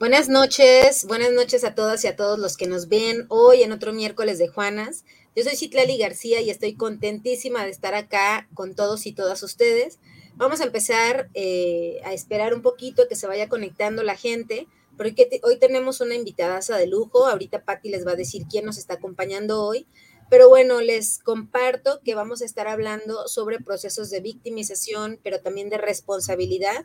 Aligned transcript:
Buenas 0.00 0.30
noches, 0.30 1.04
buenas 1.04 1.30
noches 1.30 1.62
a 1.62 1.74
todas 1.74 2.02
y 2.04 2.06
a 2.06 2.16
todos 2.16 2.38
los 2.38 2.56
que 2.56 2.66
nos 2.66 2.88
ven 2.88 3.26
hoy 3.28 3.62
en 3.62 3.70
otro 3.70 3.92
miércoles 3.92 4.38
de 4.38 4.48
Juanas. 4.48 5.04
Yo 5.36 5.44
soy 5.44 5.56
Citlali 5.56 5.98
García 5.98 6.40
y 6.40 6.48
estoy 6.48 6.74
contentísima 6.74 7.66
de 7.66 7.70
estar 7.70 7.94
acá 7.94 8.48
con 8.54 8.74
todos 8.74 9.04
y 9.04 9.12
todas 9.12 9.42
ustedes. 9.42 9.98
Vamos 10.36 10.62
a 10.62 10.64
empezar 10.64 11.28
eh, 11.34 12.00
a 12.02 12.14
esperar 12.14 12.54
un 12.54 12.62
poquito 12.62 13.08
que 13.10 13.14
se 13.14 13.26
vaya 13.26 13.50
conectando 13.50 14.02
la 14.02 14.16
gente, 14.16 14.66
porque 14.96 15.28
hoy 15.42 15.58
tenemos 15.58 16.00
una 16.00 16.14
invitadaza 16.14 16.78
de 16.78 16.86
lujo. 16.86 17.26
Ahorita 17.26 17.66
Patti 17.66 17.90
les 17.90 18.06
va 18.06 18.12
a 18.12 18.16
decir 18.16 18.44
quién 18.50 18.64
nos 18.64 18.78
está 18.78 18.94
acompañando 18.94 19.62
hoy. 19.62 19.86
Pero 20.30 20.48
bueno, 20.48 20.80
les 20.80 21.18
comparto 21.18 22.00
que 22.02 22.14
vamos 22.14 22.40
a 22.40 22.46
estar 22.46 22.68
hablando 22.68 23.28
sobre 23.28 23.60
procesos 23.60 24.08
de 24.08 24.20
victimización, 24.20 25.20
pero 25.22 25.42
también 25.42 25.68
de 25.68 25.76
responsabilidad. 25.76 26.84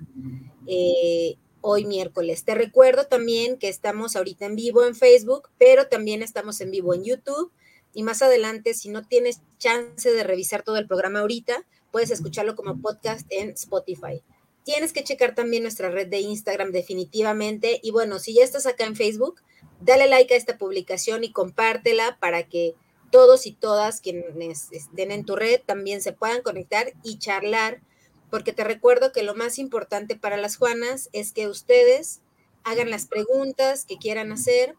Eh, 0.67 1.37
hoy 1.67 1.83
miércoles. 1.85 2.43
Te 2.43 2.53
recuerdo 2.53 3.07
también 3.07 3.57
que 3.57 3.69
estamos 3.69 4.15
ahorita 4.15 4.45
en 4.45 4.55
vivo 4.55 4.85
en 4.85 4.95
Facebook, 4.95 5.49
pero 5.57 5.87
también 5.87 6.21
estamos 6.21 6.61
en 6.61 6.69
vivo 6.69 6.93
en 6.93 7.03
YouTube. 7.03 7.51
Y 7.91 8.03
más 8.03 8.21
adelante, 8.21 8.75
si 8.75 8.89
no 8.89 9.07
tienes 9.07 9.41
chance 9.57 10.11
de 10.11 10.23
revisar 10.23 10.61
todo 10.61 10.77
el 10.77 10.85
programa 10.85 11.21
ahorita, 11.21 11.65
puedes 11.91 12.11
escucharlo 12.11 12.55
como 12.55 12.79
podcast 12.81 13.25
en 13.31 13.49
Spotify. 13.49 14.21
Tienes 14.63 14.93
que 14.93 15.03
checar 15.03 15.33
también 15.33 15.63
nuestra 15.63 15.89
red 15.89 16.07
de 16.07 16.19
Instagram 16.19 16.71
definitivamente. 16.71 17.79
Y 17.81 17.89
bueno, 17.89 18.19
si 18.19 18.35
ya 18.35 18.43
estás 18.43 18.67
acá 18.67 18.85
en 18.85 18.95
Facebook, 18.95 19.41
dale 19.81 20.07
like 20.07 20.35
a 20.35 20.37
esta 20.37 20.59
publicación 20.59 21.23
y 21.23 21.31
compártela 21.31 22.19
para 22.19 22.47
que 22.47 22.75
todos 23.09 23.47
y 23.47 23.53
todas 23.53 24.01
quienes 24.01 24.71
estén 24.71 25.09
en 25.09 25.25
tu 25.25 25.35
red 25.35 25.61
también 25.65 26.03
se 26.03 26.13
puedan 26.13 26.43
conectar 26.43 26.93
y 27.01 27.17
charlar 27.17 27.81
porque 28.29 28.53
te 28.53 28.63
recuerdo 28.63 29.11
que 29.11 29.23
lo 29.23 29.35
más 29.35 29.59
importante 29.59 30.15
para 30.15 30.37
las 30.37 30.57
Juanas 30.57 31.09
es 31.13 31.31
que 31.31 31.47
ustedes 31.47 32.21
hagan 32.63 32.89
las 32.89 33.05
preguntas 33.05 33.85
que 33.85 33.97
quieran 33.97 34.31
hacer 34.31 34.75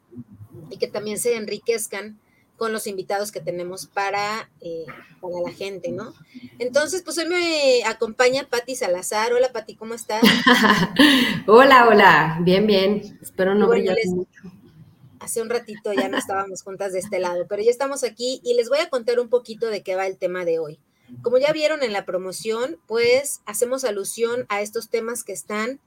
y 0.71 0.79
que 0.79 0.88
también 0.88 1.18
se 1.18 1.37
enriquezcan 1.37 2.18
con 2.56 2.73
los 2.73 2.87
invitados 2.87 3.32
que 3.32 3.40
tenemos 3.40 3.87
para, 3.87 4.51
eh, 4.60 4.87
para 5.21 5.40
la 5.45 5.52
gente, 5.52 5.93
¿no? 5.93 6.15
Entonces, 6.59 7.02
pues 7.02 7.18
hoy 7.18 7.26
me 7.26 7.84
acompaña 7.84 8.48
Patti 8.48 8.74
Salazar. 8.74 9.32
Hola, 9.32 9.52
Patti, 9.52 9.76
¿cómo 9.76 9.95
estás? 9.95 10.23
hola, 11.46 11.87
hola, 11.88 12.38
bien, 12.40 12.66
bien. 12.66 13.18
Espero 13.21 13.54
no 13.54 13.68
brillar 13.68 13.96
mucho. 14.06 14.43
Hace 15.21 15.43
un 15.43 15.51
ratito 15.51 15.93
ya 15.93 16.09
no 16.09 16.16
estábamos 16.16 16.62
juntas 16.62 16.93
de 16.93 17.01
este 17.01 17.18
lado, 17.18 17.46
pero 17.49 17.62
ya 17.62 17.71
estamos 17.71 18.04
aquí 18.04 18.40
y 18.43 18.54
les 18.54 18.68
voy 18.68 18.78
a 18.78 18.88
contar 18.88 19.18
un 19.21 19.28
poquito 19.28 19.66
de 19.68 19.82
qué 19.82 19.95
va 19.95 20.06
el 20.06 20.16
tema 20.16 20.45
de 20.45 20.59
hoy. 20.59 20.78
Como 21.23 21.38
ya 21.38 21.52
vieron 21.52 21.82
en 21.82 21.93
la 21.93 22.04
promoción, 22.04 22.79
pues 22.87 23.40
hacemos 23.46 23.85
alusión 23.85 24.46
a 24.49 24.60
estos 24.60 24.88
temas 24.88 25.24
que 25.24 25.32
están 25.32 25.80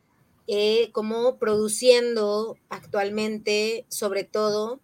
eh, 0.47 0.89
como 0.93 1.37
produciendo 1.37 2.57
actualmente, 2.69 3.85
sobre 3.89 4.23
todo, 4.23 4.79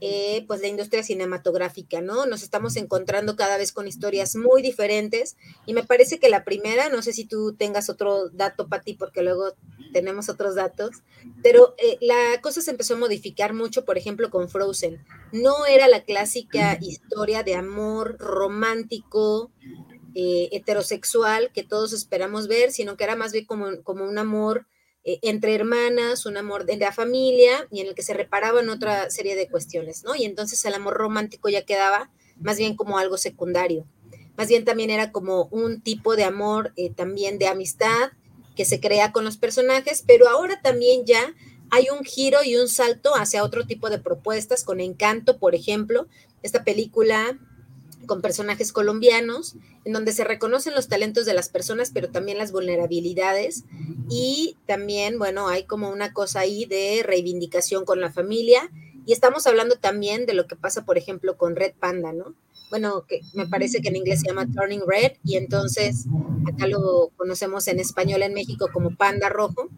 eh, 0.00 0.44
pues 0.46 0.60
la 0.60 0.68
industria 0.68 1.02
cinematográfica, 1.02 2.00
¿no? 2.00 2.26
Nos 2.26 2.42
estamos 2.42 2.76
encontrando 2.76 3.36
cada 3.36 3.56
vez 3.56 3.72
con 3.72 3.88
historias 3.88 4.36
muy 4.36 4.62
diferentes 4.62 5.36
y 5.66 5.74
me 5.74 5.82
parece 5.82 6.18
que 6.18 6.28
la 6.28 6.44
primera, 6.44 6.88
no 6.88 7.02
sé 7.02 7.12
si 7.12 7.24
tú 7.24 7.54
tengas 7.54 7.90
otro 7.90 8.28
dato 8.28 8.68
para 8.68 8.82
ti, 8.82 8.94
porque 8.94 9.22
luego 9.22 9.54
tenemos 9.92 10.28
otros 10.28 10.54
datos, 10.54 11.02
pero 11.42 11.74
eh, 11.78 11.98
la 12.00 12.40
cosa 12.40 12.60
se 12.60 12.70
empezó 12.70 12.94
a 12.94 12.98
modificar 12.98 13.54
mucho, 13.54 13.84
por 13.84 13.98
ejemplo, 13.98 14.30
con 14.30 14.48
Frozen. 14.48 15.04
No 15.32 15.66
era 15.66 15.88
la 15.88 16.04
clásica 16.04 16.78
historia 16.80 17.42
de 17.42 17.54
amor 17.54 18.16
romántico, 18.18 19.50
eh, 20.14 20.48
heterosexual 20.52 21.50
que 21.52 21.62
todos 21.62 21.92
esperamos 21.92 22.48
ver, 22.48 22.72
sino 22.72 22.96
que 22.96 23.04
era 23.04 23.14
más 23.14 23.32
bien 23.32 23.44
como, 23.44 23.82
como 23.82 24.04
un 24.04 24.18
amor 24.18 24.66
eh, 25.08 25.20
entre 25.22 25.54
hermanas, 25.54 26.26
un 26.26 26.36
amor 26.36 26.66
de 26.66 26.76
la 26.76 26.92
familia 26.92 27.66
y 27.70 27.80
en 27.80 27.86
el 27.86 27.94
que 27.94 28.02
se 28.02 28.12
reparaban 28.12 28.68
otra 28.68 29.08
serie 29.08 29.36
de 29.36 29.48
cuestiones, 29.48 30.04
¿no? 30.04 30.14
Y 30.14 30.26
entonces 30.26 30.62
el 30.66 30.74
amor 30.74 30.98
romántico 30.98 31.48
ya 31.48 31.64
quedaba 31.64 32.10
más 32.38 32.58
bien 32.58 32.76
como 32.76 32.98
algo 32.98 33.16
secundario. 33.16 33.86
Más 34.36 34.48
bien 34.48 34.66
también 34.66 34.90
era 34.90 35.10
como 35.10 35.46
un 35.46 35.80
tipo 35.80 36.14
de 36.14 36.24
amor, 36.24 36.74
también 36.94 37.38
de 37.38 37.48
amistad, 37.48 38.10
que 38.54 38.66
se 38.66 38.80
crea 38.80 39.10
con 39.10 39.24
los 39.24 39.38
personajes, 39.38 40.04
pero 40.06 40.28
ahora 40.28 40.60
también 40.60 41.06
ya 41.06 41.34
hay 41.70 41.86
un 41.90 42.04
giro 42.04 42.44
y 42.44 42.56
un 42.56 42.68
salto 42.68 43.14
hacia 43.16 43.44
otro 43.44 43.66
tipo 43.66 43.88
de 43.88 43.98
propuestas, 43.98 44.62
con 44.62 44.78
Encanto, 44.78 45.38
por 45.38 45.54
ejemplo, 45.54 46.06
esta 46.42 46.64
película 46.64 47.38
con 48.08 48.20
personajes 48.20 48.72
colombianos, 48.72 49.54
en 49.84 49.92
donde 49.92 50.10
se 50.10 50.24
reconocen 50.24 50.74
los 50.74 50.88
talentos 50.88 51.26
de 51.26 51.34
las 51.34 51.48
personas, 51.48 51.92
pero 51.94 52.10
también 52.10 52.38
las 52.38 52.50
vulnerabilidades. 52.50 53.62
Y 54.10 54.56
también, 54.66 55.20
bueno, 55.20 55.48
hay 55.48 55.62
como 55.62 55.90
una 55.90 56.12
cosa 56.12 56.40
ahí 56.40 56.64
de 56.64 57.04
reivindicación 57.04 57.84
con 57.84 58.00
la 58.00 58.10
familia. 58.10 58.68
Y 59.06 59.12
estamos 59.12 59.46
hablando 59.46 59.76
también 59.76 60.26
de 60.26 60.34
lo 60.34 60.48
que 60.48 60.56
pasa, 60.56 60.84
por 60.84 60.98
ejemplo, 60.98 61.36
con 61.36 61.54
Red 61.54 61.74
Panda, 61.78 62.12
¿no? 62.12 62.34
bueno, 62.70 63.04
que 63.08 63.20
me 63.34 63.46
parece 63.46 63.80
que 63.80 63.88
en 63.88 63.96
inglés 63.96 64.20
se 64.20 64.28
llama 64.28 64.46
Turning 64.46 64.82
Red 64.86 65.12
y 65.24 65.36
entonces 65.36 66.06
acá 66.46 66.66
lo 66.66 67.10
conocemos 67.16 67.66
en 67.68 67.80
español 67.80 68.22
en 68.22 68.34
México 68.34 68.68
como 68.72 68.94
Panda 68.96 69.28
Rojo. 69.28 69.68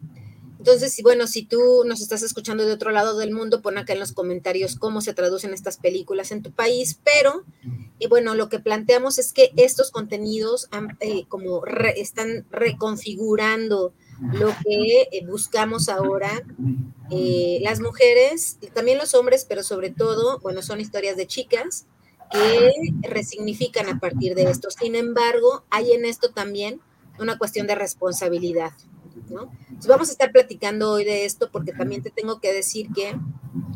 Entonces, 0.61 0.99
bueno, 1.01 1.25
si 1.25 1.43
tú 1.43 1.59
nos 1.87 2.01
estás 2.01 2.21
escuchando 2.21 2.63
de 2.67 2.73
otro 2.73 2.91
lado 2.91 3.17
del 3.17 3.31
mundo, 3.31 3.63
pon 3.63 3.79
acá 3.79 3.93
en 3.93 3.99
los 3.99 4.11
comentarios 4.11 4.75
cómo 4.75 5.01
se 5.01 5.15
traducen 5.15 5.55
estas 5.55 5.77
películas 5.77 6.31
en 6.31 6.43
tu 6.43 6.51
país, 6.51 6.99
pero 7.03 7.43
y 7.97 8.05
bueno, 8.05 8.35
lo 8.35 8.47
que 8.47 8.59
planteamos 8.59 9.17
es 9.17 9.33
que 9.33 9.51
estos 9.57 9.89
contenidos 9.89 10.69
eh, 10.99 11.25
como 11.29 11.63
están 11.95 12.45
reconfigurando 12.51 13.91
lo 14.33 14.49
que 14.49 15.07
eh, 15.11 15.25
buscamos 15.25 15.89
ahora 15.89 16.43
eh, 17.09 17.57
las 17.63 17.79
mujeres, 17.79 18.59
también 18.75 18.99
los 18.99 19.15
hombres, 19.15 19.47
pero 19.49 19.63
sobre 19.63 19.89
todo, 19.89 20.37
bueno, 20.41 20.61
son 20.61 20.79
historias 20.79 21.17
de 21.17 21.25
chicas 21.25 21.87
que 22.31 22.71
resignifican 23.01 23.89
a 23.89 23.97
partir 23.99 24.35
de 24.35 24.43
esto. 24.43 24.69
Sin 24.69 24.93
embargo, 24.93 25.63
hay 25.71 25.93
en 25.93 26.05
esto 26.05 26.29
también 26.29 26.81
una 27.17 27.39
cuestión 27.39 27.65
de 27.65 27.73
responsabilidad. 27.73 28.73
¿No? 29.31 29.51
vamos 29.87 30.09
a 30.09 30.11
estar 30.11 30.31
platicando 30.31 30.91
hoy 30.91 31.03
de 31.03 31.25
esto 31.25 31.49
porque 31.51 31.71
también 31.73 32.01
te 32.03 32.11
tengo 32.11 32.39
que 32.39 32.53
decir 32.53 32.87
que 32.93 33.15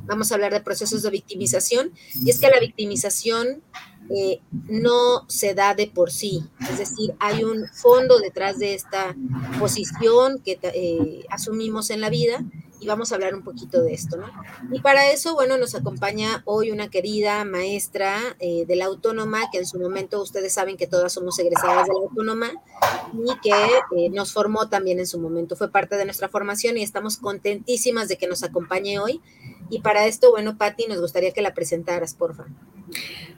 vamos 0.05 0.31
a 0.31 0.35
hablar 0.35 0.53
de 0.53 0.61
procesos 0.61 1.01
de 1.01 1.09
victimización 1.09 1.91
y 2.23 2.29
es 2.29 2.39
que 2.39 2.49
la 2.49 2.59
victimización 2.59 3.63
eh, 4.15 4.39
no 4.51 5.27
se 5.27 5.55
da 5.55 5.73
de 5.73 5.87
por 5.87 6.11
sí, 6.11 6.43
es 6.69 6.77
decir, 6.77 7.15
hay 7.19 7.43
un 7.43 7.65
fondo 7.73 8.19
detrás 8.19 8.59
de 8.59 8.75
esta 8.75 9.15
posición 9.59 10.39
que 10.45 10.59
eh, 10.61 11.25
asumimos 11.29 11.89
en 11.89 12.01
la 12.01 12.11
vida 12.11 12.45
y 12.85 12.87
vamos 12.87 13.11
a 13.11 13.15
hablar 13.15 13.33
un 13.33 13.41
poquito 13.41 13.81
de 13.81 13.93
esto, 13.95 14.15
¿no? 14.15 14.29
Y 14.71 14.79
para 14.79 15.11
eso, 15.11 15.33
bueno, 15.33 15.57
nos 15.57 15.73
acompaña 15.73 16.43
hoy 16.45 16.69
una 16.69 16.87
querida 16.87 17.43
maestra 17.43 18.15
eh, 18.39 18.65
de 18.67 18.75
la 18.75 18.85
Autónoma, 18.85 19.49
que 19.51 19.57
en 19.57 19.65
su 19.65 19.79
momento 19.79 20.21
ustedes 20.21 20.53
saben 20.53 20.77
que 20.77 20.85
todas 20.85 21.11
somos 21.11 21.39
egresadas 21.39 21.87
de 21.87 21.93
la 21.93 21.99
Autónoma 22.01 22.51
y 23.11 23.39
que 23.39 23.55
eh, 23.97 24.09
nos 24.11 24.33
formó 24.33 24.69
también 24.69 24.99
en 24.99 25.07
su 25.07 25.19
momento, 25.19 25.55
fue 25.55 25.71
parte 25.71 25.95
de 25.95 26.05
nuestra 26.05 26.29
formación 26.29 26.77
y 26.77 26.83
estamos 26.83 27.17
contentísimas 27.17 28.07
de 28.07 28.17
que 28.17 28.27
nos 28.27 28.43
acompañe 28.43 28.99
hoy. 28.99 29.19
Y 29.71 29.81
para 29.81 30.05
esto, 30.05 30.29
bueno, 30.29 30.59
Patti, 30.59 30.85
nos 30.87 31.01
gustaría 31.01 31.31
que 31.31 31.41
la 31.41 31.55
presentaras, 31.55 32.13
porfa. 32.13 32.45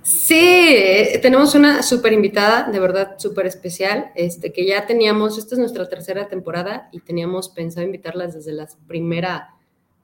Sí, 0.03 0.35
eh, 0.39 1.19
tenemos 1.21 1.53
una 1.55 1.83
súper 1.83 2.13
invitada, 2.13 2.69
de 2.71 2.79
verdad 2.79 3.15
súper 3.17 3.45
especial, 3.45 4.11
este, 4.15 4.53
que 4.53 4.65
ya 4.65 4.85
teníamos, 4.85 5.37
esta 5.37 5.55
es 5.55 5.59
nuestra 5.59 5.89
tercera 5.89 6.29
temporada 6.29 6.87
y 6.91 7.01
teníamos 7.01 7.49
pensado 7.49 7.85
invitarlas 7.85 8.33
desde 8.33 8.53
la 8.53 8.69
primera, 8.87 9.36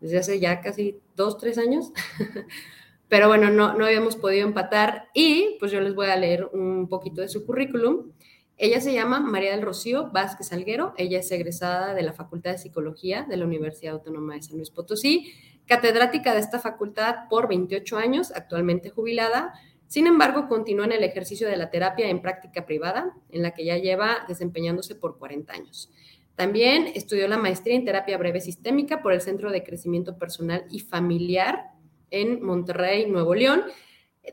desde 0.03 0.19
hace 0.19 0.40
ya 0.40 0.62
casi 0.62 1.00
dos, 1.16 1.40
tres 1.40 1.58
años, 1.58 1.91
pero 3.08 3.28
bueno, 3.28 3.50
no, 3.50 3.74
no 3.74 3.86
habíamos 3.86 4.16
podido 4.16 4.46
empatar 4.46 5.08
y 5.14 5.56
pues 5.59 5.72
yo 5.72 5.81
les 5.81 5.96
voy 5.96 6.08
a 6.08 6.16
leer 6.16 6.46
un 6.53 6.88
poquito 6.90 7.22
de 7.22 7.30
su 7.30 7.46
currículum. 7.46 8.12
Ella 8.58 8.81
se 8.81 8.94
llama 8.94 9.19
María 9.19 9.52
del 9.52 9.63
Rocío 9.63 10.12
Vázquez 10.12 10.53
Alguero, 10.53 10.94
ella 10.97 11.19
es 11.19 11.31
egresada 11.31 11.96
de 11.96 12.03
la 12.03 12.13
Facultad 12.13 12.52
de 12.52 12.59
Psicología 12.59 13.25
de 13.28 13.38
la 13.38 13.46
Universidad 13.46 13.95
Autónoma 13.95 14.36
de 14.36 14.44
San 14.44 14.57
Luis 14.57 14.69
Potosí 14.69 15.33
catedrática 15.66 16.33
de 16.33 16.39
esta 16.39 16.60
facultad 16.60 17.28
por 17.30 17.48
28 17.48 17.98
años, 17.98 18.31
actualmente 18.31 18.89
jubilada. 18.89 19.54
Sin 19.88 20.07
embargo, 20.07 20.48
continúa 20.48 20.86
en 20.86 20.94
el 20.94 21.04
ejercicio 21.04 21.48
de 21.48 21.57
la 21.57 21.69
terapia 21.69 22.10
en 22.10 22.22
práctica 22.22 22.66
privada, 22.66 23.13
en 23.30 23.44
la 23.44 23.51
que 23.51 23.66
ya 23.66 23.78
lleva 23.78 24.25
desempeñándose 24.28 24.95
por 24.95 25.18
40 25.18 25.54
años. 25.54 25.92
También 26.35 26.88
estudió 26.95 27.27
la 27.27 27.38
maestría 27.38 27.75
en 27.75 27.85
terapia 27.85 28.18
breve 28.18 28.41
sistémica 28.41 29.01
por 29.01 29.13
el 29.13 29.21
Centro 29.21 29.51
de 29.51 29.63
Crecimiento 29.63 30.18
Personal 30.18 30.65
y 30.69 30.80
Familiar 30.80 31.71
en 32.09 32.44
Monterrey, 32.44 33.09
Nuevo 33.09 33.35
León, 33.35 33.63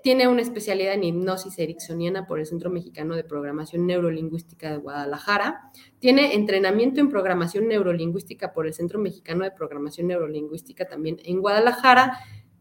tiene 0.03 0.29
una 0.29 0.41
especialidad 0.41 0.95
en 0.95 1.03
hipnosis 1.03 1.59
ericksoniana 1.59 2.27
por 2.27 2.39
el 2.39 2.47
Centro 2.47 2.71
Mexicano 2.71 3.17
de 3.17 3.25
Programación 3.25 3.87
Neurolingüística 3.87 4.71
de 4.71 4.77
Guadalajara. 4.77 5.73
Tiene 5.99 6.35
entrenamiento 6.35 7.01
en 7.01 7.09
programación 7.09 7.67
neurolingüística 7.67 8.53
por 8.53 8.69
el 8.69 8.73
Centro 8.73 9.01
Mexicano 9.01 9.43
de 9.43 9.51
Programación 9.51 10.07
Neurolingüística 10.07 10.87
también 10.87 11.19
en 11.25 11.41
Guadalajara. 11.41 12.19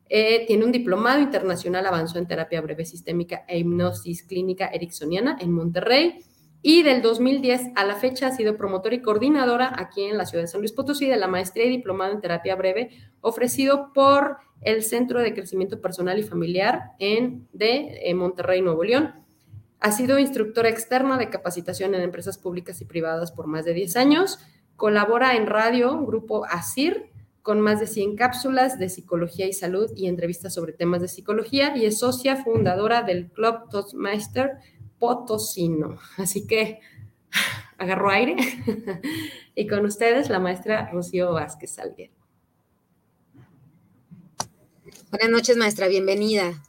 Eh, 0.09 0.45
tiene 0.47 0.65
un 0.65 0.71
diplomado 0.71 1.21
internacional 1.21 1.86
avanzado 1.86 2.19
en 2.19 2.27
terapia 2.27 2.62
breve 2.62 2.83
sistémica 2.83 3.45
e 3.47 3.59
hipnosis 3.59 4.24
clínica 4.24 4.65
ericksoniana 4.65 5.38
en 5.39 5.51
Monterrey. 5.51 6.25
Y 6.62 6.84
del 6.84 7.02
2010 7.02 7.72
a 7.76 7.86
la 7.86 7.96
fecha 7.96 8.28
ha 8.28 8.32
sido 8.36 8.58
promotora 8.58 8.96
y 8.96 9.02
coordinadora 9.02 9.74
aquí 9.78 10.04
en 10.04 10.18
la 10.18 10.26
ciudad 10.26 10.44
de 10.44 10.48
San 10.48 10.60
Luis 10.60 10.74
Potosí 10.74 11.08
de 11.08 11.16
la 11.16 11.28
maestría 11.28 11.66
y 11.66 11.70
diplomado 11.70 12.12
en 12.12 12.22
terapia 12.22 12.56
breve 12.56 12.90
ofrecido 13.22 13.94
por 13.94 14.38
el 14.62 14.84
Centro 14.84 15.22
de 15.22 15.34
Crecimiento 15.34 15.80
Personal 15.80 16.20
y 16.20 16.24
Familiar 16.24 16.92
en, 17.00 17.48
de 17.54 18.02
eh, 18.04 18.14
Monterrey, 18.14 18.62
Nuevo 18.62 18.84
León. 18.84 19.14
Ha 19.80 19.94
sido 19.94 20.20
instructora 20.20 20.68
externa 20.68 21.18
de 21.18 21.30
capacitación 21.30 21.96
en 21.96 22.02
empresas 22.02 22.38
públicas 22.38 22.82
y 22.82 22.86
privadas 22.86 23.32
por 23.32 23.48
más 23.48 23.64
de 23.64 23.74
10 23.74 23.96
años. 23.96 24.40
Colabora 24.76 25.38
en 25.38 25.48
radio, 25.48 26.06
grupo 26.06 26.44
ASIR, 26.44 27.10
con 27.42 27.62
más 27.62 27.80
de 27.80 27.88
100 27.88 28.18
cápsulas 28.18 28.78
de 28.78 28.90
psicología 28.90 29.48
y 29.48 29.54
salud 29.54 29.90
y 29.96 30.08
entrevistas 30.08 30.54
sobre 30.54 30.74
temas 30.74 31.02
de 31.02 31.08
psicología 31.08 31.76
y 31.78 31.86
es 31.86 32.00
socia 32.00 32.36
fundadora 32.44 33.02
del 33.04 33.30
Club 33.32 33.70
Toastmaster 33.72 34.58
Potosino. 35.00 35.98
Así 36.18 36.46
que 36.46 36.81
agarro 37.78 38.10
aire 38.10 38.36
y 39.56 39.68
con 39.68 39.86
ustedes 39.86 40.30
la 40.30 40.40
maestra 40.40 40.90
Rocío 40.92 41.34
Vázquez 41.34 41.72
Salguero. 41.72 42.13
Buenas 45.10 45.30
noches, 45.30 45.57
maestra, 45.57 45.88
bienvenida. 45.88 46.62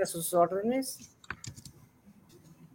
A 0.00 0.06
sus 0.06 0.32
órdenes. 0.32 1.10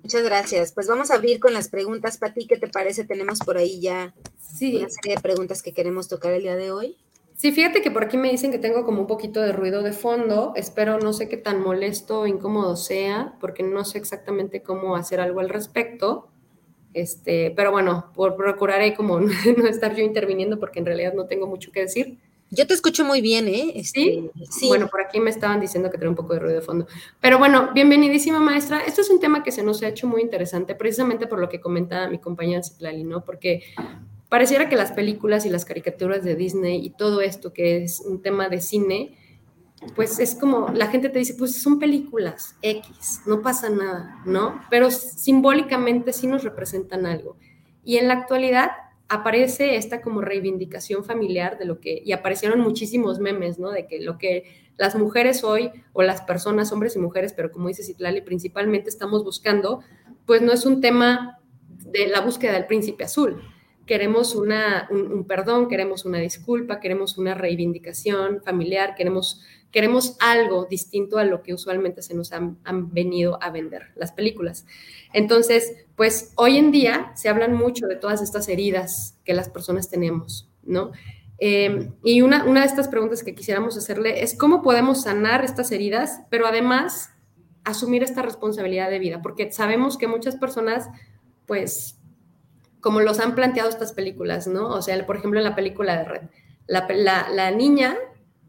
Muchas 0.04 0.24
gracias. 0.24 0.72
Pues 0.72 0.88
vamos 0.88 1.10
a 1.10 1.16
abrir 1.16 1.40
con 1.40 1.52
las 1.52 1.68
preguntas. 1.70 2.20
Pati, 2.20 2.46
¿qué 2.46 2.58
te 2.58 2.68
parece? 2.68 3.06
Tenemos 3.06 3.40
por 3.40 3.58
ahí 3.58 3.82
ya 3.82 4.14
una 4.62 4.90
serie 4.90 5.16
de 5.16 5.22
preguntas 5.22 5.64
que 5.64 5.74
queremos 5.74 6.08
tocar 6.08 6.32
el 6.34 6.44
día 6.44 6.56
de 6.56 6.72
hoy. 6.72 6.98
Sí, 7.36 7.52
fíjate 7.52 7.82
que 7.82 7.92
por 7.92 8.06
aquí 8.06 8.16
me 8.16 8.32
dicen 8.32 8.50
que 8.50 8.60
tengo 8.60 8.86
como 8.86 9.02
un 9.02 9.08
poquito 9.08 9.42
de 9.42 9.52
ruido 9.52 9.84
de 9.84 9.92
fondo. 9.92 10.54
Espero 10.56 11.00
no 11.00 11.12
sé 11.12 11.28
qué 11.28 11.36
tan 11.36 11.62
molesto 11.62 12.22
o 12.22 12.28
incómodo 12.28 12.78
sea, 12.78 13.34
porque 13.42 13.62
no 13.62 13.84
sé 13.84 13.98
exactamente 13.98 14.64
cómo 14.64 14.96
hacer 14.96 15.20
algo 15.20 15.42
al 15.42 15.50
respecto. 15.50 16.30
Este, 16.94 17.52
pero 17.52 17.72
bueno, 17.72 18.10
por, 18.16 18.38
procuraré 18.38 18.94
como 18.94 19.20
no 19.20 19.68
estar 19.68 19.94
yo 19.96 20.04
interviniendo 20.04 20.60
porque 20.60 20.80
en 20.80 20.86
realidad 20.86 21.14
no 21.14 21.26
tengo 21.26 21.46
mucho 21.46 21.74
que 21.74 21.82
decir. 21.82 22.18
Yo 22.52 22.68
te 22.68 22.74
escucho 22.74 23.04
muy 23.04 23.20
bien, 23.20 23.50
¿eh? 23.50 23.74
Este, 23.76 24.32
¿Sí? 24.50 24.68
Bueno, 24.68 24.88
por 24.88 25.02
aquí 25.02 25.20
me 25.20 25.30
estaban 25.30 25.60
diciendo 25.60 25.90
que 25.90 25.98
tenía 25.98 26.12
un 26.12 26.16
poco 26.16 26.36
de 26.36 26.40
ruido 26.40 26.56
de 26.56 26.62
fondo. 26.62 26.88
Pero 27.20 27.38
bueno, 27.38 27.72
bienvenidísima 27.74 28.40
maestra. 28.40 28.80
Esto 28.80 29.02
es 29.02 29.10
un 29.10 29.20
tema 29.20 29.44
que 29.44 29.52
se 29.52 29.62
nos 29.62 29.84
ha 29.84 29.90
hecho 29.90 30.08
muy 30.08 30.22
interesante, 30.22 30.74
precisamente 30.74 31.28
por 31.28 31.40
lo 31.40 31.50
que 31.50 31.60
comenta 31.60 32.08
mi 32.08 32.20
compañera 32.20 32.64
Citlali, 32.64 33.04
¿no? 33.04 33.26
Porque 33.26 33.64
pareciera 34.36 34.68
que 34.68 34.76
las 34.76 34.92
películas 34.92 35.46
y 35.46 35.50
las 35.50 35.64
caricaturas 35.64 36.22
de 36.22 36.36
Disney 36.36 36.86
y 36.86 36.90
todo 36.90 37.22
esto 37.22 37.54
que 37.54 37.82
es 37.86 38.02
un 38.02 38.22
tema 38.22 38.50
de 38.50 38.60
cine, 38.60 39.18
pues 39.96 40.20
es 40.20 40.36
como 40.36 40.68
la 40.74 40.88
gente 40.88 41.08
te 41.08 41.20
dice, 41.20 41.36
pues 41.36 41.62
son 41.62 41.80
películas 41.80 42.58
X, 42.62 43.22
no 43.26 43.42
pasa 43.42 43.70
nada, 43.70 44.22
¿no? 44.26 44.60
Pero 44.70 44.92
simbólicamente 44.92 46.12
sí 46.12 46.28
nos 46.28 46.44
representan 46.44 47.06
algo. 47.06 47.38
Y 47.86 47.96
en 47.96 48.10
la 48.10 48.16
actualidad 48.16 48.72
aparece 49.08 49.78
esta 49.78 50.02
como 50.02 50.20
reivindicación 50.20 51.06
familiar 51.06 51.58
de 51.58 51.64
lo 51.64 51.80
que, 51.80 52.02
y 52.04 52.12
aparecieron 52.12 52.60
muchísimos 52.60 53.20
memes, 53.20 53.58
¿no? 53.58 53.72
De 53.72 53.88
que 53.88 54.02
lo 54.02 54.18
que 54.18 54.44
las 54.76 54.98
mujeres 54.98 55.46
hoy, 55.46 55.72
o 55.94 56.04
las 56.04 56.20
personas, 56.24 56.74
hombres 56.74 56.98
y 56.98 57.00
mujeres, 57.00 57.32
pero 57.32 57.54
como 57.54 57.70
dice 57.70 57.84
Citlali, 57.84 58.20
principalmente 58.20 58.90
estamos 58.90 59.24
buscando, 59.24 59.80
pues 60.26 60.42
no 60.42 60.52
es 60.52 60.66
un 60.66 60.82
tema 60.82 61.40
de 61.86 62.08
la 62.08 62.20
búsqueda 62.20 62.52
del 62.52 62.66
príncipe 62.66 63.06
azul, 63.06 63.42
queremos 63.86 64.36
una, 64.36 64.88
un, 64.90 65.26
perdón, 65.26 65.68
queremos 65.68 66.06
una 66.06 66.20
disculpa, 66.20 66.80
queremos 66.80 67.18
una 67.18 67.34
reivindicación 67.34 68.42
familiar, 68.42 68.96
queremos, 68.96 69.42
queremos 69.72 70.18
algo 70.20 70.66
distinto 70.66 71.18
a 71.18 71.24
lo 71.24 71.44
que 71.44 71.54
usualmente 71.54 72.02
se 72.02 72.16
nos 72.16 72.32
han, 72.32 72.58
venido 72.94 73.42
a 73.42 73.52
vender 73.52 73.92
las 73.96 74.12
películas. 74.12 74.66
Entonces, 75.14 75.86
pues 75.96 76.34
hoy 76.36 76.58
en 76.58 76.72
día 76.72 77.12
se 77.16 77.30
hablan 77.30 77.54
mucho 77.54 77.88
de 77.88 77.96
todas 77.96 78.22
estas 78.22 78.48
heridas 78.50 79.20
que 79.24 79.34
las 79.34 79.50
personas 79.50 79.90
tenemos, 79.90 80.50
¿no? 80.64 80.92
Eh, 81.38 81.92
y 82.04 82.22
una, 82.22 82.46
una 82.46 82.62
de 82.62 82.68
estas 82.68 82.88
preguntas 82.88 83.22
que 83.22 83.36
quisiéramos 83.36 83.78
hacerle 83.78 84.24
es 84.24 84.38
cómo 84.38 84.62
podemos 84.62 85.04
sanar 85.04 85.44
estas 85.44 85.72
heridas, 85.72 86.22
pero 86.30 86.48
además 86.48 87.12
asumir 87.66 88.04
esta 88.04 88.22
responsabilidad 88.22 88.90
de 88.90 89.00
vida, 89.00 89.22
porque 89.22 89.52
sabemos 89.52 89.98
que 89.98 90.08
muchas 90.08 90.38
personas, 90.38 90.88
pues, 91.46 91.95
como 92.86 93.02
los 93.02 93.20
han 93.20 93.34
planteado 93.34 93.68
estas 93.68 93.94
películas, 93.94 94.46
¿no? 94.46 94.68
O 94.70 94.80
sea, 94.80 95.04
por 95.08 95.18
ejemplo, 95.18 95.40
en 95.40 95.44
la 95.44 95.56
película 95.56 95.98
de 95.98 96.04
Red, 96.04 96.22
la, 96.68 97.50
niña 97.50 97.98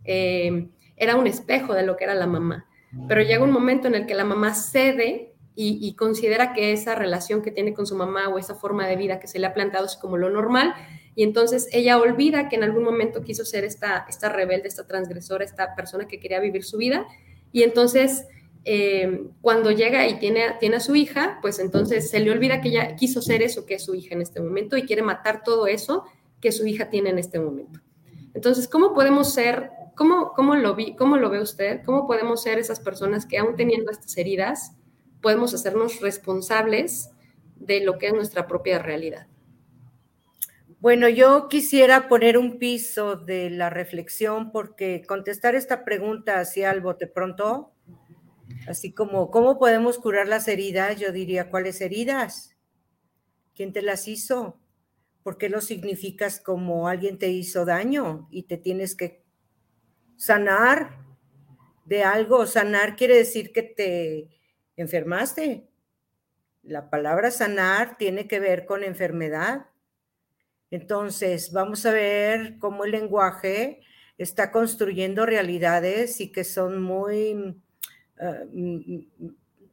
eh, 0.05 0.69
era 0.94 1.17
un 1.17 1.27
espejo 1.27 1.73
de 1.73 1.85
lo 1.85 1.97
que 1.97 2.05
era 2.05 2.15
la 2.15 2.27
mamá, 2.27 2.67
pero 3.09 3.23
llega 3.23 3.43
un 3.43 3.50
momento 3.50 3.88
en 3.88 3.94
el 3.94 4.05
que 4.05 4.15
la 4.15 4.27
mamá 4.27 4.53
cede 4.53 5.33
y, 5.55 5.94
considera 5.94 6.53
que 6.53 6.73
esa 6.73 6.94
relación 6.94 7.41
que 7.41 7.50
tiene 7.50 7.73
con 7.73 7.87
su 7.87 7.97
mamá 7.97 8.29
o 8.29 8.38
esa 8.38 8.55
forma 8.55 8.87
de 8.87 8.97
vida 8.97 9.21
que 9.21 9.27
se 9.27 9.38
le 9.38 9.47
ha 9.47 9.55
planteado 9.55 9.87
es 9.87 9.97
como 9.97 10.19
lo 10.19 10.29
normal, 10.29 10.75
y 11.15 11.23
entonces 11.23 11.67
ella 11.73 11.97
olvida 11.97 12.50
que 12.50 12.56
en 12.56 12.65
algún 12.65 12.85
momento 12.85 13.23
quiso 13.23 13.47
ser 13.47 13.65
esta, 13.65 14.05
esta 14.06 14.29
rebelde, 14.29 14.69
esta 14.69 14.87
transgresora, 14.87 15.47
esta 15.47 15.75
persona 15.75 16.06
que 16.06 16.21
quería 16.21 16.41
vivir 16.41 16.62
su 16.62 16.77
vida, 16.77 17.06
y 17.53 17.62
entonces 17.62 18.27
eh, 18.69 19.29
cuando 19.43 19.71
llega 19.71 20.09
y 20.09 20.19
tiene, 20.19 20.57
tiene 20.59 20.77
a 20.77 20.81
su 20.81 20.97
hija, 20.97 21.39
pues 21.41 21.61
entonces 21.61 22.11
se 22.11 22.19
le 22.19 22.33
olvida 22.33 22.61
que 22.61 22.71
ella 22.71 22.97
quiso 22.97 23.23
ser 23.23 23.41
eso 23.41 23.65
que 23.65 23.75
es 23.75 23.85
su 23.85 23.95
hija 23.95 24.13
en 24.17 24.23
este 24.23 24.41
momento 24.41 24.77
y 24.77 24.83
quiere 24.83 25.03
matar 25.03 25.45
todo 25.45 25.69
eso 25.69 26.03
que 26.41 26.51
su 26.51 26.67
hija 26.67 26.91
tiene 26.91 27.11
en 27.11 27.21
este 27.21 27.39
momento. 27.39 27.79
Entonces, 28.35 28.67
¿cómo 28.67 28.93
podemos 28.93 29.33
ser, 29.33 29.71
cómo, 29.95 30.33
cómo, 30.33 30.57
lo, 30.57 30.75
vi, 30.75 30.97
cómo 30.97 31.17
lo 31.17 31.31
ve 31.31 31.41
usted? 31.41 31.85
¿Cómo 31.85 32.09
podemos 32.09 32.43
ser 32.43 32.59
esas 32.59 32.81
personas 32.81 33.25
que 33.25 33.39
aún 33.39 33.55
teniendo 33.55 33.93
estas 33.93 34.19
heridas, 34.19 34.73
podemos 35.23 35.55
hacernos 35.55 36.01
responsables 36.01 37.11
de 37.55 37.85
lo 37.85 37.99
que 37.99 38.09
es 38.09 38.15
nuestra 38.15 38.49
propia 38.49 38.81
realidad? 38.81 39.29
Bueno, 40.81 41.09
yo 41.09 41.47
quisiera 41.47 42.09
poner 42.09 42.37
un 42.37 42.59
piso 42.59 43.15
de 43.15 43.49
la 43.49 43.71
reflexión 43.71 44.51
porque 44.51 45.03
contestar 45.07 45.55
esta 45.55 45.85
pregunta 45.85 46.41
hacia 46.41 46.71
al 46.71 46.81
bote 46.81 47.07
pronto 47.07 47.75
Así 48.69 48.93
como, 48.93 49.31
¿cómo 49.31 49.59
podemos 49.59 49.99
curar 49.99 50.29
las 50.29 50.49
heridas? 50.49 50.99
Yo 50.99 51.13
diría, 51.13 51.51
¿cuáles 51.51 51.81
heridas? 51.81 52.57
¿Quién 53.55 53.73
te 53.73 53.83
las 53.83 54.09
hizo? 54.09 54.61
¿Por 55.23 55.39
qué 55.39 55.49
lo 55.49 55.61
significas 55.61 56.41
como 56.41 56.89
alguien 56.89 57.19
te 57.19 57.29
hizo 57.29 57.65
daño 57.65 58.29
y 58.31 58.45
te 58.45 58.57
tienes 58.57 58.95
que 58.95 59.25
sanar 60.17 61.05
de 61.85 62.05
algo? 62.05 62.47
Sanar 62.47 62.97
quiere 62.97 63.17
decir 63.17 63.53
que 63.53 63.63
te 63.63 64.29
enfermaste. 64.77 65.69
La 66.63 66.91
palabra 66.91 67.31
sanar 67.31 67.97
tiene 67.97 68.29
que 68.29 68.41
ver 68.41 68.67
con 68.67 68.85
enfermedad. 68.85 69.67
Entonces, 70.71 71.53
vamos 71.53 71.87
a 71.87 71.93
ver 71.93 72.59
cómo 72.59 72.85
el 72.85 72.91
lenguaje 72.91 73.81
está 74.19 74.50
construyendo 74.50 75.26
realidades 75.26 76.21
y 76.21 76.33
que 76.33 76.45
son 76.45 76.83
muy 76.83 77.62
Ah, 78.20 78.42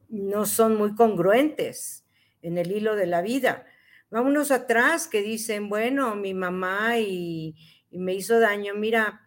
no 0.08 0.46
son 0.46 0.76
muy 0.76 0.94
congruentes 0.94 2.04
en 2.42 2.58
el 2.58 2.70
hilo 2.72 2.94
de 2.94 3.06
la 3.06 3.22
vida. 3.22 3.66
Vámonos 4.10 4.50
atrás 4.50 5.08
que 5.08 5.22
dicen, 5.22 5.68
bueno, 5.68 6.14
mi 6.14 6.34
mamá 6.34 6.98
y, 6.98 7.56
me 7.90 8.14
hizo 8.14 8.38
daño. 8.38 8.74
Mira, 8.74 9.22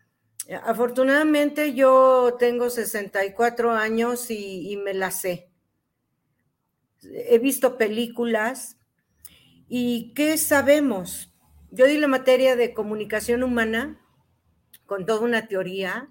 afortunadamente 0.64 1.74
yo 1.74 2.36
tengo 2.38 2.70
64 2.70 3.72
años 3.72 4.30
y, 4.30 4.72
y 4.72 4.78
me 4.78 4.94
la 4.94 5.12
sé. 5.12 5.50
He 7.04 7.40
visto 7.40 7.78
películas 7.78 8.78
y 9.68 10.14
¿qué 10.14 10.38
sabemos? 10.38 11.34
Yo 11.72 11.86
di 11.86 11.98
la 11.98 12.08
materia 12.08 12.56
de 12.56 12.74
comunicación 12.74 13.44
humana 13.44 14.00
con 14.86 15.06
toda 15.06 15.22
una 15.22 15.48
teoría 15.48 16.10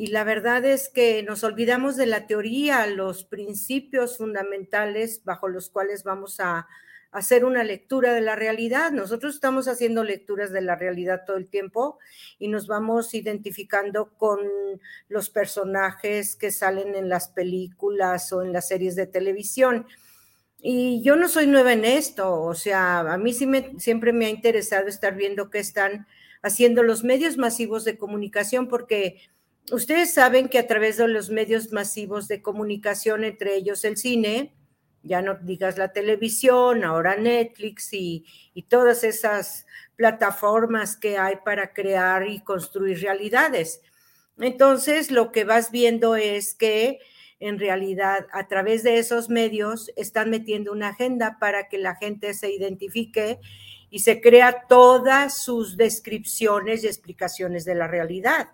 y 0.00 0.06
la 0.06 0.24
verdad 0.24 0.64
es 0.64 0.88
que 0.88 1.22
nos 1.22 1.44
olvidamos 1.44 1.94
de 1.94 2.06
la 2.06 2.26
teoría, 2.26 2.86
los 2.86 3.24
principios 3.24 4.16
fundamentales 4.16 5.22
bajo 5.24 5.46
los 5.46 5.68
cuales 5.68 6.04
vamos 6.04 6.40
a 6.40 6.66
hacer 7.12 7.44
una 7.44 7.64
lectura 7.64 8.14
de 8.14 8.22
la 8.22 8.34
realidad. 8.34 8.92
Nosotros 8.92 9.34
estamos 9.34 9.68
haciendo 9.68 10.02
lecturas 10.02 10.52
de 10.52 10.62
la 10.62 10.74
realidad 10.74 11.24
todo 11.26 11.36
el 11.36 11.50
tiempo 11.50 11.98
y 12.38 12.48
nos 12.48 12.66
vamos 12.66 13.12
identificando 13.12 14.14
con 14.16 14.40
los 15.08 15.28
personajes 15.28 16.34
que 16.34 16.50
salen 16.50 16.94
en 16.94 17.10
las 17.10 17.28
películas 17.28 18.32
o 18.32 18.40
en 18.40 18.54
las 18.54 18.68
series 18.68 18.96
de 18.96 19.06
televisión. 19.06 19.86
Y 20.62 21.02
yo 21.02 21.14
no 21.14 21.28
soy 21.28 21.46
nueva 21.46 21.74
en 21.74 21.84
esto, 21.84 22.40
o 22.40 22.54
sea, 22.54 23.00
a 23.00 23.18
mí 23.18 23.34
sí 23.34 23.46
me, 23.46 23.78
siempre 23.78 24.14
me 24.14 24.24
ha 24.24 24.30
interesado 24.30 24.88
estar 24.88 25.14
viendo 25.14 25.50
qué 25.50 25.58
están 25.58 26.06
haciendo 26.40 26.82
los 26.82 27.04
medios 27.04 27.36
masivos 27.36 27.84
de 27.84 27.98
comunicación 27.98 28.66
porque 28.66 29.20
ustedes 29.72 30.12
saben 30.12 30.48
que 30.48 30.58
a 30.58 30.66
través 30.66 30.96
de 30.96 31.08
los 31.08 31.30
medios 31.30 31.72
masivos 31.72 32.28
de 32.28 32.42
comunicación, 32.42 33.24
entre 33.24 33.56
ellos 33.56 33.84
el 33.84 33.96
cine, 33.96 34.54
ya 35.02 35.22
no 35.22 35.36
digas 35.42 35.78
la 35.78 35.92
televisión, 35.92 36.84
ahora 36.84 37.16
Netflix 37.16 37.92
y, 37.92 38.24
todas 38.68 39.04
esas 39.04 39.66
plataformas 39.96 40.96
que 40.96 41.16
hay 41.16 41.36
para 41.44 41.72
crear 41.72 42.28
y 42.28 42.40
construir 42.40 43.00
realidades. 43.00 43.80
Entonces, 44.38 45.10
lo 45.10 45.32
que 45.32 45.44
vas 45.44 45.70
viendo 45.70 46.14
es 46.14 46.54
que 46.54 46.98
en 47.40 47.58
realidad 47.58 48.26
a 48.32 48.48
través 48.48 48.82
de 48.82 48.98
esos 48.98 49.30
medios 49.30 49.90
están 49.96 50.28
metiendo 50.28 50.72
una 50.72 50.88
agenda 50.88 51.38
para 51.40 51.68
que 51.68 51.78
la 51.78 51.96
gente 51.96 52.34
se 52.34 52.52
identifique 52.52 53.40
y 53.88 54.00
se 54.00 54.20
crea 54.20 54.66
todas 54.68 55.42
sus 55.42 55.76
descripciones 55.78 56.84
y 56.84 56.86
explicaciones 56.86 57.64
de 57.64 57.74
la 57.74 57.88
realidad. 57.88 58.50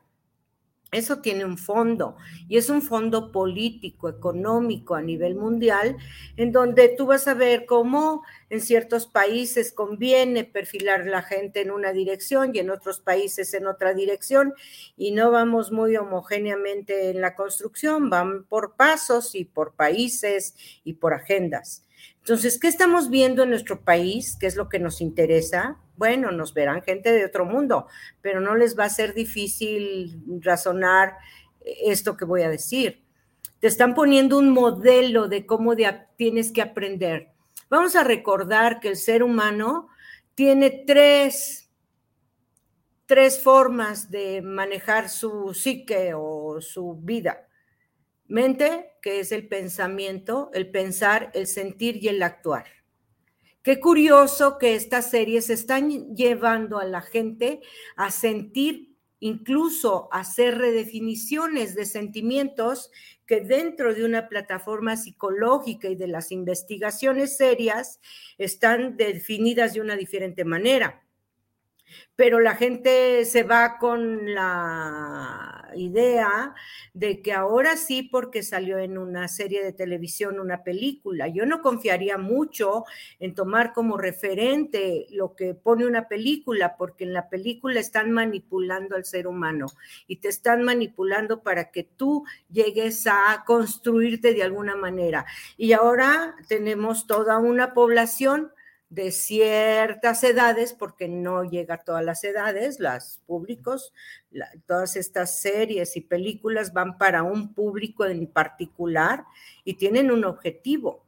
Eso 0.97 1.19
tiene 1.19 1.45
un 1.45 1.59
fondo 1.59 2.17
y 2.49 2.57
es 2.57 2.71
un 2.71 2.81
fondo 2.81 3.31
político, 3.31 4.09
económico 4.09 4.95
a 4.95 5.03
nivel 5.03 5.35
mundial, 5.35 5.99
en 6.39 6.53
donde 6.53 6.89
tú 6.89 7.05
vas 7.05 7.29
a 7.29 7.35
ver 7.35 7.67
cómo 7.67 8.23
en 8.49 8.63
ciertos 8.63 9.07
países 9.07 9.73
conviene 9.73 10.45
perfilar 10.45 11.05
la 11.05 11.21
gente 11.21 11.61
en 11.61 11.71
una 11.71 11.93
dirección 11.93 12.55
y 12.55 12.61
en 12.61 12.71
otros 12.71 13.01
países 13.01 13.53
en 13.53 13.67
otra 13.67 13.93
dirección 13.93 14.55
y 14.97 15.11
no 15.11 15.31
vamos 15.31 15.71
muy 15.71 15.95
homogéneamente 15.99 17.11
en 17.11 17.21
la 17.21 17.35
construcción, 17.35 18.09
van 18.09 18.45
por 18.45 18.75
pasos 18.77 19.35
y 19.35 19.45
por 19.45 19.75
países 19.75 20.55
y 20.83 20.95
por 20.95 21.13
agendas. 21.13 21.85
Entonces, 22.21 22.59
¿qué 22.59 22.69
estamos 22.69 23.11
viendo 23.11 23.43
en 23.43 23.51
nuestro 23.51 23.83
país? 23.83 24.35
¿Qué 24.41 24.47
es 24.47 24.57
lo 24.57 24.71
que 24.71 24.79
nos 24.79 25.03
interesa? 25.03 25.77
Bueno, 25.97 26.31
nos 26.31 26.53
verán 26.53 26.83
gente 26.83 27.13
de 27.13 27.25
otro 27.25 27.45
mundo, 27.45 27.87
pero 28.21 28.41
no 28.41 28.55
les 28.55 28.79
va 28.79 28.85
a 28.85 28.91
ser 28.91 29.15
difícil 29.15 30.23
razonar 30.41 31.17
esto 31.65 32.17
que 32.17 32.25
voy 32.25 32.43
a 32.43 32.51
decir. 32.51 33.03
Te 33.61 33.67
están 33.67 33.95
poniendo 33.95 34.39
un 34.39 34.51
modelo 34.51 35.29
de 35.29 35.47
cómo 35.47 35.75
tienes 36.17 36.53
que 36.53 36.63
aprender. 36.63 37.31
Vamos 37.69 37.97
a 37.97 38.05
recordar 38.05 38.81
que 38.81 38.89
el 38.89 38.97
ser 38.97 39.23
humano 39.23 39.89
tiene 40.35 40.85
tres, 40.87 41.71
tres 43.07 43.43
formas 43.43 44.11
de 44.11 44.43
manejar 44.43 45.09
su 45.09 45.55
psique 45.55 46.13
o 46.15 46.61
su 46.61 46.95
vida. 47.01 47.49
Mente, 48.29 48.93
que 49.01 49.21
es 49.21 49.33
el 49.33 49.49
pensamiento, 49.49 50.51
el 50.53 50.71
pensar, 50.71 51.31
el 51.33 51.47
sentir 51.47 52.03
y 52.03 52.09
el 52.09 52.23
actuar. 52.23 52.67
Qué 53.67 53.81
curioso 53.81 54.59
que 54.59 54.77
estas 54.77 55.11
series 55.11 55.51
están 55.51 56.15
llevando 56.15 56.79
a 56.79 56.85
la 56.85 57.01
gente 57.01 57.63
a 57.97 58.13
sentir, 58.13 58.95
incluso 59.19 60.09
a 60.13 60.21
hacer 60.21 60.57
redefiniciones 60.57 61.75
de 61.75 61.85
sentimientos 61.85 62.93
que 63.27 63.41
dentro 63.41 63.93
de 63.93 64.05
una 64.05 64.29
plataforma 64.29 64.97
psicológica 64.97 65.89
y 65.89 65.97
de 65.97 66.07
las 66.07 66.31
investigaciones 66.31 67.37
serias 67.37 67.99
están 68.39 68.97
definidas 68.97 69.75
de 69.75 69.81
una 69.81 69.97
diferente 69.97 70.45
manera. 70.45 71.03
Pero 72.15 72.39
la 72.39 72.55
gente 72.55 73.25
se 73.25 73.43
va 73.43 73.79
con 73.79 74.33
la 74.33 75.56
idea 75.75 76.55
de 76.95 77.23
que 77.23 77.33
ahora 77.33 77.77
sí, 77.77 78.03
porque 78.03 78.43
salió 78.43 78.79
en 78.79 78.99
una 78.99 79.29
serie 79.29 79.65
de 79.65 79.73
televisión 79.73 80.39
una 80.39 80.63
película. 80.63 81.29
Yo 81.29 81.47
no 81.47 81.63
confiaría 81.63 82.19
mucho 82.19 82.85
en 83.19 83.35
tomar 83.35 83.73
como 83.73 83.97
referente 83.97 85.07
lo 85.11 85.35
que 85.35 85.55
pone 85.55 85.87
una 85.87 86.09
película, 86.09 86.77
porque 86.77 87.05
en 87.05 87.13
la 87.13 87.29
película 87.29 87.81
están 87.81 88.11
manipulando 88.11 88.97
al 88.97 89.05
ser 89.05 89.27
humano 89.27 89.67
y 90.07 90.17
te 90.17 90.29
están 90.29 90.63
manipulando 90.63 91.43
para 91.43 91.71
que 91.71 91.83
tú 91.83 92.25
llegues 92.51 93.07
a 93.07 93.45
construirte 93.47 94.35
de 94.35 94.43
alguna 94.43 94.77
manera. 94.77 95.27
Y 95.57 95.73
ahora 95.73 96.37
tenemos 96.49 97.07
toda 97.07 97.39
una 97.39 97.75
población 97.75 98.53
de 98.89 99.11
ciertas 99.11 100.23
edades, 100.23 100.73
porque 100.73 101.09
no 101.09 101.43
llega 101.45 101.75
a 101.75 101.85
todas 101.85 102.05
las 102.05 102.23
edades, 102.25 102.79
las 102.79 103.21
públicos, 103.27 103.93
todas 104.67 104.97
estas 104.97 105.41
series 105.41 105.97
y 105.97 106.03
películas 106.03 106.73
van 106.73 106.97
para 106.97 107.23
un 107.23 107.53
público 107.53 108.05
en 108.05 108.27
particular 108.27 109.25
y 109.65 109.75
tienen 109.75 110.11
un 110.11 110.25
objetivo. 110.25 111.05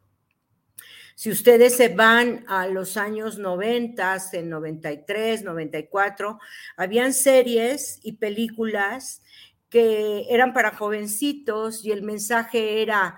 Si 1.14 1.30
ustedes 1.30 1.76
se 1.76 1.88
van 1.88 2.44
a 2.46 2.68
los 2.68 2.96
años 2.96 3.38
90, 3.38 4.18
en 4.34 4.50
93, 4.50 5.42
94, 5.42 6.38
habían 6.76 7.12
series 7.12 7.98
y 8.04 8.12
películas 8.12 9.20
que 9.68 10.26
eran 10.30 10.52
para 10.52 10.74
jovencitos 10.74 11.84
y 11.84 11.90
el 11.90 12.02
mensaje 12.02 12.82
era, 12.82 13.16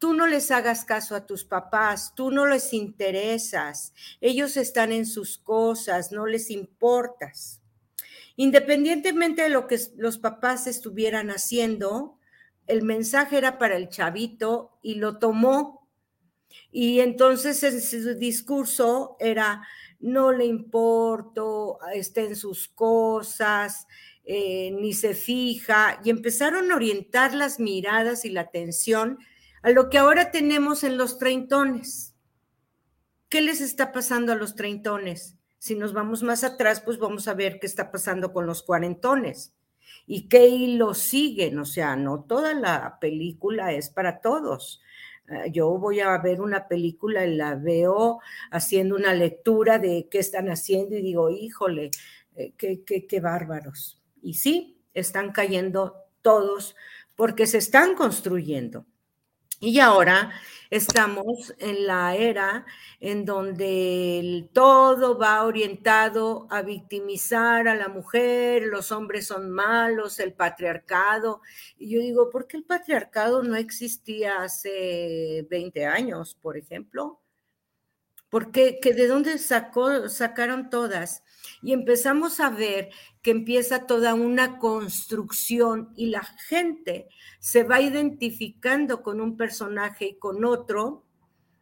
Tú 0.00 0.14
no 0.14 0.26
les 0.26 0.50
hagas 0.50 0.86
caso 0.86 1.14
a 1.14 1.26
tus 1.26 1.44
papás, 1.44 2.14
tú 2.16 2.30
no 2.30 2.46
les 2.46 2.72
interesas, 2.72 3.92
ellos 4.22 4.56
están 4.56 4.92
en 4.92 5.04
sus 5.04 5.36
cosas, 5.36 6.10
no 6.10 6.24
les 6.24 6.50
importas. 6.50 7.60
Independientemente 8.36 9.42
de 9.42 9.50
lo 9.50 9.66
que 9.66 9.78
los 9.98 10.16
papás 10.16 10.66
estuvieran 10.66 11.28
haciendo, 11.28 12.18
el 12.66 12.82
mensaje 12.82 13.36
era 13.36 13.58
para 13.58 13.76
el 13.76 13.90
chavito 13.90 14.78
y 14.82 14.94
lo 14.94 15.18
tomó. 15.18 15.86
Y 16.72 17.00
entonces 17.00 17.62
en 17.62 17.82
su 17.82 18.14
discurso 18.14 19.18
era, 19.20 19.68
no 19.98 20.32
le 20.32 20.46
importo, 20.46 21.78
está 21.92 22.22
en 22.22 22.36
sus 22.36 22.68
cosas, 22.68 23.86
eh, 24.24 24.70
ni 24.70 24.94
se 24.94 25.12
fija, 25.12 26.00
y 26.02 26.08
empezaron 26.08 26.72
a 26.72 26.76
orientar 26.76 27.34
las 27.34 27.60
miradas 27.60 28.24
y 28.24 28.30
la 28.30 28.40
atención 28.40 29.18
a 29.62 29.70
lo 29.70 29.90
que 29.90 29.98
ahora 29.98 30.30
tenemos 30.30 30.84
en 30.84 30.96
los 30.96 31.18
treintones. 31.18 32.14
¿Qué 33.28 33.42
les 33.42 33.60
está 33.60 33.92
pasando 33.92 34.32
a 34.32 34.36
los 34.36 34.54
treintones? 34.54 35.36
Si 35.58 35.76
nos 35.76 35.92
vamos 35.92 36.22
más 36.22 36.42
atrás, 36.42 36.80
pues 36.80 36.98
vamos 36.98 37.28
a 37.28 37.34
ver 37.34 37.60
qué 37.60 37.66
está 37.66 37.90
pasando 37.90 38.32
con 38.32 38.46
los 38.46 38.62
cuarentones 38.62 39.54
y 40.06 40.28
qué 40.28 40.48
hilo 40.48 40.94
siguen. 40.94 41.58
O 41.58 41.64
sea, 41.64 41.94
no 41.96 42.24
toda 42.24 42.54
la 42.54 42.98
película 43.00 43.72
es 43.72 43.90
para 43.90 44.20
todos. 44.20 44.80
Ah, 45.28 45.46
yo 45.46 45.78
voy 45.78 46.00
a 46.00 46.16
ver 46.18 46.40
una 46.40 46.66
película 46.66 47.26
y 47.26 47.36
la 47.36 47.54
veo 47.54 48.20
haciendo 48.50 48.96
una 48.96 49.14
lectura 49.14 49.78
de 49.78 50.08
qué 50.10 50.18
están 50.18 50.48
haciendo 50.48 50.96
y 50.96 51.02
digo, 51.02 51.30
híjole, 51.30 51.90
eh, 52.34 52.54
qué, 52.56 52.82
qué, 52.82 53.06
qué 53.06 53.20
bárbaros. 53.20 54.02
Y 54.22 54.34
sí, 54.34 54.80
están 54.94 55.30
cayendo 55.32 55.94
todos 56.22 56.74
porque 57.14 57.46
se 57.46 57.58
están 57.58 57.94
construyendo. 57.94 58.86
Y 59.62 59.78
ahora 59.78 60.32
estamos 60.70 61.54
en 61.58 61.86
la 61.86 62.16
era 62.16 62.64
en 62.98 63.26
donde 63.26 64.48
todo 64.54 65.18
va 65.18 65.44
orientado 65.44 66.46
a 66.50 66.62
victimizar 66.62 67.68
a 67.68 67.74
la 67.74 67.88
mujer, 67.88 68.62
los 68.62 68.90
hombres 68.90 69.26
son 69.26 69.50
malos, 69.50 70.18
el 70.18 70.32
patriarcado. 70.32 71.42
Y 71.76 71.90
yo 71.90 72.00
digo, 72.00 72.30
¿por 72.30 72.46
qué 72.46 72.56
el 72.56 72.64
patriarcado 72.64 73.42
no 73.42 73.54
existía 73.56 74.42
hace 74.42 75.46
20 75.50 75.84
años, 75.84 76.34
por 76.40 76.56
ejemplo? 76.56 77.20
¿Por 78.30 78.52
qué? 78.52 78.78
¿De 78.82 79.08
dónde 79.08 79.38
sacó, 79.38 80.08
sacaron 80.08 80.70
todas? 80.70 81.24
Y 81.62 81.72
empezamos 81.72 82.38
a 82.38 82.48
ver 82.48 82.90
que 83.22 83.30
empieza 83.30 83.86
toda 83.86 84.14
una 84.14 84.58
construcción 84.58 85.92
y 85.96 86.06
la 86.06 86.22
gente 86.22 87.08
se 87.38 87.64
va 87.64 87.80
identificando 87.80 89.02
con 89.02 89.20
un 89.20 89.36
personaje 89.36 90.06
y 90.06 90.18
con 90.18 90.44
otro, 90.44 91.04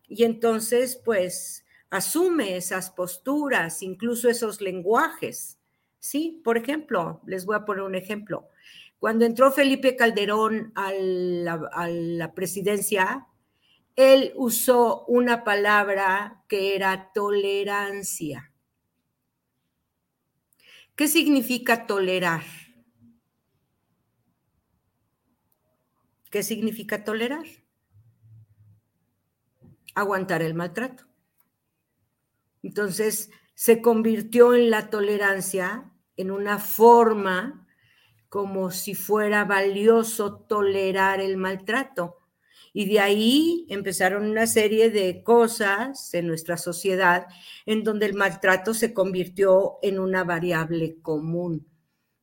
y 0.06 0.24
entonces 0.24 1.00
pues 1.04 1.64
asume 1.90 2.56
esas 2.56 2.90
posturas, 2.90 3.82
incluso 3.82 4.28
esos 4.28 4.60
lenguajes. 4.60 5.58
Sí, 5.98 6.40
por 6.44 6.56
ejemplo, 6.56 7.20
les 7.26 7.44
voy 7.44 7.56
a 7.56 7.64
poner 7.64 7.82
un 7.82 7.94
ejemplo. 7.94 8.48
Cuando 9.00 9.24
entró 9.24 9.50
Felipe 9.52 9.96
Calderón 9.96 10.72
a 10.74 10.92
la, 10.92 11.68
a 11.72 11.88
la 11.88 12.34
presidencia, 12.34 13.26
él 13.96 14.32
usó 14.36 15.04
una 15.06 15.42
palabra 15.42 16.44
que 16.48 16.76
era 16.76 17.10
tolerancia. 17.12 18.52
¿Qué 20.98 21.06
significa 21.06 21.86
tolerar? 21.86 22.42
¿Qué 26.28 26.42
significa 26.42 27.04
tolerar? 27.04 27.46
Aguantar 29.94 30.42
el 30.42 30.54
maltrato. 30.54 31.04
Entonces, 32.64 33.30
se 33.54 33.80
convirtió 33.80 34.56
en 34.56 34.70
la 34.70 34.90
tolerancia 34.90 35.92
en 36.16 36.32
una 36.32 36.58
forma 36.58 37.68
como 38.28 38.72
si 38.72 38.96
fuera 38.96 39.44
valioso 39.44 40.40
tolerar 40.48 41.20
el 41.20 41.36
maltrato. 41.36 42.17
Y 42.72 42.86
de 42.86 43.00
ahí 43.00 43.66
empezaron 43.68 44.28
una 44.28 44.46
serie 44.46 44.90
de 44.90 45.22
cosas 45.22 46.12
en 46.14 46.26
nuestra 46.26 46.56
sociedad 46.56 47.26
en 47.66 47.84
donde 47.84 48.06
el 48.06 48.14
maltrato 48.14 48.74
se 48.74 48.92
convirtió 48.92 49.78
en 49.82 49.98
una 49.98 50.24
variable 50.24 50.96
común. 51.02 51.66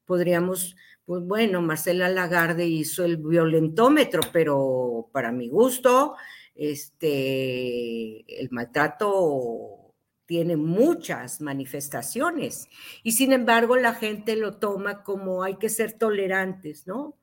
Podríamos, 0.05 0.75
pues 1.05 1.23
bueno, 1.23 1.61
Marcela 1.61 2.09
Lagarde 2.09 2.67
hizo 2.67 3.03
el 3.03 3.17
violentómetro, 3.17 4.21
pero 4.31 5.09
para 5.11 5.31
mi 5.31 5.49
gusto, 5.49 6.15
este, 6.55 8.23
el 8.41 8.49
maltrato 8.51 9.85
tiene 10.25 10.57
muchas 10.57 11.41
manifestaciones 11.41 12.67
y 13.03 13.11
sin 13.11 13.31
embargo 13.31 13.75
la 13.75 13.93
gente 13.93 14.35
lo 14.35 14.57
toma 14.57 15.03
como 15.03 15.43
hay 15.43 15.57
que 15.57 15.69
ser 15.69 15.93
tolerantes, 15.93 16.87
¿no? 16.87 17.15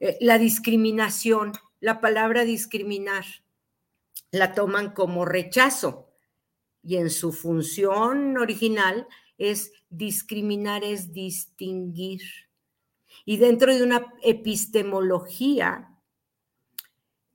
Eh, 0.00 0.16
la 0.20 0.38
discriminación 0.38 1.52
la 1.86 2.00
palabra 2.00 2.44
discriminar 2.44 3.24
la 4.32 4.54
toman 4.54 4.90
como 4.90 5.24
rechazo 5.24 6.10
y 6.82 6.96
en 6.96 7.10
su 7.10 7.32
función 7.32 8.36
original 8.38 9.06
es 9.38 9.70
discriminar, 9.88 10.82
es 10.82 11.12
distinguir. 11.12 12.22
Y 13.24 13.36
dentro 13.36 13.72
de 13.72 13.84
una 13.84 14.04
epistemología, 14.24 15.96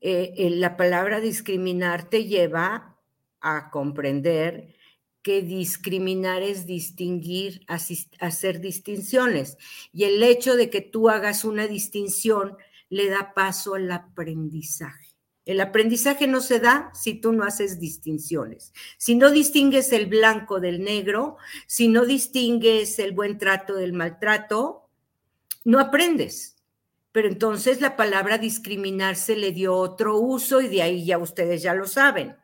eh, 0.02 0.34
eh, 0.36 0.50
la 0.50 0.76
palabra 0.76 1.22
discriminar 1.22 2.10
te 2.10 2.26
lleva 2.26 3.00
a 3.40 3.70
comprender 3.70 4.76
que 5.22 5.44
discriminar 5.44 6.44
es 6.44 6.66
distinguir, 6.66 7.66
hacer 7.68 8.60
distinciones. 8.60 9.58
Y 9.94 10.04
el 10.04 10.22
hecho 10.22 10.58
de 10.58 10.70
que 10.70 10.82
tú 10.82 11.08
hagas 11.08 11.46
una 11.46 11.68
distinción 11.68 12.58
le 12.92 13.10
da 13.10 13.34
paso 13.34 13.76
al 13.76 13.90
aprendizaje. 13.90 15.16
El 15.46 15.62
aprendizaje 15.62 16.28
no 16.28 16.42
se 16.42 16.60
da 16.60 16.92
si 16.94 17.16
tú 17.16 17.32
no 17.32 17.46
haces 17.46 17.80
distinciones. 17.80 18.74
Si 18.98 19.16
no 19.16 19.32
distingues 19.32 19.94
el 19.94 20.06
blanco 20.06 20.60
del 20.60 20.84
negro, 20.84 21.38
si 21.68 21.88
no 21.88 22.06
distingues 22.06 23.00
el 23.00 23.14
buen 23.14 23.38
trato 23.38 23.76
del 23.76 23.94
maltrato, 23.94 24.90
no 25.64 25.80
aprendes. 25.80 26.58
Pero 27.14 27.30
entonces 27.30 27.80
la 27.80 27.96
palabra 27.96 28.38
discriminar 28.38 29.16
se 29.16 29.38
le 29.38 29.54
dio 29.54 29.76
otro 29.76 30.18
uso 30.18 30.60
y 30.60 30.68
de 30.68 30.82
ahí 30.82 31.06
ya 31.06 31.18
ustedes 31.18 31.62
ya 31.62 31.74
lo 31.74 31.88
saben. 31.88 32.36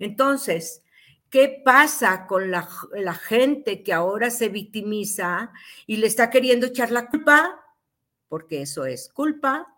Entonces, 0.00 0.82
¿qué 1.30 1.62
pasa 1.64 2.26
con 2.26 2.50
la, 2.50 2.68
la 2.94 3.14
gente 3.14 3.84
que 3.84 3.92
ahora 3.92 4.30
se 4.30 4.48
victimiza 4.48 5.52
y 5.86 5.98
le 5.98 6.08
está 6.08 6.30
queriendo 6.30 6.66
echar 6.66 6.90
la 6.90 7.06
culpa? 7.06 7.64
Porque 8.28 8.62
eso 8.62 8.86
es 8.86 9.08
culpa 9.08 9.73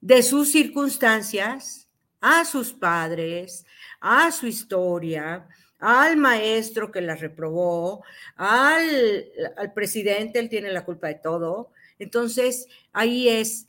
de 0.00 0.22
sus 0.22 0.50
circunstancias 0.50 1.88
a 2.20 2.44
sus 2.44 2.72
padres, 2.72 3.64
a 4.00 4.30
su 4.30 4.46
historia, 4.46 5.48
al 5.78 6.16
maestro 6.16 6.92
que 6.92 7.00
la 7.00 7.16
reprobó, 7.16 8.04
al, 8.36 9.26
al, 9.56 9.72
presidente, 9.72 10.38
él 10.38 10.48
tiene 10.48 10.70
la 10.72 10.84
culpa 10.84 11.08
de 11.08 11.14
todo. 11.14 11.72
Entonces, 11.98 12.66
ahí 12.92 13.28
es, 13.28 13.68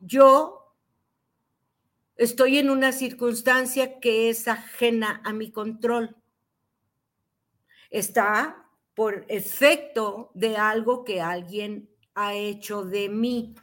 yo 0.00 0.74
estoy 2.16 2.58
en 2.58 2.70
una 2.70 2.92
circunstancia 2.92 4.00
que 4.00 4.30
es 4.30 4.48
ajena 4.48 5.20
a 5.24 5.32
mi 5.32 5.50
control. 5.50 6.16
Está 7.90 8.66
por 8.94 9.26
efecto 9.28 10.30
de 10.34 10.56
algo 10.56 11.04
que 11.04 11.20
alguien 11.20 11.90
ha 12.14 12.34
hecho 12.34 12.82
de 12.82 13.10
mí. 13.10 13.54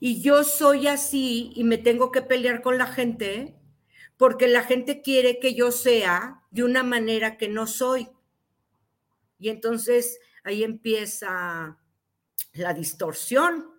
Y 0.00 0.20
yo 0.22 0.44
soy 0.44 0.86
así 0.86 1.52
y 1.54 1.64
me 1.64 1.78
tengo 1.78 2.12
que 2.12 2.22
pelear 2.22 2.62
con 2.62 2.78
la 2.78 2.86
gente 2.86 3.54
porque 4.16 4.48
la 4.48 4.62
gente 4.62 5.02
quiere 5.02 5.38
que 5.38 5.54
yo 5.54 5.72
sea 5.72 6.42
de 6.50 6.64
una 6.64 6.82
manera 6.82 7.36
que 7.36 7.48
no 7.48 7.66
soy. 7.66 8.08
Y 9.38 9.48
entonces 9.48 10.18
ahí 10.44 10.62
empieza 10.62 11.78
la 12.52 12.72
distorsión, 12.72 13.70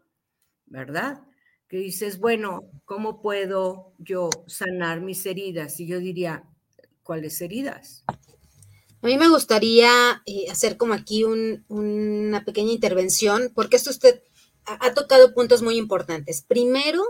¿verdad? 0.66 1.24
Que 1.68 1.78
dices, 1.78 2.20
bueno, 2.20 2.70
¿cómo 2.84 3.22
puedo 3.22 3.94
yo 3.98 4.30
sanar 4.48 5.02
mis 5.02 5.26
heridas? 5.26 5.80
Y 5.80 5.88
yo 5.88 6.00
diría, 6.00 6.44
¿cuáles 7.02 7.42
heridas? 7.42 8.04
A 9.02 9.08
mí 9.08 9.18
me 9.18 9.30
gustaría 9.30 10.24
eh, 10.26 10.50
hacer 10.50 10.78
como 10.78 10.94
aquí 10.94 11.24
una 11.24 12.44
pequeña 12.44 12.72
intervención, 12.72 13.52
porque 13.54 13.78
esto 13.78 13.92
usted 13.92 14.22
ha 14.66 14.94
tocado 14.94 15.34
puntos 15.34 15.62
muy 15.62 15.78
importantes. 15.78 16.42
Primero, 16.42 17.04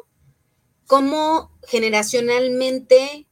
cómo 0.88 1.58
generacionalmente 1.68 3.28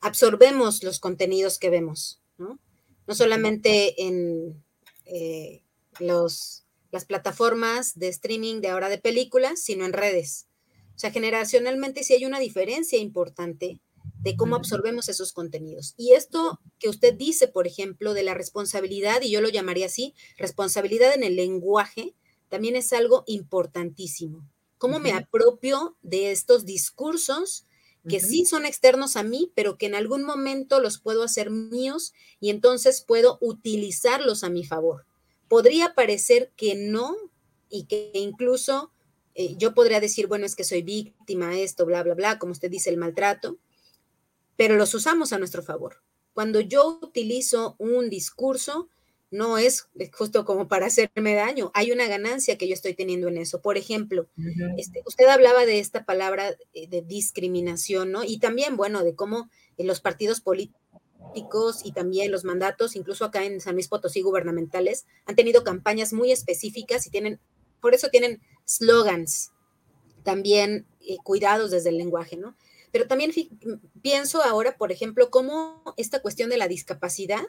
absorbemos 0.00 0.82
los 0.82 1.00
contenidos 1.00 1.58
que 1.58 1.70
vemos, 1.70 2.20
¿no? 2.38 2.58
No 3.06 3.14
solamente 3.14 4.02
en 4.02 4.62
eh, 5.06 5.62
los, 5.98 6.64
las 6.90 7.04
plataformas 7.04 7.98
de 7.98 8.08
streaming 8.08 8.60
de 8.60 8.68
ahora 8.68 8.88
de 8.88 8.98
películas, 8.98 9.60
sino 9.60 9.84
en 9.84 9.92
redes. 9.92 10.46
O 10.94 10.98
sea, 10.98 11.10
generacionalmente 11.10 12.04
sí 12.04 12.14
hay 12.14 12.24
una 12.26 12.38
diferencia 12.38 12.98
importante 12.98 13.80
de 14.20 14.36
cómo 14.36 14.56
absorbemos 14.56 15.08
esos 15.08 15.32
contenidos. 15.32 15.94
Y 15.96 16.12
esto 16.12 16.60
que 16.78 16.88
usted 16.88 17.14
dice, 17.14 17.48
por 17.48 17.66
ejemplo, 17.66 18.14
de 18.14 18.22
la 18.22 18.34
responsabilidad, 18.34 19.22
y 19.22 19.30
yo 19.30 19.40
lo 19.40 19.48
llamaría 19.48 19.86
así, 19.86 20.14
responsabilidad 20.36 21.14
en 21.14 21.24
el 21.24 21.34
lenguaje, 21.34 22.14
también 22.52 22.76
es 22.76 22.92
algo 22.92 23.24
importantísimo. 23.26 24.46
¿Cómo 24.76 24.98
me 24.98 25.12
apropio 25.12 25.96
de 26.02 26.32
estos 26.32 26.66
discursos 26.66 27.64
que 28.06 28.20
sí 28.20 28.44
son 28.44 28.66
externos 28.66 29.16
a 29.16 29.22
mí, 29.22 29.50
pero 29.54 29.78
que 29.78 29.86
en 29.86 29.94
algún 29.94 30.22
momento 30.22 30.78
los 30.78 30.98
puedo 30.98 31.22
hacer 31.22 31.48
míos 31.48 32.12
y 32.40 32.50
entonces 32.50 33.00
puedo 33.00 33.38
utilizarlos 33.40 34.44
a 34.44 34.50
mi 34.50 34.66
favor? 34.66 35.06
Podría 35.48 35.94
parecer 35.94 36.52
que 36.54 36.74
no 36.74 37.16
y 37.70 37.84
que 37.84 38.10
incluso 38.12 38.92
eh, 39.34 39.54
yo 39.56 39.72
podría 39.72 40.00
decir, 40.00 40.26
bueno, 40.26 40.44
es 40.44 40.54
que 40.54 40.64
soy 40.64 40.82
víctima, 40.82 41.58
esto, 41.58 41.86
bla, 41.86 42.02
bla, 42.02 42.12
bla, 42.12 42.38
como 42.38 42.52
usted 42.52 42.70
dice, 42.70 42.90
el 42.90 42.98
maltrato, 42.98 43.56
pero 44.58 44.76
los 44.76 44.92
usamos 44.92 45.32
a 45.32 45.38
nuestro 45.38 45.62
favor. 45.62 46.02
Cuando 46.34 46.60
yo 46.60 46.98
utilizo 47.00 47.76
un 47.78 48.10
discurso, 48.10 48.90
no 49.32 49.56
es 49.56 49.88
justo 50.12 50.44
como 50.44 50.68
para 50.68 50.86
hacerme 50.86 51.34
daño. 51.34 51.72
Hay 51.74 51.90
una 51.90 52.06
ganancia 52.06 52.58
que 52.58 52.68
yo 52.68 52.74
estoy 52.74 52.94
teniendo 52.94 53.28
en 53.28 53.38
eso. 53.38 53.62
Por 53.62 53.78
ejemplo, 53.78 54.28
este, 54.76 55.02
usted 55.06 55.26
hablaba 55.26 55.64
de 55.64 55.80
esta 55.80 56.04
palabra 56.04 56.54
eh, 56.74 56.86
de 56.86 57.00
discriminación, 57.00 58.12
¿no? 58.12 58.24
Y 58.24 58.38
también, 58.38 58.76
bueno, 58.76 59.02
de 59.02 59.14
cómo 59.14 59.48
en 59.78 59.86
los 59.86 60.00
partidos 60.00 60.42
políticos 60.42 61.80
y 61.82 61.92
también 61.92 62.30
los 62.30 62.44
mandatos, 62.44 62.94
incluso 62.94 63.24
acá 63.24 63.44
en 63.44 63.60
San 63.62 63.74
Luis 63.74 63.88
Potosí 63.88 64.20
gubernamentales, 64.20 65.06
han 65.24 65.34
tenido 65.34 65.64
campañas 65.64 66.12
muy 66.12 66.30
específicas 66.30 67.06
y 67.06 67.10
tienen, 67.10 67.40
por 67.80 67.94
eso 67.94 68.10
tienen 68.10 68.42
slogans 68.66 69.50
también 70.24 70.86
eh, 71.00 71.16
cuidados 71.24 71.70
desde 71.70 71.88
el 71.88 71.96
lenguaje, 71.96 72.36
¿no? 72.36 72.54
Pero 72.90 73.08
también 73.08 73.32
pienso 74.02 74.42
ahora, 74.42 74.76
por 74.76 74.92
ejemplo, 74.92 75.30
cómo 75.30 75.82
esta 75.96 76.20
cuestión 76.20 76.50
de 76.50 76.58
la 76.58 76.68
discapacidad 76.68 77.42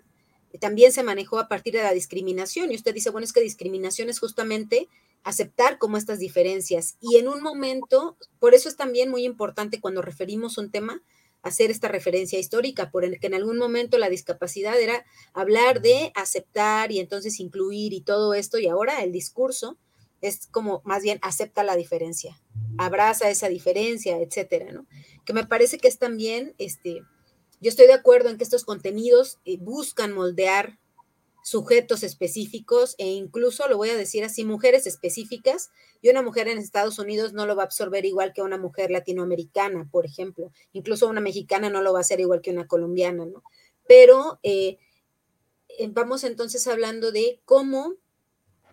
también 0.59 0.91
se 0.91 1.03
manejó 1.03 1.39
a 1.39 1.47
partir 1.47 1.73
de 1.73 1.83
la 1.83 1.93
discriminación. 1.93 2.71
Y 2.71 2.75
usted 2.75 2.93
dice, 2.93 3.09
bueno, 3.09 3.25
es 3.25 3.33
que 3.33 3.41
discriminación 3.41 4.09
es 4.09 4.19
justamente 4.19 4.87
aceptar 5.23 5.77
como 5.77 5.97
estas 5.97 6.19
diferencias. 6.19 6.97
Y 6.99 7.17
en 7.17 7.27
un 7.27 7.41
momento, 7.41 8.17
por 8.39 8.53
eso 8.53 8.69
es 8.69 8.75
también 8.75 9.09
muy 9.09 9.25
importante 9.25 9.79
cuando 9.79 10.01
referimos 10.01 10.57
un 10.57 10.71
tema, 10.71 11.01
hacer 11.43 11.71
esta 11.71 11.89
referencia 11.89 12.39
histórica, 12.39 12.89
porque 12.89 13.19
en 13.21 13.33
algún 13.33 13.57
momento 13.57 13.97
la 13.97 14.09
discapacidad 14.09 14.79
era 14.79 15.05
hablar 15.33 15.81
de 15.81 16.11
aceptar 16.15 16.91
y 16.91 16.99
entonces 16.99 17.39
incluir 17.39 17.91
y 17.93 18.01
todo 18.01 18.33
esto, 18.33 18.57
y 18.59 18.67
ahora 18.67 19.03
el 19.03 19.11
discurso 19.11 19.77
es 20.21 20.47
como 20.47 20.81
más 20.85 21.03
bien 21.03 21.19
acepta 21.21 21.63
la 21.63 21.75
diferencia, 21.75 22.41
abraza 22.77 23.29
esa 23.29 23.49
diferencia, 23.49 24.17
etcétera, 24.19 24.71
¿no? 24.71 24.87
Que 25.25 25.33
me 25.33 25.45
parece 25.45 25.77
que 25.77 25.89
es 25.89 25.99
también, 25.99 26.55
este, 26.59 27.01
yo 27.63 27.69
estoy 27.69 27.87
de 27.87 27.93
acuerdo 27.93 28.29
en 28.29 28.37
que 28.37 28.43
estos 28.43 28.65
contenidos 28.65 29.39
eh, 29.45 29.57
buscan 29.57 30.11
moldear 30.11 30.79
sujetos 31.45 32.03
específicos 32.03 32.95
e 32.97 33.07
incluso, 33.07 33.69
lo 33.69 33.77
voy 33.77 33.89
a 33.89 33.95
decir 33.95 34.25
así, 34.25 34.43
mujeres 34.43 34.85
específicas. 34.85 35.71
Y 36.01 36.09
una 36.09 36.21
mujer 36.21 36.49
en 36.49 36.57
Estados 36.57 36.99
Unidos 36.99 37.31
no 37.31 37.45
lo 37.45 37.55
va 37.55 37.63
a 37.63 37.65
absorber 37.65 38.05
igual 38.05 38.33
que 38.33 38.41
una 38.41 38.57
mujer 38.57 38.91
latinoamericana, 38.91 39.87
por 39.89 40.05
ejemplo. 40.05 40.51
Incluso 40.73 41.07
una 41.07 41.21
mexicana 41.21 41.69
no 41.69 41.81
lo 41.81 41.93
va 41.93 41.99
a 41.99 42.01
hacer 42.01 42.19
igual 42.19 42.41
que 42.41 42.51
una 42.51 42.67
colombiana, 42.67 43.25
¿no? 43.25 43.43
Pero 43.87 44.39
eh, 44.43 44.77
eh, 45.69 45.89
vamos 45.89 46.25
entonces 46.25 46.67
hablando 46.67 47.13
de 47.13 47.39
cómo 47.45 47.95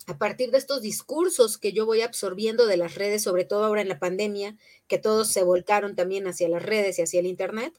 a 0.09 0.19
partir 0.19 0.51
de 0.51 0.59
estos 0.59 0.83
discursos 0.83 1.59
que 1.59 1.73
yo 1.73 1.87
voy 1.87 2.01
absorbiendo 2.01 2.67
de 2.67 2.77
las 2.77 2.97
redes, 2.97 3.23
sobre 3.23 3.45
todo 3.45 3.65
ahora 3.65 3.83
en 3.83 3.89
la 3.89 4.01
pandemia, 4.01 4.57
que 4.89 4.99
todos 4.99 5.29
se 5.29 5.45
volcaron 5.45 5.95
también 5.95 6.27
hacia 6.27 6.49
las 6.49 6.63
redes 6.65 6.99
y 6.99 7.03
hacia 7.03 7.21
el 7.21 7.27
Internet, 7.27 7.73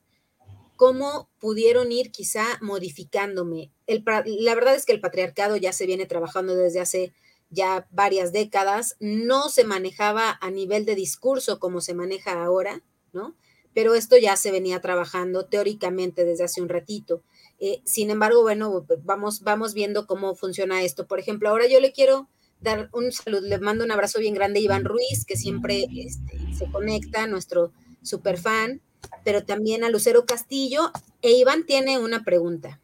cómo 0.82 1.30
pudieron 1.40 1.92
ir 1.92 2.10
quizá 2.10 2.44
modificándome. 2.60 3.70
la 3.86 4.56
verdad 4.56 4.74
es 4.74 4.88
que 4.88 4.94
el 4.94 5.00
patriarcado 5.00 5.56
ya 5.56 5.74
se 5.74 5.86
viene 5.86 6.08
trabajando 6.08 6.56
desde 6.56 6.80
hace 6.80 7.14
ya 7.52 7.88
varias 7.92 8.32
décadas, 8.32 8.96
no 9.00 9.50
se 9.50 9.64
manejaba 9.64 10.40
a 10.42 10.50
nivel 10.50 10.86
de 10.86 10.96
discurso 10.96 11.60
como 11.60 11.82
se 11.82 11.94
maneja 11.94 12.44
ahora, 12.44 12.82
¿no? 13.14 13.36
Pero 13.76 13.94
esto 13.94 14.18
ya 14.18 14.36
se 14.36 14.50
venía 14.50 14.82
trabajando 14.82 15.46
teóricamente 15.46 16.26
desde 16.26 16.46
hace 16.46 16.64
un 16.64 16.70
ratito. 16.70 17.22
Eh, 17.60 17.84
sin 17.86 18.10
embargo, 18.10 18.42
bueno, 18.42 18.84
vamos, 19.04 19.42
vamos 19.42 19.76
viendo 19.76 20.08
cómo 20.08 20.34
funciona 20.34 20.82
esto. 20.82 21.06
Por 21.06 21.20
ejemplo, 21.20 21.50
ahora 21.50 21.68
yo 21.68 21.80
le 21.80 21.92
quiero 21.92 22.28
dar 22.60 22.90
un 22.92 23.12
saludo, 23.12 23.42
le 23.42 23.60
mando 23.60 23.84
un 23.84 23.92
abrazo 23.92 24.18
bien 24.18 24.34
grande 24.34 24.60
a 24.60 24.64
Iván 24.64 24.86
Ruiz, 24.86 25.26
que 25.28 25.38
siempre 25.38 25.86
este, 25.96 26.40
se 26.58 26.72
conecta, 26.72 27.28
nuestro 27.28 27.72
super 28.02 28.40
fan 28.40 28.82
pero 29.24 29.44
también 29.44 29.84
a 29.84 29.90
Lucero 29.90 30.26
Castillo. 30.26 30.92
E 31.22 31.32
Iván 31.32 31.66
tiene 31.66 32.00
una 32.00 32.24
pregunta. 32.24 32.80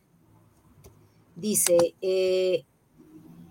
Dice, 1.35 1.95
eh, 2.01 2.65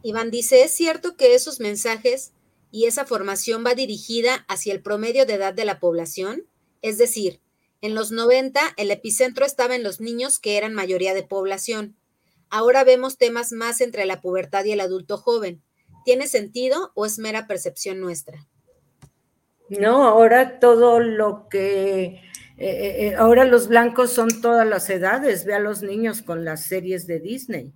Iván 0.02 0.30
dice, 0.30 0.62
¿es 0.62 0.72
cierto 0.72 1.16
que 1.16 1.34
esos 1.34 1.60
mensajes 1.60 2.32
y 2.70 2.86
esa 2.86 3.04
formación 3.04 3.64
va 3.64 3.74
dirigida 3.74 4.44
hacia 4.48 4.72
el 4.72 4.82
promedio 4.82 5.26
de 5.26 5.34
edad 5.34 5.54
de 5.54 5.64
la 5.64 5.80
población? 5.80 6.46
Es 6.82 6.98
decir, 6.98 7.40
en 7.80 7.94
los 7.94 8.10
90 8.10 8.60
el 8.76 8.90
epicentro 8.90 9.44
estaba 9.44 9.74
en 9.76 9.82
los 9.82 10.00
niños 10.00 10.38
que 10.38 10.56
eran 10.56 10.74
mayoría 10.74 11.14
de 11.14 11.22
población. 11.22 11.96
Ahora 12.50 12.84
vemos 12.84 13.18
temas 13.18 13.52
más 13.52 13.80
entre 13.80 14.06
la 14.06 14.20
pubertad 14.20 14.64
y 14.64 14.72
el 14.72 14.80
adulto 14.80 15.18
joven. 15.18 15.62
¿Tiene 16.04 16.28
sentido 16.28 16.92
o 16.94 17.06
es 17.06 17.18
mera 17.18 17.46
percepción 17.46 18.00
nuestra? 18.00 18.46
No, 19.68 20.04
ahora 20.04 20.60
todo 20.60 21.00
lo 21.00 21.48
que... 21.48 22.22
Eh, 22.58 23.08
eh, 23.08 23.14
ahora 23.16 23.44
los 23.44 23.68
blancos 23.68 24.12
son 24.12 24.40
todas 24.40 24.66
las 24.66 24.88
edades. 24.90 25.44
Ve 25.44 25.54
a 25.54 25.60
los 25.60 25.82
niños 25.82 26.22
con 26.22 26.44
las 26.44 26.66
series 26.66 27.06
de 27.06 27.20
Disney. 27.20 27.72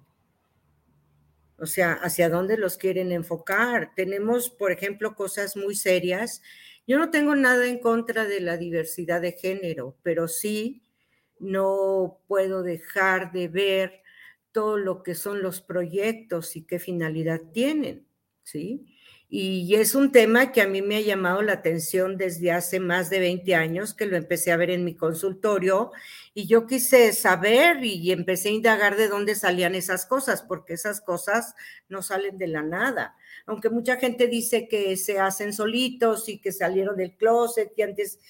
O 1.58 1.66
sea, 1.66 1.92
hacia 1.92 2.30
dónde 2.30 2.56
los 2.56 2.78
quieren 2.78 3.12
enfocar. 3.12 3.92
Tenemos, 3.94 4.48
por 4.48 4.72
ejemplo, 4.72 5.14
cosas 5.14 5.56
muy 5.56 5.74
serias. 5.74 6.40
Yo 6.86 6.98
no 6.98 7.10
tengo 7.10 7.34
nada 7.36 7.66
en 7.66 7.78
contra 7.78 8.24
de 8.24 8.40
la 8.40 8.56
diversidad 8.56 9.20
de 9.20 9.32
género, 9.32 9.96
pero 10.02 10.26
sí 10.26 10.82
no 11.38 12.18
puedo 12.26 12.62
dejar 12.62 13.32
de 13.32 13.48
ver 13.48 14.00
todo 14.52 14.78
lo 14.78 15.02
que 15.02 15.14
son 15.14 15.42
los 15.42 15.60
proyectos 15.60 16.56
y 16.56 16.62
qué 16.62 16.78
finalidad 16.78 17.40
tienen, 17.52 18.06
¿sí? 18.42 18.86
Y 19.32 19.76
es 19.76 19.94
un 19.94 20.10
tema 20.10 20.50
que 20.50 20.60
a 20.60 20.66
mí 20.66 20.82
me 20.82 20.96
ha 20.96 21.00
llamado 21.00 21.40
la 21.40 21.52
atención 21.52 22.16
desde 22.16 22.50
hace 22.50 22.80
más 22.80 23.10
de 23.10 23.20
20 23.20 23.54
años 23.54 23.94
que 23.94 24.06
lo 24.06 24.16
empecé 24.16 24.50
a 24.50 24.56
ver 24.56 24.70
en 24.70 24.84
mi 24.84 24.96
consultorio 24.96 25.92
y 26.32 26.46
yo 26.46 26.66
quise 26.66 27.12
saber 27.12 27.84
y 27.84 28.12
empecé 28.12 28.50
a 28.50 28.52
indagar 28.52 28.96
de 28.96 29.08
dónde 29.08 29.34
salían 29.34 29.74
esas 29.74 30.06
cosas, 30.06 30.42
porque 30.42 30.74
esas 30.74 31.00
cosas 31.00 31.56
no 31.88 32.02
salen 32.02 32.38
de 32.38 32.46
la 32.46 32.62
nada. 32.62 33.16
Aunque 33.46 33.68
mucha 33.68 33.96
gente 33.96 34.28
dice 34.28 34.68
que 34.68 34.96
se 34.96 35.18
hacen 35.18 35.52
solitos 35.52 36.28
y 36.28 36.38
que 36.38 36.52
salieron 36.52 36.96
del 36.96 37.16
closet 37.16 37.72
y 37.76 37.82
antes, 37.82 38.20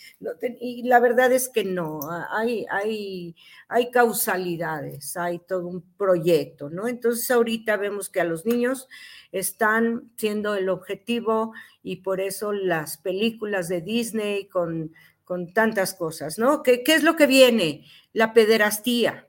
y 0.60 0.84
la 0.84 0.98
verdad 0.98 1.30
es 1.30 1.50
que 1.50 1.64
no, 1.64 2.00
hay, 2.30 2.64
hay, 2.70 3.36
hay 3.68 3.90
causalidades, 3.90 5.18
hay 5.18 5.38
todo 5.40 5.66
un 5.66 5.82
proyecto, 5.98 6.70
¿no? 6.70 6.88
Entonces 6.88 7.30
ahorita 7.30 7.76
vemos 7.76 8.08
que 8.08 8.22
a 8.22 8.24
los 8.24 8.46
niños 8.46 8.88
están 9.30 10.10
siendo 10.16 10.54
el 10.54 10.70
objetivo 10.70 11.52
y 11.82 11.96
por 11.96 12.20
eso 12.20 12.52
las 12.52 12.96
películas 12.96 13.68
de 13.68 13.82
Disney 13.82 14.48
con, 14.48 14.92
con 15.30 15.52
tantas 15.52 15.94
cosas, 15.94 16.40
¿no? 16.40 16.64
¿Qué, 16.64 16.82
¿Qué 16.82 16.92
es 16.92 17.04
lo 17.04 17.14
que 17.14 17.28
viene? 17.28 17.84
La 18.12 18.32
pederastía. 18.32 19.28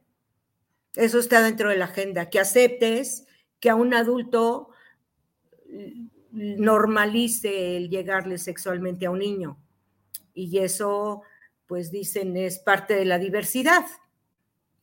Eso 0.95 1.19
está 1.19 1.43
dentro 1.43 1.69
de 1.69 1.77
la 1.77 1.85
agenda, 1.85 2.27
que 2.27 2.39
aceptes 2.39 3.27
que 3.59 3.69
a 3.69 3.75
un 3.75 3.93
adulto 3.93 4.71
normalice 6.31 7.77
el 7.77 7.91
llegarle 7.91 8.39
sexualmente 8.39 9.05
a 9.05 9.11
un 9.11 9.19
niño. 9.19 9.59
Y 10.33 10.57
eso, 10.57 11.21
pues 11.67 11.91
dicen, 11.91 12.35
es 12.35 12.57
parte 12.57 12.95
de 12.95 13.05
la 13.05 13.19
diversidad. 13.19 13.85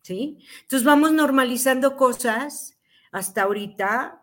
¿Sí? 0.03 0.39
Entonces 0.63 0.85
vamos 0.85 1.11
normalizando 1.11 1.97
cosas 1.97 2.79
hasta 3.11 3.43
ahorita 3.43 4.18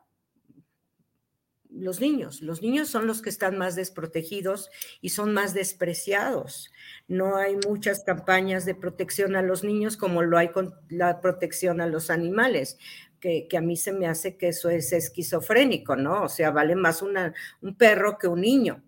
los 1.75 1.99
niños. 1.99 2.41
Los 2.41 2.61
niños 2.61 2.87
son 2.87 3.07
los 3.07 3.21
que 3.21 3.29
están 3.29 3.57
más 3.57 3.75
desprotegidos 3.75 4.69
y 5.01 5.09
son 5.09 5.33
más 5.33 5.53
despreciados. 5.53 6.71
No 7.07 7.37
hay 7.37 7.57
muchas 7.67 8.03
campañas 8.03 8.65
de 8.65 8.75
protección 8.75 9.35
a 9.35 9.41
los 9.41 9.63
niños 9.63 9.97
como 9.97 10.23
lo 10.23 10.37
hay 10.37 10.49
con 10.49 10.73
la 10.89 11.21
protección 11.21 11.81
a 11.81 11.87
los 11.87 12.09
animales, 12.09 12.77
que, 13.19 13.47
a 13.57 13.61
mí 13.61 13.75
se 13.75 13.91
me 13.91 14.07
hace 14.07 14.37
que 14.37 14.49
eso 14.49 14.69
es 14.69 14.93
esquizofrénico, 14.93 15.95
¿no? 15.95 16.23
O 16.23 16.29
sea, 16.29 16.51
vale 16.51 16.75
más 16.75 17.01
un 17.01 17.75
perro 17.75 18.17
que 18.17 18.27
un 18.27 18.41
niño 18.41 18.83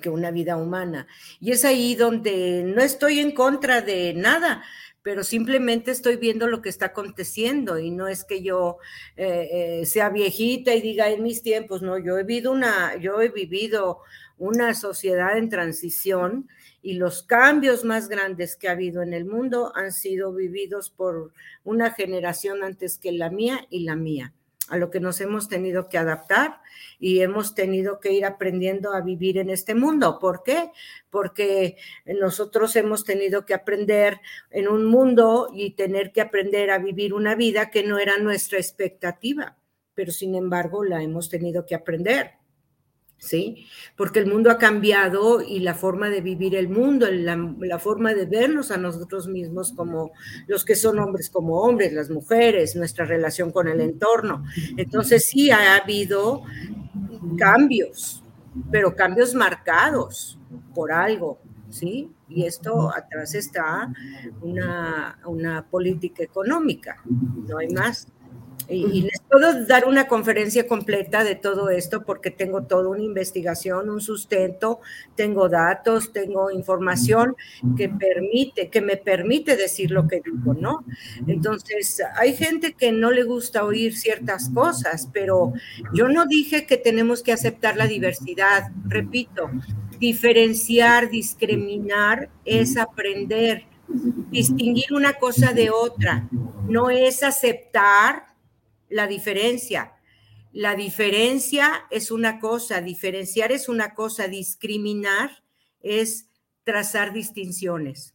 que 0.00 0.10
una 0.10 0.30
vida 0.30 0.56
humana. 0.56 1.06
Y 1.40 1.52
es 1.52 1.64
ahí 1.64 1.94
donde 1.94 2.64
no 2.64 2.82
estoy 2.82 3.20
en 3.20 3.32
contra 3.32 3.80
de 3.80 4.12
nada, 4.14 4.64
pero 5.04 5.22
simplemente 5.22 5.90
estoy 5.90 6.16
viendo 6.16 6.46
lo 6.48 6.62
que 6.62 6.70
está 6.70 6.86
aconteciendo 6.86 7.78
y 7.78 7.90
no 7.90 8.08
es 8.08 8.24
que 8.24 8.42
yo 8.42 8.78
eh, 9.18 9.80
eh, 9.82 9.86
sea 9.86 10.08
viejita 10.08 10.74
y 10.74 10.80
diga 10.80 11.10
en 11.10 11.22
mis 11.22 11.42
tiempos, 11.42 11.82
no, 11.82 11.98
yo 11.98 12.18
he 12.18 12.24
vivido 12.24 12.50
una, 12.50 12.96
yo 12.96 13.20
he 13.20 13.28
vivido 13.28 13.98
una 14.38 14.72
sociedad 14.72 15.36
en 15.36 15.50
transición 15.50 16.48
y 16.80 16.94
los 16.94 17.22
cambios 17.22 17.84
más 17.84 18.08
grandes 18.08 18.56
que 18.56 18.66
ha 18.66 18.72
habido 18.72 19.02
en 19.02 19.12
el 19.12 19.26
mundo 19.26 19.72
han 19.76 19.92
sido 19.92 20.32
vividos 20.32 20.88
por 20.88 21.32
una 21.64 21.90
generación 21.90 22.64
antes 22.64 22.96
que 22.96 23.12
la 23.12 23.28
mía 23.28 23.66
y 23.68 23.80
la 23.80 23.96
mía 23.96 24.32
a 24.68 24.76
lo 24.78 24.90
que 24.90 25.00
nos 25.00 25.20
hemos 25.20 25.48
tenido 25.48 25.88
que 25.88 25.98
adaptar 25.98 26.60
y 26.98 27.20
hemos 27.20 27.54
tenido 27.54 28.00
que 28.00 28.12
ir 28.12 28.24
aprendiendo 28.24 28.94
a 28.94 29.00
vivir 29.00 29.38
en 29.38 29.50
este 29.50 29.74
mundo. 29.74 30.18
¿Por 30.18 30.42
qué? 30.42 30.70
Porque 31.10 31.76
nosotros 32.06 32.74
hemos 32.76 33.04
tenido 33.04 33.44
que 33.44 33.54
aprender 33.54 34.20
en 34.50 34.68
un 34.68 34.86
mundo 34.86 35.50
y 35.52 35.72
tener 35.72 36.12
que 36.12 36.22
aprender 36.22 36.70
a 36.70 36.78
vivir 36.78 37.12
una 37.14 37.34
vida 37.34 37.70
que 37.70 37.82
no 37.82 37.98
era 37.98 38.18
nuestra 38.18 38.58
expectativa, 38.58 39.56
pero 39.94 40.12
sin 40.12 40.34
embargo 40.34 40.84
la 40.84 41.02
hemos 41.02 41.28
tenido 41.28 41.66
que 41.66 41.74
aprender. 41.74 42.43
¿Sí? 43.24 43.66
Porque 43.96 44.20
el 44.20 44.26
mundo 44.26 44.50
ha 44.50 44.58
cambiado 44.58 45.40
y 45.40 45.60
la 45.60 45.74
forma 45.74 46.10
de 46.10 46.20
vivir 46.20 46.54
el 46.54 46.68
mundo, 46.68 47.06
la, 47.10 47.78
forma 47.78 48.14
de 48.14 48.26
vernos 48.26 48.70
a 48.70 48.76
nosotros 48.76 49.26
mismos 49.26 49.72
como 49.72 50.12
los 50.46 50.64
que 50.64 50.76
son 50.76 50.98
hombres 50.98 51.30
como 51.30 51.60
hombres, 51.60 51.92
las 51.92 52.10
mujeres, 52.10 52.76
nuestra 52.76 53.04
relación 53.04 53.50
con 53.50 53.68
el 53.68 53.80
entorno. 53.80 54.44
Entonces 54.76 55.24
sí 55.26 55.50
ha 55.50 55.76
habido 55.76 56.42
cambios, 57.38 58.22
pero 58.70 58.94
cambios 58.94 59.34
marcados 59.34 60.38
por 60.74 60.92
algo, 60.92 61.38
¿sí? 61.70 62.10
Y 62.28 62.44
esto 62.44 62.94
atrás 62.94 63.34
está 63.34 63.92
una, 64.42 65.18
una 65.26 65.66
política 65.66 66.22
económica, 66.22 67.02
no 67.04 67.58
hay 67.58 67.68
más. 67.68 68.08
Y, 68.68 69.02
les 69.02 69.20
puedo 69.30 69.66
dar 69.66 69.86
una 69.86 70.06
conferencia 70.06 70.66
completa 70.66 71.22
de 71.22 71.34
todo 71.34 71.68
esto 71.70 72.04
porque 72.04 72.30
tengo 72.30 72.62
toda 72.62 72.88
una 72.88 73.02
investigación, 73.02 73.90
un 73.90 74.00
sustento, 74.00 74.80
tengo 75.14 75.48
datos, 75.48 76.12
tengo 76.12 76.50
información 76.50 77.36
que 77.76 77.88
permite, 77.88 78.68
que 78.68 78.80
me 78.80 78.96
permite 78.96 79.56
decir 79.56 79.90
lo 79.90 80.08
que 80.08 80.22
digo, 80.24 80.54
¿no? 80.54 80.84
Entonces, 81.26 82.02
hay 82.16 82.34
gente 82.34 82.72
que 82.72 82.92
no 82.92 83.10
le 83.10 83.24
gusta 83.24 83.64
oír 83.64 83.96
ciertas 83.96 84.48
cosas, 84.50 85.08
pero 85.12 85.52
yo 85.92 86.08
no 86.08 86.26
dije 86.26 86.66
que 86.66 86.76
tenemos 86.76 87.22
que 87.22 87.32
aceptar 87.32 87.76
la 87.76 87.86
diversidad. 87.86 88.70
Repito, 88.86 89.50
diferenciar, 89.98 91.10
discriminar 91.10 92.28
es 92.44 92.76
aprender, 92.76 93.64
distinguir 94.30 94.92
una 94.92 95.14
cosa 95.14 95.52
de 95.52 95.70
otra, 95.70 96.28
no 96.68 96.90
es 96.90 97.22
aceptar 97.22 98.33
la 98.88 99.06
diferencia. 99.06 99.92
La 100.52 100.76
diferencia 100.76 101.86
es 101.90 102.10
una 102.10 102.38
cosa, 102.38 102.80
diferenciar 102.80 103.50
es 103.50 103.68
una 103.68 103.94
cosa, 103.94 104.28
discriminar 104.28 105.42
es 105.80 106.28
trazar 106.62 107.12
distinciones, 107.12 108.14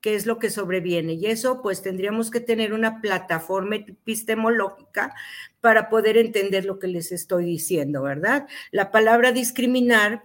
que 0.00 0.14
es 0.14 0.26
lo 0.26 0.38
que 0.38 0.50
sobreviene. 0.50 1.14
Y 1.14 1.26
eso 1.26 1.62
pues 1.62 1.82
tendríamos 1.82 2.30
que 2.30 2.40
tener 2.40 2.72
una 2.72 3.00
plataforma 3.00 3.76
epistemológica 3.76 5.14
para 5.60 5.88
poder 5.88 6.16
entender 6.16 6.64
lo 6.64 6.78
que 6.78 6.88
les 6.88 7.12
estoy 7.12 7.44
diciendo, 7.44 8.02
¿verdad? 8.02 8.48
La 8.70 8.90
palabra 8.90 9.32
discriminar 9.32 10.22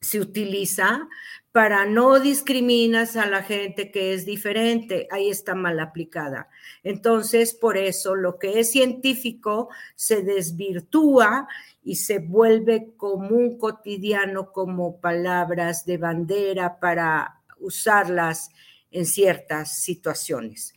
se 0.00 0.20
utiliza 0.20 1.08
para 1.52 1.86
no 1.86 2.20
discriminas 2.20 3.16
a 3.16 3.26
la 3.26 3.42
gente 3.42 3.90
que 3.90 4.12
es 4.12 4.26
diferente, 4.26 5.08
ahí 5.10 5.30
está 5.30 5.54
mal 5.54 5.80
aplicada. 5.80 6.48
Entonces, 6.82 7.54
por 7.54 7.76
eso 7.78 8.14
lo 8.14 8.38
que 8.38 8.60
es 8.60 8.70
científico 8.70 9.68
se 9.94 10.22
desvirtúa 10.22 11.48
y 11.82 11.96
se 11.96 12.18
vuelve 12.18 12.92
común 12.96 13.58
cotidiano 13.58 14.52
como 14.52 15.00
palabras 15.00 15.86
de 15.86 15.96
bandera 15.96 16.78
para 16.80 17.40
usarlas 17.58 18.50
en 18.90 19.06
ciertas 19.06 19.78
situaciones. 19.78 20.74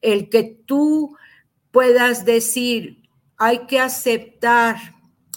El 0.00 0.30
que 0.30 0.44
tú 0.44 1.16
puedas 1.70 2.24
decir, 2.24 3.02
hay 3.36 3.66
que 3.66 3.80
aceptar 3.80 4.76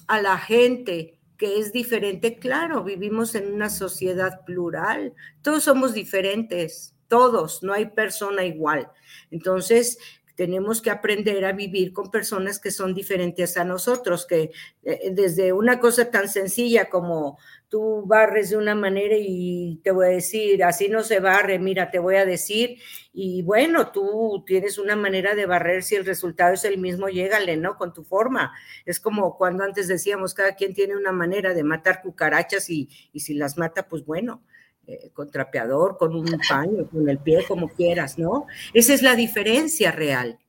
a 0.08 0.22
la 0.22 0.38
gente 0.38 1.19
que 1.40 1.58
es 1.58 1.72
diferente, 1.72 2.38
claro, 2.38 2.84
vivimos 2.84 3.34
en 3.34 3.54
una 3.54 3.70
sociedad 3.70 4.44
plural, 4.46 5.14
todos 5.42 5.64
somos 5.64 5.94
diferentes, 5.94 6.94
todos, 7.08 7.64
no 7.64 7.74
hay 7.74 7.86
persona 7.86 8.44
igual. 8.44 8.92
Entonces, 9.32 9.98
tenemos 10.36 10.82
que 10.82 10.90
aprender 10.90 11.46
a 11.46 11.54
vivir 11.54 11.94
con 11.94 12.12
personas 12.12 12.60
que 12.60 12.72
son 12.72 12.94
diferentes 12.94 13.56
a 13.56 13.64
nosotros, 13.64 14.26
que 14.26 14.52
eh, 14.84 15.12
desde 15.12 15.54
una 15.54 15.80
cosa 15.80 16.12
tan 16.12 16.28
sencilla 16.28 16.90
como 16.90 17.40
tú 17.70 18.04
barres 18.06 18.50
de 18.50 18.58
una 18.58 18.76
manera 18.76 19.16
y 19.18 19.80
te 19.84 19.92
voy 19.92 20.08
a 20.08 20.10
decir, 20.10 20.64
así 20.64 20.90
no 20.90 21.04
se 21.04 21.20
barre, 21.20 21.60
mira, 21.60 21.92
te 21.92 22.00
voy 22.00 22.16
a 22.16 22.26
decir, 22.26 22.80
y 23.14 23.44
bueno, 23.44 23.92
tú 23.92 24.44
tienes 24.46 24.78
una 24.80 24.96
manera 24.96 25.36
de 25.36 25.46
barrer, 25.46 25.84
si 25.84 25.96
el 25.96 26.06
resultado 26.06 26.54
es 26.54 26.66
el 26.66 26.80
mismo, 26.80 27.10
llégale, 27.10 27.58
¿no? 27.58 27.78
Con 27.78 27.94
tu 27.94 28.04
forma. 28.04 28.52
Es 28.86 29.00
como 29.00 29.38
cuando 29.38 29.64
antes 29.64 29.88
decíamos, 29.88 30.34
cada 30.34 30.56
quien 30.56 30.74
tiene 30.74 30.98
una 30.98 31.12
manera 31.12 31.54
de 31.54 31.64
matar 31.64 32.02
cucarachas 32.02 32.70
y, 32.70 32.90
y 33.14 33.20
si 33.20 33.36
las 33.36 33.58
mata, 33.58 33.88
pues 33.88 34.04
bueno, 34.04 34.44
eh, 34.88 35.12
con 35.14 35.30
trapeador, 35.30 35.98
con 35.98 36.16
un 36.16 36.26
paño, 36.50 36.90
con 36.90 37.08
el 37.08 37.20
pie, 37.20 37.46
como 37.48 37.70
quieras, 37.70 38.18
¿no? 38.18 38.48
Esa 38.74 38.96
es 38.96 39.04
la 39.04 39.16
diferencia 39.16 39.92
real 39.92 40.40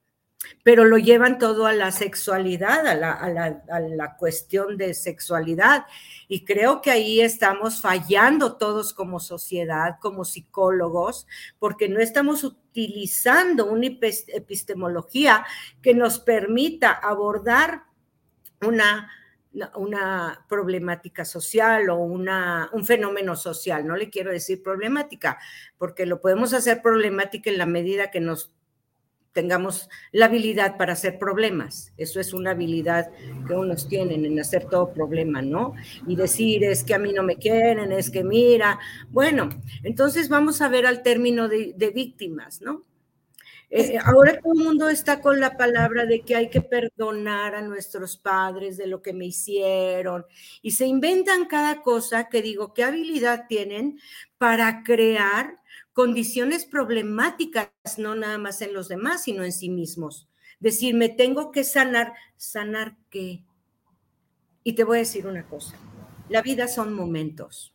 pero 0.62 0.85
lo 0.85 0.98
llevan 0.98 1.38
todo 1.38 1.66
a 1.66 1.72
la 1.72 1.90
sexualidad, 1.90 2.87
a 2.87 2.94
la, 2.94 4.16
cuestión 4.18 4.76
de 4.76 4.94
sexualidad. 4.94 5.87
Y 6.29 6.44
creo 6.44 6.83
que 6.83 6.90
ahí 6.90 7.20
estamos 7.20 7.81
fallando 7.81 8.57
todos 8.57 8.92
como 8.92 9.20
sociedad, 9.20 9.96
como 10.00 10.24
psicólogos, 10.24 11.26
porque 11.59 11.88
no 11.88 12.00
estamos 12.00 12.44
utilizando 12.44 13.66
una 13.66 13.87
epistemología 13.87 15.44
que 15.83 15.94
nos 15.94 16.18
permita 16.18 16.90
abordar 16.90 17.85
una, 18.62 19.11
una 19.74 20.44
problemática 20.48 21.24
social 21.24 21.88
o 21.88 21.96
una, 21.96 22.68
un 22.72 22.85
fenómeno 22.85 23.35
social. 23.35 23.87
No 23.87 23.96
le 23.96 24.11
quiero 24.11 24.31
decir 24.31 24.62
problemática, 24.62 25.38
porque 25.79 26.05
lo 26.05 26.20
podemos 26.20 26.53
hacer 26.53 26.83
problemática 26.83 27.48
en 27.48 27.59
la 27.59 27.66
medida 27.66 28.11
que 28.11 28.20
nos 28.20 28.53
tengamos 29.33 29.88
la 30.12 30.27
habilidad 30.27 30.77
para 30.77 30.95
hacer 30.95 31.19
problemas. 31.19 31.93
Eso 31.97 32.21
es 32.21 32.33
una 32.33 32.51
habilidad 32.51 33.11
que 33.47 33.55
unos 33.55 33.88
tienen 33.88 34.25
en 34.25 34.40
hacer 34.40 34.64
todo 34.64 34.93
problema, 34.93 35.40
¿no? 35.43 35.75
Y 36.07 36.16
decir, 36.16 36.64
es 36.64 36.83
que 36.83 36.95
a 36.95 36.99
mí 36.99 37.12
no 37.12 37.23
me 37.23 37.37
quieren, 37.37 37.93
es 37.93 38.11
que 38.11 38.25
mira. 38.25 38.79
Bueno, 39.11 39.49
entonces 39.83 40.29
vamos 40.29 40.61
a 40.61 40.69
ver 40.69 40.87
al 40.87 41.03
término 41.03 41.49
de, 41.49 41.93
víctimas, 41.95 42.61
¿no? 42.61 42.85
Eh, 43.73 43.99
ahora 44.05 44.40
todo 44.40 44.53
el 44.55 44.64
mundo 44.64 44.88
está 44.88 45.21
con 45.21 45.38
la 45.38 45.57
palabra 45.57 46.05
de 46.05 46.23
que 46.23 46.35
hay 46.35 46.51
que 46.51 46.61
perdonar 46.61 47.55
a 47.55 47.62
nuestros 47.62 48.16
padres 48.16 48.77
de 48.77 48.88
lo 48.88 49.01
que 49.01 49.12
me 49.12 49.27
hicieron 49.27 50.27
y 50.61 50.73
se 50.73 50.87
inventan 50.87 51.47
cada 51.47 51.83
cosa 51.83 52.29
que 52.29 52.43
digo, 52.43 52.75
¿qué 52.75 52.83
habilidad 52.83 53.47
tienen 53.49 54.01
para 54.38 54.83
crear 54.83 55.60
condiciones 55.92 56.64
problemáticas, 56.64 57.70
no 57.98 58.14
nada 58.14 58.38
más 58.38 58.62
en 58.62 58.72
los 58.72 58.88
demás, 58.88 59.24
sino 59.24 59.44
en 59.44 59.53
sí 59.53 59.68
mismos. 59.68 60.29
Decir, 60.59 60.94
me 60.94 61.09
tengo 61.09 61.50
que 61.50 61.64
sanar, 61.64 62.12
sanar 62.37 62.96
qué. 63.11 63.44
Y 64.62 64.74
te 64.74 64.85
voy 64.85 64.98
a 64.98 65.00
decir 65.00 65.26
una 65.26 65.46
cosa, 65.46 65.76
la 66.29 66.42
vida 66.42 66.68
son 66.68 66.92
momentos. 66.92 67.74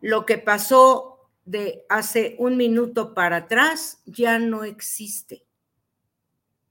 Lo 0.00 0.24
que 0.24 0.38
pasó 0.38 1.30
de 1.44 1.84
hace 1.88 2.36
un 2.38 2.56
minuto 2.56 3.14
para 3.14 3.36
atrás 3.36 4.02
ya 4.04 4.38
no 4.38 4.64
existe. 4.64 5.44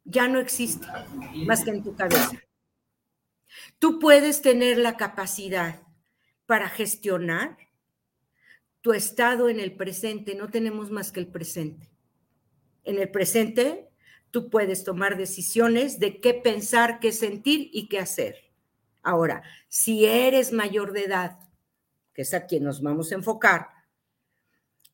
Ya 0.04 0.28
no 0.28 0.40
existe, 0.40 0.86
más 1.48 1.64
que 1.64 1.72
en 1.72 1.84
tu 1.84 1.96
cabeza. 1.96 2.40
Tú 3.80 4.00
puedes 4.00 4.42
tener 4.42 4.78
la 4.78 4.98
capacidad 4.98 5.82
para 6.46 6.70
gestionar 6.70 7.58
tu 8.86 8.94
estado 8.94 9.50
en 9.50 9.60
el 9.60 9.76
presente, 9.76 10.36
no 10.36 10.52
tenemos 10.52 10.92
más 10.92 11.12
que 11.12 11.20
el 11.20 11.26
presente. 11.26 11.90
En 12.84 13.00
el 13.00 13.10
presente, 13.10 13.90
tú 14.30 14.52
puedes 14.52 14.84
tomar 14.84 15.18
decisiones 15.18 15.98
de 15.98 16.22
qué 16.22 16.36
pensar, 16.36 17.00
qué 17.00 17.12
sentir 17.12 17.72
y 17.74 17.88
qué 17.88 17.98
hacer. 17.98 18.36
Ahora, 19.02 19.42
si 19.70 20.06
eres 20.06 20.54
mayor 20.54 20.92
de 20.92 21.06
edad, 21.06 21.40
que 22.14 22.22
es 22.22 22.36
a 22.36 22.46
quien 22.46 22.64
nos 22.64 22.84
vamos 22.84 23.12
a 23.12 23.16
enfocar, 23.16 23.70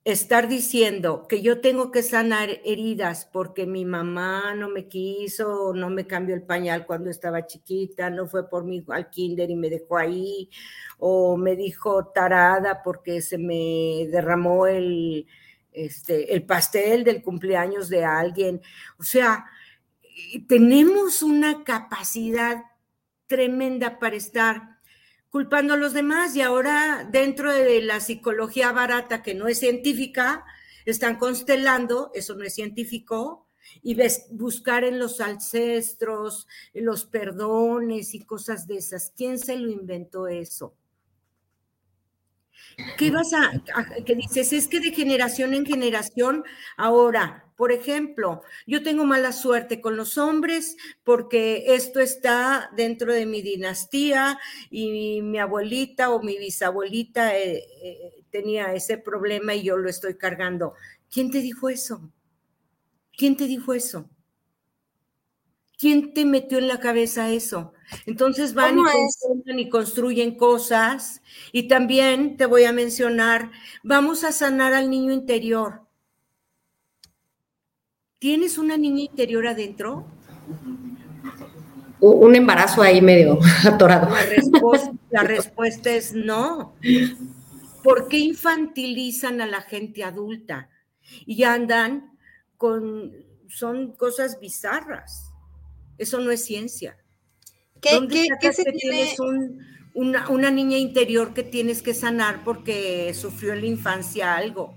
estar 0.03 0.47
diciendo 0.47 1.27
que 1.27 1.41
yo 1.41 1.61
tengo 1.61 1.91
que 1.91 2.01
sanar 2.01 2.49
heridas 2.65 3.29
porque 3.31 3.67
mi 3.67 3.85
mamá 3.85 4.55
no 4.55 4.67
me 4.69 4.87
quiso, 4.87 5.73
no 5.75 5.89
me 5.91 6.07
cambió 6.07 6.33
el 6.33 6.41
pañal 6.43 6.87
cuando 6.87 7.09
estaba 7.09 7.45
chiquita, 7.45 8.09
no 8.09 8.27
fue 8.27 8.49
por 8.49 8.63
mí 8.63 8.83
al 8.89 9.09
kinder 9.11 9.51
y 9.51 9.55
me 9.55 9.69
dejó 9.69 9.97
ahí, 9.97 10.49
o 10.97 11.37
me 11.37 11.55
dijo 11.55 12.07
tarada 12.07 12.81
porque 12.83 13.21
se 13.21 13.37
me 13.37 14.07
derramó 14.11 14.65
el, 14.65 15.27
este, 15.71 16.33
el 16.33 16.43
pastel 16.45 17.03
del 17.03 17.21
cumpleaños 17.21 17.87
de 17.89 18.03
alguien. 18.03 18.61
O 18.97 19.03
sea, 19.03 19.45
tenemos 20.47 21.21
una 21.21 21.63
capacidad 21.63 22.63
tremenda 23.27 23.99
para 23.99 24.15
estar 24.15 24.70
culpando 25.31 25.73
a 25.73 25.77
los 25.77 25.93
demás 25.93 26.35
y 26.35 26.41
ahora 26.41 27.07
dentro 27.09 27.51
de 27.51 27.81
la 27.81 28.01
psicología 28.01 28.71
barata 28.73 29.23
que 29.23 29.33
no 29.33 29.47
es 29.47 29.59
científica, 29.59 30.45
están 30.85 31.15
constelando, 31.17 32.11
eso 32.13 32.35
no 32.35 32.43
es 32.43 32.53
científico, 32.53 33.47
y 33.81 33.95
ves, 33.95 34.25
buscar 34.31 34.83
en 34.83 34.99
los 34.99 35.21
ancestros, 35.21 36.47
los 36.73 37.05
perdones 37.05 38.13
y 38.13 38.19
cosas 38.25 38.67
de 38.67 38.77
esas. 38.77 39.13
¿Quién 39.15 39.39
se 39.39 39.55
lo 39.57 39.71
inventó 39.71 40.27
eso? 40.27 40.75
¿Qué 42.97 43.11
vas 43.11 43.33
a, 43.33 43.51
que 44.05 44.15
dices? 44.15 44.53
Es 44.53 44.67
que 44.67 44.79
de 44.79 44.91
generación 44.91 45.53
en 45.53 45.65
generación, 45.65 46.43
ahora, 46.77 47.45
por 47.55 47.71
ejemplo, 47.71 48.41
yo 48.65 48.83
tengo 48.83 49.05
mala 49.05 49.33
suerte 49.33 49.81
con 49.81 49.95
los 49.97 50.17
hombres 50.17 50.77
porque 51.03 51.75
esto 51.75 51.99
está 51.99 52.69
dentro 52.75 53.13
de 53.13 53.25
mi 53.25 53.41
dinastía 53.41 54.39
y 54.69 55.21
mi 55.21 55.39
abuelita 55.39 56.09
o 56.11 56.21
mi 56.21 56.37
bisabuelita 56.37 57.37
eh, 57.37 57.63
eh, 57.83 58.23
tenía 58.31 58.73
ese 58.73 58.97
problema 58.97 59.53
y 59.55 59.63
yo 59.63 59.77
lo 59.77 59.89
estoy 59.89 60.15
cargando. 60.15 60.73
¿Quién 61.11 61.29
te 61.31 61.39
dijo 61.39 61.69
eso? 61.69 62.09
¿Quién 63.17 63.37
te 63.37 63.45
dijo 63.45 63.73
eso? 63.73 64.09
¿Quién 65.77 66.13
te 66.13 66.25
metió 66.25 66.59
en 66.59 66.67
la 66.67 66.79
cabeza 66.79 67.29
eso? 67.31 67.73
Entonces 68.05 68.53
van 68.53 68.77
y, 68.79 69.61
y 69.61 69.69
construyen 69.69 70.35
cosas. 70.35 71.21
Y 71.51 71.67
también 71.67 72.37
te 72.37 72.45
voy 72.45 72.63
a 72.63 72.71
mencionar, 72.71 73.51
vamos 73.83 74.23
a 74.23 74.31
sanar 74.31 74.73
al 74.73 74.89
niño 74.89 75.13
interior. 75.13 75.81
¿Tienes 78.19 78.57
una 78.57 78.77
niña 78.77 79.01
interior 79.01 79.47
adentro? 79.47 80.05
Un 81.99 82.35
embarazo 82.35 82.81
ahí 82.81 83.01
medio 83.01 83.39
atorado. 83.65 84.09
La 84.09 84.25
respuesta, 84.25 84.91
la 85.09 85.23
respuesta 85.23 85.91
es 85.91 86.13
no. 86.13 86.75
¿Por 87.83 88.07
qué 88.07 88.17
infantilizan 88.17 89.41
a 89.41 89.47
la 89.47 89.61
gente 89.61 90.03
adulta? 90.03 90.69
Y 91.25 91.43
andan 91.43 92.17
con, 92.57 93.11
son 93.49 93.93
cosas 93.93 94.39
bizarras. 94.39 95.31
Eso 95.97 96.19
no 96.19 96.31
es 96.31 96.45
ciencia. 96.45 96.97
¿Qué, 97.81 97.95
¿Dónde 97.95 98.27
¿qué, 98.39 98.53
se 98.53 98.63
tienes 98.71 99.17
una, 99.93 100.29
una, 100.29 100.51
niña 100.51 100.77
interior 100.77 101.33
que 101.33 101.43
tienes 101.43 101.81
que 101.81 101.93
sanar 101.93 102.43
porque 102.43 103.13
sufrió 103.15 103.53
en 103.53 103.61
la 103.61 103.67
infancia 103.67 104.35
algo? 104.35 104.75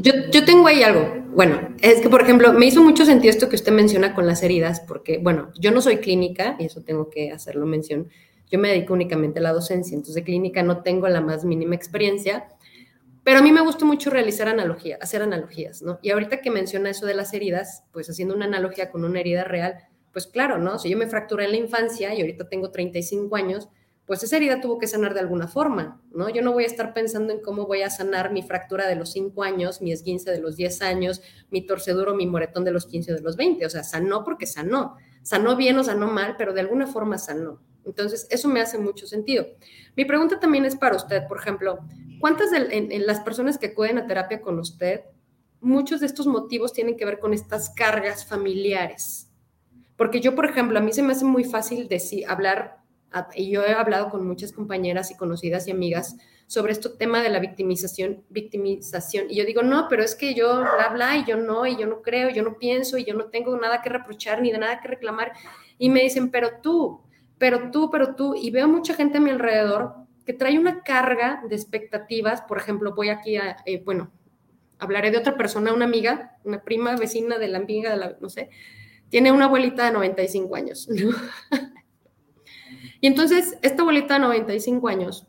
Yo, 0.00 0.12
yo, 0.30 0.44
tengo 0.44 0.66
ahí 0.66 0.82
algo. 0.82 1.14
Bueno, 1.34 1.74
es 1.80 2.02
que, 2.02 2.10
por 2.10 2.20
ejemplo, 2.20 2.52
me 2.52 2.66
hizo 2.66 2.82
mucho 2.82 3.06
sentido 3.06 3.30
esto 3.30 3.48
que 3.48 3.56
usted 3.56 3.72
menciona 3.72 4.14
con 4.14 4.26
las 4.26 4.42
heridas, 4.42 4.80
porque, 4.80 5.16
bueno, 5.16 5.50
yo 5.58 5.70
no 5.70 5.80
soy 5.80 5.96
clínica, 5.96 6.56
y 6.58 6.66
eso 6.66 6.82
tengo 6.82 7.08
que 7.08 7.32
hacerlo 7.32 7.64
mención. 7.64 8.08
Yo 8.50 8.58
me 8.58 8.68
dedico 8.68 8.92
únicamente 8.92 9.38
a 9.38 9.42
la 9.42 9.52
docencia, 9.52 9.94
entonces 9.94 10.16
de 10.16 10.24
clínica 10.24 10.62
no 10.62 10.82
tengo 10.82 11.08
la 11.08 11.22
más 11.22 11.46
mínima 11.46 11.74
experiencia, 11.74 12.48
pero 13.24 13.38
a 13.38 13.42
mí 13.42 13.50
me 13.50 13.62
gusta 13.62 13.86
mucho 13.86 14.10
realizar 14.10 14.48
analogías, 14.48 15.00
hacer 15.00 15.22
analogías, 15.22 15.80
¿no? 15.80 15.98
Y 16.02 16.10
ahorita 16.10 16.42
que 16.42 16.50
menciona 16.50 16.90
eso 16.90 17.06
de 17.06 17.14
las 17.14 17.32
heridas, 17.32 17.84
pues 17.92 18.10
haciendo 18.10 18.34
una 18.34 18.44
analogía 18.44 18.90
con 18.90 19.04
una 19.04 19.20
herida 19.20 19.44
real, 19.44 19.76
pues 20.12 20.26
claro, 20.26 20.58
¿no? 20.58 20.78
Si 20.78 20.88
yo 20.90 20.96
me 20.96 21.06
fracturé 21.06 21.46
en 21.46 21.52
la 21.52 21.56
infancia 21.56 22.14
y 22.14 22.20
ahorita 22.20 22.48
tengo 22.48 22.70
35 22.70 23.34
años, 23.36 23.68
pues 24.06 24.22
esa 24.22 24.36
herida 24.36 24.60
tuvo 24.60 24.78
que 24.78 24.86
sanar 24.86 25.14
de 25.14 25.20
alguna 25.20 25.48
forma, 25.48 26.02
¿no? 26.10 26.28
Yo 26.28 26.42
no 26.42 26.52
voy 26.52 26.64
a 26.64 26.66
estar 26.66 26.92
pensando 26.92 27.32
en 27.32 27.40
cómo 27.40 27.66
voy 27.66 27.82
a 27.82 27.90
sanar 27.90 28.32
mi 28.32 28.42
fractura 28.42 28.86
de 28.86 28.96
los 28.96 29.12
5 29.12 29.42
años, 29.42 29.80
mi 29.80 29.92
esguince 29.92 30.30
de 30.30 30.40
los 30.40 30.56
10 30.56 30.82
años, 30.82 31.22
mi 31.50 31.64
torceduro, 31.64 32.14
mi 32.14 32.26
moretón 32.26 32.64
de 32.64 32.72
los 32.72 32.86
15 32.86 33.12
o 33.12 33.16
de 33.16 33.22
los 33.22 33.36
20, 33.36 33.64
o 33.64 33.70
sea, 33.70 33.84
sanó 33.84 34.24
porque 34.24 34.46
sanó, 34.46 34.96
sanó 35.22 35.56
bien 35.56 35.78
o 35.78 35.84
sanó 35.84 36.08
mal, 36.08 36.34
pero 36.36 36.52
de 36.52 36.60
alguna 36.60 36.86
forma 36.86 37.16
sanó. 37.16 37.62
Entonces, 37.84 38.26
eso 38.30 38.48
me 38.48 38.60
hace 38.60 38.78
mucho 38.78 39.06
sentido. 39.06 39.46
Mi 39.96 40.04
pregunta 40.04 40.38
también 40.38 40.64
es 40.64 40.76
para 40.76 40.96
usted, 40.96 41.26
por 41.26 41.38
ejemplo, 41.38 41.78
¿cuántas 42.20 42.50
de 42.50 43.02
las 43.06 43.20
personas 43.20 43.56
que 43.56 43.68
acuden 43.68 43.98
a 43.98 44.06
terapia 44.06 44.40
con 44.40 44.58
usted, 44.58 45.02
muchos 45.60 46.00
de 46.00 46.06
estos 46.06 46.26
motivos 46.26 46.72
tienen 46.72 46.96
que 46.96 47.04
ver 47.04 47.18
con 47.18 47.34
estas 47.34 47.70
cargas 47.70 48.26
familiares? 48.26 49.31
Porque 50.02 50.20
yo, 50.20 50.34
por 50.34 50.46
ejemplo, 50.46 50.80
a 50.80 50.82
mí 50.82 50.92
se 50.92 51.00
me 51.00 51.12
hace 51.12 51.24
muy 51.24 51.44
fácil 51.44 51.86
decir, 51.86 52.24
hablar, 52.26 52.78
y 53.36 53.52
yo 53.52 53.64
he 53.64 53.70
hablado 53.70 54.10
con 54.10 54.26
muchas 54.26 54.50
compañeras 54.50 55.12
y 55.12 55.16
conocidas 55.16 55.68
y 55.68 55.70
amigas 55.70 56.16
sobre 56.48 56.72
este 56.72 56.88
tema 56.88 57.22
de 57.22 57.28
la 57.28 57.38
victimización, 57.38 58.24
victimización. 58.28 59.26
Y 59.30 59.36
yo 59.36 59.44
digo, 59.44 59.62
no, 59.62 59.86
pero 59.88 60.02
es 60.02 60.16
que 60.16 60.34
yo 60.34 60.58
bla, 60.58 60.88
bla, 60.92 61.18
y 61.18 61.24
yo 61.24 61.36
no, 61.36 61.66
y 61.66 61.76
yo 61.76 61.86
no 61.86 62.02
creo, 62.02 62.30
yo 62.30 62.42
no 62.42 62.58
pienso, 62.58 62.98
y 62.98 63.04
yo 63.04 63.14
no 63.14 63.26
tengo 63.26 63.56
nada 63.56 63.80
que 63.80 63.90
reprochar 63.90 64.42
ni 64.42 64.50
de 64.50 64.58
nada 64.58 64.80
que 64.80 64.88
reclamar. 64.88 65.34
Y 65.78 65.88
me 65.88 66.02
dicen, 66.02 66.32
pero 66.32 66.58
tú, 66.60 67.02
pero 67.38 67.70
tú, 67.70 67.88
pero 67.88 68.16
tú, 68.16 68.34
y 68.34 68.50
veo 68.50 68.66
mucha 68.66 68.94
gente 68.94 69.18
a 69.18 69.20
mi 69.20 69.30
alrededor 69.30 69.94
que 70.26 70.32
trae 70.32 70.58
una 70.58 70.82
carga 70.82 71.44
de 71.48 71.54
expectativas, 71.54 72.42
por 72.42 72.58
ejemplo, 72.58 72.92
voy 72.96 73.10
aquí 73.10 73.36
a, 73.36 73.58
eh, 73.66 73.80
bueno, 73.84 74.10
hablaré 74.80 75.12
de 75.12 75.18
otra 75.18 75.36
persona, 75.36 75.72
una 75.72 75.84
amiga, 75.84 76.38
una 76.42 76.60
prima 76.64 76.96
vecina 76.96 77.38
de 77.38 77.46
la 77.46 77.58
amiga 77.58 77.92
de 77.92 77.96
la, 77.98 78.16
no 78.20 78.28
sé, 78.28 78.50
tiene 79.12 79.30
una 79.30 79.44
abuelita 79.44 79.84
de 79.84 79.92
95 79.92 80.56
años. 80.56 80.88
y 83.02 83.06
entonces, 83.06 83.58
esta 83.60 83.82
abuelita 83.82 84.14
de 84.14 84.20
95 84.20 84.88
años 84.88 85.28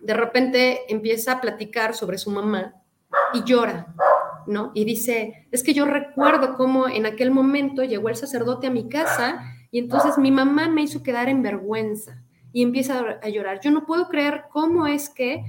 de 0.00 0.14
repente 0.14 0.80
empieza 0.88 1.32
a 1.32 1.40
platicar 1.42 1.94
sobre 1.94 2.16
su 2.16 2.30
mamá 2.30 2.74
y 3.34 3.44
llora, 3.44 3.94
¿no? 4.46 4.72
Y 4.74 4.86
dice, 4.86 5.46
es 5.52 5.62
que 5.62 5.74
yo 5.74 5.84
recuerdo 5.84 6.56
cómo 6.56 6.88
en 6.88 7.04
aquel 7.04 7.30
momento 7.30 7.84
llegó 7.84 8.08
el 8.08 8.16
sacerdote 8.16 8.68
a 8.68 8.70
mi 8.70 8.88
casa 8.88 9.42
y 9.70 9.78
entonces 9.78 10.16
mi 10.16 10.30
mamá 10.30 10.70
me 10.70 10.80
hizo 10.80 11.02
quedar 11.02 11.28
en 11.28 11.42
vergüenza 11.42 12.22
y 12.50 12.62
empieza 12.62 13.18
a 13.22 13.28
llorar. 13.28 13.60
Yo 13.60 13.70
no 13.70 13.84
puedo 13.84 14.08
creer 14.08 14.44
cómo 14.50 14.86
es 14.86 15.10
que, 15.10 15.44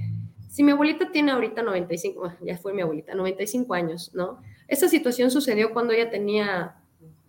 si 0.50 0.62
mi 0.62 0.72
abuelita 0.72 1.10
tiene 1.10 1.32
ahorita 1.32 1.62
95, 1.62 2.34
ya 2.42 2.58
fue 2.58 2.74
mi 2.74 2.82
abuelita, 2.82 3.14
95 3.14 3.72
años, 3.72 4.10
¿no? 4.12 4.42
Esta 4.68 4.86
situación 4.86 5.30
sucedió 5.30 5.72
cuando 5.72 5.94
ella 5.94 6.10
tenía, 6.10 6.76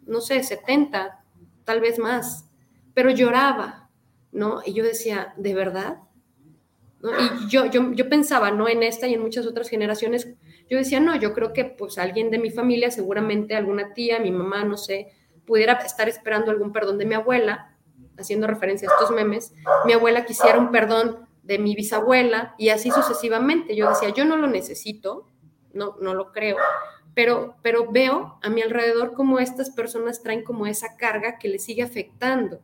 no 0.06 0.22
sé, 0.22 0.44
70, 0.44 1.24
tal 1.64 1.82
vez 1.82 2.00
más, 2.00 2.50
pero 2.94 3.10
lloraba, 3.10 3.90
¿no? 4.32 4.62
Y 4.66 4.74
yo 4.74 4.84
decía, 4.84 5.34
¿de 5.38 5.54
verdad? 5.54 6.00
Y 7.04 7.50
yo, 7.50 7.66
yo, 7.66 7.92
yo 7.92 8.10
pensaba, 8.10 8.52
¿no? 8.52 8.68
En 8.68 8.84
esta 8.84 9.08
y 9.08 9.14
en 9.14 9.22
muchas 9.22 9.46
otras 9.46 9.70
generaciones, 9.70 10.28
yo 10.70 10.78
decía, 10.78 11.00
no, 11.00 11.16
yo 11.16 11.34
creo 11.34 11.54
que 11.54 11.66
pues 11.66 11.98
alguien 11.98 12.32
de 12.32 12.40
mi 12.40 12.50
familia, 12.50 12.90
seguramente 12.90 13.56
alguna 13.56 13.94
tía, 13.94 14.20
mi 14.20 14.32
mamá, 14.32 14.64
no 14.64 14.78
sé, 14.78 15.12
pudiera 15.46 15.74
estar 15.74 16.10
esperando 16.10 16.52
algún 16.52 16.72
perdón 16.72 16.98
de 16.98 17.06
mi 17.06 17.14
abuela, 17.14 17.76
haciendo 18.18 18.48
referencia 18.48 18.90
a 18.90 18.94
estos 18.94 19.12
memes, 19.12 19.54
mi 19.86 19.94
abuela 19.94 20.26
quisiera 20.26 20.58
un 20.58 20.72
perdón 20.72 21.28
de 21.44 21.60
mi 21.60 21.76
bisabuela 21.76 22.56
y 22.58 22.70
así 22.70 22.90
sucesivamente. 22.90 23.76
Yo 23.76 23.90
decía, 23.90 24.10
yo 24.10 24.26
no 24.26 24.38
lo 24.38 24.48
necesito, 24.48 25.28
no, 25.74 25.96
no 26.02 26.14
lo 26.14 26.32
creo, 26.32 26.58
pero, 27.16 27.56
pero 27.64 27.92
veo 27.92 28.38
a 28.44 28.50
mi 28.50 28.62
alrededor 28.62 29.14
cómo 29.14 29.40
estas 29.40 29.72
personas 29.72 30.22
traen 30.22 30.44
como 30.44 30.68
esa 30.68 30.96
carga 30.98 31.40
que 31.40 31.48
les 31.48 31.64
sigue 31.64 31.82
afectando, 31.82 32.60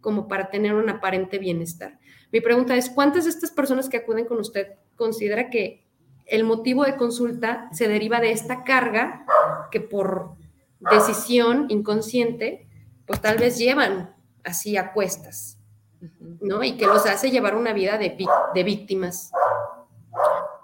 como 0.00 0.26
para 0.26 0.50
tener 0.50 0.74
un 0.74 0.88
aparente 0.88 1.38
bienestar. 1.38 1.98
Mi 2.32 2.40
pregunta 2.40 2.74
es, 2.74 2.90
¿cuántas 2.90 3.24
de 3.24 3.30
estas 3.30 3.50
personas 3.50 3.88
que 3.88 3.98
acuden 3.98 4.24
con 4.24 4.38
usted 4.38 4.72
considera 4.96 5.50
que 5.50 5.84
el 6.26 6.44
motivo 6.44 6.84
de 6.84 6.96
consulta 6.96 7.68
se 7.72 7.88
deriva 7.88 8.20
de 8.20 8.30
esta 8.30 8.64
carga 8.64 9.26
que 9.70 9.80
por 9.80 10.36
decisión 10.78 11.66
inconsciente, 11.68 12.66
pues 13.06 13.20
tal 13.20 13.36
vez 13.36 13.58
llevan 13.58 14.14
así 14.44 14.76
a 14.76 14.92
cuestas, 14.92 15.58
¿no? 16.40 16.62
Y 16.62 16.76
que 16.76 16.86
los 16.86 17.04
hace 17.06 17.30
llevar 17.30 17.54
una 17.56 17.72
vida 17.72 17.98
de, 17.98 18.16
de 18.54 18.64
víctimas. 18.64 19.30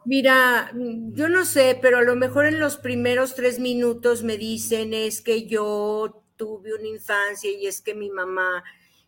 Mira, 0.06 0.70
yo 1.14 1.28
no 1.28 1.44
sé, 1.44 1.76
pero 1.82 1.98
a 1.98 2.02
lo 2.02 2.14
mejor 2.14 2.46
en 2.46 2.60
los 2.60 2.76
primeros 2.76 3.34
tres 3.34 3.58
minutos 3.58 4.22
me 4.22 4.36
dicen 4.38 4.94
es 4.94 5.20
que 5.20 5.46
yo 5.48 6.22
tuve 6.36 6.74
una 6.74 6.86
infancia 6.86 7.50
y 7.50 7.66
es 7.66 7.80
que 7.82 7.92
mi 7.94 8.08
mamá, 8.10 8.62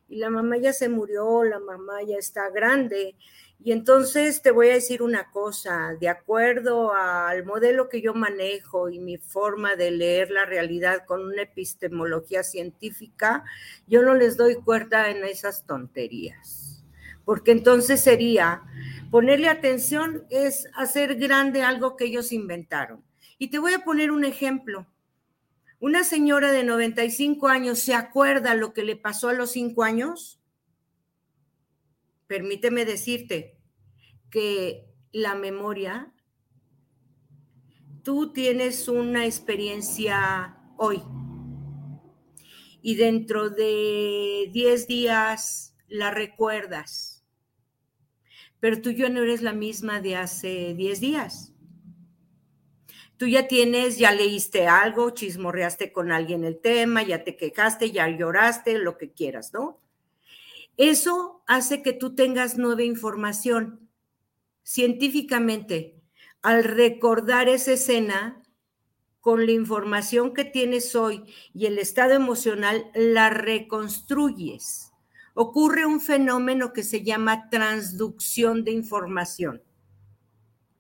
y 0.08 0.16
la 0.16 0.28
mamá 0.28 0.56
ya 0.58 0.72
se 0.72 0.88
murió, 0.88 1.44
la 1.44 1.60
mamá 1.60 2.02
ya 2.02 2.16
está 2.16 2.50
grande, 2.50 3.14
y 3.62 3.70
entonces 3.72 4.42
te 4.42 4.50
voy 4.50 4.70
a 4.70 4.74
decir 4.74 5.00
una 5.02 5.30
cosa, 5.30 5.94
de 6.00 6.08
acuerdo 6.08 6.92
al 6.92 7.44
modelo 7.44 7.88
que 7.88 8.00
yo 8.02 8.12
manejo 8.14 8.88
y 8.90 8.98
mi 8.98 9.18
forma 9.18 9.76
de 9.76 9.92
leer 9.92 10.32
la 10.32 10.46
realidad 10.46 11.04
con 11.06 11.24
una 11.24 11.42
epistemología 11.42 12.42
científica, 12.42 13.44
yo 13.86 14.02
no 14.02 14.14
les 14.14 14.36
doy 14.36 14.56
cuerda 14.56 15.10
en 15.10 15.24
esas 15.24 15.64
tonterías, 15.64 16.67
porque 17.28 17.50
entonces 17.50 18.00
sería 18.00 18.62
ponerle 19.10 19.50
atención 19.50 20.24
es 20.30 20.66
hacer 20.74 21.16
grande 21.16 21.62
algo 21.62 21.94
que 21.94 22.06
ellos 22.06 22.32
inventaron. 22.32 23.04
Y 23.36 23.48
te 23.48 23.58
voy 23.58 23.74
a 23.74 23.84
poner 23.84 24.12
un 24.12 24.24
ejemplo. 24.24 24.86
Una 25.78 26.04
señora 26.04 26.52
de 26.52 26.64
95 26.64 27.48
años 27.48 27.80
se 27.80 27.92
acuerda 27.92 28.54
lo 28.54 28.72
que 28.72 28.82
le 28.82 28.96
pasó 28.96 29.28
a 29.28 29.34
los 29.34 29.50
5 29.50 29.82
años 29.82 30.40
permíteme 32.26 32.86
decirte 32.86 33.58
que 34.30 34.86
la 35.12 35.34
memoria, 35.34 36.14
tú 38.02 38.32
tienes 38.32 38.88
una 38.88 39.26
experiencia 39.26 40.56
hoy 40.78 41.02
y 42.80 42.94
dentro 42.94 43.50
de 43.50 44.48
10 44.50 44.86
días 44.88 45.74
la 45.88 46.10
recuerdas, 46.10 47.17
pero 48.60 48.80
tú 48.80 48.90
ya 48.90 49.08
no 49.08 49.22
eres 49.22 49.42
la 49.42 49.52
misma 49.52 50.00
de 50.00 50.16
hace 50.16 50.74
10 50.74 51.00
días. 51.00 51.52
Tú 53.16 53.26
ya 53.26 53.48
tienes, 53.48 53.98
ya 53.98 54.12
leíste 54.12 54.68
algo, 54.68 55.10
chismorreaste 55.10 55.92
con 55.92 56.12
alguien 56.12 56.44
el 56.44 56.60
tema, 56.60 57.02
ya 57.02 57.24
te 57.24 57.36
quejaste, 57.36 57.90
ya 57.90 58.08
lloraste, 58.08 58.78
lo 58.78 58.96
que 58.96 59.12
quieras, 59.12 59.52
¿no? 59.52 59.80
Eso 60.76 61.42
hace 61.48 61.82
que 61.82 61.92
tú 61.92 62.14
tengas 62.14 62.56
nueva 62.56 62.84
información. 62.84 63.90
Científicamente, 64.62 66.00
al 66.42 66.62
recordar 66.62 67.48
esa 67.48 67.72
escena, 67.72 68.44
con 69.20 69.44
la 69.44 69.52
información 69.52 70.32
que 70.32 70.44
tienes 70.44 70.94
hoy 70.94 71.24
y 71.52 71.66
el 71.66 71.78
estado 71.78 72.14
emocional, 72.14 72.90
la 72.94 73.30
reconstruyes. 73.30 74.87
Ocurre 75.40 75.86
un 75.86 76.00
fenómeno 76.00 76.72
que 76.72 76.82
se 76.82 77.04
llama 77.04 77.48
transducción 77.48 78.64
de 78.64 78.72
información. 78.72 79.62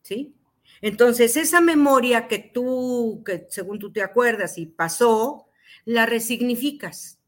¿Sí? 0.02 0.34
Entonces, 0.80 1.36
esa 1.36 1.60
memoria 1.60 2.26
que 2.26 2.40
tú, 2.40 3.22
que 3.24 3.46
según 3.50 3.78
tú 3.78 3.92
te 3.92 4.02
acuerdas 4.02 4.58
y 4.58 4.66
pasó, 4.66 5.46
la 5.84 6.06
resignificas. 6.06 7.20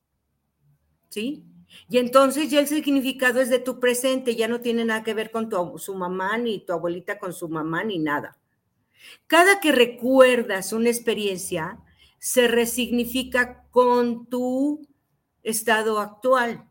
¿Sí? 1.09 1.45
Y 1.89 1.99
entonces 1.99 2.51
ya 2.51 2.59
el 2.59 2.67
significado 2.67 3.41
es 3.41 3.49
de 3.49 3.61
tu 3.61 3.79
presente, 3.79 4.35
ya 4.35 4.49
no 4.49 4.61
tiene 4.61 4.85
nada 4.85 5.05
que 5.05 5.15
ver 5.15 5.31
con 5.31 5.49
tu, 5.49 5.79
su 5.79 5.95
mamá, 5.95 6.37
ni 6.37 6.59
tu 6.59 6.73
abuelita 6.73 7.21
con 7.21 7.33
su 7.33 7.49
mamá, 7.49 7.85
ni 7.85 8.01
nada. 8.01 8.41
Cada 9.29 9.61
que 9.61 9.71
recuerdas 9.71 10.73
una 10.73 10.89
experiencia, 10.89 11.79
se 12.19 12.49
resignifica 12.49 13.69
con 13.71 14.27
tu 14.27 14.85
estado 15.45 16.01
actual, 16.01 16.70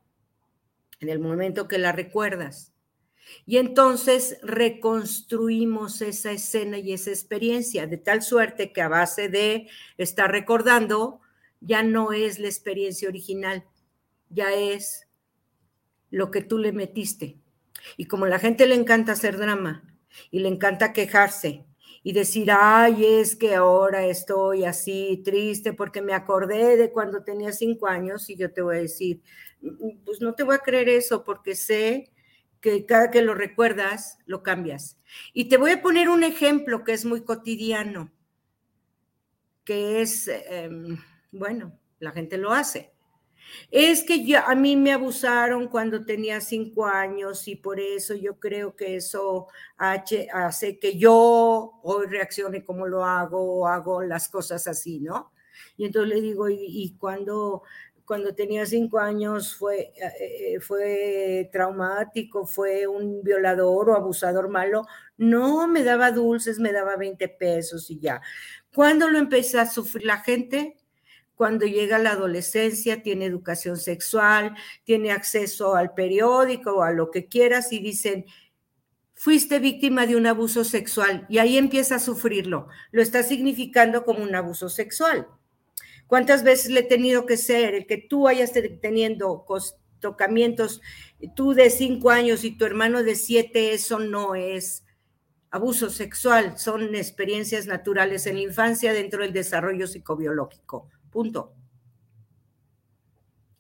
en 1.00 1.10
el 1.10 1.20
momento 1.20 1.68
que 1.68 1.78
la 1.78 1.92
recuerdas. 1.92 2.74
Y 3.46 3.58
entonces 3.58 4.38
reconstruimos 4.42 6.02
esa 6.02 6.32
escena 6.32 6.80
y 6.80 6.94
esa 6.94 7.12
experiencia, 7.12 7.88
de 7.88 7.98
tal 7.98 8.22
suerte 8.22 8.72
que 8.74 8.82
a 8.82 8.88
base 8.88 9.30
de 9.30 9.68
estar 9.98 10.32
recordando, 10.32 11.22
ya 11.62 11.84
no 11.84 12.12
es 12.12 12.40
la 12.40 12.48
experiencia 12.48 13.08
original, 13.08 13.66
ya 14.30 14.54
es 14.54 15.08
lo 16.10 16.32
que 16.32 16.42
tú 16.42 16.58
le 16.58 16.72
metiste. 16.72 17.38
Y 17.98 18.06
como 18.06 18.26
la 18.26 18.40
gente 18.40 18.68
le 18.68 18.76
encanta 18.76 19.14
hacer 19.14 19.38
drama 19.38 19.84
y 20.32 20.40
le 20.40 20.50
encanta 20.50 20.94
quejarse 20.94 21.66
y 22.04 22.14
decir, 22.14 22.50
ay, 22.52 23.06
es 23.06 23.36
que 23.36 23.56
ahora 23.56 24.06
estoy 24.06 24.64
así 24.64 25.22
triste 25.24 25.74
porque 25.74 26.02
me 26.02 26.14
acordé 26.14 26.78
de 26.78 26.92
cuando 26.92 27.24
tenía 27.24 27.52
cinco 27.52 27.88
años 27.88 28.30
y 28.30 28.36
yo 28.36 28.52
te 28.52 28.62
voy 28.62 28.78
a 28.78 28.82
decir, 28.82 29.22
pues 30.06 30.22
no 30.22 30.34
te 30.36 30.44
voy 30.44 30.56
a 30.56 30.60
creer 30.60 30.90
eso 30.90 31.24
porque 31.24 31.56
sé 31.56 32.12
que 32.62 32.86
cada 32.86 33.10
que 33.12 33.22
lo 33.22 33.34
recuerdas, 33.36 34.18
lo 34.26 34.44
cambias. 34.44 34.98
Y 35.34 35.50
te 35.50 35.58
voy 35.58 35.72
a 35.72 35.82
poner 35.82 36.10
un 36.10 36.24
ejemplo 36.24 36.84
que 36.84 36.94
es 36.94 37.06
muy 37.06 37.22
cotidiano, 37.24 38.12
que 39.64 40.02
es, 40.02 40.28
em, 40.28 40.98
bueno, 41.32 41.80
la 42.00 42.12
gente 42.12 42.38
lo 42.38 42.52
hace. 42.52 42.92
Es 43.72 44.04
que 44.04 44.26
yo, 44.26 44.40
a 44.46 44.56
mí 44.56 44.76
me 44.76 44.92
abusaron 44.92 45.68
cuando 45.70 46.06
tenía 46.06 46.42
cinco 46.42 46.86
años 46.86 47.48
y 47.48 47.56
por 47.56 47.80
eso 47.80 48.14
yo 48.14 48.40
creo 48.40 48.76
que 48.76 48.96
eso 48.96 49.48
hace 49.78 50.80
que 50.80 50.98
yo 50.98 51.80
hoy 51.84 52.08
reaccione 52.08 52.64
como 52.64 52.88
lo 52.88 53.04
hago, 53.06 53.68
hago 53.68 54.04
las 54.04 54.30
cosas 54.30 54.68
así, 54.68 55.00
¿no? 55.00 55.32
Y 55.78 55.86
entonces 55.86 56.16
le 56.16 56.22
digo, 56.22 56.50
¿y, 56.50 56.96
cuando, 57.00 57.64
cuando 58.10 58.34
tenía 58.34 58.66
cinco 58.66 58.98
años 58.98 59.56
fue, 59.56 59.94
eh, 59.96 60.56
eh, 60.56 60.60
fue 60.62 61.48
traumático, 61.52 62.48
fue 62.48 62.88
un 62.88 63.22
violador 63.22 63.92
o 63.92 63.96
abusador 63.96 64.50
malo? 64.50 64.88
No, 65.18 65.68
me 65.68 65.84
daba 65.84 66.12
dulces, 66.12 66.58
me 66.58 66.72
daba 66.72 66.96
20 66.96 67.28
pesos 67.30 67.88
y 67.92 68.00
ya. 68.00 68.20
¿Cuándo 68.74 69.10
lo 69.10 69.20
empecé 69.20 69.60
a 69.60 69.70
sufrir 69.70 70.06
la 70.06 70.22
gente? 70.22 70.76
cuando 71.36 71.66
llega 71.68 72.00
la 72.00 72.12
adolescencia, 72.12 73.02
tiene 73.02 73.26
educación 73.26 73.78
sexual, 73.78 74.56
tiene 74.84 75.12
acceso 75.12 75.76
al 75.76 75.94
periódico 75.94 76.72
o 76.78 76.82
a 76.82 76.92
lo 76.92 77.12
que 77.12 77.28
quieras 77.28 77.72
y 77.72 77.80
dicen, 77.80 78.26
fuiste 79.14 79.60
víctima 79.60 80.06
de 80.06 80.18
un 80.18 80.28
abuso 80.28 80.66
sexual 80.66 81.26
y 81.30 81.38
ahí 81.38 81.58
empieza 81.58 81.96
a 81.96 82.00
sufrirlo. 82.00 82.68
Lo 82.92 83.02
está 83.02 83.24
significando 83.24 84.04
como 84.04 84.22
un 84.24 84.36
abuso 84.36 84.68
sexual. 84.68 85.28
¿Cuántas 86.10 86.42
veces 86.42 86.72
le 86.72 86.80
he 86.80 86.84
tenido 86.84 87.28
que 87.28 87.38
ser 87.38 87.76
el 87.76 87.86
que 87.86 87.98
tú 87.98 88.28
hayas 88.28 88.52
teniendo 88.82 89.46
tocamientos, 90.00 90.82
tú 91.36 91.54
de 91.54 91.70
cinco 91.70 92.10
años 92.10 92.44
y 92.44 92.58
tu 92.58 92.66
hermano 92.66 93.04
de 93.04 93.14
siete, 93.14 93.74
eso 93.74 94.00
no 94.00 94.34
es 94.34 94.84
abuso 95.52 95.92
sexual, 95.92 96.58
son 96.58 96.96
experiencias 96.96 97.68
naturales 97.68 98.26
en 98.26 98.38
la 98.38 98.42
infancia 98.42 98.92
dentro 98.92 99.22
del 99.22 99.34
desarrollo 99.34 99.86
psicobiológico. 99.86 100.90
Punto. 101.12 101.54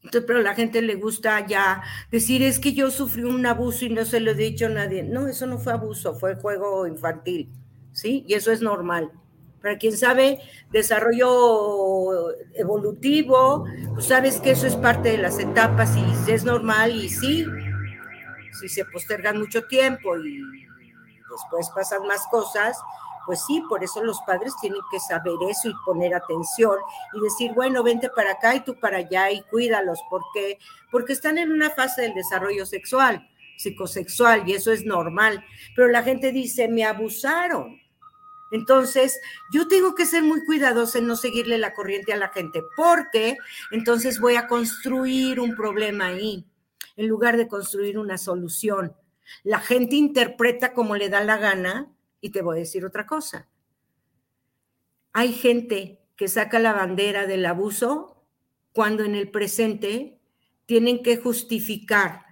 Entonces, 0.02 0.24
pero 0.26 0.40
a 0.40 0.42
la 0.42 0.56
gente 0.56 0.82
le 0.82 0.96
gusta 0.96 1.46
ya 1.46 1.84
decir, 2.10 2.42
es 2.42 2.58
que 2.58 2.74
yo 2.74 2.90
sufrí 2.90 3.26
un 3.26 3.46
abuso 3.46 3.86
y 3.86 3.90
no 3.90 4.06
se 4.06 4.22
lo 4.22 4.32
he 4.32 4.34
dicho 4.34 4.66
a 4.66 4.70
nadie. 4.70 5.04
No, 5.04 5.28
eso 5.28 5.46
no 5.46 5.60
fue 5.60 5.74
abuso, 5.74 6.16
fue 6.16 6.34
juego 6.34 6.88
infantil, 6.88 7.52
¿sí? 7.92 8.26
Y 8.28 8.34
eso 8.34 8.52
es 8.52 8.64
normal. 8.64 9.12
Para 9.62 9.78
quien 9.78 9.96
sabe 9.96 10.40
desarrollo 10.72 12.32
evolutivo, 12.54 13.66
pues 13.94 14.06
sabes 14.06 14.40
que 14.40 14.52
eso 14.52 14.68
es 14.68 14.76
parte 14.76 15.12
de 15.12 15.18
las 15.18 15.38
etapas 15.40 15.96
y 15.98 16.32
es 16.32 16.44
normal 16.46 16.92
y 16.96 17.10
sí, 17.10 17.46
si 18.60 18.70
se 18.70 18.86
postergan 18.86 19.38
mucho 19.38 19.64
tiempo 19.66 20.18
y 20.18 20.42
después 21.30 21.70
pasan 21.76 22.08
más 22.08 22.26
cosas, 22.32 22.78
pues 23.26 23.44
sí, 23.46 23.62
por 23.70 23.84
eso 23.84 24.04
los 24.04 24.20
padres 24.22 24.54
tienen 24.60 24.82
que 24.90 25.00
saber 25.00 25.36
eso 25.50 25.70
y 25.70 25.74
poner 25.86 26.16
atención 26.16 26.78
y 27.14 27.22
decir, 27.22 27.52
bueno, 27.54 27.84
vente 27.84 28.10
para 28.10 28.32
acá 28.32 28.56
y 28.56 28.62
tú 28.62 28.80
para 28.80 28.98
allá 28.98 29.30
y 29.32 29.42
cuídalos, 29.44 30.00
porque 30.10 30.58
porque 30.92 31.14
están 31.14 31.38
en 31.38 31.52
una 31.52 31.70
fase 31.70 32.02
del 32.04 32.16
desarrollo 32.16 32.66
sexual, 32.66 33.30
psicosexual 33.58 34.48
y 34.48 34.54
eso 34.54 34.72
es 34.72 34.86
normal, 34.86 35.44
pero 35.76 35.90
la 35.90 36.02
gente 36.02 36.32
dice, 36.32 36.68
"Me 36.68 36.86
abusaron." 36.86 37.80
Entonces, 38.52 39.20
yo 39.52 39.68
tengo 39.68 39.96
que 39.96 40.06
ser 40.06 40.24
muy 40.24 40.44
cuidadosa 40.46 41.00
en 41.00 41.08
no 41.08 41.16
seguirle 41.16 41.58
la 41.58 41.74
corriente 41.74 42.14
a 42.14 42.18
la 42.18 42.30
gente, 42.30 42.62
porque 42.76 43.38
entonces 43.72 44.20
voy 44.20 44.36
a 44.36 44.48
construir 44.48 45.40
un 45.40 45.56
problema 45.56 46.08
ahí, 46.08 46.46
en 46.96 47.08
lugar 47.08 47.38
de 47.38 47.48
construir 47.48 47.98
una 47.98 48.18
solución. 48.18 48.96
La 49.44 49.60
gente 49.60 49.96
interpreta 49.96 50.74
como 50.74 50.96
le 50.96 51.10
da 51.10 51.24
la 51.24 51.38
gana 51.38 51.92
y 52.22 52.32
te 52.32 52.42
voy 52.42 52.58
a 52.58 52.60
decir 52.60 52.86
otra 52.86 53.06
cosa. 53.06 53.48
Hay 55.14 55.34
gente 55.34 56.02
que 56.16 56.28
saca 56.28 56.60
la 56.60 56.74
bandera 56.74 57.28
del 57.28 57.46
abuso 57.46 58.26
cuando 58.74 59.04
en 59.04 59.16
el 59.16 59.30
presente 59.32 60.20
tienen 60.66 61.02
que 61.02 61.18
justificar 61.18 62.26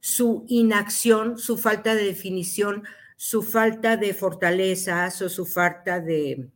su 0.00 0.44
inacción, 0.48 1.38
su 1.38 1.58
falta 1.58 1.94
de 1.94 2.04
definición, 2.04 2.84
su 3.22 3.42
falta 3.42 3.98
de 3.98 4.14
fortalezas 4.14 5.20
o 5.20 5.28
su 5.28 5.44
falta 5.44 6.00
de 6.00 6.48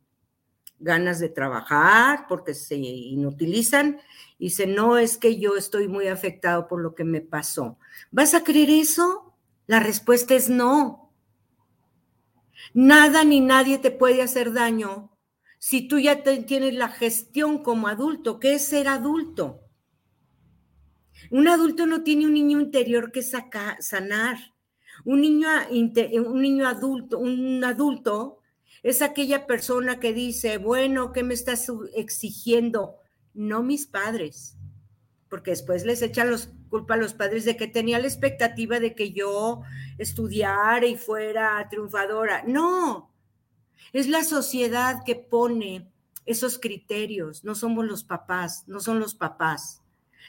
ganas 0.79 1.19
de 1.19 1.29
trabajar 1.29 2.25
porque 2.27 2.55
se 2.55 2.75
inutilizan 2.75 3.99
y 4.39 4.45
dicen, 4.45 4.73
no, 4.73 4.97
es 4.97 5.19
que 5.19 5.37
yo 5.37 5.57
estoy 5.57 5.87
muy 5.87 6.07
afectado 6.07 6.67
por 6.67 6.81
lo 6.81 6.95
que 6.95 7.03
me 7.03 7.21
pasó. 7.21 7.77
¿Vas 8.09 8.33
a 8.33 8.43
creer 8.43 8.71
eso? 8.71 9.35
La 9.67 9.79
respuesta 9.79 10.33
es 10.33 10.49
no. 10.49 11.13
Nada 12.73 13.23
ni 13.23 13.41
nadie 13.41 13.77
te 13.77 13.91
puede 13.91 14.23
hacer 14.23 14.51
daño 14.51 15.15
si 15.59 15.87
tú 15.87 15.99
ya 15.99 16.23
tienes 16.23 16.73
la 16.73 16.89
gestión 16.89 17.61
como 17.61 17.89
adulto. 17.89 18.39
¿Qué 18.39 18.55
es 18.55 18.65
ser 18.65 18.87
adulto? 18.87 19.61
Un 21.29 21.47
adulto 21.47 21.85
no 21.85 22.01
tiene 22.01 22.25
un 22.25 22.33
niño 22.33 22.59
interior 22.59 23.11
que 23.11 23.21
sanar. 23.21 24.54
Un 25.05 25.21
niño, 25.21 25.47
un 25.69 26.41
niño 26.41 26.67
adulto, 26.67 27.19
un 27.19 27.63
adulto 27.63 28.39
es 28.85 29.01
aquella 29.01 29.47
persona 29.47 29.99
que 29.99 30.13
dice, 30.13 30.59
bueno, 30.59 31.11
¿qué 31.11 31.23
me 31.23 31.33
estás 31.33 31.71
exigiendo? 31.95 32.97
No 33.33 33.63
mis 33.63 33.87
padres, 33.87 34.57
porque 35.27 35.51
después 35.51 35.85
les 35.85 36.03
echan 36.03 36.29
los, 36.29 36.49
culpa 36.69 36.93
a 36.93 36.97
los 36.97 37.15
padres 37.15 37.45
de 37.45 37.57
que 37.57 37.67
tenía 37.67 37.97
la 37.97 38.05
expectativa 38.05 38.79
de 38.79 38.93
que 38.93 39.11
yo 39.11 39.61
estudiara 39.97 40.85
y 40.85 40.97
fuera 40.97 41.67
triunfadora. 41.69 42.43
No, 42.45 43.11
es 43.91 44.07
la 44.07 44.23
sociedad 44.23 45.03
que 45.03 45.15
pone 45.15 45.91
esos 46.27 46.59
criterios, 46.59 47.43
no 47.43 47.55
somos 47.55 47.85
los 47.85 48.03
papás, 48.03 48.65
no 48.67 48.79
son 48.79 48.99
los 48.99 49.15
papás. 49.15 49.81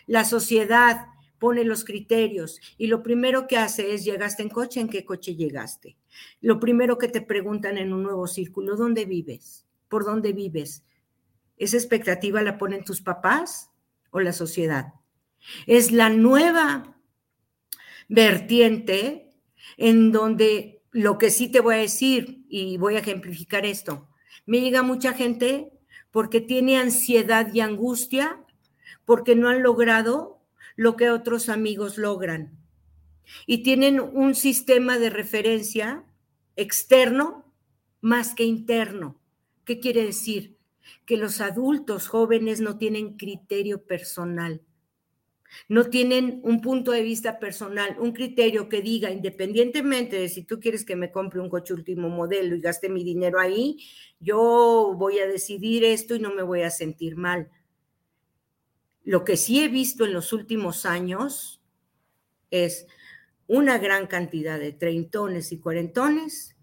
La 0.06 0.24
sociedad 0.24 1.08
pone 1.38 1.64
los 1.64 1.84
criterios 1.84 2.60
y 2.78 2.86
lo 2.86 3.02
primero 3.02 3.46
que 3.46 3.58
hace 3.58 3.94
es, 3.94 4.04
¿llegaste 4.04 4.42
en 4.42 4.48
coche? 4.48 4.80
¿En 4.80 4.88
qué 4.88 5.04
coche 5.04 5.34
llegaste? 5.34 5.96
Lo 6.40 6.60
primero 6.60 6.98
que 6.98 7.08
te 7.08 7.20
preguntan 7.20 7.78
en 7.78 7.92
un 7.92 8.02
nuevo 8.02 8.26
círculo, 8.26 8.76
¿dónde 8.76 9.04
vives? 9.04 9.66
¿Por 9.88 10.04
dónde 10.04 10.32
vives? 10.32 10.84
¿Esa 11.56 11.76
expectativa 11.76 12.42
la 12.42 12.58
ponen 12.58 12.84
tus 12.84 13.00
papás 13.00 13.70
o 14.10 14.20
la 14.20 14.32
sociedad? 14.32 14.94
Es 15.66 15.92
la 15.92 16.10
nueva 16.10 16.96
vertiente 18.08 19.30
en 19.76 20.12
donde 20.12 20.82
lo 20.90 21.18
que 21.18 21.30
sí 21.30 21.50
te 21.50 21.60
voy 21.60 21.74
a 21.74 21.78
decir, 21.78 22.44
y 22.48 22.78
voy 22.78 22.96
a 22.96 23.00
ejemplificar 23.00 23.66
esto, 23.66 24.08
me 24.46 24.60
llega 24.60 24.82
mucha 24.82 25.12
gente 25.12 25.72
porque 26.10 26.40
tiene 26.40 26.78
ansiedad 26.78 27.52
y 27.52 27.60
angustia 27.60 28.42
porque 29.04 29.36
no 29.36 29.48
han 29.48 29.62
logrado 29.62 30.35
lo 30.76 30.96
que 30.96 31.10
otros 31.10 31.48
amigos 31.48 31.98
logran. 31.98 32.58
Y 33.46 33.62
tienen 33.62 33.98
un 33.98 34.34
sistema 34.34 34.98
de 34.98 35.10
referencia 35.10 36.04
externo 36.54 37.52
más 38.00 38.34
que 38.34 38.44
interno. 38.44 39.20
¿Qué 39.64 39.80
quiere 39.80 40.04
decir? 40.04 40.56
Que 41.04 41.16
los 41.16 41.40
adultos 41.40 42.06
jóvenes 42.06 42.60
no 42.60 42.78
tienen 42.78 43.16
criterio 43.16 43.84
personal 43.84 44.62
no 45.68 45.84
tienen 45.84 46.40
un 46.42 46.60
punto 46.60 46.92
de 46.92 47.02
vista 47.02 47.38
personal, 47.38 47.96
un 47.98 48.12
criterio 48.12 48.68
que 48.68 48.82
diga, 48.82 49.10
independientemente 49.10 50.18
de 50.18 50.28
si 50.28 50.42
tú 50.42 50.60
quieres 50.60 50.84
que 50.84 50.96
me 50.96 51.10
compre 51.10 51.40
un 51.40 51.48
coche 51.48 51.74
último 51.74 52.08
modelo 52.08 52.54
y 52.54 52.60
gaste 52.60 52.88
mi 52.88 53.04
dinero 53.04 53.40
ahí, 53.40 53.78
yo 54.20 54.94
voy 54.96 55.18
a 55.18 55.26
decidir 55.26 55.84
esto 55.84 56.14
y 56.14 56.20
no 56.20 56.34
me 56.34 56.42
voy 56.42 56.62
a 56.62 56.70
sentir 56.70 57.16
mal. 57.16 57.50
Lo 59.06 59.24
que 59.24 59.36
sí 59.36 59.62
he 59.62 59.68
visto 59.68 60.04
en 60.04 60.12
los 60.12 60.32
últimos 60.32 60.84
años 60.84 61.62
es 62.50 62.88
una 63.46 63.78
gran 63.78 64.08
cantidad 64.08 64.58
de 64.58 64.72
treintones 64.72 65.52
y 65.52 65.60
cuarentones 65.60 66.56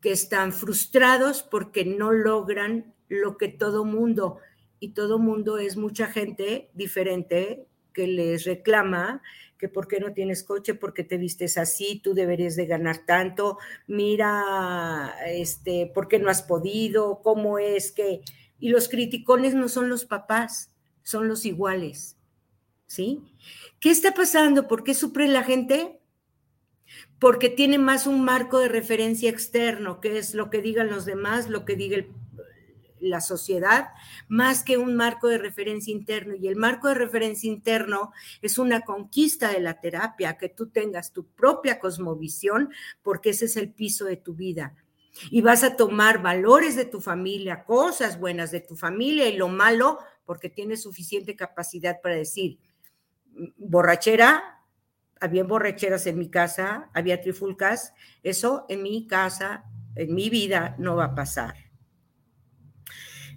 que 0.00 0.12
están 0.12 0.52
frustrados 0.52 1.42
porque 1.42 1.84
no 1.84 2.12
logran 2.12 2.94
lo 3.08 3.36
que 3.36 3.48
todo 3.48 3.84
mundo, 3.84 4.38
y 4.78 4.90
todo 4.90 5.18
mundo 5.18 5.58
es 5.58 5.76
mucha 5.76 6.06
gente 6.06 6.70
diferente, 6.72 7.66
que 7.92 8.06
les 8.06 8.44
reclama 8.44 9.20
que 9.58 9.68
por 9.68 9.88
qué 9.88 9.98
no 9.98 10.12
tienes 10.12 10.44
coche, 10.44 10.74
porque 10.74 11.02
te 11.02 11.18
vistes 11.18 11.58
así, 11.58 12.00
tú 12.02 12.14
deberías 12.14 12.54
de 12.54 12.66
ganar 12.66 13.04
tanto, 13.06 13.58
mira, 13.88 15.14
este, 15.26 15.90
por 15.92 16.06
qué 16.06 16.20
no 16.20 16.30
has 16.30 16.42
podido, 16.42 17.22
cómo 17.22 17.58
es 17.58 17.90
que... 17.90 18.20
Y 18.60 18.68
los 18.68 18.88
criticones 18.88 19.54
no 19.54 19.68
son 19.68 19.88
los 19.88 20.04
papás, 20.04 20.71
son 21.02 21.28
los 21.28 21.44
iguales, 21.44 22.16
¿sí? 22.86 23.22
¿Qué 23.80 23.90
está 23.90 24.14
pasando? 24.14 24.68
¿Por 24.68 24.84
qué 24.84 24.94
sufre 24.94 25.28
la 25.28 25.44
gente? 25.44 26.00
Porque 27.18 27.48
tiene 27.48 27.78
más 27.78 28.06
un 28.06 28.24
marco 28.24 28.58
de 28.58 28.68
referencia 28.68 29.30
externo, 29.30 30.00
que 30.00 30.18
es 30.18 30.34
lo 30.34 30.50
que 30.50 30.60
digan 30.62 30.90
los 30.90 31.04
demás, 31.04 31.48
lo 31.48 31.64
que 31.64 31.76
diga 31.76 32.04
la 33.02 33.20
sociedad 33.20 33.88
más 34.28 34.62
que 34.62 34.78
un 34.78 34.94
marco 34.94 35.28
de 35.28 35.38
referencia 35.38 35.92
interno. 35.92 36.34
Y 36.34 36.48
el 36.48 36.56
marco 36.56 36.88
de 36.88 36.94
referencia 36.94 37.50
interno 37.50 38.12
es 38.40 38.58
una 38.58 38.82
conquista 38.82 39.50
de 39.50 39.60
la 39.60 39.80
terapia, 39.80 40.38
que 40.38 40.48
tú 40.48 40.68
tengas 40.68 41.12
tu 41.12 41.26
propia 41.26 41.78
cosmovisión, 41.78 42.70
porque 43.02 43.30
ese 43.30 43.46
es 43.46 43.56
el 43.56 43.70
piso 43.70 44.04
de 44.04 44.16
tu 44.16 44.34
vida. 44.34 44.74
Y 45.30 45.42
vas 45.42 45.62
a 45.62 45.76
tomar 45.76 46.22
valores 46.22 46.74
de 46.74 46.86
tu 46.86 47.00
familia, 47.00 47.64
cosas 47.64 48.18
buenas 48.18 48.50
de 48.50 48.60
tu 48.60 48.76
familia 48.76 49.28
y 49.28 49.36
lo 49.36 49.48
malo, 49.48 49.98
porque 50.32 50.48
tienes 50.48 50.80
suficiente 50.80 51.36
capacidad 51.36 52.00
para 52.00 52.14
decir, 52.14 52.58
borrachera, 53.58 54.64
había 55.20 55.44
borracheras 55.44 56.06
en 56.06 56.16
mi 56.18 56.30
casa, 56.30 56.88
había 56.94 57.20
trifulcas, 57.20 57.92
eso 58.22 58.64
en 58.70 58.82
mi 58.82 59.06
casa, 59.06 59.66
en 59.94 60.14
mi 60.14 60.30
vida 60.30 60.74
no 60.78 60.96
va 60.96 61.04
a 61.04 61.14
pasar 61.14 61.71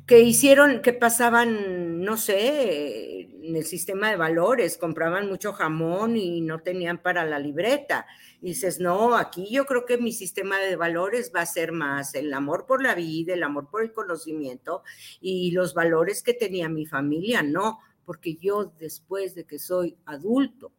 que 0.05 0.19
hicieron, 0.19 0.81
que 0.81 0.93
pasaban, 0.93 2.01
no 2.01 2.17
sé, 2.17 3.21
en 3.21 3.55
el 3.55 3.65
sistema 3.65 4.09
de 4.09 4.17
valores, 4.17 4.77
compraban 4.77 5.27
mucho 5.27 5.53
jamón 5.53 6.15
y 6.15 6.41
no 6.41 6.59
tenían 6.59 7.01
para 7.01 7.25
la 7.25 7.39
libreta. 7.39 8.05
Y 8.41 8.49
dices, 8.49 8.79
no, 8.79 9.15
aquí 9.15 9.49
yo 9.49 9.65
creo 9.65 9.85
que 9.85 9.97
mi 9.97 10.11
sistema 10.11 10.59
de 10.59 10.75
valores 10.75 11.31
va 11.35 11.41
a 11.41 11.45
ser 11.45 11.71
más 11.71 12.13
el 12.13 12.33
amor 12.33 12.65
por 12.67 12.83
la 12.83 12.93
vida, 12.93 13.33
el 13.33 13.43
amor 13.43 13.69
por 13.69 13.81
el 13.81 13.93
conocimiento 13.93 14.83
y 15.21 15.51
los 15.51 15.73
valores 15.73 16.21
que 16.21 16.33
tenía 16.33 16.69
mi 16.69 16.85
familia, 16.85 17.41
no, 17.41 17.79
porque 18.05 18.35
yo 18.35 18.73
después 18.79 19.33
de 19.33 19.45
que 19.45 19.57
soy 19.57 19.97
adulto, 20.05 20.71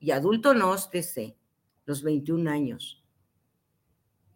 y 0.00 0.12
adulto 0.12 0.54
no 0.54 0.78
sé, 0.78 1.36
los 1.84 2.02
21 2.04 2.48
años, 2.48 3.02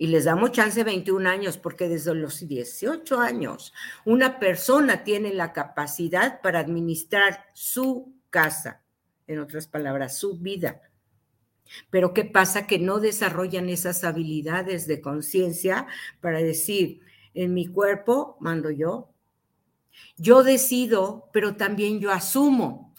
y 0.02 0.08
les 0.08 0.24
damos 0.24 0.50
chance 0.50 0.82
21 0.82 1.30
años, 1.30 1.58
porque 1.58 1.88
desde 1.88 2.12
los 2.12 2.48
18 2.48 3.20
años 3.20 3.72
una 4.04 4.40
persona 4.40 5.04
tiene 5.04 5.32
la 5.32 5.52
capacidad 5.52 6.40
para 6.40 6.58
administrar 6.58 7.46
su 7.54 8.12
casa, 8.28 8.82
en 9.28 9.38
otras 9.38 9.68
palabras, 9.68 10.18
su 10.18 10.40
vida. 10.40 10.82
Pero 11.88 12.12
¿qué 12.14 12.24
pasa? 12.24 12.66
Que 12.66 12.80
no 12.80 12.98
desarrollan 12.98 13.68
esas 13.68 14.02
habilidades 14.02 14.88
de 14.88 15.00
conciencia 15.00 15.86
para 16.20 16.38
decir, 16.38 17.02
en 17.32 17.54
mi 17.54 17.68
cuerpo 17.68 18.36
mando 18.40 18.72
yo, 18.72 19.14
yo 20.16 20.42
decido, 20.42 21.30
pero 21.32 21.54
también 21.54 22.00
yo 22.00 22.10
asumo. 22.10 22.92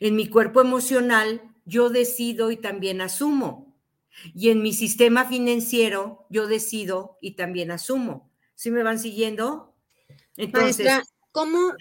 En 0.00 0.16
mi 0.16 0.26
cuerpo 0.30 0.62
emocional 0.62 1.42
yo 1.66 1.90
decido 1.90 2.50
y 2.50 2.56
también 2.56 3.02
asumo. 3.02 3.67
Y 4.34 4.50
en 4.50 4.62
mi 4.62 4.72
sistema 4.72 5.24
financiero 5.26 6.26
yo 6.30 6.46
decido 6.46 7.18
y 7.20 7.36
también 7.36 7.70
asumo. 7.70 8.30
¿Sí 8.54 8.70
me 8.70 8.82
van 8.82 8.98
siguiendo? 8.98 9.74
Entonces, 10.36 10.88
¿cómo, 11.32 11.72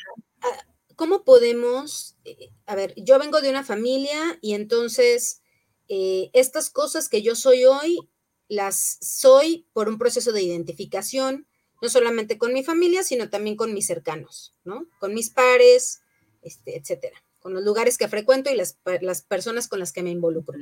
ah, 0.42 0.66
¿cómo 0.96 1.24
podemos, 1.24 2.18
eh, 2.26 2.52
a 2.66 2.76
ver, 2.76 2.94
yo 2.98 3.20
vengo 3.20 3.42
de 3.42 3.50
una 3.50 3.64
familia 3.64 4.38
y 4.42 4.54
entonces 4.54 5.42
eh, 5.88 6.30
estas 6.34 6.70
cosas 6.70 7.10
que 7.10 7.22
yo 7.22 7.36
soy 7.36 7.66
hoy, 7.66 8.10
las 8.50 8.98
soy 9.02 9.68
por 9.74 9.90
un 9.90 9.98
proceso 9.98 10.32
de 10.32 10.42
identificación, 10.42 11.48
no 11.82 11.90
solamente 11.90 12.38
con 12.38 12.54
mi 12.54 12.64
familia, 12.64 13.04
sino 13.04 13.30
también 13.30 13.56
con 13.56 13.74
mis 13.74 13.88
cercanos, 13.88 14.56
¿no? 14.64 14.88
Con 15.00 15.14
mis 15.14 15.30
pares, 15.30 16.02
este, 16.42 16.78
etcétera, 16.78 17.24
con 17.40 17.54
los 17.54 17.64
lugares 17.64 17.98
que 17.98 18.08
frecuento 18.08 18.52
y 18.52 18.56
las, 18.56 18.80
las 19.02 19.22
personas 19.22 19.68
con 19.68 19.80
las 19.80 19.94
que 19.94 20.04
me 20.04 20.12
involucro. 20.12 20.58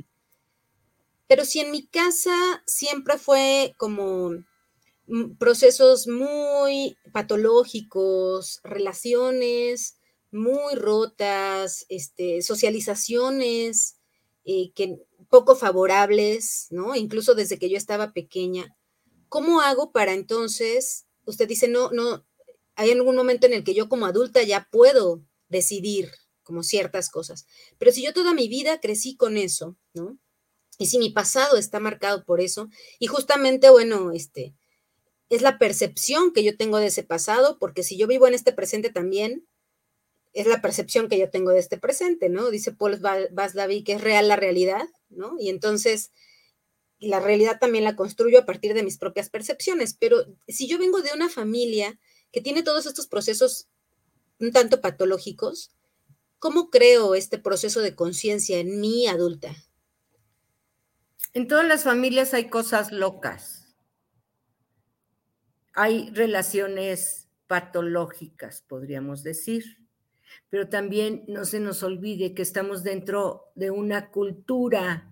Pero 1.27 1.45
si 1.45 1.59
en 1.59 1.71
mi 1.71 1.87
casa 1.87 2.63
siempre 2.65 3.17
fue 3.17 3.73
como 3.77 4.31
mm, 5.07 5.37
procesos 5.37 6.07
muy 6.07 6.97
patológicos, 7.11 8.59
relaciones 8.63 9.97
muy 10.31 10.75
rotas, 10.75 11.85
este, 11.89 12.41
socializaciones 12.41 13.97
eh, 14.43 14.71
que 14.75 14.97
poco 15.29 15.55
favorables, 15.55 16.67
¿no? 16.71 16.95
Incluso 16.95 17.35
desde 17.35 17.57
que 17.57 17.69
yo 17.69 17.77
estaba 17.77 18.13
pequeña. 18.13 18.75
¿Cómo 19.29 19.61
hago 19.61 19.91
para 19.91 20.13
entonces 20.13 21.05
usted 21.25 21.47
dice, 21.47 21.67
no, 21.67 21.91
no, 21.91 22.25
hay 22.75 22.91
algún 22.91 23.15
momento 23.15 23.45
en 23.47 23.53
el 23.53 23.63
que 23.63 23.73
yo 23.73 23.89
como 23.89 24.05
adulta 24.05 24.43
ya 24.43 24.67
puedo 24.71 25.23
decidir 25.49 26.11
como 26.43 26.61
ciertas 26.61 27.09
cosas, 27.09 27.47
pero 27.79 27.91
si 27.91 28.03
yo 28.03 28.13
toda 28.13 28.33
mi 28.33 28.47
vida 28.47 28.79
crecí 28.79 29.15
con 29.15 29.35
eso, 29.35 29.75
¿no? 29.95 30.19
Y 30.77 30.87
si 30.87 30.97
mi 30.97 31.09
pasado 31.09 31.57
está 31.57 31.79
marcado 31.79 32.25
por 32.25 32.41
eso, 32.41 32.69
y 32.99 33.07
justamente, 33.07 33.69
bueno, 33.69 34.11
este, 34.11 34.53
es 35.29 35.41
la 35.41 35.57
percepción 35.57 36.33
que 36.33 36.43
yo 36.43 36.57
tengo 36.57 36.77
de 36.77 36.87
ese 36.87 37.03
pasado, 37.03 37.57
porque 37.59 37.83
si 37.83 37.97
yo 37.97 38.07
vivo 38.07 38.27
en 38.27 38.33
este 38.33 38.53
presente 38.53 38.89
también, 38.89 39.47
es 40.33 40.47
la 40.47 40.61
percepción 40.61 41.07
que 41.07 41.17
yo 41.17 41.29
tengo 41.29 41.51
de 41.51 41.59
este 41.59 41.77
presente, 41.77 42.29
¿no? 42.29 42.49
Dice 42.49 42.73
Paul 42.73 42.99
Vaslavi 43.31 43.83
que 43.83 43.93
es 43.93 44.01
real 44.01 44.27
la 44.27 44.35
realidad, 44.35 44.85
¿no? 45.09 45.35
Y 45.39 45.49
entonces, 45.49 46.11
la 46.99 47.21
realidad 47.21 47.57
también 47.59 47.85
la 47.85 47.95
construyo 47.95 48.39
a 48.39 48.45
partir 48.45 48.73
de 48.73 48.83
mis 48.83 48.97
propias 48.97 49.29
percepciones, 49.29 49.95
pero 49.97 50.25
si 50.47 50.67
yo 50.67 50.77
vengo 50.77 51.01
de 51.01 51.13
una 51.13 51.29
familia 51.29 51.97
que 52.31 52.41
tiene 52.41 52.63
todos 52.63 52.85
estos 52.85 53.07
procesos 53.07 53.69
un 54.39 54.51
tanto 54.51 54.81
patológicos, 54.81 55.71
¿cómo 56.39 56.69
creo 56.69 57.15
este 57.15 57.37
proceso 57.37 57.79
de 57.81 57.95
conciencia 57.95 58.59
en 58.59 58.81
mi 58.81 59.07
adulta? 59.07 59.55
En 61.35 61.47
todas 61.47 61.67
las 61.67 61.83
familias 61.83 62.33
hay 62.33 62.49
cosas 62.49 62.91
locas. 62.91 63.75
Hay 65.73 66.09
relaciones 66.11 67.29
patológicas, 67.45 68.63
podríamos 68.67 69.21
decir. 69.21 69.85
Pero 70.49 70.69
también 70.69 71.23
no 71.27 71.45
se 71.45 71.59
nos 71.59 71.83
olvide 71.83 72.33
que 72.33 72.41
estamos 72.41 72.83
dentro 72.83 73.51
de 73.53 73.69
una 73.69 74.09
cultura 74.09 75.11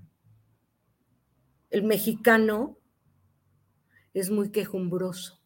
el 1.74 1.82
mexicano 1.82 2.78
es 4.13 4.30
muy 4.30 4.51
quejumbroso. 4.51 5.41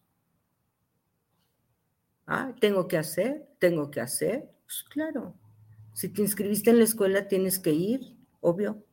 Ah, 2.25 2.53
tengo 2.59 2.89
que 2.89 2.97
hacer, 2.97 3.47
tengo 3.59 3.89
que 3.89 4.01
hacer. 4.01 4.51
Pues 4.65 4.83
claro, 4.83 5.33
si 5.93 6.09
te 6.09 6.21
inscribiste 6.21 6.69
en 6.69 6.79
la 6.79 6.83
escuela 6.83 7.29
tienes 7.29 7.59
que 7.59 7.71
ir, 7.71 8.17
obvio. 8.41 8.86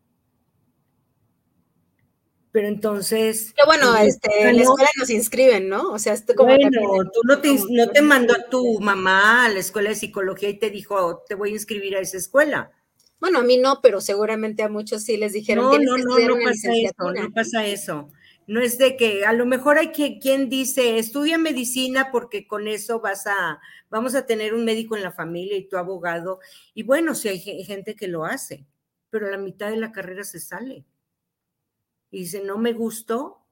Pero 2.54 2.68
entonces. 2.68 3.52
Bueno, 3.66 3.96
este, 3.96 4.48
en 4.48 4.54
la 4.54 4.62
escuela 4.62 4.88
nos 4.96 5.10
inscriben, 5.10 5.68
¿no? 5.68 5.90
O 5.90 5.98
sea, 5.98 6.12
esto 6.12 6.36
como. 6.36 6.54
Bueno, 6.54 7.10
tú 7.12 7.20
no 7.24 7.40
te, 7.40 7.52
no 7.68 7.88
te 7.88 8.00
mandó 8.00 8.32
tu 8.48 8.78
mamá 8.78 9.46
a 9.46 9.48
la 9.48 9.58
escuela 9.58 9.88
de 9.88 9.96
psicología 9.96 10.50
y 10.50 10.60
te 10.60 10.70
dijo, 10.70 11.24
te 11.28 11.34
voy 11.34 11.50
a 11.50 11.54
inscribir 11.54 11.96
a 11.96 11.98
esa 11.98 12.16
escuela. 12.16 12.70
Bueno, 13.18 13.40
a 13.40 13.42
mí 13.42 13.56
no, 13.56 13.80
pero 13.82 14.00
seguramente 14.00 14.62
a 14.62 14.68
muchos 14.68 15.02
sí 15.02 15.16
les 15.16 15.32
dijeron. 15.32 15.64
No, 15.64 15.78
no, 15.78 15.98
no, 15.98 16.16
no 16.16 16.44
pasa 16.44 16.70
eso, 16.72 17.12
no 17.12 17.32
pasa 17.32 17.66
eso. 17.66 18.08
No 18.46 18.60
es 18.60 18.78
de 18.78 18.96
que 18.96 19.24
a 19.24 19.32
lo 19.32 19.46
mejor 19.46 19.78
hay 19.78 19.88
quien, 19.88 20.48
dice, 20.48 21.00
estudia 21.00 21.38
medicina 21.38 22.10
porque 22.12 22.46
con 22.46 22.68
eso 22.68 23.00
vas 23.00 23.26
a, 23.26 23.58
vamos 23.90 24.14
a 24.14 24.26
tener 24.26 24.54
un 24.54 24.64
médico 24.64 24.94
en 24.94 25.02
la 25.02 25.10
familia 25.10 25.56
y 25.56 25.66
tu 25.66 25.76
abogado. 25.76 26.38
Y 26.72 26.84
bueno, 26.84 27.16
sí 27.16 27.26
hay 27.26 27.40
gente 27.40 27.96
que 27.96 28.06
lo 28.06 28.24
hace, 28.24 28.64
pero 29.10 29.26
a 29.26 29.30
la 29.30 29.38
mitad 29.38 29.70
de 29.70 29.76
la 29.76 29.90
carrera 29.90 30.22
se 30.22 30.38
sale. 30.38 30.84
Y 32.14 32.20
dice, 32.20 32.44
no 32.44 32.58
me 32.58 32.72
gustó, 32.72 33.44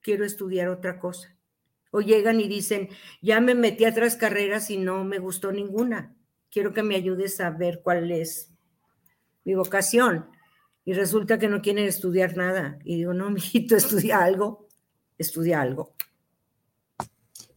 quiero 0.00 0.24
estudiar 0.24 0.70
otra 0.70 0.98
cosa. 0.98 1.36
O 1.92 2.00
llegan 2.00 2.40
y 2.40 2.48
dicen, 2.48 2.88
ya 3.22 3.40
me 3.40 3.54
metí 3.54 3.84
a 3.84 3.90
otras 3.90 4.16
carreras 4.16 4.70
y 4.70 4.76
no 4.76 5.04
me 5.04 5.20
gustó 5.20 5.52
ninguna. 5.52 6.16
Quiero 6.50 6.74
que 6.74 6.82
me 6.82 6.96
ayudes 6.96 7.38
a 7.40 7.50
ver 7.50 7.80
cuál 7.80 8.10
es 8.10 8.50
mi 9.44 9.54
vocación. 9.54 10.28
Y 10.84 10.94
resulta 10.94 11.38
que 11.38 11.46
no 11.46 11.62
quieren 11.62 11.84
estudiar 11.84 12.36
nada. 12.36 12.80
Y 12.82 12.96
digo, 12.96 13.14
no, 13.14 13.30
mijito, 13.30 13.76
estudia 13.76 14.18
algo, 14.24 14.66
estudia 15.16 15.60
algo. 15.60 15.94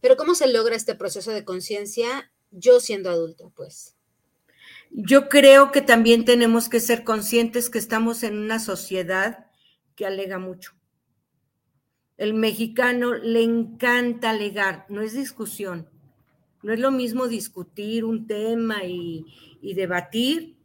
Pero 0.00 0.16
¿cómo 0.16 0.36
se 0.36 0.46
logra 0.46 0.76
este 0.76 0.94
proceso 0.94 1.32
de 1.32 1.44
conciencia 1.44 2.30
yo 2.52 2.78
siendo 2.78 3.10
adulto, 3.10 3.50
pues? 3.56 3.96
Yo 4.92 5.28
creo 5.28 5.72
que 5.72 5.82
también 5.82 6.24
tenemos 6.24 6.68
que 6.68 6.78
ser 6.78 7.02
conscientes 7.02 7.68
que 7.68 7.80
estamos 7.80 8.22
en 8.22 8.38
una 8.38 8.60
sociedad 8.60 9.48
que 9.94 10.06
alega 10.06 10.38
mucho. 10.38 10.72
El 12.16 12.34
mexicano 12.34 13.14
le 13.14 13.42
encanta 13.42 14.30
alegar, 14.30 14.86
no 14.88 15.00
es 15.00 15.14
discusión. 15.14 15.88
No 16.62 16.72
es 16.72 16.78
lo 16.78 16.92
mismo 16.92 17.26
discutir 17.26 18.04
un 18.04 18.26
tema 18.26 18.84
y, 18.84 19.26
y 19.60 19.74
debatir 19.74 20.56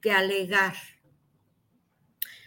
que 0.00 0.10
alegar. 0.10 0.74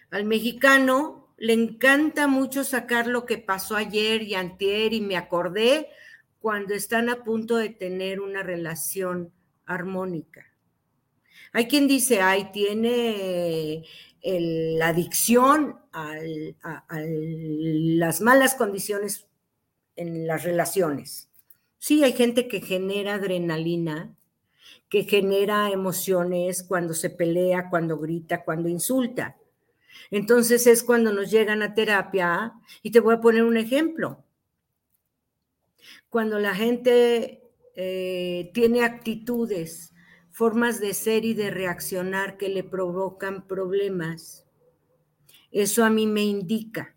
Al 0.09 0.25
mexicano 0.25 1.29
le 1.37 1.53
encanta 1.53 2.27
mucho 2.27 2.63
sacar 2.63 3.07
lo 3.07 3.25
que 3.25 3.37
pasó 3.37 3.75
ayer 3.75 4.23
y 4.23 4.35
antier 4.35 4.93
y 4.93 5.01
me 5.01 5.17
acordé 5.17 5.89
cuando 6.39 6.73
están 6.73 7.09
a 7.09 7.23
punto 7.23 7.57
de 7.57 7.69
tener 7.69 8.21
una 8.21 8.41
relación 8.41 9.31
armónica. 9.65 10.45
Hay 11.53 11.67
quien 11.67 11.87
dice, 11.87 12.21
ay, 12.21 12.51
tiene 12.51 13.83
la 14.25 14.87
adicción 14.87 15.77
a 15.91 16.15
las 16.21 18.21
malas 18.21 18.55
condiciones 18.55 19.27
en 19.95 20.27
las 20.27 20.43
relaciones. 20.43 21.29
Sí, 21.77 22.03
hay 22.03 22.13
gente 22.13 22.47
que 22.47 22.61
genera 22.61 23.15
adrenalina 23.15 24.15
que 24.89 25.03
genera 25.03 25.71
emociones 25.71 26.63
cuando 26.63 26.93
se 26.93 27.09
pelea, 27.09 27.69
cuando 27.69 27.97
grita, 27.97 28.43
cuando 28.43 28.69
insulta. 28.69 29.37
Entonces 30.11 30.67
es 30.67 30.83
cuando 30.83 31.11
nos 31.11 31.31
llegan 31.31 31.61
a 31.61 31.73
terapia 31.73 32.53
y 32.83 32.91
te 32.91 32.99
voy 32.99 33.15
a 33.15 33.21
poner 33.21 33.43
un 33.43 33.57
ejemplo. 33.57 34.23
Cuando 36.09 36.39
la 36.39 36.53
gente 36.53 37.41
eh, 37.75 38.51
tiene 38.53 38.83
actitudes, 38.83 39.93
formas 40.35 40.81
de 40.81 40.93
ser 40.93 41.23
y 41.23 41.33
de 41.33 41.49
reaccionar 41.49 42.35
que 42.35 42.49
le 42.49 42.61
provocan 42.61 43.47
problemas, 43.47 44.45
eso 45.49 45.85
a 45.85 45.89
mí 45.89 46.07
me 46.07 46.23
indica 46.23 46.93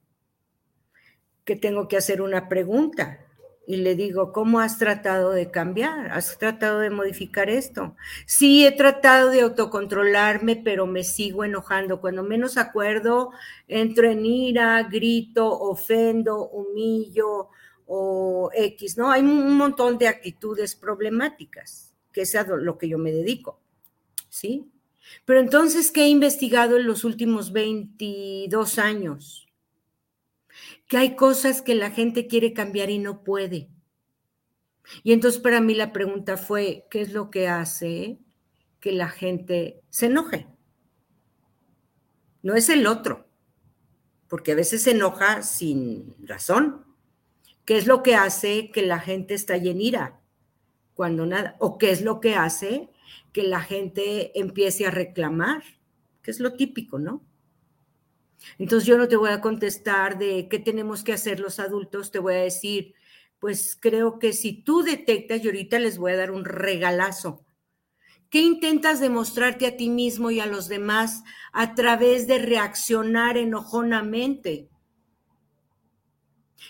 que 1.45 1.55
tengo 1.55 1.86
que 1.86 1.97
hacer 1.97 2.20
una 2.20 2.49
pregunta 2.49 3.20
y 3.64 3.76
le 3.76 3.95
digo, 3.95 4.32
¿cómo 4.32 4.59
has 4.59 4.76
tratado 4.76 5.30
de 5.30 5.53
cambiar? 5.53 6.11
¿Has 6.11 6.36
tratado 6.36 6.80
de 6.80 6.91
modificar 6.91 7.49
esto? 7.49 7.95
Sí, 8.26 8.66
he 8.66 8.72
tratado 8.72 9.30
de 9.30 9.43
autocontrolarme, 9.43 10.57
pero 10.57 10.89
me 10.89 11.05
sigo 11.05 11.45
enojando. 11.45 12.01
Cuando 12.01 12.24
menos 12.24 12.57
acuerdo, 12.57 13.30
entro 13.68 14.11
en 14.11 14.26
ira, 14.26 14.82
grito, 14.82 15.47
ofendo, 15.47 16.49
humillo 16.49 17.51
o 17.86 18.51
X, 18.53 18.99
¿no? 18.99 19.12
Hay 19.12 19.22
un 19.22 19.57
montón 19.57 19.97
de 19.97 20.09
actitudes 20.09 20.74
problemáticas, 20.74 21.88
que 22.13 22.23
es 22.23 22.37
lo 22.49 22.79
que 22.79 22.89
yo 22.89 22.99
me 22.99 23.13
dedico, 23.13 23.61
¿sí? 24.29 24.71
Pero 25.25 25.41
entonces, 25.41 25.91
¿qué 25.91 26.05
he 26.05 26.09
investigado 26.09 26.77
en 26.77 26.87
los 26.87 27.05
últimos 27.05 27.53
22 27.53 28.79
años? 28.79 29.49
que 30.89 30.97
hay 30.97 31.17
cosas 31.17 31.63
que 31.63 31.75
la 31.75 31.91
gente 31.91 32.27
quiere 32.27 32.53
cambiar 32.53 32.91
y 32.91 32.99
no 32.99 33.23
puede. 33.23 33.69
Y 35.03 35.13
entonces 35.13 35.41
para 35.41 35.61
mí 35.61 35.75
la 35.75 35.93
pregunta 35.93 36.39
fue, 36.39 36.87
¿qué 36.91 37.03
es 37.03 37.13
lo 37.13 37.31
que 37.31 37.47
hace 37.47 38.19
que 38.81 38.93
la 38.93 39.09
gente 39.09 39.83
se 39.91 40.07
enoje? 40.07 40.49
No 42.43 42.55
es 42.55 42.71
el 42.71 42.87
otro, 42.87 43.29
porque 44.29 44.53
a 44.53 44.55
veces 44.55 44.83
se 44.83 44.93
enoja 44.93 45.43
sin 45.43 46.15
razón. 46.27 46.87
¿Qué 47.67 47.77
es 47.77 47.87
lo 47.87 48.03
que 48.03 48.15
hace 48.15 48.71
que 48.71 48.81
la 48.81 48.99
gente 48.99 49.35
está 49.35 49.57
en 49.57 49.81
ira 49.83 50.18
cuando 50.99 51.27
nada? 51.27 51.55
¿O 51.61 51.79
qué 51.79 51.93
es 51.93 52.03
lo 52.03 52.21
que 52.21 52.35
hace 52.35 52.89
que 53.33 53.45
la 53.45 53.61
gente 53.61 54.37
empiece 54.37 54.85
a 54.85 54.91
reclamar, 54.91 55.63
que 56.23 56.33
es 56.33 56.41
lo 56.41 56.55
típico, 56.55 56.99
¿no? 56.99 57.25
Entonces 58.59 58.85
yo 58.85 58.99
no 58.99 59.07
te 59.07 59.15
voy 59.15 59.31
a 59.31 59.41
contestar 59.41 60.19
de 60.19 60.49
qué 60.49 60.59
tenemos 60.59 61.05
que 61.05 61.13
hacer 61.13 61.39
los 61.39 61.61
adultos, 61.61 62.11
te 62.11 62.19
voy 62.19 62.35
a 62.35 62.39
decir, 62.39 62.95
pues 63.39 63.79
creo 63.81 64.19
que 64.19 64.33
si 64.33 64.53
tú 64.53 64.83
detectas, 64.83 65.45
y 65.45 65.47
ahorita 65.47 65.79
les 65.79 65.99
voy 65.99 66.11
a 66.11 66.17
dar 66.17 66.33
un 66.33 66.45
regalazo, 66.45 67.47
¿qué 68.29 68.41
intentas 68.41 68.99
demostrarte 68.99 69.69
a 69.69 69.77
ti 69.77 69.91
mismo 69.91 70.33
y 70.33 70.41
a 70.41 70.47
los 70.47 70.67
demás 70.67 71.23
a 71.53 71.77
través 71.77 72.27
de 72.27 72.39
reaccionar 72.39 73.37
enojonamente? 73.37 74.69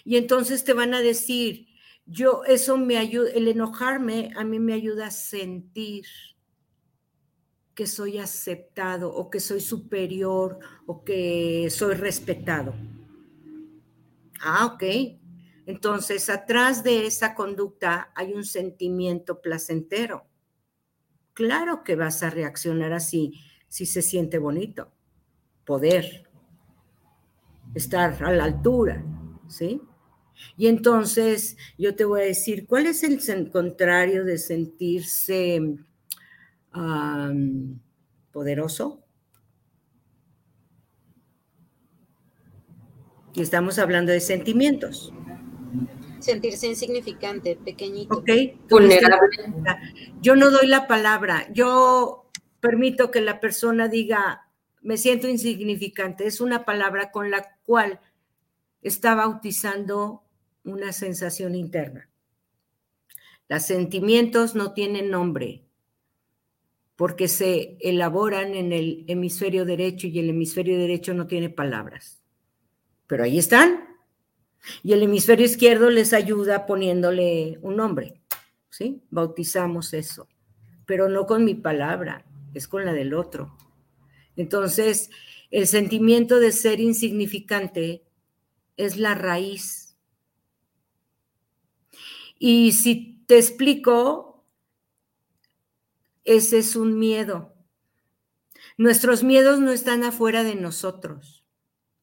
Y 0.04 0.18
entonces 0.18 0.64
te 0.64 0.74
van 0.74 0.92
a 0.92 1.00
decir, 1.00 1.67
yo, 2.08 2.42
eso 2.44 2.78
me 2.78 2.96
ayuda, 2.96 3.30
el 3.30 3.48
enojarme 3.48 4.32
a 4.34 4.42
mí 4.42 4.58
me 4.58 4.72
ayuda 4.72 5.08
a 5.08 5.10
sentir 5.10 6.06
que 7.74 7.86
soy 7.86 8.18
aceptado 8.18 9.14
o 9.14 9.30
que 9.30 9.40
soy 9.40 9.60
superior 9.60 10.58
o 10.86 11.04
que 11.04 11.68
soy 11.70 11.94
respetado. 11.94 12.74
Ah, 14.40 14.66
ok. 14.66 14.82
Entonces, 15.66 16.30
atrás 16.30 16.82
de 16.82 17.06
esa 17.06 17.34
conducta 17.34 18.10
hay 18.16 18.32
un 18.32 18.44
sentimiento 18.44 19.40
placentero. 19.42 20.26
Claro 21.34 21.84
que 21.84 21.94
vas 21.94 22.22
a 22.22 22.30
reaccionar 22.30 22.92
así 22.94 23.34
si 23.68 23.84
se 23.84 24.00
siente 24.00 24.38
bonito. 24.38 24.90
Poder. 25.64 26.28
Estar 27.74 28.24
a 28.24 28.32
la 28.32 28.44
altura, 28.44 29.04
¿sí? 29.46 29.82
Y 30.56 30.66
entonces 30.66 31.56
yo 31.76 31.94
te 31.94 32.04
voy 32.04 32.22
a 32.22 32.24
decir, 32.24 32.66
¿cuál 32.66 32.86
es 32.86 33.02
el 33.02 33.50
contrario 33.50 34.24
de 34.24 34.38
sentirse 34.38 35.78
poderoso. 38.32 39.02
Y 43.34 43.42
estamos 43.42 43.78
hablando 43.78 44.12
de 44.12 44.20
sentimientos. 44.20 45.12
Sentirse 46.18 46.66
insignificante, 46.66 47.56
pequeñito. 47.56 48.18
Ok, 48.18 48.30
vulnerable. 48.68 49.36
Yo 50.20 50.34
no 50.34 50.50
doy 50.50 50.66
la 50.66 50.86
palabra, 50.86 51.46
yo 51.52 52.28
permito 52.60 53.10
que 53.10 53.20
la 53.20 53.38
persona 53.38 53.88
diga, 53.88 54.48
me 54.82 54.96
siento 54.96 55.28
insignificante. 55.28 56.26
Es 56.26 56.40
una 56.40 56.64
palabra 56.64 57.12
con 57.12 57.30
la 57.30 57.56
cual 57.64 58.00
está 58.82 59.14
bautizando 59.14 60.22
una 60.68 60.92
sensación 60.92 61.54
interna. 61.54 62.08
Los 63.48 63.62
sentimientos 63.62 64.54
no 64.54 64.72
tienen 64.72 65.10
nombre, 65.10 65.64
porque 66.96 67.28
se 67.28 67.78
elaboran 67.80 68.54
en 68.54 68.72
el 68.72 69.04
hemisferio 69.06 69.64
derecho 69.64 70.06
y 70.08 70.18
el 70.18 70.30
hemisferio 70.30 70.76
derecho 70.76 71.14
no 71.14 71.26
tiene 71.26 71.48
palabras. 71.48 72.20
Pero 73.06 73.24
ahí 73.24 73.38
están. 73.38 73.84
Y 74.82 74.92
el 74.92 75.02
hemisferio 75.02 75.46
izquierdo 75.46 75.90
les 75.90 76.12
ayuda 76.12 76.66
poniéndole 76.66 77.58
un 77.62 77.76
nombre. 77.76 78.20
¿Sí? 78.68 79.02
Bautizamos 79.10 79.94
eso. 79.94 80.28
Pero 80.86 81.08
no 81.08 81.26
con 81.26 81.44
mi 81.44 81.54
palabra, 81.54 82.24
es 82.52 82.68
con 82.68 82.84
la 82.84 82.92
del 82.92 83.14
otro. 83.14 83.56
Entonces, 84.36 85.10
el 85.50 85.66
sentimiento 85.66 86.40
de 86.40 86.52
ser 86.52 86.80
insignificante 86.80 88.02
es 88.76 88.96
la 88.96 89.14
raíz. 89.14 89.87
Y 92.38 92.72
si 92.72 93.24
te 93.26 93.36
explico, 93.36 94.44
ese 96.24 96.58
es 96.58 96.76
un 96.76 96.98
miedo. 96.98 97.54
Nuestros 98.76 99.24
miedos 99.24 99.60
no 99.60 99.72
están 99.72 100.04
afuera 100.04 100.44
de 100.44 100.54
nosotros, 100.54 101.44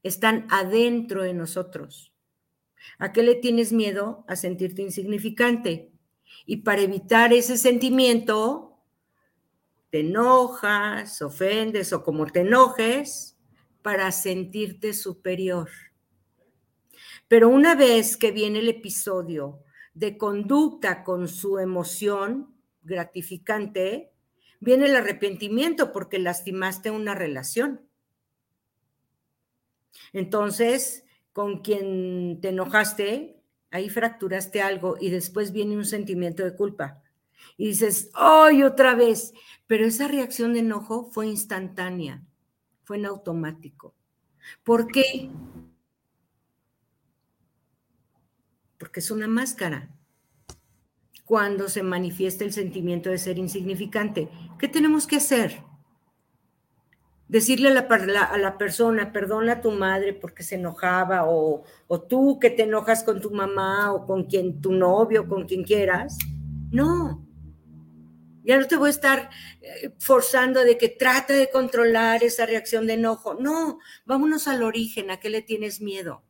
están 0.04 0.48
adentro 0.50 1.24
de 1.24 1.34
nosotros. 1.34 2.12
¿A 2.98 3.14
qué 3.14 3.24
le 3.24 3.36
tienes 3.36 3.72
miedo? 3.72 4.26
A 4.28 4.36
sentirte 4.36 4.82
insignificante. 4.82 5.92
Y 6.46 6.58
para 6.58 6.82
evitar 6.82 7.34
ese 7.34 7.58
sentimiento, 7.58 8.84
te 9.90 10.02
enojas, 10.02 11.22
ofendes 11.22 11.94
o 11.94 12.04
como 12.04 12.26
te 12.26 12.42
enojes, 12.42 13.38
para 13.82 14.12
sentirte 14.12 14.94
superior. 14.94 15.70
Pero 17.28 17.50
una 17.50 17.76
vez 17.76 18.18
que 18.18 18.32
viene 18.32 18.60
el 18.60 18.70
episodio 18.70 19.65
de 19.96 20.18
conducta 20.18 21.04
con 21.04 21.28
su 21.28 21.58
emoción 21.58 22.54
gratificante, 22.84 24.12
viene 24.60 24.86
el 24.86 24.96
arrepentimiento 24.96 25.92
porque 25.92 26.20
lastimaste 26.20 26.92
una 26.92 27.16
relación. 27.16 27.82
Entonces, 30.14 31.06
con 31.34 31.62
quien 31.62 32.40
te 32.42 32.50
enojaste, 32.50 33.42
ahí 33.72 33.90
fracturaste 33.90 34.62
algo 34.62 34.98
y 35.00 35.10
después 35.10 35.52
viene 35.52 35.76
un 35.76 35.86
sentimiento 35.86 36.44
de 36.44 36.56
culpa. 36.56 37.02
Y 37.58 37.68
dices, 37.68 38.12
¡ay, 38.14 38.64
otra 38.64 38.96
vez! 38.96 39.34
Pero 39.66 39.86
esa 39.86 40.08
reacción 40.08 40.54
de 40.54 40.60
enojo 40.60 41.10
fue 41.12 41.28
instantánea, 41.28 42.24
fue 42.84 42.98
en 42.98 43.06
automático. 43.06 43.96
¿Por 44.64 44.88
qué? 44.88 45.30
Porque 48.86 49.00
es 49.00 49.10
una 49.10 49.28
máscara 49.28 49.90
cuando 51.26 51.70
se 51.70 51.82
manifiesta 51.82 52.44
el 52.44 52.54
sentimiento 52.54 53.10
de 53.10 53.18
ser 53.18 53.40
insignificante. 53.40 54.30
¿Qué 54.60 54.68
tenemos 54.68 55.08
que 55.08 55.16
hacer? 55.16 55.64
Decirle 57.28 57.70
a 57.70 57.72
la, 57.74 58.24
a 58.26 58.38
la 58.38 58.58
persona, 58.60 59.12
perdona 59.12 59.54
a 59.54 59.62
tu 59.62 59.72
madre 59.72 60.14
porque 60.14 60.44
se 60.44 60.54
enojaba, 60.54 61.26
o, 61.26 61.64
o, 61.88 62.02
tú 62.02 62.38
que 62.40 62.52
te 62.52 62.62
enojas 62.62 63.04
con 63.04 63.22
tu 63.22 63.32
mamá, 63.32 63.92
o 63.92 64.06
con 64.06 64.26
quien 64.26 64.62
tu 64.62 64.72
novio, 64.72 65.28
con 65.28 65.48
quien 65.48 65.64
quieras. 65.64 66.20
No. 66.70 67.26
Ya 68.44 68.60
no 68.60 68.68
te 68.68 68.76
voy 68.76 68.90
a 68.90 68.92
estar 68.92 69.32
eh, 69.64 69.96
forzando 69.98 70.64
de 70.64 70.78
que 70.78 70.90
trate 70.90 71.34
de 71.34 71.50
controlar 71.50 72.24
esa 72.24 72.46
reacción 72.46 72.86
de 72.86 72.94
enojo. 72.94 73.34
No, 73.34 73.80
vámonos 74.06 74.48
al 74.48 74.62
origen, 74.62 75.10
¿a 75.10 75.20
qué 75.20 75.32
le 75.32 75.42
tienes 75.42 75.82
miedo? 75.82 76.22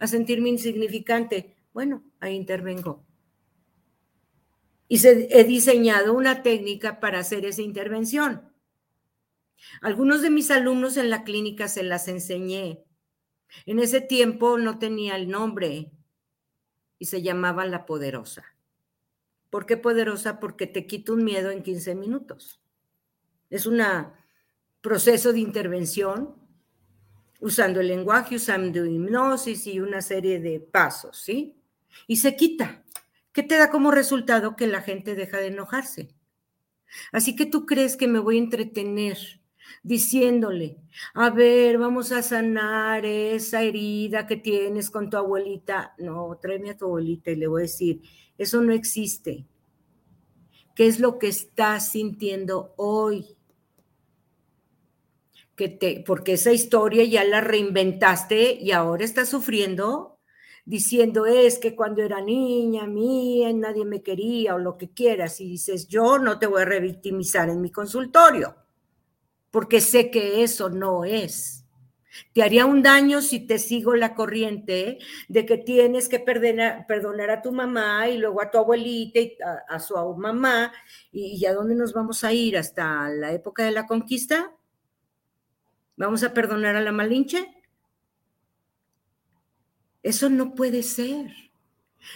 ¿A 0.00 0.08
sentirme 0.08 0.48
insignificante? 0.48 1.55
Bueno, 1.76 2.02
ahí 2.20 2.34
intervengo 2.34 3.04
y 4.88 4.96
se, 4.96 5.28
he 5.30 5.44
diseñado 5.44 6.14
una 6.14 6.42
técnica 6.42 7.00
para 7.00 7.18
hacer 7.18 7.44
esa 7.44 7.60
intervención. 7.60 8.50
Algunos 9.82 10.22
de 10.22 10.30
mis 10.30 10.50
alumnos 10.50 10.96
en 10.96 11.10
la 11.10 11.22
clínica 11.22 11.68
se 11.68 11.82
las 11.82 12.08
enseñé. 12.08 12.82
En 13.66 13.78
ese 13.78 14.00
tiempo 14.00 14.56
no 14.56 14.78
tenía 14.78 15.16
el 15.16 15.28
nombre 15.28 15.92
y 16.98 17.04
se 17.04 17.20
llamaba 17.20 17.66
La 17.66 17.84
Poderosa. 17.84 18.46
¿Por 19.50 19.66
qué 19.66 19.76
poderosa? 19.76 20.40
Porque 20.40 20.66
te 20.66 20.86
quito 20.86 21.12
un 21.12 21.24
miedo 21.24 21.50
en 21.50 21.62
15 21.62 21.94
minutos. 21.94 22.58
Es 23.50 23.66
un 23.66 23.82
proceso 24.80 25.30
de 25.30 25.40
intervención 25.40 26.36
usando 27.38 27.80
el 27.80 27.88
lenguaje, 27.88 28.36
usando 28.36 28.86
hipnosis 28.86 29.66
y 29.66 29.78
una 29.78 30.00
serie 30.00 30.40
de 30.40 30.58
pasos, 30.58 31.18
¿sí? 31.18 31.52
Y 32.06 32.16
se 32.16 32.36
quita. 32.36 32.84
¿Qué 33.32 33.42
te 33.42 33.56
da 33.58 33.70
como 33.70 33.90
resultado 33.90 34.56
que 34.56 34.66
la 34.66 34.82
gente 34.82 35.14
deja 35.14 35.38
de 35.38 35.48
enojarse? 35.48 36.08
Así 37.12 37.36
que 37.36 37.46
tú 37.46 37.66
crees 37.66 37.96
que 37.96 38.08
me 38.08 38.18
voy 38.18 38.36
a 38.36 38.40
entretener 38.42 39.18
diciéndole, 39.82 40.78
a 41.14 41.30
ver, 41.30 41.78
vamos 41.78 42.12
a 42.12 42.22
sanar 42.22 43.04
esa 43.04 43.62
herida 43.62 44.26
que 44.26 44.36
tienes 44.36 44.90
con 44.90 45.10
tu 45.10 45.16
abuelita. 45.16 45.94
No, 45.98 46.38
tráeme 46.40 46.70
a 46.70 46.76
tu 46.76 46.86
abuelita 46.86 47.30
y 47.30 47.36
le 47.36 47.46
voy 47.46 47.60
a 47.60 47.62
decir, 47.62 48.00
eso 48.38 48.60
no 48.60 48.72
existe. 48.72 49.44
¿Qué 50.74 50.86
es 50.86 51.00
lo 51.00 51.18
que 51.18 51.28
estás 51.28 51.90
sintiendo 51.90 52.74
hoy? 52.76 53.36
Que 55.54 55.68
te, 55.68 56.04
porque 56.06 56.34
esa 56.34 56.52
historia 56.52 57.04
ya 57.04 57.24
la 57.24 57.40
reinventaste 57.40 58.54
y 58.60 58.72
ahora 58.72 59.04
estás 59.04 59.28
sufriendo 59.28 60.15
diciendo 60.66 61.24
es 61.24 61.58
que 61.58 61.74
cuando 61.74 62.02
era 62.02 62.20
niña 62.20 62.86
mía 62.86 63.50
nadie 63.54 63.86
me 63.86 64.02
quería 64.02 64.56
o 64.56 64.58
lo 64.58 64.76
que 64.76 64.90
quieras 64.90 65.40
y 65.40 65.48
dices 65.48 65.86
yo 65.88 66.18
no 66.18 66.38
te 66.38 66.46
voy 66.46 66.62
a 66.62 66.66
revictimizar 66.66 67.48
en 67.48 67.62
mi 67.62 67.70
consultorio 67.70 68.56
porque 69.56 69.80
sé 69.80 70.10
que 70.10 70.42
eso 70.42 70.68
no 70.68 71.06
es. 71.06 71.64
Te 72.34 72.42
haría 72.42 72.66
un 72.66 72.82
daño 72.82 73.22
si 73.22 73.40
te 73.40 73.58
sigo 73.58 73.94
la 73.94 74.14
corriente 74.14 74.98
de 75.28 75.46
que 75.46 75.56
tienes 75.56 76.10
que 76.10 76.18
perdonar, 76.18 76.86
perdonar 76.86 77.30
a 77.30 77.40
tu 77.40 77.52
mamá 77.52 78.06
y 78.08 78.18
luego 78.18 78.42
a 78.42 78.50
tu 78.50 78.58
abuelita 78.58 79.18
y 79.18 79.34
a, 79.66 79.78
su 79.78 79.94
mamá. 80.14 80.74
¿Y, 81.10 81.38
¿Y 81.40 81.46
a 81.46 81.54
dónde 81.54 81.74
nos 81.74 81.94
vamos 81.94 82.22
a 82.22 82.34
ir? 82.34 82.58
¿Hasta 82.58 83.08
la 83.08 83.32
época 83.32 83.64
de 83.64 83.70
la 83.70 83.86
conquista? 83.86 84.52
¿Vamos 85.96 86.22
a 86.22 86.34
perdonar 86.34 86.76
a 86.76 86.82
la 86.82 86.92
Malinche? 86.92 87.55
Eso 90.06 90.30
no 90.30 90.54
puede 90.54 90.84
ser. 90.84 91.34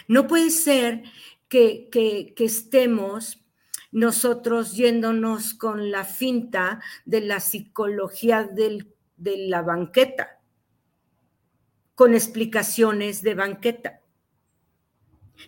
No 0.07 0.25
puede 0.25 0.49
ser 0.49 1.03
que, 1.49 1.89
estemos 2.37 3.43
nosotros 3.91 4.77
yéndonos 4.77 5.53
con 5.53 5.91
la 5.91 6.05
finta 6.05 6.81
de 7.03 7.19
la 7.19 7.41
psicología 7.41 8.43
de 8.45 9.47
la 9.49 9.61
banqueta, 9.61 10.39
con 11.93 12.13
explicaciones 12.13 13.23
de 13.23 13.35
banqueta. 13.35 13.99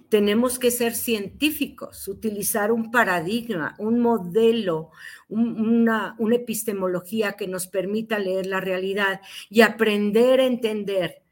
Tenemos 0.09 0.59
que 0.59 0.71
ser 0.71 0.95
científicos, 0.95 2.09
utilizar 2.09 2.73
un 2.73 2.91
paradigma, 2.91 3.73
un 3.79 4.01
modelo, 4.01 4.91
una, 5.29 6.17
epistemología 6.19 7.37
que 7.37 7.47
nos 7.47 7.67
permita 7.67 8.19
leer 8.19 8.47
la 8.47 8.59
realidad 8.59 9.21
y 9.49 9.61
aprender 9.61 10.41
a 10.41 10.45
entender 10.45 11.22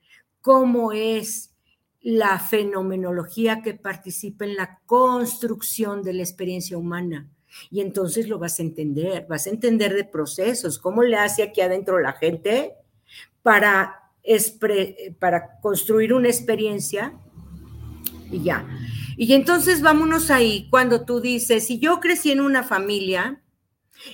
cómo 0.42 0.92
es 0.92 1.52
la 2.02 2.40
fenomenología 2.40 3.62
que 3.62 3.76
participa 3.76 4.46
en 4.46 4.56
la 4.56 4.80
construcción 4.86 6.02
de 6.02 6.14
la 6.14 6.24
experiencia 6.24 6.78
humana. 6.78 7.30
Y 7.70 7.82
entonces 7.82 8.28
lo 8.28 8.40
vas 8.40 8.60
a 8.60 8.64
entender, 8.64 9.26
vas 9.30 9.46
a 9.46 9.52
entender 9.52 9.94
de 9.94 10.06
procesos, 10.06 10.80
cómo 10.80 11.04
le 11.04 11.18
hace 11.18 11.44
aquí 11.44 11.62
adentro 11.62 12.00
la 12.00 12.14
gente 12.14 12.74
para, 13.44 14.12
para 15.20 15.60
construir 15.60 16.14
una 16.14 16.30
experiencia 16.30 17.14
y 18.32 18.44
ya. 18.44 18.66
Y 19.18 19.34
entonces 19.34 19.82
vámonos 19.82 20.32
ahí, 20.32 20.68
cuando 20.70 21.06
tú 21.06 21.20
dices, 21.20 21.68
si 21.68 21.78
yo 21.78 22.00
crecí 22.00 22.32
en 22.32 22.40
una 22.40 22.64
familia 22.64 23.42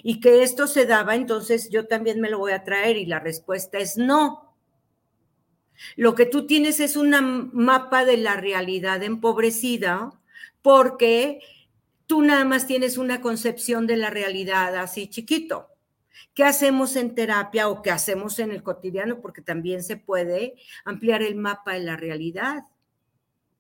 y 0.04 0.20
que 0.20 0.44
esto 0.44 0.68
se 0.68 0.86
daba, 0.86 1.16
entonces 1.16 1.70
yo 1.70 1.88
también 1.88 2.20
me 2.20 2.30
lo 2.30 2.40
voy 2.40 2.52
a 2.52 2.64
traer 2.64 2.98
y 2.98 3.06
la 3.06 3.20
respuesta 3.20 3.78
es 3.78 3.98
no. 3.98 4.47
Lo 5.96 6.16
que 6.16 6.26
tú 6.26 6.48
tienes 6.48 6.80
es 6.80 6.96
un 6.96 7.50
mapa 7.54 8.06
de 8.06 8.18
la 8.18 8.36
realidad 8.36 9.04
empobrecida 9.04 10.12
porque 10.62 11.40
tú 12.06 12.22
nada 12.22 12.46
más 12.46 12.68
tienes 12.68 12.98
una 12.98 13.22
concepción 13.22 13.88
de 13.88 13.98
la 13.98 14.10
realidad 14.10 14.76
así 14.76 15.08
chiquito. 15.08 15.68
¿Qué 16.34 16.44
hacemos 16.44 16.96
en 16.96 17.16
terapia 17.16 17.70
o 17.70 17.82
qué 17.82 17.92
hacemos 17.92 18.40
en 18.40 18.52
el 18.52 18.64
cotidiano? 18.64 19.22
Porque 19.22 19.42
también 19.42 19.84
se 19.84 19.98
puede 19.98 20.56
ampliar 20.86 21.22
el 21.22 21.36
mapa 21.36 21.74
de 21.74 21.80
la 21.80 21.98
realidad 21.98 22.64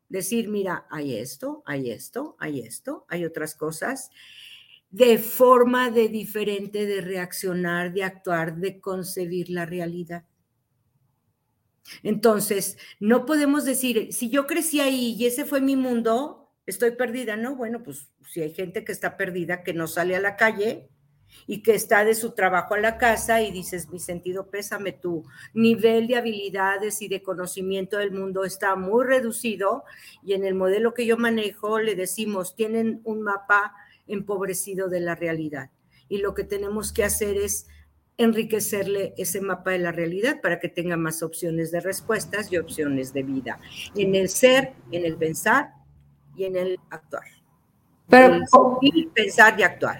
decir, 0.10 0.48
mira, 0.48 0.86
hay 0.90 1.16
esto, 1.16 1.64
hay 1.66 1.92
esto, 1.92 2.36
hay 2.40 2.62
esto, 2.62 3.06
hay 3.10 3.26
otras 3.26 3.56
cosas, 3.56 4.10
de 4.90 5.18
forma 5.18 5.92
de 5.92 6.08
diferente 6.08 6.86
de 6.86 7.02
reaccionar, 7.02 7.94
de 7.94 8.04
actuar, 8.04 8.56
de 8.56 8.80
concebir 8.80 9.50
la 9.50 9.66
realidad. 9.66 10.24
Entonces, 12.04 12.78
no 13.00 13.26
podemos 13.26 13.66
decir, 13.66 14.14
si 14.14 14.30
yo 14.30 14.48
crecí 14.48 14.80
ahí 14.80 15.16
y 15.18 15.26
ese 15.26 15.46
fue 15.46 15.62
mi 15.62 15.76
mundo, 15.76 16.54
estoy 16.66 16.92
perdida, 16.92 17.38
¿no? 17.38 17.56
Bueno, 17.56 17.84
pues 17.84 18.10
si 18.30 18.42
hay 18.42 18.54
gente 18.54 18.84
que 18.84 18.92
está 18.92 19.18
perdida, 19.18 19.64
que 19.64 19.74
no 19.74 19.88
sale 19.88 20.16
a 20.16 20.20
la 20.20 20.36
calle, 20.36 20.90
y 21.46 21.62
que 21.62 21.76
está 21.76 22.04
de 22.04 22.16
su 22.16 22.32
trabajo 22.32 22.74
a 22.74 22.80
la 22.80 22.98
casa 22.98 23.42
y 23.42 23.52
dices, 23.52 23.90
mi 23.90 24.00
sentido 24.00 24.50
pésame, 24.50 24.92
tu 24.92 25.26
nivel 25.54 26.08
de 26.08 26.16
habilidades 26.16 27.02
y 27.02 27.08
de 27.08 27.22
conocimiento 27.22 27.98
del 27.98 28.12
mundo 28.12 28.44
está 28.44 28.76
muy 28.76 29.06
reducido 29.06 29.84
y 30.24 30.34
en 30.34 30.46
el 30.46 30.56
modelo 30.56 30.94
que 30.94 31.06
yo 31.06 31.18
manejo 31.18 31.80
le 31.80 31.96
decimos, 31.96 32.56
tienen 32.56 33.02
un 33.04 33.22
mapa 33.22 33.76
empobrecido 34.08 34.90
de 34.90 35.02
la 35.02 35.16
realidad 35.16 35.70
y 36.10 36.20
lo 36.20 36.34
que 36.34 36.44
tenemos 36.44 36.94
que 36.94 37.04
hacer 37.04 37.38
es 37.38 37.68
enriquecerle 38.18 39.14
ese 39.18 39.42
mapa 39.42 39.72
de 39.72 39.80
la 39.80 39.92
realidad 39.92 40.42
para 40.42 40.60
que 40.60 40.70
tenga 40.70 40.98
más 40.98 41.22
opciones 41.22 41.72
de 41.72 41.80
respuestas 41.80 42.52
y 42.52 42.58
opciones 42.58 43.14
de 43.14 43.24
vida 43.24 43.60
en 43.96 44.16
el 44.16 44.30
ser, 44.30 44.74
en 44.92 45.06
el 45.06 45.16
pensar 45.16 45.74
y 46.36 46.46
en 46.46 46.56
el 46.56 46.80
actuar. 46.90 47.24
Pero, 48.10 48.40
pensar 49.14 49.60
y 49.60 49.64
actuar. 49.64 50.00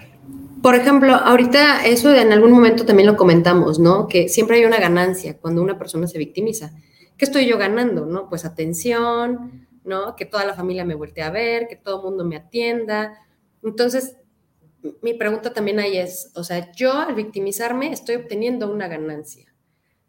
Por 0.62 0.74
ejemplo, 0.74 1.14
ahorita 1.14 1.86
eso 1.86 2.12
en 2.14 2.32
algún 2.32 2.50
momento 2.50 2.84
también 2.84 3.06
lo 3.06 3.16
comentamos, 3.16 3.78
¿no? 3.78 4.08
Que 4.08 4.28
siempre 4.28 4.56
hay 4.56 4.64
una 4.64 4.78
ganancia 4.78 5.36
cuando 5.38 5.62
una 5.62 5.78
persona 5.78 6.06
se 6.06 6.18
victimiza. 6.18 6.72
¿Qué 7.16 7.24
estoy 7.24 7.46
yo 7.46 7.58
ganando, 7.58 8.06
no? 8.06 8.28
Pues 8.28 8.44
atención, 8.44 9.68
¿no? 9.84 10.16
Que 10.16 10.24
toda 10.24 10.44
la 10.44 10.54
familia 10.54 10.84
me 10.84 10.94
voltee 10.94 11.22
a 11.22 11.30
ver, 11.30 11.68
que 11.68 11.76
todo 11.76 11.98
el 11.98 12.04
mundo 12.10 12.24
me 12.24 12.36
atienda. 12.36 13.14
Entonces, 13.62 14.16
mi 15.02 15.14
pregunta 15.14 15.52
también 15.52 15.80
ahí 15.80 15.96
es, 15.98 16.30
o 16.34 16.44
sea, 16.44 16.72
yo 16.72 16.92
al 16.92 17.14
victimizarme 17.14 17.92
estoy 17.92 18.16
obteniendo 18.16 18.70
una 18.70 18.88
ganancia. 18.88 19.54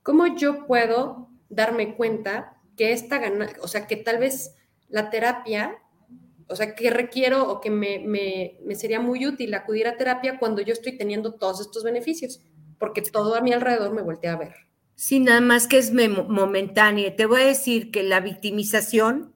¿Cómo 0.03 0.35
yo 0.35 0.65
puedo 0.67 1.29
darme 1.49 1.95
cuenta 1.95 2.57
que 2.77 2.93
esta 2.93 3.17
ganancia, 3.17 3.57
o 3.61 3.67
sea, 3.67 3.87
que 3.87 3.97
tal 3.97 4.19
vez 4.19 4.55
la 4.87 5.09
terapia 5.09 5.77
o 6.49 6.55
sea, 6.55 6.75
que 6.75 6.89
requiero 6.89 7.47
o 7.47 7.61
que 7.61 7.69
me, 7.69 8.57
sería 8.75 8.99
muy 8.99 9.25
útil 9.25 9.53
acudir 9.53 9.87
a 9.87 9.97
terapia 9.97 10.39
cuando 10.39 10.61
yo 10.61 10.73
estoy 10.73 10.97
teniendo 10.97 11.35
todos 11.35 11.61
estos 11.61 11.83
beneficios, 11.83 12.41
porque 12.79 13.01
todo 13.03 13.35
a 13.35 13.41
mi 13.41 13.53
alrededor 13.53 13.93
me 13.93 14.01
voltea 14.01 14.33
a 14.33 14.37
ver. 14.37 14.55
Sí, 14.95 15.19
nada 15.19 15.41
más 15.41 15.67
que 15.67 15.77
es 15.77 15.93
momentáneo. 15.93 17.15
Te 17.15 17.25
voy 17.27 17.41
a 17.41 17.45
decir 17.45 17.91
que 17.91 18.03
la 18.03 18.19
victimización, 18.19 19.33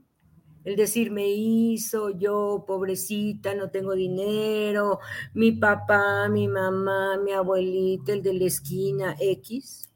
el 0.64 0.76
decir 0.76 1.11
me 1.11 1.30
hizo 1.30 2.09
yo, 2.11 2.64
pobrecita, 2.66 3.53
no 3.55 3.70
tengo 3.70 3.93
dinero, 3.93 4.99
mi 5.34 5.51
papá, 5.51 6.30
mi 6.30 6.47
mamá, 6.47 7.18
mi 7.18 7.32
abuelita, 7.32 8.14
el 8.14 8.24
de 8.24 8.34
la 8.34 8.45
esquina, 8.45 9.16
X, 9.20 9.89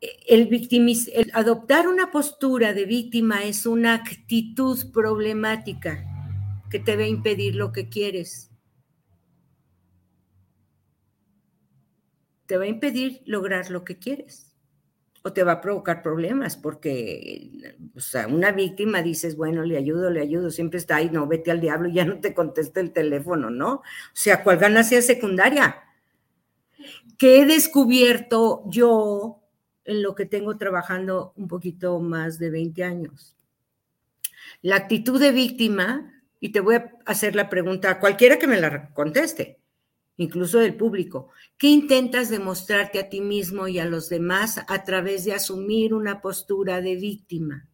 el, 0.00 0.48
el 1.14 1.30
adoptar 1.32 1.88
una 1.88 2.10
postura 2.10 2.72
de 2.72 2.84
víctima 2.84 3.44
es 3.44 3.66
una 3.66 3.94
actitud 3.94 4.90
problemática 4.92 6.04
que 6.70 6.78
te 6.78 6.96
va 6.96 7.02
a 7.02 7.08
impedir 7.08 7.54
lo 7.54 7.72
que 7.72 7.88
quieres. 7.88 8.50
Te 12.46 12.56
va 12.56 12.64
a 12.64 12.68
impedir 12.68 13.22
lograr 13.24 13.70
lo 13.70 13.84
que 13.84 13.98
quieres. 13.98 14.55
O 15.26 15.32
te 15.32 15.42
va 15.42 15.52
a 15.52 15.60
provocar 15.60 16.02
problemas 16.02 16.56
porque, 16.56 17.74
o 17.96 18.00
sea, 18.00 18.28
una 18.28 18.52
víctima 18.52 19.02
dices, 19.02 19.34
bueno, 19.36 19.64
le 19.64 19.76
ayudo, 19.76 20.08
le 20.08 20.20
ayudo, 20.20 20.50
siempre 20.50 20.78
está 20.78 20.96
ahí, 20.96 21.10
no, 21.10 21.26
vete 21.26 21.50
al 21.50 21.60
diablo, 21.60 21.88
ya 21.88 22.04
no 22.04 22.20
te 22.20 22.32
contesta 22.32 22.78
el 22.78 22.92
teléfono, 22.92 23.50
¿no? 23.50 23.72
O 23.74 23.82
sea, 24.12 24.44
¿cuál 24.44 24.58
ganancia 24.58 25.02
secundaria? 25.02 25.82
¿Qué 27.18 27.40
he 27.40 27.46
descubierto 27.46 28.62
yo 28.66 29.42
en 29.86 30.02
lo 30.02 30.14
que 30.14 30.26
tengo 30.26 30.58
trabajando 30.58 31.32
un 31.36 31.48
poquito 31.48 32.00
más 32.00 32.38
de 32.38 32.50
20 32.50 32.84
años. 32.84 33.36
La 34.62 34.76
actitud 34.76 35.20
de 35.20 35.32
víctima, 35.32 36.12
y 36.40 36.50
te 36.50 36.60
voy 36.60 36.76
a 36.76 36.92
hacer 37.06 37.34
la 37.34 37.48
pregunta 37.48 37.90
a 37.90 38.00
cualquiera 38.00 38.38
que 38.38 38.46
me 38.46 38.60
la 38.60 38.92
conteste, 38.92 39.60
incluso 40.16 40.58
del 40.58 40.76
público, 40.76 41.28
¿qué 41.58 41.68
intentas 41.68 42.30
demostrarte 42.30 42.98
a 42.98 43.08
ti 43.08 43.20
mismo 43.20 43.68
y 43.68 43.78
a 43.78 43.84
los 43.84 44.08
demás 44.08 44.60
a 44.68 44.84
través 44.84 45.24
de 45.24 45.34
asumir 45.34 45.94
una 45.94 46.20
postura 46.20 46.80
de 46.80 46.96
víctima? 46.96 47.68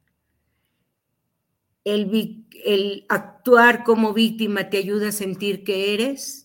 El, 1.84 2.44
el 2.64 3.06
actuar 3.08 3.82
como 3.82 4.12
víctima 4.12 4.70
te 4.70 4.78
ayuda 4.78 5.08
a 5.08 5.12
sentir 5.12 5.64
que 5.64 5.94
eres 5.94 6.42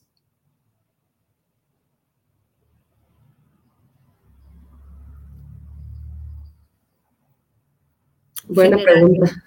Buena 8.47 8.77
pregunta. 8.77 9.43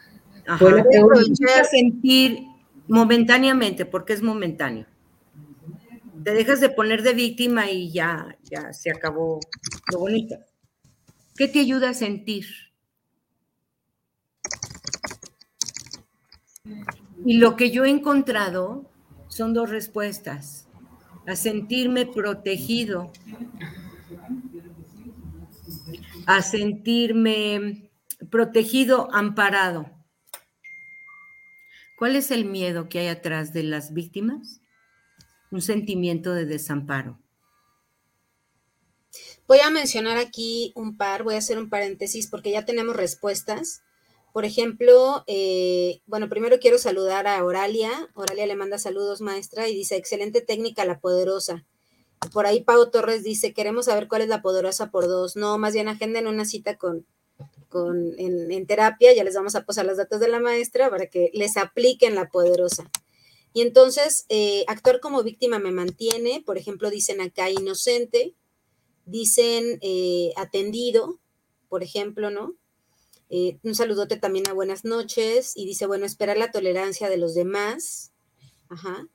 Buena 0.61 0.85
pregunta. 0.85 1.65
sentir 1.65 2.45
momentáneamente, 2.89 3.87
porque 3.87 4.13
es 4.13 4.23
momentáneo. 4.23 4.87
Te 6.25 6.33
dejas 6.33 6.61
de 6.61 6.71
poner 6.71 7.03
de 7.03 7.15
víctima 7.15 7.71
y 7.71 7.91
ya, 7.93 8.37
ya 8.43 8.73
se 8.73 8.91
acabó 8.91 9.41
lo 9.93 9.99
bonito. 10.01 10.37
¿Qué 11.37 11.49
te 11.49 11.61
ayuda 11.61 11.91
a 11.91 11.95
sentir? 11.95 12.47
Y 17.25 17.39
lo 17.39 17.57
que 17.57 17.71
yo 17.71 17.85
he 17.85 17.91
encontrado 17.91 18.91
son 19.29 19.55
dos 19.55 19.71
respuestas. 19.71 20.67
A 21.27 21.37
sentirme 21.37 22.07
protegido, 22.07 23.13
a 26.27 26.43
sentirme 26.43 27.91
protegido, 28.31 29.09
amparado. 29.13 29.91
¿Cuál 31.97 32.17
es 32.17 32.31
el 32.31 32.47
miedo 32.47 32.89
que 32.89 33.01
hay 33.01 33.09
atrás 33.09 33.53
de 33.53 33.63
las 33.63 33.93
víctimas? 33.93 34.61
Un 35.51 35.63
sentimiento 35.63 36.33
de 36.33 36.47
desamparo. 36.47 37.19
Voy 39.47 39.59
a 39.61 39.71
mencionar 39.71 40.17
aquí 40.17 40.73
un 40.77 40.97
par, 40.97 41.25
voy 41.25 41.35
a 41.35 41.39
hacer 41.39 41.59
un 41.59 41.69
paréntesis 41.69 42.29
porque 42.29 42.53
ya 42.53 42.65
tenemos 42.65 42.95
respuestas. 42.95 43.83
Por 44.33 44.45
ejemplo, 44.45 45.25
eh, 45.27 46.03
bueno, 46.07 46.29
primero 46.29 46.61
quiero 46.61 46.79
saludar 46.79 47.27
a 47.27 47.45
Oralia. 47.45 47.91
Oralia 48.15 48.47
le 48.47 48.55
manda 48.55 48.79
saludos, 48.79 49.21
maestra, 49.21 49.69
y 49.69 49.75
dice, 49.75 49.97
excelente 49.97 50.41
técnica, 50.41 50.85
la 50.85 51.01
poderosa. 51.01 51.67
Por 52.33 52.47
ahí 52.47 52.63
Pau 52.63 52.91
Torres 52.91 53.25
dice, 53.25 53.53
queremos 53.53 53.87
saber 53.87 54.07
cuál 54.07 54.23
es 54.23 54.29
la 54.29 54.43
poderosa 54.43 54.91
por 54.91 55.09
dos. 55.09 55.35
No, 55.37 55.59
más 55.59 55.75
bien 55.75 55.89
agenden 55.89 56.29
una 56.29 56.45
cita 56.45 56.77
con, 56.77 57.07
en, 58.19 58.67
terapia, 58.67 59.13
ya 59.15 59.25
les 59.25 59.35
vamos 59.35 59.55
a 59.55 59.65
pasar 59.65 59.87
los 59.87 59.97
datos 59.97 60.21
de 60.21 60.29
la 60.29 60.39
maestra 60.39 60.91
para 60.91 61.07
que 61.07 61.31
les 61.35 61.57
apliquen 61.57 62.15
la 62.15 62.29
poderosa. 62.29 62.91
Y 63.53 63.63
entonces, 63.63 64.27
eh, 64.29 64.65
actuar 64.69 65.01
como 65.01 65.23
víctima 65.23 65.59
me 65.59 65.73
mantiene, 65.73 66.43
por 66.45 66.57
ejemplo, 66.57 66.91
dicen 66.91 67.21
acá 67.21 67.51
inocente, 67.51 68.35
dicen 69.07 69.79
eh, 69.83 70.33
atendido, 70.37 71.19
por 71.69 71.83
ejemplo, 71.83 72.31
¿no? 72.31 72.55
Eh, 73.29 73.59
un 73.63 73.75
saludote 73.75 74.17
también 74.17 74.49
a 74.49 74.53
buenas 74.53 74.85
noches 74.85 75.53
y 75.57 75.67
dice, 75.67 75.87
bueno, 75.87 76.07
esperar 76.07 76.37
la 76.37 76.51
tolerancia 76.51 77.09
de 77.09 77.17
los 77.17 77.35
demás. 77.35 78.13
Ajá. 78.69 79.09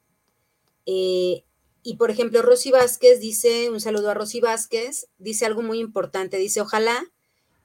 y 0.85 1.95
por 1.97 2.11
ejemplo, 2.11 2.41
Rosy 2.41 2.71
Vázquez 2.71 3.21
dice, 3.21 3.69
un 3.69 3.79
saludo 3.79 4.09
a 4.09 4.13
Rosy 4.13 4.41
Vázquez, 4.41 5.07
dice 5.17 5.45
algo 5.45 5.61
muy 5.61 5.79
importante, 5.79 6.37
dice, 6.37 6.59
ojalá 6.59 7.09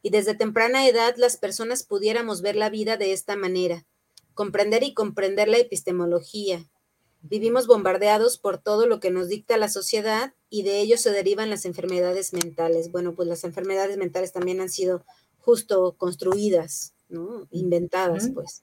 y 0.02 0.10
desde 0.10 0.34
temprana 0.34 0.86
edad 0.86 1.14
las 1.16 1.36
personas 1.36 1.82
pudiéramos 1.82 2.42
ver 2.42 2.56
la 2.56 2.70
vida 2.70 2.96
de 2.96 3.12
esta 3.12 3.36
manera, 3.36 3.86
comprender 4.34 4.82
y 4.82 4.94
comprender 4.94 5.48
la 5.48 5.58
epistemología. 5.58 6.66
Vivimos 7.22 7.66
bombardeados 7.66 8.38
por 8.38 8.58
todo 8.58 8.86
lo 8.86 8.98
que 8.98 9.10
nos 9.10 9.28
dicta 9.28 9.56
la 9.58 9.68
sociedad 9.68 10.32
y 10.48 10.62
de 10.62 10.80
ello 10.80 10.96
se 10.96 11.10
derivan 11.10 11.50
las 11.50 11.66
enfermedades 11.66 12.32
mentales. 12.32 12.90
Bueno, 12.90 13.14
pues 13.14 13.28
las 13.28 13.44
enfermedades 13.44 13.98
mentales 13.98 14.32
también 14.32 14.60
han 14.60 14.70
sido 14.70 15.04
justo 15.38 15.96
construidas, 15.98 16.94
¿no? 17.08 17.46
Inventadas, 17.50 18.30
pues. 18.32 18.62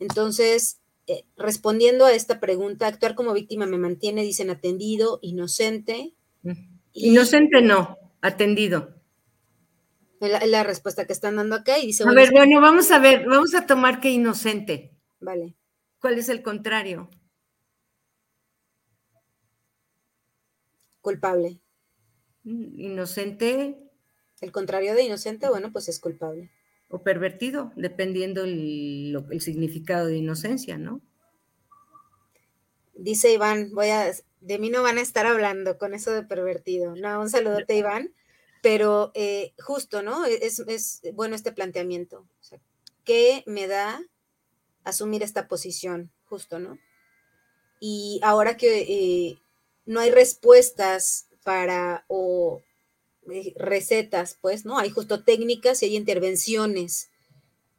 Entonces, 0.00 0.78
eh, 1.06 1.24
respondiendo 1.36 2.04
a 2.04 2.12
esta 2.12 2.40
pregunta, 2.40 2.88
actuar 2.88 3.14
como 3.14 3.32
víctima 3.32 3.66
me 3.66 3.78
mantiene, 3.78 4.22
dicen 4.22 4.50
atendido, 4.50 5.20
inocente. 5.22 6.14
Inocente 6.92 7.62
no, 7.62 7.98
atendido. 8.20 8.95
La, 10.20 10.62
respuesta 10.62 11.06
que 11.06 11.12
están 11.12 11.36
dando 11.36 11.56
acá 11.56 11.78
y 11.78 11.86
dice... 11.86 12.04
A 12.04 12.12
ver, 12.12 12.30
bueno, 12.32 12.60
vamos 12.60 12.90
a 12.90 12.98
ver, 12.98 13.26
vamos 13.26 13.54
a 13.54 13.66
tomar 13.66 14.00
que 14.00 14.10
inocente. 14.10 14.96
Vale. 15.20 15.54
¿Cuál 16.00 16.18
es 16.18 16.28
el 16.28 16.42
contrario? 16.42 17.10
Culpable. 21.00 21.60
Mm, 22.44 22.80
inocente. 22.80 23.78
El 24.40 24.52
contrario 24.52 24.94
de 24.94 25.02
inocente, 25.04 25.48
bueno, 25.48 25.70
pues 25.72 25.88
es 25.88 26.00
culpable. 26.00 26.50
O 26.88 27.02
pervertido, 27.02 27.72
dependiendo 27.76 28.44
el, 28.44 29.26
el 29.30 29.40
significado 29.40 30.06
de 30.06 30.16
inocencia, 30.16 30.78
¿no? 30.78 31.00
Dice 32.94 33.32
Iván, 33.32 33.70
voy 33.74 33.88
a, 33.88 34.12
de 34.40 34.58
mí 34.58 34.70
no 34.70 34.82
van 34.82 34.98
a 34.98 35.02
estar 35.02 35.26
hablando 35.26 35.76
con 35.76 35.92
eso 35.92 36.12
de 36.12 36.22
pervertido. 36.22 36.94
No, 36.96 37.20
un 37.20 37.28
saludote, 37.28 37.76
Iván. 37.76 38.14
Pero 38.66 39.12
eh, 39.14 39.54
justo, 39.60 40.02
¿no? 40.02 40.26
E-, 40.26 40.40
es, 40.44 41.00
bueno 41.14 41.36
este 41.36 41.52
planteamiento. 41.52 42.26
¿Qué 43.04 43.44
me 43.46 43.68
da 43.68 44.02
asumir 44.82 45.22
esta 45.22 45.46
posición? 45.46 46.10
Justo, 46.24 46.58
¿no? 46.58 46.76
Y 47.78 48.18
ahora 48.24 48.56
que 48.56 48.80
eh, 48.80 49.38
no 49.84 50.00
hay 50.00 50.10
respuestas 50.10 51.28
para 51.44 52.06
o 52.08 52.60
eh, 53.30 53.54
recetas, 53.54 54.36
pues, 54.40 54.64
¿no? 54.64 54.80
Hay 54.80 54.90
justo 54.90 55.22
técnicas 55.22 55.80
y 55.84 55.86
hay 55.86 55.96
intervenciones 55.96 57.10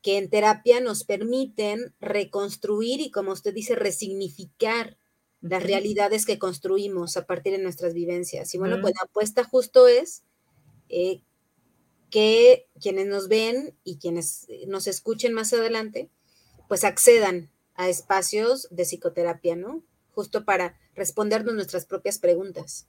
que 0.02 0.18
en 0.18 0.30
terapia 0.30 0.80
nos 0.80 1.04
permiten 1.04 1.94
reconstruir 2.00 3.02
y, 3.02 3.12
como 3.12 3.34
usted 3.34 3.54
dice, 3.54 3.76
resignificar 3.76 4.96
las 5.42 5.64
realidades 5.64 6.26
que 6.26 6.40
construimos 6.40 7.18
a 7.18 7.26
partir 7.26 7.52
de 7.52 7.60
nuestras 7.60 7.94
vivencias. 7.94 8.56
Y 8.56 8.58
bueno, 8.58 8.80
pues 8.80 8.94
la 8.96 9.04
apuesta 9.04 9.44
justo 9.44 9.90
es 9.90 10.24
eh, 10.90 11.22
que 12.10 12.68
quienes 12.82 13.08
nos 13.08 13.28
ven 13.28 13.76
y 13.84 13.98
quienes 13.98 14.46
eh, 14.50 14.66
nos 14.68 14.88
escuchen 14.88 15.34
más 15.34 15.54
adelante, 15.54 16.10
pues 16.68 16.84
accedan 16.84 17.50
a 17.76 17.90
espacios 17.90 18.68
de 18.72 18.84
psicoterapia, 18.84 19.56
¿no? 19.56 19.84
Justo 20.12 20.46
para 20.46 20.78
respondernos 20.96 21.54
nuestras 21.54 21.86
propias 21.86 22.18
preguntas. 22.18 22.88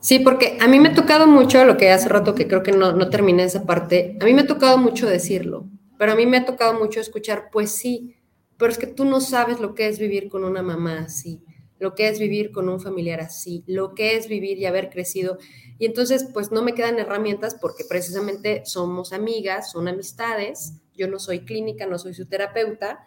Sí, 0.00 0.18
porque 0.18 0.58
a 0.60 0.68
mí 0.68 0.80
me 0.80 0.90
ha 0.90 0.94
tocado 0.94 1.26
mucho 1.26 1.64
lo 1.64 1.76
que 1.76 1.90
hace 1.90 2.08
rato 2.08 2.34
que 2.34 2.48
creo 2.48 2.62
que 2.62 2.72
no, 2.72 2.92
no 2.92 3.10
terminé 3.10 3.44
esa 3.44 3.64
parte, 3.64 4.16
a 4.20 4.24
mí 4.24 4.32
me 4.32 4.42
ha 4.42 4.46
tocado 4.46 4.78
mucho 4.78 5.06
decirlo, 5.06 5.68
pero 5.98 6.12
a 6.12 6.16
mí 6.16 6.24
me 6.24 6.38
ha 6.38 6.44
tocado 6.46 6.78
mucho 6.78 7.00
escuchar, 7.00 7.50
pues 7.52 7.72
sí, 7.72 8.16
pero 8.56 8.72
es 8.72 8.78
que 8.78 8.86
tú 8.86 9.04
no 9.04 9.20
sabes 9.20 9.60
lo 9.60 9.74
que 9.74 9.88
es 9.88 9.98
vivir 9.98 10.28
con 10.28 10.44
una 10.44 10.62
mamá 10.62 11.00
así, 11.00 11.42
lo 11.78 11.94
que 11.94 12.08
es 12.08 12.18
vivir 12.18 12.52
con 12.52 12.68
un 12.68 12.80
familiar 12.80 13.20
así, 13.20 13.64
lo 13.66 13.94
que 13.94 14.16
es 14.16 14.28
vivir 14.28 14.58
y 14.58 14.66
haber 14.66 14.90
crecido. 14.90 15.38
Y 15.80 15.86
entonces, 15.86 16.28
pues 16.30 16.52
no 16.52 16.62
me 16.62 16.74
quedan 16.74 16.98
herramientas 16.98 17.56
porque 17.58 17.84
precisamente 17.88 18.62
somos 18.66 19.14
amigas, 19.14 19.72
son 19.72 19.88
amistades, 19.88 20.74
yo 20.94 21.08
no 21.08 21.18
soy 21.18 21.40
clínica, 21.40 21.86
no 21.86 21.98
soy 21.98 22.12
su 22.12 22.26
terapeuta, 22.26 23.02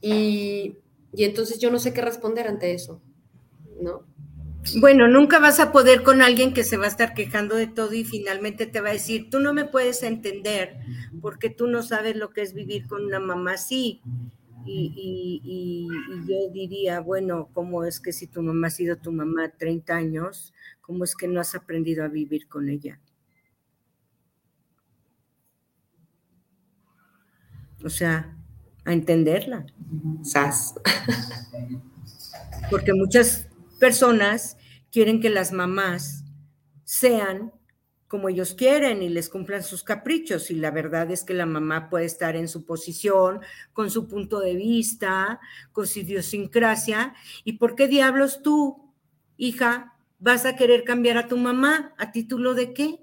y, 0.00 0.76
y 1.12 1.24
entonces 1.24 1.58
yo 1.58 1.68
no 1.68 1.80
sé 1.80 1.92
qué 1.92 2.02
responder 2.02 2.46
ante 2.46 2.72
eso, 2.72 3.02
¿no? 3.82 4.04
Bueno, 4.78 5.08
nunca 5.08 5.40
vas 5.40 5.58
a 5.58 5.72
poder 5.72 6.04
con 6.04 6.22
alguien 6.22 6.54
que 6.54 6.62
se 6.62 6.76
va 6.76 6.84
a 6.84 6.88
estar 6.88 7.12
quejando 7.12 7.56
de 7.56 7.66
todo 7.66 7.92
y 7.92 8.04
finalmente 8.04 8.66
te 8.66 8.80
va 8.80 8.90
a 8.90 8.92
decir, 8.92 9.28
tú 9.28 9.40
no 9.40 9.52
me 9.52 9.64
puedes 9.64 10.04
entender 10.04 10.76
porque 11.20 11.50
tú 11.50 11.66
no 11.66 11.82
sabes 11.82 12.14
lo 12.14 12.30
que 12.30 12.42
es 12.42 12.54
vivir 12.54 12.86
con 12.86 13.04
una 13.04 13.18
mamá 13.18 13.54
así. 13.54 14.00
Y, 14.64 15.40
y, 15.44 15.88
yo 16.28 16.50
diría, 16.52 16.98
bueno, 17.00 17.48
¿cómo 17.52 17.84
es 17.84 18.00
que 18.00 18.12
si 18.12 18.26
tu 18.26 18.42
mamá 18.42 18.66
ha 18.66 18.70
sido 18.70 18.96
tu 18.96 19.12
mamá 19.12 19.48
30 19.56 19.94
años, 19.94 20.52
¿Cómo 20.86 21.02
es 21.02 21.16
que 21.16 21.26
no 21.26 21.40
has 21.40 21.56
aprendido 21.56 22.04
a 22.04 22.08
vivir 22.08 22.46
con 22.46 22.68
ella? 22.68 23.00
O 27.84 27.90
sea, 27.90 28.36
a 28.84 28.92
entenderla. 28.92 29.66
Sas. 30.22 30.74
Porque 32.70 32.94
muchas 32.94 33.48
personas 33.80 34.56
quieren 34.92 35.20
que 35.20 35.28
las 35.28 35.50
mamás 35.50 36.24
sean 36.84 37.52
como 38.06 38.28
ellos 38.28 38.54
quieren 38.54 39.02
y 39.02 39.08
les 39.08 39.28
cumplan 39.28 39.64
sus 39.64 39.82
caprichos. 39.82 40.52
Y 40.52 40.54
la 40.54 40.70
verdad 40.70 41.10
es 41.10 41.24
que 41.24 41.34
la 41.34 41.46
mamá 41.46 41.90
puede 41.90 42.04
estar 42.04 42.36
en 42.36 42.46
su 42.46 42.64
posición, 42.64 43.40
con 43.72 43.90
su 43.90 44.06
punto 44.06 44.38
de 44.38 44.54
vista, 44.54 45.40
con 45.72 45.88
su 45.88 45.98
idiosincrasia. 45.98 47.12
¿Y 47.42 47.54
por 47.54 47.74
qué 47.74 47.88
diablos 47.88 48.40
tú, 48.40 48.94
hija, 49.36 49.95
vas 50.18 50.44
a 50.46 50.56
querer 50.56 50.84
cambiar 50.84 51.18
a 51.18 51.28
tu 51.28 51.36
mamá 51.36 51.94
a 51.98 52.12
título 52.12 52.54
de 52.54 52.72
qué? 52.72 53.00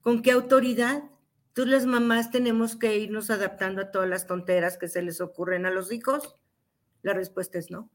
¿Con 0.00 0.22
qué 0.22 0.30
autoridad? 0.32 1.04
¿Tú 1.52 1.66
las 1.66 1.84
mamás 1.86 2.30
tenemos 2.30 2.76
que 2.76 2.98
irnos 2.98 3.30
adaptando 3.30 3.82
a 3.82 3.90
todas 3.90 4.08
las 4.08 4.26
tonteras 4.26 4.78
que 4.78 4.88
se 4.88 5.02
les 5.02 5.20
ocurren 5.20 5.66
a 5.66 5.70
los 5.70 5.92
hijos? 5.92 6.36
La 7.02 7.12
respuesta 7.12 7.58
es 7.58 7.70
no. 7.70 7.90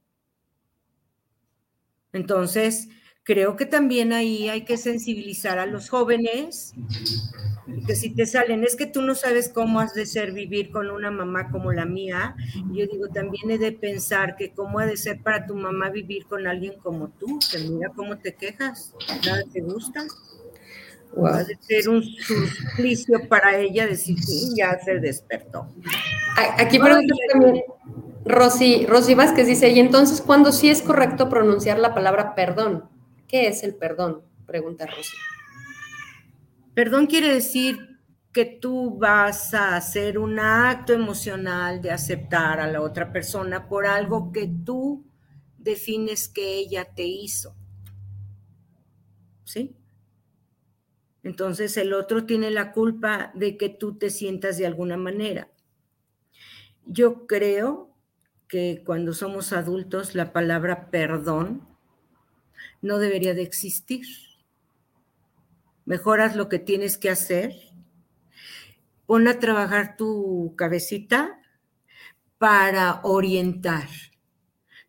Entonces, 2.14 2.90
creo 3.24 3.56
que 3.56 3.66
también 3.66 4.14
ahí 4.14 4.50
hay 4.50 4.66
que 4.66 4.78
sensibilizar 4.78 5.58
a 5.60 5.66
los 5.66 5.90
jóvenes, 5.90 6.74
que 7.88 7.96
si 7.96 8.12
te 8.12 8.26
salen, 8.26 8.64
es 8.64 8.76
que 8.76 8.86
tú 8.86 9.02
no 9.02 9.16
sabes 9.16 9.50
cómo 9.50 9.80
has 9.80 9.94
de 9.94 10.06
ser 10.06 10.32
vivir 10.32 10.70
con 10.70 10.92
una 10.92 11.10
mamá 11.10 11.50
como 11.50 11.72
la 11.72 11.86
mía, 11.86 12.36
yo 12.72 12.86
digo, 12.86 13.08
también 13.14 13.50
he 13.50 13.58
de 13.58 13.72
pensar 13.72 14.36
que 14.36 14.52
cómo 14.52 14.80
ha 14.80 14.86
de 14.86 14.98
ser 14.98 15.22
para 15.22 15.46
tu 15.46 15.56
mamá 15.56 15.90
vivir 15.90 16.26
con 16.28 16.46
alguien 16.48 16.74
como 16.82 17.10
tú, 17.10 17.40
que 17.52 17.60
mira 17.60 17.92
cómo 17.96 18.18
te 18.18 18.36
quejas, 18.36 18.94
nada 19.26 19.42
te 19.52 19.62
gusta. 19.62 20.06
Wow. 21.16 21.28
Ha 21.28 21.44
de 21.44 21.58
ser 21.62 21.90
un 21.90 22.04
suplicio 22.04 23.28
para 23.30 23.58
ella 23.58 23.88
decir, 23.88 24.20
sí, 24.22 24.54
ya 24.56 24.78
se 24.84 25.00
despertó. 25.00 25.68
Aquí 26.58 26.78
pregunta 26.78 27.16
también, 27.32 27.64
Rosy, 28.26 28.86
Rosy 28.86 29.16
Vázquez 29.16 29.48
dice, 29.48 29.70
y 29.70 29.80
entonces, 29.80 30.22
¿cuándo 30.22 30.52
sí 30.52 30.70
es 30.70 30.82
correcto 30.82 31.30
pronunciar 31.30 31.80
la 31.80 31.94
palabra 31.94 32.36
perdón? 32.36 32.90
¿Qué 33.28 33.48
es 33.48 33.64
el 33.64 33.76
perdón? 33.76 34.22
Pregunta 34.46 34.86
Rosy. 34.86 35.16
Perdón 36.76 37.08
quiere 37.08 37.34
decir 37.34 38.02
que 38.34 38.44
tú 38.44 38.98
vas 38.98 39.54
a 39.54 39.78
hacer 39.78 40.20
un 40.20 40.40
acto 40.40 40.92
emocional 40.92 41.82
de 41.82 41.90
aceptar 41.90 42.60
a 42.60 42.68
la 42.68 42.82
otra 42.82 43.14
persona 43.14 43.70
por 43.70 43.88
algo 43.88 44.34
que 44.34 44.52
tú 44.66 45.06
defines 45.58 46.28
que 46.28 46.58
ella 46.58 46.84
te 46.84 47.04
hizo. 47.04 47.56
¿Sí? 49.46 49.74
Entonces 51.24 51.78
el 51.78 51.94
otro 51.94 52.26
tiene 52.26 52.52
la 52.52 52.74
culpa 52.74 53.32
de 53.36 53.56
que 53.56 53.70
tú 53.70 53.98
te 53.98 54.10
sientas 54.10 54.58
de 54.58 54.66
alguna 54.68 54.98
manera. 54.98 55.48
Yo 56.86 57.26
creo 57.26 57.96
que 58.50 58.84
cuando 58.86 59.14
somos 59.14 59.54
adultos 59.54 60.14
la 60.14 60.34
palabra 60.34 60.92
perdón 60.92 61.66
no 62.82 63.00
debería 63.00 63.34
de 63.34 63.44
existir. 63.44 64.06
Mejoras 65.86 66.36
lo 66.36 66.50
que 66.50 66.60
tienes 66.60 66.98
que 66.98 67.10
hacer. 67.10 67.54
Pon 69.06 69.28
a 69.28 69.40
trabajar 69.40 69.98
tu 69.98 70.56
cabecita 70.58 71.40
para 72.38 73.02
orientar. 73.04 73.88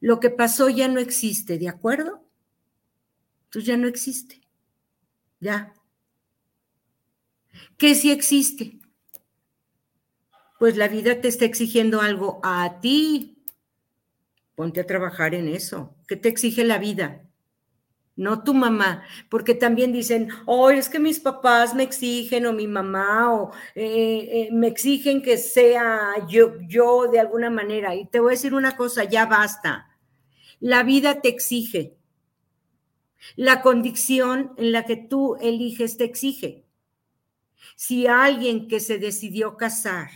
Lo 0.00 0.20
que 0.20 0.30
pasó 0.30 0.68
ya 0.68 0.88
no 0.88 1.00
existe, 1.00 1.58
¿de 1.58 1.68
acuerdo? 1.68 2.24
Tú 3.50 3.60
ya 3.60 3.76
no 3.76 3.88
existe. 3.88 4.40
Ya. 5.40 5.74
¿Qué 7.76 7.94
sí 7.94 8.10
existe? 8.10 8.78
Pues 10.58 10.76
la 10.76 10.88
vida 10.88 11.20
te 11.20 11.28
está 11.28 11.44
exigiendo 11.44 12.00
algo 12.00 12.40
a 12.42 12.80
ti. 12.80 13.42
ponte 14.54 14.80
a 14.80 14.86
trabajar 14.86 15.34
en 15.34 15.48
eso. 15.48 15.94
¿Qué 16.08 16.16
te 16.16 16.28
exige 16.28 16.64
la 16.64 16.78
vida? 16.78 17.25
No 18.16 18.42
tu 18.42 18.54
mamá, 18.54 19.02
porque 19.28 19.54
también 19.54 19.92
dicen, 19.92 20.30
oh, 20.46 20.70
es 20.70 20.88
que 20.88 20.98
mis 20.98 21.20
papás 21.20 21.74
me 21.74 21.82
exigen 21.82 22.46
o 22.46 22.52
mi 22.54 22.66
mamá 22.66 23.34
o 23.34 23.52
eh, 23.74 24.28
eh, 24.32 24.48
me 24.52 24.68
exigen 24.68 25.20
que 25.20 25.36
sea 25.36 26.26
yo, 26.26 26.54
yo 26.66 27.08
de 27.08 27.20
alguna 27.20 27.50
manera. 27.50 27.94
Y 27.94 28.06
te 28.06 28.20
voy 28.20 28.30
a 28.30 28.36
decir 28.36 28.54
una 28.54 28.74
cosa, 28.74 29.04
ya 29.04 29.26
basta. 29.26 29.90
La 30.60 30.82
vida 30.82 31.20
te 31.20 31.28
exige. 31.28 31.94
La 33.36 33.60
condición 33.60 34.52
en 34.56 34.72
la 34.72 34.84
que 34.84 34.96
tú 34.96 35.36
eliges 35.40 35.98
te 35.98 36.04
exige. 36.04 36.64
Si 37.76 38.06
alguien 38.06 38.68
que 38.68 38.80
se 38.80 38.98
decidió 38.98 39.58
casar 39.58 40.08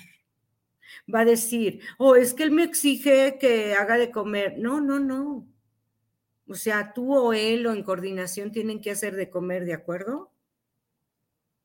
va 1.12 1.20
a 1.20 1.24
decir, 1.24 1.80
oh, 1.98 2.14
es 2.16 2.34
que 2.34 2.44
él 2.44 2.50
me 2.50 2.62
exige 2.64 3.36
que 3.38 3.74
haga 3.74 3.98
de 3.98 4.10
comer. 4.10 4.58
No, 4.58 4.80
no, 4.80 4.98
no. 4.98 5.49
O 6.50 6.56
sea, 6.56 6.92
tú 6.92 7.14
o 7.14 7.32
él 7.32 7.64
o 7.68 7.72
en 7.72 7.84
coordinación 7.84 8.50
tienen 8.50 8.80
que 8.80 8.90
hacer 8.90 9.14
de 9.14 9.30
comer, 9.30 9.64
¿de 9.64 9.72
acuerdo? 9.72 10.32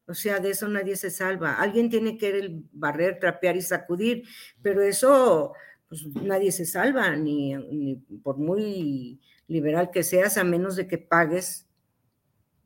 O 0.05 0.13
sea, 0.13 0.39
de 0.39 0.51
eso 0.51 0.67
nadie 0.67 0.95
se 0.95 1.09
salva. 1.09 1.55
Alguien 1.55 1.89
tiene 1.89 2.19
que 2.19 2.61
barrer, 2.71 3.19
trapear 3.19 3.55
y 3.57 3.63
sacudir, 3.63 4.27
pero 4.61 4.83
eso 4.83 5.53
pues, 5.89 6.05
nadie 6.05 6.51
se 6.51 6.67
salva, 6.67 7.15
ni, 7.15 7.55
ni 7.55 7.95
por 7.95 8.37
muy 8.37 9.19
liberal 9.47 9.89
que 9.89 10.03
seas, 10.03 10.37
a 10.37 10.43
menos 10.43 10.75
de 10.75 10.87
que 10.87 10.99
pagues 10.99 11.65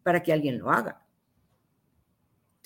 para 0.03 0.21
que 0.21 0.33
alguien 0.33 0.59
lo 0.59 0.71
haga. 0.71 1.01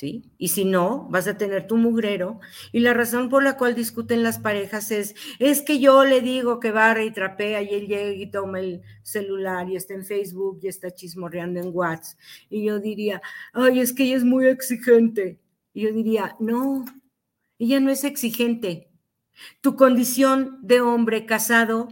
Y 0.02 0.50
si 0.50 0.66
no, 0.66 1.08
vas 1.10 1.28
a 1.28 1.38
tener 1.38 1.68
tu 1.68 1.78
mugrero. 1.78 2.40
Y 2.72 2.82
la 2.82 2.94
razón 2.94 3.30
por 3.30 3.44
la 3.44 3.58
cual 3.58 3.76
discuten 3.76 4.24
las 4.24 4.40
parejas 4.40 4.92
es, 4.92 5.16
es 5.40 5.62
que 5.62 5.80
yo 5.80 6.04
le 6.04 6.22
digo 6.22 6.60
que 6.60 6.72
barra 6.72 7.04
y 7.04 7.12
trapea 7.12 7.62
y 7.62 7.70
él 7.70 7.88
llega 7.88 8.12
y 8.12 8.30
toma 8.30 8.60
el 8.60 8.82
celular 9.04 9.70
y 9.70 9.76
está 9.76 9.94
en 9.94 10.04
Facebook 10.06 10.60
y 10.62 10.68
está 10.68 10.92
chismorreando 10.92 11.60
en 11.60 11.70
WhatsApp. 11.74 12.20
Y 12.50 12.66
yo 12.66 12.80
diría, 12.80 13.22
ay, 13.54 13.80
es 13.80 13.94
que 13.94 14.04
ella 14.04 14.18
es 14.18 14.26
muy 14.26 14.48
exigente. 14.48 15.40
Y 15.74 15.84
yo 15.84 15.94
diría, 15.94 16.36
no, 16.40 16.86
ella 17.58 17.80
no 17.80 17.90
es 17.90 18.04
exigente. 18.04 18.90
Tu 19.62 19.76
condición 19.76 20.60
de 20.62 20.82
hombre 20.82 21.26
casado, 21.26 21.88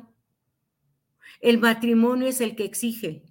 el 1.39 1.59
matrimonio 1.59 2.27
es 2.27 2.41
el 2.41 2.55
que 2.55 2.65
exige. 2.65 3.23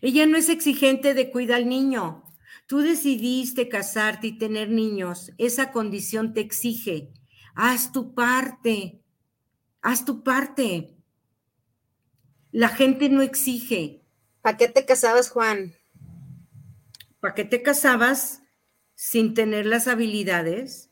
Ella 0.00 0.26
no 0.26 0.36
es 0.36 0.48
exigente 0.48 1.14
de 1.14 1.30
cuidar 1.30 1.58
al 1.58 1.68
niño. 1.68 2.25
Tú 2.66 2.80
decidiste 2.80 3.68
casarte 3.68 4.26
y 4.26 4.38
tener 4.38 4.70
niños, 4.70 5.30
esa 5.38 5.70
condición 5.70 6.34
te 6.34 6.40
exige. 6.40 7.12
Haz 7.54 7.92
tu 7.92 8.12
parte, 8.12 9.00
haz 9.82 10.04
tu 10.04 10.24
parte. 10.24 10.96
La 12.50 12.68
gente 12.68 13.08
no 13.08 13.22
exige. 13.22 14.02
¿Para 14.42 14.56
qué 14.56 14.66
te 14.66 14.84
casabas, 14.84 15.30
Juan? 15.30 15.74
¿Para 17.20 17.34
qué 17.34 17.44
te 17.44 17.62
casabas 17.62 18.42
sin 18.96 19.34
tener 19.34 19.66
las 19.66 19.86
habilidades 19.86 20.90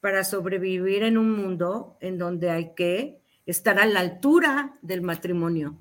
para 0.00 0.24
sobrevivir 0.24 1.04
en 1.04 1.16
un 1.16 1.32
mundo 1.32 1.96
en 2.00 2.18
donde 2.18 2.50
hay 2.50 2.74
que 2.74 3.22
estar 3.46 3.78
a 3.78 3.86
la 3.86 4.00
altura 4.00 4.78
del 4.82 5.00
matrimonio? 5.00 5.78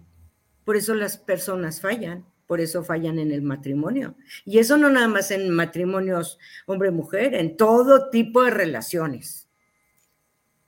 Por 0.63 0.77
eso 0.77 0.93
las 0.93 1.17
personas 1.17 1.81
fallan 1.81 2.30
por 2.51 2.59
eso 2.59 2.83
fallan 2.83 3.17
en 3.17 3.31
el 3.31 3.43
matrimonio. 3.43 4.17
Y 4.43 4.59
eso 4.59 4.75
no 4.75 4.89
nada 4.89 5.07
más 5.07 5.31
en 5.31 5.49
matrimonios 5.51 6.37
hombre-mujer, 6.65 7.33
en 7.33 7.55
todo 7.55 8.09
tipo 8.09 8.43
de 8.43 8.51
relaciones. 8.51 9.47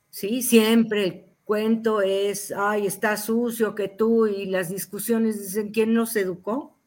Sí, 0.09 0.43
siempre 0.43 1.03
el 1.03 1.25
cuento 1.43 2.01
es, 2.01 2.53
ay, 2.55 2.88
está 2.88 3.17
sucio 3.17 3.75
que 3.75 3.89
tú 3.89 4.27
y 4.27 4.45
las 4.45 4.69
discusiones 4.69 5.41
dicen, 5.41 5.71
¿quién 5.73 5.93
nos 5.93 6.15
educó? 6.15 6.79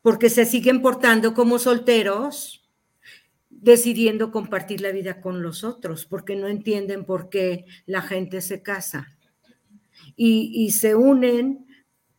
Porque 0.00 0.30
se 0.30 0.44
siguen 0.44 0.80
portando 0.80 1.34
como 1.34 1.58
solteros, 1.58 2.70
decidiendo 3.50 4.30
compartir 4.30 4.80
la 4.80 4.92
vida 4.92 5.20
con 5.20 5.42
los 5.42 5.64
otros, 5.64 6.06
porque 6.06 6.36
no 6.36 6.46
entienden 6.46 7.04
por 7.04 7.30
qué 7.30 7.66
la 7.84 8.02
gente 8.02 8.40
se 8.42 8.62
casa. 8.62 9.18
Y, 10.14 10.52
y 10.54 10.70
se 10.70 10.94
unen 10.94 11.66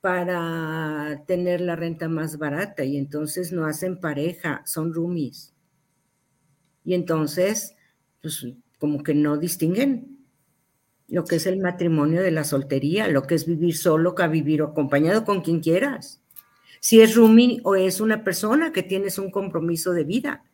para 0.07 1.25
tener 1.25 1.59
la 1.59 1.75
renta 1.75 2.07
más 2.07 2.37
barata 2.37 2.85
y 2.85 2.95
entonces 2.95 3.51
no 3.51 3.65
hacen 3.65 3.99
pareja, 3.99 4.61
son 4.65 4.93
roomies. 4.93 5.53
Y 6.85 6.93
entonces, 6.93 7.75
pues 8.21 8.47
como 8.79 9.03
que 9.03 9.13
no 9.13 9.35
distinguen 9.35 10.25
lo 11.09 11.25
que 11.25 11.35
es 11.35 11.45
el 11.45 11.59
matrimonio 11.59 12.21
de 12.21 12.31
la 12.31 12.45
soltería, 12.45 13.09
lo 13.09 13.23
que 13.23 13.35
es 13.35 13.45
vivir 13.45 13.75
solo, 13.75 14.15
que 14.15 14.25
vivir 14.29 14.61
acompañado 14.61 15.25
con 15.25 15.41
quien 15.41 15.59
quieras. 15.59 16.21
Si 16.79 17.01
es 17.01 17.13
roomie 17.13 17.59
o 17.65 17.75
es 17.75 17.99
una 17.99 18.23
persona 18.23 18.71
que 18.71 18.83
tienes 18.83 19.19
un 19.19 19.29
compromiso 19.29 19.91
de 19.91 20.05
vida, 20.05 20.45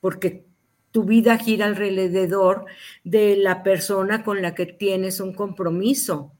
porque 0.00 0.44
tu 0.90 1.04
vida 1.04 1.38
gira 1.38 1.66
alrededor 1.66 2.64
de 3.04 3.36
la 3.36 3.62
persona 3.62 4.24
con 4.24 4.42
la 4.42 4.56
que 4.56 4.66
tienes 4.66 5.20
un 5.20 5.32
compromiso 5.32 6.35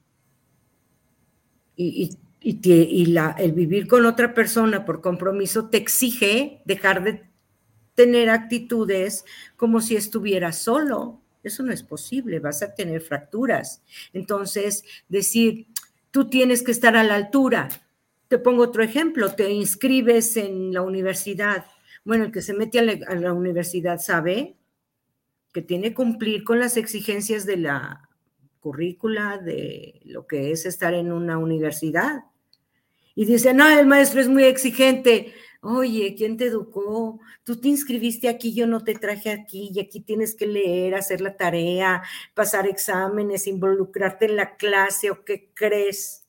y, 1.77 2.17
el 2.41 3.51
vivir 3.53 3.87
con 3.87 4.05
otra 4.05 4.33
persona 4.33 4.85
por 4.85 5.01
compromiso 5.01 5.69
te 5.69 5.77
exige 5.77 6.61
dejar 6.65 7.03
de 7.03 7.27
tener 7.95 8.29
actitudes 8.29 9.25
como 9.55 9.81
si 9.81 9.95
estuvieras 9.95 10.57
solo. 10.59 11.21
Eso 11.43 11.63
no 11.63 11.73
es 11.73 11.83
posible, 11.83 12.39
vas 12.39 12.61
a 12.61 12.73
tener 12.73 13.01
fracturas. 13.01 13.81
Entonces, 14.13 14.83
decir, 15.09 15.67
tú 16.11 16.29
tienes 16.29 16.63
que 16.63 16.71
estar 16.71 16.95
a 16.95 17.03
la 17.03 17.15
altura. 17.15 17.69
Te 18.27 18.37
pongo 18.37 18.63
otro 18.63 18.83
ejemplo, 18.83 19.33
te 19.33 19.49
inscribes 19.51 20.37
en 20.37 20.73
la 20.73 20.81
universidad. 20.83 21.65
Bueno, 22.05 22.25
el 22.25 22.31
que 22.31 22.41
se 22.41 22.53
mete 22.53 22.79
a 22.79 22.83
la, 22.83 22.97
a 23.07 23.15
la 23.15 23.33
universidad 23.33 23.99
sabe 23.99 24.55
que 25.53 25.61
tiene 25.61 25.89
que 25.89 25.95
cumplir 25.95 26.43
con 26.43 26.59
las 26.59 26.77
exigencias 26.77 27.45
de 27.45 27.57
la 27.57 28.06
currícula 28.67 29.37
de 29.37 30.01
lo 30.03 30.27
que 30.27 30.51
es 30.51 30.65
estar 30.65 30.93
en 30.93 31.13
una 31.13 31.37
universidad. 31.37 32.25
Y 33.15 33.23
dice, 33.23 33.53
no, 33.53 33.65
el 33.69 33.87
maestro 33.87 34.19
es 34.19 34.27
muy 34.27 34.43
exigente. 34.43 35.33
Oye, 35.61 36.13
¿quién 36.17 36.35
te 36.35 36.47
educó? 36.47 37.17
Tú 37.45 37.61
te 37.61 37.69
inscribiste 37.69 38.27
aquí, 38.27 38.53
yo 38.53 38.67
no 38.67 38.83
te 38.83 38.95
traje 38.95 39.31
aquí, 39.31 39.71
y 39.73 39.79
aquí 39.79 40.01
tienes 40.01 40.35
que 40.35 40.47
leer, 40.47 40.95
hacer 40.95 41.21
la 41.21 41.37
tarea, 41.37 42.03
pasar 42.33 42.67
exámenes, 42.67 43.47
involucrarte 43.47 44.25
en 44.25 44.35
la 44.35 44.57
clase, 44.57 45.11
¿o 45.11 45.23
qué 45.23 45.49
crees? 45.53 46.27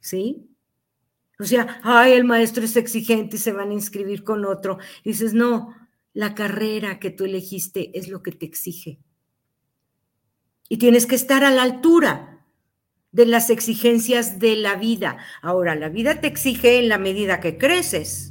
¿Sí? 0.00 0.48
O 1.40 1.44
sea, 1.44 1.80
ay, 1.82 2.12
el 2.12 2.22
maestro 2.22 2.62
es 2.62 2.76
exigente 2.76 3.34
y 3.34 3.40
se 3.40 3.52
van 3.52 3.70
a 3.70 3.74
inscribir 3.74 4.22
con 4.22 4.44
otro. 4.44 4.78
dices, 5.02 5.34
no, 5.34 5.74
la 6.12 6.36
carrera 6.36 7.00
que 7.00 7.10
tú 7.10 7.24
elegiste 7.24 7.90
es 7.98 8.06
lo 8.06 8.22
que 8.22 8.30
te 8.30 8.46
exige 8.46 9.00
y 10.68 10.78
tienes 10.78 11.06
que 11.06 11.14
estar 11.14 11.44
a 11.44 11.50
la 11.50 11.62
altura 11.62 12.44
de 13.10 13.26
las 13.26 13.50
exigencias 13.50 14.38
de 14.38 14.56
la 14.56 14.76
vida. 14.76 15.18
Ahora, 15.42 15.74
la 15.74 15.88
vida 15.88 16.20
te 16.20 16.28
exige 16.28 16.78
en 16.78 16.88
la 16.88 16.98
medida 16.98 17.40
que 17.40 17.58
creces. 17.58 18.30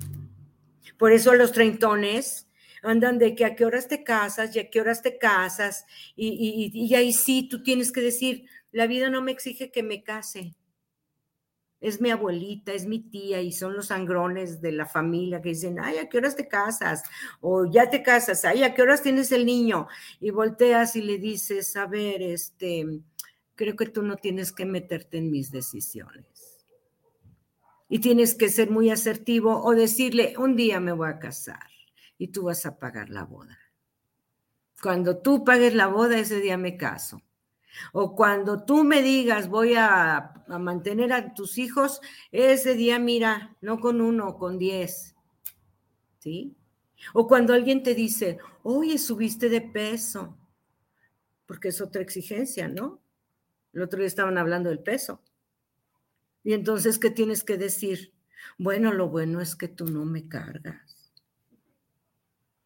Por 0.97 1.11
eso 1.11 1.33
los 1.33 1.51
treintones 1.51 2.47
andan 2.83 3.19
de 3.19 3.35
que 3.35 3.45
a 3.45 3.55
qué 3.55 3.65
horas 3.65 3.87
te 3.87 4.03
casas 4.03 4.55
y 4.55 4.59
a 4.59 4.69
qué 4.69 4.81
horas 4.81 5.01
te 5.01 5.17
casas. 5.17 5.85
Y, 6.15 6.71
y 6.73 6.95
ahí 6.95 7.13
sí, 7.13 7.47
tú 7.47 7.61
tienes 7.63 7.91
que 7.91 8.01
decir, 8.01 8.45
la 8.71 8.87
vida 8.87 9.09
no 9.09 9.21
me 9.21 9.31
exige 9.31 9.71
que 9.71 9.83
me 9.83 10.03
case 10.03 10.55
es 11.81 11.99
mi 11.99 12.11
abuelita, 12.11 12.73
es 12.73 12.85
mi 12.85 12.99
tía 12.99 13.41
y 13.41 13.51
son 13.51 13.75
los 13.75 13.87
sangrones 13.87 14.61
de 14.61 14.71
la 14.71 14.85
familia 14.85 15.41
que 15.41 15.49
dicen, 15.49 15.79
ay, 15.79 15.97
¿a 15.97 16.07
qué 16.07 16.19
horas 16.19 16.35
te 16.35 16.47
casas? 16.47 17.01
O 17.41 17.65
ya 17.65 17.89
te 17.89 18.03
casas, 18.03 18.45
ay, 18.45 18.61
¿a 18.63 18.75
qué 18.75 18.83
horas 18.83 19.01
tienes 19.01 19.31
el 19.31 19.47
niño? 19.47 19.87
Y 20.19 20.29
volteas 20.29 20.95
y 20.95 21.01
le 21.01 21.17
dices, 21.17 21.75
a 21.75 21.87
ver, 21.87 22.21
este, 22.21 22.85
creo 23.55 23.75
que 23.75 23.87
tú 23.87 24.03
no 24.03 24.15
tienes 24.15 24.51
que 24.51 24.65
meterte 24.65 25.17
en 25.17 25.31
mis 25.31 25.51
decisiones. 25.51 26.59
Y 27.89 27.99
tienes 27.99 28.35
que 28.35 28.49
ser 28.49 28.69
muy 28.69 28.91
asertivo 28.91 29.63
o 29.63 29.71
decirle, 29.71 30.35
un 30.37 30.55
día 30.55 30.79
me 30.79 30.93
voy 30.93 31.09
a 31.09 31.19
casar 31.19 31.67
y 32.17 32.27
tú 32.27 32.43
vas 32.43 32.65
a 32.67 32.77
pagar 32.77 33.09
la 33.09 33.23
boda. 33.23 33.57
Cuando 34.81 35.17
tú 35.17 35.43
pagues 35.43 35.73
la 35.73 35.87
boda, 35.87 36.19
ese 36.19 36.39
día 36.39 36.57
me 36.57 36.77
caso 36.77 37.21
o 37.93 38.15
cuando 38.15 38.63
tú 38.63 38.83
me 38.83 39.01
digas 39.01 39.49
voy 39.49 39.75
a, 39.75 40.43
mantener 40.47 41.13
a 41.13 41.33
tus 41.33 41.57
hijos, 41.57 42.01
ese 42.31 42.75
día 42.75 42.99
mira, 42.99 43.55
no 43.61 43.79
con 43.79 44.01
uno, 44.01 44.37
con 44.37 44.57
diez. 44.57 45.15
¿Sí? 46.19 46.55
O 47.13 47.27
cuando 47.27 47.53
alguien 47.53 47.83
te 47.83 47.95
dice, 47.95 48.37
oye, 48.63 48.97
subiste 48.97 49.49
de 49.49 49.61
peso, 49.61 50.37
porque 51.45 51.69
es 51.69 51.81
otra 51.81 52.01
exigencia, 52.01 52.67
¿no? 52.67 53.01
El 53.73 53.81
otro 53.81 53.99
día 53.99 54.07
estaban 54.07 54.37
hablando 54.37 54.69
del 54.69 54.79
peso. 54.79 55.21
Y 56.43 56.53
entonces, 56.53 56.99
¿qué 56.99 57.09
tienes 57.09 57.43
que 57.43 57.57
decir? 57.57 58.13
Bueno, 58.57 58.93
lo 58.93 59.09
bueno 59.09 59.41
es 59.41 59.55
que 59.55 59.67
tú 59.67 59.85
no 59.85 60.05
me 60.05 60.27
cargas, 60.27 61.13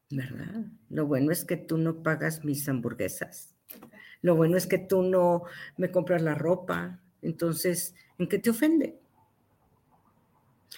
¿verdad? 0.09 0.65
Lo 0.89 1.05
bueno 1.05 1.31
es 1.31 1.45
que 1.45 1.57
tú 1.57 1.77
no 1.77 2.03
pagas 2.03 2.43
mis 2.43 2.67
hamburguesas. 2.67 3.54
Lo 4.25 4.35
bueno 4.35 4.57
es 4.57 4.65
que 4.65 4.79
tú 4.79 5.03
no 5.03 5.43
me 5.77 5.91
compras 5.91 6.23
la 6.23 6.33
ropa. 6.33 6.99
Entonces, 7.21 7.93
¿en 8.17 8.27
qué 8.27 8.39
te 8.39 8.49
ofende? 8.49 8.97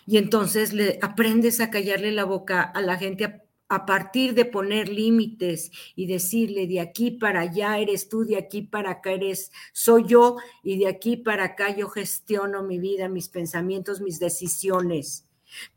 Y 0.06 0.18
entonces 0.18 0.74
le 0.74 1.00
aprendes 1.02 1.62
a 1.62 1.70
callarle 1.70 2.12
la 2.12 2.26
boca 2.26 2.62
a 2.62 2.82
la 2.82 2.98
gente 2.98 3.24
a, 3.24 3.42
a 3.70 3.86
partir 3.86 4.34
de 4.34 4.44
poner 4.44 4.90
límites 4.90 5.72
y 5.96 6.08
decirle 6.08 6.68
de 6.68 6.82
aquí 6.82 7.12
para 7.12 7.40
allá 7.40 7.80
eres 7.80 8.10
tú, 8.10 8.26
de 8.26 8.36
aquí 8.36 8.64
para 8.64 8.92
acá 8.92 9.14
eres 9.14 9.50
soy 9.72 10.04
yo 10.08 10.36
y 10.62 10.78
de 10.78 10.90
aquí 10.90 11.16
para 11.16 11.46
acá 11.46 11.74
yo 11.74 11.88
gestiono 11.88 12.64
mi 12.64 12.80
vida, 12.80 13.08
mis 13.08 13.30
pensamientos, 13.30 14.02
mis 14.02 14.20
decisiones. 14.20 15.26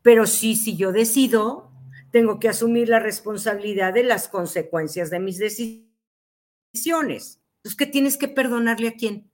Pero 0.02 0.26
sí, 0.26 0.56
si 0.56 0.76
yo 0.76 0.90
decido, 0.90 1.70
tengo 2.10 2.40
que 2.40 2.48
asumir 2.48 2.88
la 2.88 2.98
responsabilidad 2.98 3.94
de 3.94 4.02
las 4.02 4.26
consecuencias 4.26 5.08
de 5.08 5.20
mis 5.20 5.38
decisiones. 5.38 7.39
Entonces, 7.61 7.76
¿qué 7.76 7.86
tienes 7.86 8.16
que 8.16 8.28
perdonarle 8.28 8.88
a 8.88 8.94
quién? 8.94 9.30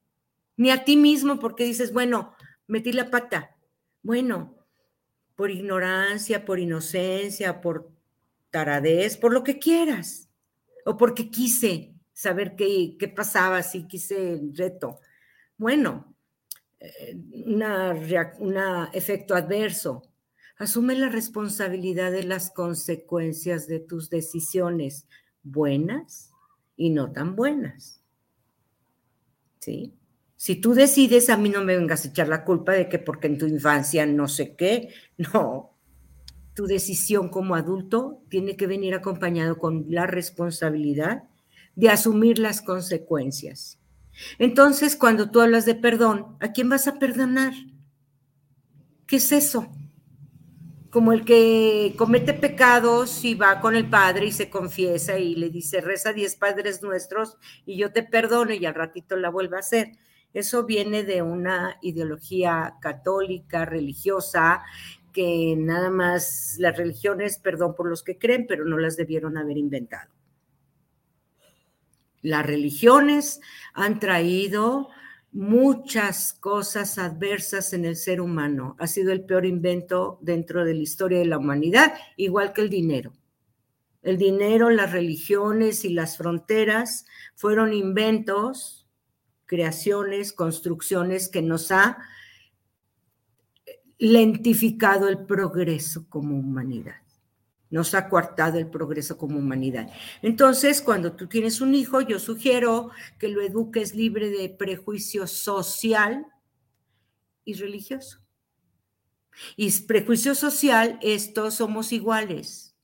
Ni 0.56 0.70
a 0.70 0.84
ti 0.84 0.96
mismo, 0.96 1.38
porque 1.38 1.64
dices, 1.64 1.92
bueno, 1.92 2.34
metí 2.66 2.92
la 2.92 3.10
pata. 3.10 3.56
Bueno, 4.02 4.56
por 5.34 5.50
ignorancia, 5.50 6.44
por 6.44 6.58
inocencia, 6.58 7.60
por 7.60 7.90
taradez, 8.50 9.16
por 9.16 9.32
lo 9.32 9.44
que 9.44 9.58
quieras, 9.58 10.28
o 10.84 10.96
porque 10.96 11.30
quise 11.30 11.94
saber 12.12 12.56
qué, 12.56 12.96
qué 12.98 13.08
pasaba, 13.08 13.62
si 13.62 13.86
quise 13.86 14.34
el 14.34 14.56
reto. 14.56 15.00
Bueno, 15.58 16.16
eh, 16.80 17.16
un 18.38 18.56
efecto 18.92 19.34
adverso, 19.34 20.02
Asume 20.58 20.94
la 20.94 21.10
responsabilidad 21.10 22.10
de 22.12 22.22
las 22.22 22.50
consecuencias 22.50 23.66
de 23.66 23.78
tus 23.78 24.08
decisiones, 24.08 25.06
buenas 25.42 26.32
y 26.76 26.88
no 26.88 27.12
tan 27.12 27.36
buenas. 27.36 27.95
¿Sí? 29.66 29.92
Si 30.36 30.54
tú 30.54 30.74
decides, 30.74 31.28
a 31.28 31.36
mí 31.36 31.48
no 31.48 31.64
me 31.64 31.76
vengas 31.76 32.04
a 32.04 32.08
echar 32.08 32.28
la 32.28 32.44
culpa 32.44 32.72
de 32.72 32.88
que 32.88 33.00
porque 33.00 33.26
en 33.26 33.36
tu 33.36 33.46
infancia 33.46 34.06
no 34.06 34.28
sé 34.28 34.54
qué, 34.54 34.90
no. 35.18 35.72
Tu 36.54 36.66
decisión 36.66 37.30
como 37.30 37.56
adulto 37.56 38.22
tiene 38.28 38.56
que 38.56 38.68
venir 38.68 38.94
acompañado 38.94 39.58
con 39.58 39.86
la 39.88 40.06
responsabilidad 40.06 41.24
de 41.74 41.88
asumir 41.88 42.38
las 42.38 42.62
consecuencias. 42.62 43.80
Entonces, 44.38 44.94
cuando 44.94 45.32
tú 45.32 45.40
hablas 45.40 45.66
de 45.66 45.74
perdón, 45.74 46.36
¿a 46.38 46.52
quién 46.52 46.68
vas 46.68 46.86
a 46.86 47.00
perdonar? 47.00 47.52
¿Qué 49.08 49.16
es 49.16 49.32
eso? 49.32 49.66
Como 50.96 51.12
el 51.12 51.26
que 51.26 51.92
comete 51.98 52.32
pecados 52.32 53.22
y 53.22 53.34
va 53.34 53.60
con 53.60 53.76
el 53.76 53.90
padre 53.90 54.28
y 54.28 54.32
se 54.32 54.48
confiesa 54.48 55.18
y 55.18 55.34
le 55.34 55.50
dice, 55.50 55.82
reza 55.82 56.14
diez 56.14 56.36
padres 56.36 56.82
nuestros 56.82 57.36
y 57.66 57.76
yo 57.76 57.92
te 57.92 58.02
perdono 58.02 58.54
y 58.54 58.64
al 58.64 58.74
ratito 58.74 59.14
la 59.18 59.28
vuelve 59.28 59.58
a 59.58 59.60
hacer. 59.60 59.92
Eso 60.32 60.64
viene 60.64 61.04
de 61.04 61.20
una 61.20 61.76
ideología 61.82 62.76
católica, 62.80 63.66
religiosa, 63.66 64.62
que 65.12 65.54
nada 65.58 65.90
más 65.90 66.56
las 66.60 66.78
religiones, 66.78 67.40
perdón 67.40 67.74
por 67.74 67.90
los 67.90 68.02
que 68.02 68.16
creen, 68.16 68.46
pero 68.48 68.64
no 68.64 68.78
las 68.78 68.96
debieron 68.96 69.36
haber 69.36 69.58
inventado. 69.58 70.10
Las 72.22 72.46
religiones 72.46 73.42
han 73.74 74.00
traído 74.00 74.88
muchas 75.36 76.32
cosas 76.32 76.96
adversas 76.96 77.74
en 77.74 77.84
el 77.84 77.96
ser 77.96 78.22
humano. 78.22 78.74
Ha 78.78 78.86
sido 78.86 79.12
el 79.12 79.26
peor 79.26 79.44
invento 79.44 80.18
dentro 80.22 80.64
de 80.64 80.72
la 80.72 80.80
historia 80.80 81.18
de 81.18 81.26
la 81.26 81.36
humanidad, 81.36 81.92
igual 82.16 82.54
que 82.54 82.62
el 82.62 82.70
dinero. 82.70 83.12
El 84.02 84.16
dinero, 84.16 84.70
las 84.70 84.92
religiones 84.92 85.84
y 85.84 85.90
las 85.90 86.16
fronteras 86.16 87.04
fueron 87.34 87.74
inventos, 87.74 88.88
creaciones, 89.44 90.32
construcciones 90.32 91.28
que 91.28 91.42
nos 91.42 91.70
ha 91.70 91.98
lentificado 93.98 95.06
el 95.08 95.26
progreso 95.26 96.06
como 96.08 96.38
humanidad 96.38 97.05
nos 97.76 97.92
ha 97.92 98.08
coartado 98.08 98.58
el 98.58 98.68
progreso 98.68 99.18
como 99.18 99.38
humanidad. 99.38 99.92
Entonces, 100.22 100.80
cuando 100.80 101.12
tú 101.12 101.26
tienes 101.26 101.60
un 101.60 101.74
hijo, 101.74 102.00
yo 102.00 102.18
sugiero 102.18 102.90
que 103.18 103.28
lo 103.28 103.42
eduques 103.42 103.94
libre 103.94 104.30
de 104.30 104.48
prejuicio 104.48 105.26
social 105.26 106.26
y 107.44 107.52
religioso. 107.52 108.22
Y 109.56 109.70
prejuicio 109.82 110.34
social, 110.34 110.98
estos 111.02 111.56
somos 111.56 111.92
iguales. 111.92 112.74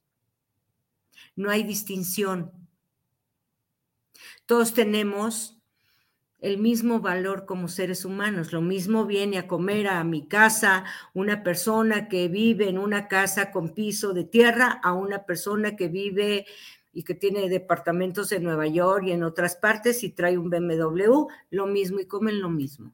No 1.36 1.50
hay 1.50 1.62
distinción. 1.62 2.52
Todos 4.44 4.74
tenemos 4.74 5.61
el 6.42 6.58
mismo 6.58 7.00
valor 7.00 7.46
como 7.46 7.68
seres 7.68 8.04
humanos. 8.04 8.52
Lo 8.52 8.60
mismo 8.60 9.06
viene 9.06 9.38
a 9.38 9.46
comer 9.46 9.86
a 9.86 10.02
mi 10.02 10.26
casa 10.26 10.84
una 11.14 11.42
persona 11.44 12.08
que 12.08 12.28
vive 12.28 12.68
en 12.68 12.78
una 12.78 13.06
casa 13.08 13.52
con 13.52 13.70
piso 13.74 14.12
de 14.12 14.24
tierra 14.24 14.80
a 14.82 14.92
una 14.92 15.24
persona 15.24 15.76
que 15.76 15.88
vive 15.88 16.44
y 16.92 17.04
que 17.04 17.14
tiene 17.14 17.48
departamentos 17.48 18.32
en 18.32 18.42
Nueva 18.42 18.66
York 18.66 19.04
y 19.06 19.12
en 19.12 19.22
otras 19.22 19.54
partes 19.54 20.02
y 20.02 20.10
trae 20.10 20.36
un 20.36 20.50
BMW, 20.50 21.28
lo 21.50 21.66
mismo 21.66 22.00
y 22.00 22.06
comen 22.06 22.40
lo 22.40 22.50
mismo. 22.50 22.92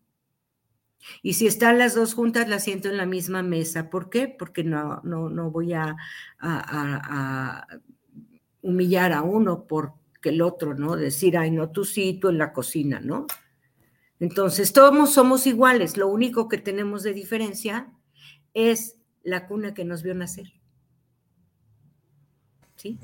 Y 1.22 1.32
si 1.32 1.46
están 1.46 1.78
las 1.78 1.94
dos 1.94 2.12
juntas, 2.12 2.48
las 2.48 2.64
siento 2.64 2.88
en 2.90 2.98
la 2.98 3.06
misma 3.06 3.42
mesa. 3.42 3.88
¿Por 3.88 4.10
qué? 4.10 4.28
Porque 4.28 4.62
no, 4.62 5.00
no, 5.04 5.30
no 5.30 5.50
voy 5.50 5.72
a, 5.72 5.96
a, 6.38 7.56
a 7.58 7.66
humillar 8.60 9.12
a 9.12 9.22
uno 9.22 9.64
por 9.64 9.94
que 10.20 10.30
el 10.30 10.42
otro, 10.42 10.74
¿no? 10.74 10.96
Decir, 10.96 11.36
ay, 11.36 11.50
no, 11.50 11.70
tú 11.70 11.84
sí, 11.84 12.18
tú 12.20 12.28
en 12.28 12.38
la 12.38 12.52
cocina, 12.52 13.00
¿no? 13.00 13.26
Entonces, 14.20 14.72
todos 14.72 15.12
somos 15.12 15.46
iguales, 15.46 15.96
lo 15.96 16.08
único 16.08 16.48
que 16.48 16.58
tenemos 16.58 17.02
de 17.02 17.14
diferencia 17.14 17.92
es 18.52 18.96
la 19.22 19.46
cuna 19.46 19.74
que 19.74 19.84
nos 19.84 20.02
vio 20.02 20.14
nacer. 20.14 20.52
¿Sí? 22.76 22.98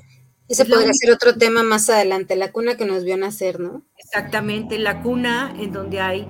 Ese 0.47 0.65
podría 0.65 0.93
ser 0.93 1.11
otro 1.11 1.37
tema 1.37 1.63
más 1.63 1.89
adelante, 1.89 2.35
la 2.35 2.51
cuna 2.51 2.77
que 2.77 2.85
nos 2.85 3.03
vio 3.03 3.17
nacer, 3.17 3.59
¿no? 3.59 3.85
Exactamente, 3.97 4.77
la 4.77 5.01
cuna 5.01 5.55
en 5.57 5.71
donde 5.71 5.99
hay 6.01 6.27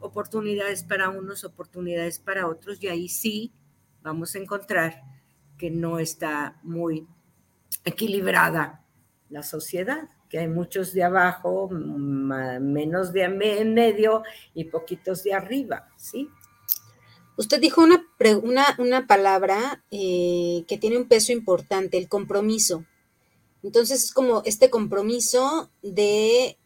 oportunidades 0.00 0.82
para 0.82 1.10
unos, 1.10 1.44
oportunidades 1.44 2.18
para 2.18 2.48
otros, 2.48 2.82
y 2.82 2.88
ahí 2.88 3.08
sí 3.08 3.52
vamos 4.02 4.34
a 4.34 4.38
encontrar 4.38 5.02
que 5.58 5.70
no 5.70 5.98
está 5.98 6.58
muy 6.62 7.06
equilibrada 7.84 8.84
la 9.28 9.42
sociedad 9.42 10.08
que 10.32 10.38
hay 10.38 10.48
muchos 10.48 10.94
de 10.94 11.02
abajo, 11.02 11.68
menos 11.68 13.12
de 13.12 13.24
en 13.24 13.74
medio 13.74 14.22
y 14.54 14.64
poquitos 14.64 15.22
de 15.24 15.34
arriba, 15.34 15.90
¿sí? 15.98 16.30
Usted 17.36 17.60
dijo 17.60 17.82
una, 17.82 18.06
una, 18.78 19.06
palabra 19.06 19.84
eh, 19.90 20.64
que 20.66 20.78
tiene 20.78 20.96
un 20.96 21.06
peso 21.06 21.32
importante, 21.32 21.98
el 21.98 22.08
compromiso. 22.08 22.86
Entonces 23.62 24.04
es 24.04 24.12
como 24.12 24.40
este 24.46 24.70
compromiso 24.70 25.70
de 25.82 26.56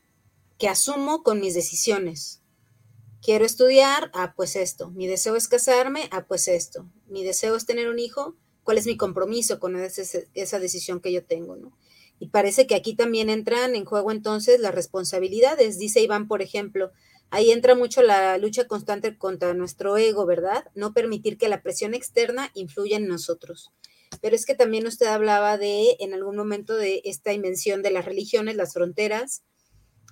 que 0.58 0.68
asumo 0.68 1.24
con 1.24 1.40
mis 1.40 1.54
decisiones. 1.54 2.42
Quiero 3.20 3.44
estudiar, 3.44 4.12
ah, 4.14 4.34
pues 4.36 4.54
esto. 4.54 4.92
Mi 4.92 5.08
deseo 5.08 5.34
es 5.34 5.48
casarme, 5.48 6.08
ah, 6.12 6.24
pues 6.28 6.46
esto. 6.46 6.88
Mi 7.08 7.24
deseo 7.24 7.56
es 7.56 7.66
tener 7.66 7.88
un 7.88 7.98
hijo, 7.98 8.36
¿cuál 8.62 8.78
es 8.78 8.86
mi 8.86 8.96
compromiso 8.96 9.58
con 9.58 9.74
esa 9.76 10.58
decisión 10.60 11.00
que 11.00 11.12
yo 11.12 11.24
tengo, 11.24 11.56
no? 11.56 11.76
Y 12.18 12.28
parece 12.28 12.66
que 12.66 12.74
aquí 12.74 12.94
también 12.94 13.28
entran 13.28 13.74
en 13.74 13.84
juego 13.84 14.10
entonces 14.10 14.60
las 14.60 14.74
responsabilidades. 14.74 15.78
Dice 15.78 16.00
Iván, 16.00 16.28
por 16.28 16.42
ejemplo, 16.42 16.92
ahí 17.30 17.50
entra 17.50 17.74
mucho 17.74 18.02
la 18.02 18.38
lucha 18.38 18.66
constante 18.66 19.16
contra 19.18 19.54
nuestro 19.54 19.96
ego, 19.96 20.26
¿verdad? 20.26 20.64
No 20.74 20.92
permitir 20.92 21.36
que 21.36 21.48
la 21.48 21.62
presión 21.62 21.94
externa 21.94 22.50
influya 22.54 22.96
en 22.96 23.06
nosotros. 23.06 23.72
Pero 24.22 24.34
es 24.36 24.46
que 24.46 24.54
también 24.54 24.86
usted 24.86 25.06
hablaba 25.06 25.58
de, 25.58 25.96
en 26.00 26.14
algún 26.14 26.36
momento, 26.36 26.76
de 26.76 27.02
esta 27.04 27.32
invención 27.32 27.82
de 27.82 27.90
las 27.90 28.04
religiones, 28.04 28.56
las 28.56 28.72
fronteras, 28.72 29.42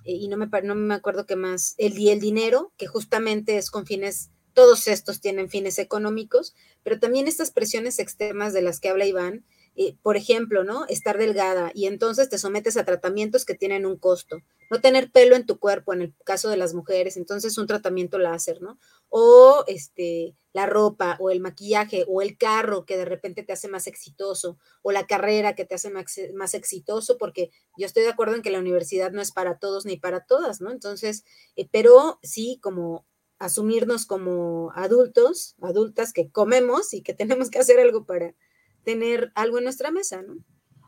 eh, 0.03 0.13
y 0.13 0.27
no 0.27 0.37
me, 0.37 0.47
no 0.63 0.75
me 0.75 0.93
acuerdo 0.93 1.25
qué 1.25 1.35
más, 1.35 1.75
el, 1.77 1.93
el 2.07 2.19
dinero, 2.19 2.71
que 2.77 2.87
justamente 2.87 3.57
es 3.57 3.71
con 3.71 3.85
fines, 3.85 4.29
todos 4.53 4.87
estos 4.87 5.21
tienen 5.21 5.49
fines 5.49 5.79
económicos, 5.79 6.53
pero 6.83 6.99
también 6.99 7.27
estas 7.27 7.51
presiones 7.51 7.99
externas 7.99 8.53
de 8.53 8.61
las 8.61 8.79
que 8.79 8.89
habla 8.89 9.05
Iván, 9.05 9.43
eh, 9.77 9.97
por 10.01 10.15
ejemplo, 10.15 10.63
¿no? 10.63 10.85
Estar 10.87 11.17
delgada 11.17 11.71
y 11.73 11.87
entonces 11.87 12.29
te 12.29 12.37
sometes 12.37 12.77
a 12.77 12.85
tratamientos 12.85 13.43
que 13.43 13.55
tienen 13.55 13.85
un 13.85 13.97
costo. 13.97 14.37
No 14.71 14.79
tener 14.79 15.11
pelo 15.11 15.35
en 15.35 15.45
tu 15.45 15.59
cuerpo, 15.59 15.93
en 15.93 16.01
el 16.01 16.13
caso 16.23 16.49
de 16.49 16.57
las 16.57 16.73
mujeres, 16.73 17.17
entonces 17.17 17.57
un 17.57 17.67
tratamiento 17.67 18.17
láser, 18.17 18.61
¿no? 18.61 18.79
O 19.09 19.65
este, 19.67 20.35
la 20.53 20.65
ropa 20.65 21.17
o 21.19 21.29
el 21.29 21.41
maquillaje 21.41 22.05
o 22.07 22.21
el 22.21 22.37
carro 22.37 22.85
que 22.85 22.95
de 22.95 23.03
repente 23.03 23.43
te 23.43 23.51
hace 23.51 23.67
más 23.67 23.87
exitoso 23.87 24.57
o 24.81 24.93
la 24.93 25.05
carrera 25.05 25.53
que 25.53 25.65
te 25.65 25.75
hace 25.75 25.89
más, 25.89 26.53
exitoso, 26.53 27.17
porque 27.17 27.51
yo 27.77 27.85
estoy 27.85 28.03
de 28.03 28.09
acuerdo 28.09 28.35
en 28.35 28.41
que 28.41 28.51
la 28.51 28.59
universidad 28.59 29.11
no 29.11 29.21
es 29.21 29.33
para 29.33 29.59
todos 29.59 29.85
ni 29.85 29.97
para 29.97 30.21
todas, 30.21 30.61
¿no? 30.61 30.71
Entonces, 30.71 31.25
eh, 31.57 31.67
pero 31.69 32.19
sí 32.23 32.59
como 32.61 33.05
asumirnos 33.37 34.05
como 34.05 34.71
adultos, 34.75 35.55
adultas 35.61 36.13
que 36.13 36.29
comemos 36.31 36.93
y 36.93 37.01
que 37.01 37.13
tenemos 37.13 37.49
que 37.49 37.59
hacer 37.59 37.81
algo 37.81 38.05
para, 38.05 38.33
tener 38.85 39.31
algo 39.35 39.57
en 39.57 39.65
nuestra 39.65 39.91
mesa, 39.91 40.21
¿no? 40.21 40.37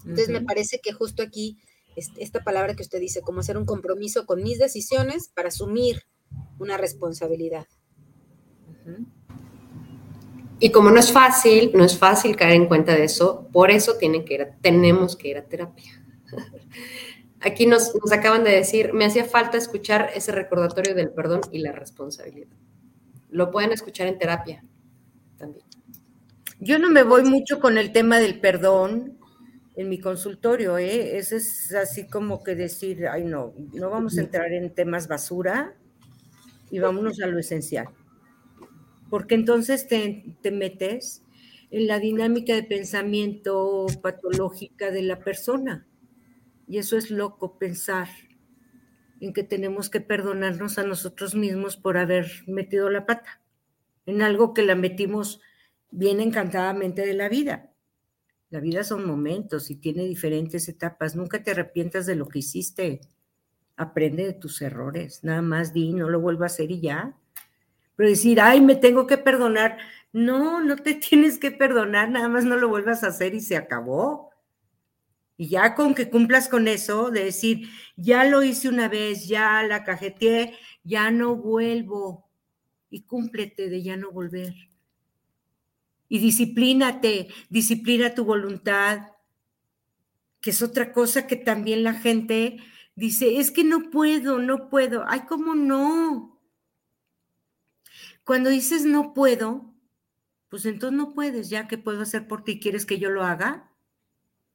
Entonces 0.02 0.30
me 0.30 0.42
parece 0.42 0.80
que 0.80 0.94
justo 0.94 1.22
aquí 1.22 1.58
esta 1.96 2.44
palabra 2.44 2.76
que 2.76 2.84
usted 2.84 3.00
dice, 3.00 3.22
como 3.22 3.40
hacer 3.40 3.58
un 3.58 3.66
compromiso 3.66 4.26
con 4.26 4.44
mis 4.44 4.60
decisiones 4.60 5.30
para 5.34 5.50
asumir 5.50 6.04
una 6.60 6.78
responsabilidad. 6.78 7.68
Y 10.60 10.72
como 10.72 10.92
no 10.92 11.00
es 11.00 11.12
fácil, 11.12 11.72
no 11.74 11.84
es 11.84 11.98
fácil 11.98 12.36
caer 12.36 12.54
en 12.54 12.68
cuenta 12.68 12.94
de 12.94 13.04
eso, 13.04 13.48
por 13.52 13.70
eso 13.70 13.98
tienen 13.98 14.24
que 14.24 14.36
ir 14.36 14.48
tenemos 14.62 15.16
que 15.16 15.30
ir 15.30 15.38
a 15.38 15.46
terapia. 15.46 16.04
Aquí 17.42 17.66
nos, 17.66 17.94
nos 17.96 18.12
acaban 18.12 18.44
de 18.44 18.52
decir, 18.52 18.94
me 18.94 19.06
hacía 19.06 19.26
falta 19.26 19.58
escuchar 19.58 20.10
ese 20.16 20.32
recordatorio 20.32 20.96
del 20.96 21.12
perdón 21.12 21.42
y 21.52 21.60
la 21.60 21.72
responsabilidad. 21.72 22.56
Lo 23.30 23.52
pueden 23.52 23.72
escuchar 23.72 24.08
en 24.08 24.18
terapia. 24.18 24.64
Yo 26.60 26.80
no 26.80 26.90
me 26.90 27.04
voy 27.04 27.24
mucho 27.24 27.60
con 27.60 27.78
el 27.78 27.92
tema 27.92 28.20
del 28.20 28.40
perdón 28.40 29.18
en 29.76 29.90
mi 29.90 30.00
consultorio, 30.00 30.78
¿eh? 30.78 31.18
Eso 31.18 31.36
es 31.36 31.74
así 31.74 32.08
como 32.08 32.44
que 32.44 32.56
decir, 32.56 33.08
ay 33.08 33.24
no, 33.26 33.54
no 33.74 33.90
vamos 33.92 34.18
a 34.18 34.22
entrar 34.22 34.52
en 34.52 34.74
temas 34.74 35.08
basura 35.08 35.76
y 36.72 36.80
vámonos 36.80 37.22
a 37.22 37.28
lo 37.28 37.40
esencial. 37.40 37.90
Porque 39.10 39.36
entonces 39.36 39.88
te, 39.88 40.36
te 40.42 40.52
metes 40.52 41.24
en 41.72 41.88
la 41.88 42.00
dinámica 42.00 42.54
de 42.54 42.64
pensamiento 42.64 43.86
patológica 44.02 44.92
de 44.92 45.02
la 45.02 45.20
persona. 45.20 45.88
Y 46.68 46.80
eso 46.80 46.98
es 46.98 47.12
loco 47.12 47.58
pensar 47.60 48.10
en 49.20 49.34
que 49.34 49.44
tenemos 49.44 49.90
que 49.90 50.02
perdonarnos 50.02 50.78
a 50.78 50.84
nosotros 50.84 51.36
mismos 51.36 51.78
por 51.78 51.98
haber 51.98 52.28
metido 52.46 52.90
la 52.90 53.06
pata 53.06 53.42
en 54.06 54.22
algo 54.22 54.54
que 54.54 54.64
la 54.64 54.76
metimos 54.76 55.42
bien 55.92 56.20
encantadamente 56.20 57.06
de 57.06 57.14
la 57.14 57.30
vida. 57.30 57.72
La 58.50 58.60
vida 58.60 58.84
son 58.84 59.06
momentos 59.06 59.70
y 59.70 59.76
tiene 59.76 60.04
diferentes 60.04 60.70
etapas. 60.70 61.16
Nunca 61.16 61.44
te 61.44 61.52
arrepientas 61.52 62.06
de 62.06 62.16
lo 62.16 62.28
que 62.28 62.40
hiciste. 62.40 63.02
Aprende 63.76 64.26
de 64.26 64.34
tus 64.34 64.62
errores. 64.62 65.24
Nada 65.24 65.42
más 65.42 65.74
di, 65.74 65.94
no 65.94 66.10
lo 66.10 66.22
vuelvo 66.22 66.44
a 66.44 66.48
hacer 66.48 66.72
y 66.72 66.80
ya. 66.80 67.18
Pero 67.98 68.10
decir, 68.10 68.40
ay, 68.40 68.62
me 68.62 68.76
tengo 68.76 69.06
que 69.06 69.18
perdonar. 69.18 69.78
No, 70.14 70.64
no 70.64 70.78
te 70.78 70.94
tienes 71.10 71.40
que 71.40 71.52
perdonar, 71.52 72.10
nada 72.10 72.30
más 72.30 72.46
no 72.46 72.56
lo 72.56 72.70
vuelvas 72.70 73.04
a 73.04 73.08
hacer 73.08 73.36
y 73.36 73.42
se 73.42 73.58
acabó. 73.58 74.30
Y 75.36 75.50
ya 75.50 75.76
con 75.76 75.94
que 75.94 76.10
cumplas 76.10 76.48
con 76.48 76.68
eso, 76.68 77.12
de 77.12 77.26
decir, 77.26 77.70
ya 77.96 78.24
lo 78.24 78.42
hice 78.44 78.70
una 78.70 78.88
vez, 78.88 79.28
ya 79.28 79.62
la 79.64 79.84
cajeteé, 79.84 80.56
ya 80.84 81.12
no 81.12 81.36
vuelvo. 81.36 82.28
Y 82.90 83.02
cúmplete 83.04 83.70
de 83.70 83.84
ya 83.84 83.98
no 83.98 84.12
volver. 84.12 84.54
Y 86.10 86.20
disciplínate, 86.20 87.28
disciplina 87.50 88.14
tu 88.16 88.24
voluntad, 88.24 89.08
que 90.42 90.52
es 90.52 90.62
otra 90.62 90.94
cosa 90.94 91.28
que 91.28 91.36
también 91.36 91.84
la 91.84 91.94
gente 91.94 92.58
dice, 92.96 93.40
es 93.40 93.52
que 93.52 93.64
no 93.64 93.90
puedo, 93.90 94.40
no 94.40 94.70
puedo. 94.70 95.04
Ay, 95.08 95.22
¿cómo 95.28 95.56
no? 95.56 96.40
Cuando 98.24 98.50
dices 98.50 98.86
no 98.86 99.14
puedo, 99.14 99.74
pues 100.50 100.66
entonces 100.66 100.98
no 100.98 101.14
puedes, 101.14 101.50
ya 101.50 101.68
que 101.68 101.78
puedo 101.78 102.02
hacer 102.02 102.28
por 102.28 102.44
ti, 102.44 102.60
¿quieres 102.60 102.86
que 102.86 103.00
yo 103.00 103.10
lo 103.10 103.24
haga? 103.24 103.72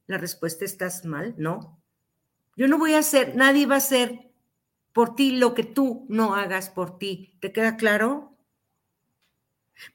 La 0.07 0.17
respuesta 0.17 0.65
estás 0.65 1.05
mal, 1.05 1.35
no. 1.37 1.81
Yo 2.55 2.67
no 2.67 2.77
voy 2.77 2.93
a 2.93 2.99
hacer, 2.99 3.35
nadie 3.35 3.65
va 3.65 3.75
a 3.75 3.79
hacer 3.79 4.31
por 4.91 5.15
ti 5.15 5.31
lo 5.31 5.53
que 5.53 5.63
tú 5.63 6.05
no 6.09 6.35
hagas 6.35 6.69
por 6.69 6.99
ti. 6.99 7.37
¿Te 7.39 7.51
queda 7.51 7.77
claro? 7.77 8.32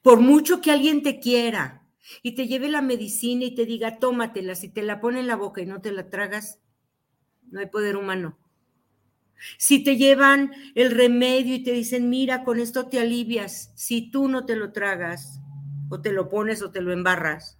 Por 0.01 0.19
mucho 0.19 0.61
que 0.61 0.71
alguien 0.71 1.03
te 1.03 1.19
quiera 1.19 1.83
y 2.23 2.35
te 2.35 2.47
lleve 2.47 2.69
la 2.69 2.81
medicina 2.81 3.45
y 3.45 3.55
te 3.55 3.65
diga, 3.65 3.99
tómatela, 3.99 4.55
si 4.55 4.69
te 4.69 4.81
la 4.81 4.99
pone 4.99 5.19
en 5.19 5.27
la 5.27 5.35
boca 5.35 5.61
y 5.61 5.65
no 5.65 5.81
te 5.81 5.91
la 5.91 6.09
tragas, 6.09 6.59
no 7.49 7.59
hay 7.59 7.67
poder 7.67 7.97
humano. 7.97 8.37
Si 9.57 9.83
te 9.83 9.95
llevan 9.95 10.51
el 10.75 10.91
remedio 10.91 11.55
y 11.55 11.63
te 11.63 11.71
dicen, 11.71 12.09
mira, 12.09 12.43
con 12.43 12.59
esto 12.59 12.87
te 12.87 12.99
alivias, 12.99 13.71
si 13.75 14.11
tú 14.11 14.27
no 14.27 14.45
te 14.45 14.55
lo 14.55 14.73
tragas, 14.73 15.39
o 15.89 16.01
te 16.01 16.11
lo 16.11 16.29
pones 16.29 16.61
o 16.61 16.71
te 16.71 16.81
lo 16.81 16.93
embarras, 16.93 17.57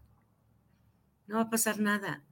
no 1.28 1.38
va 1.38 1.42
a 1.44 1.50
pasar 1.50 1.80
nada. 1.80 2.24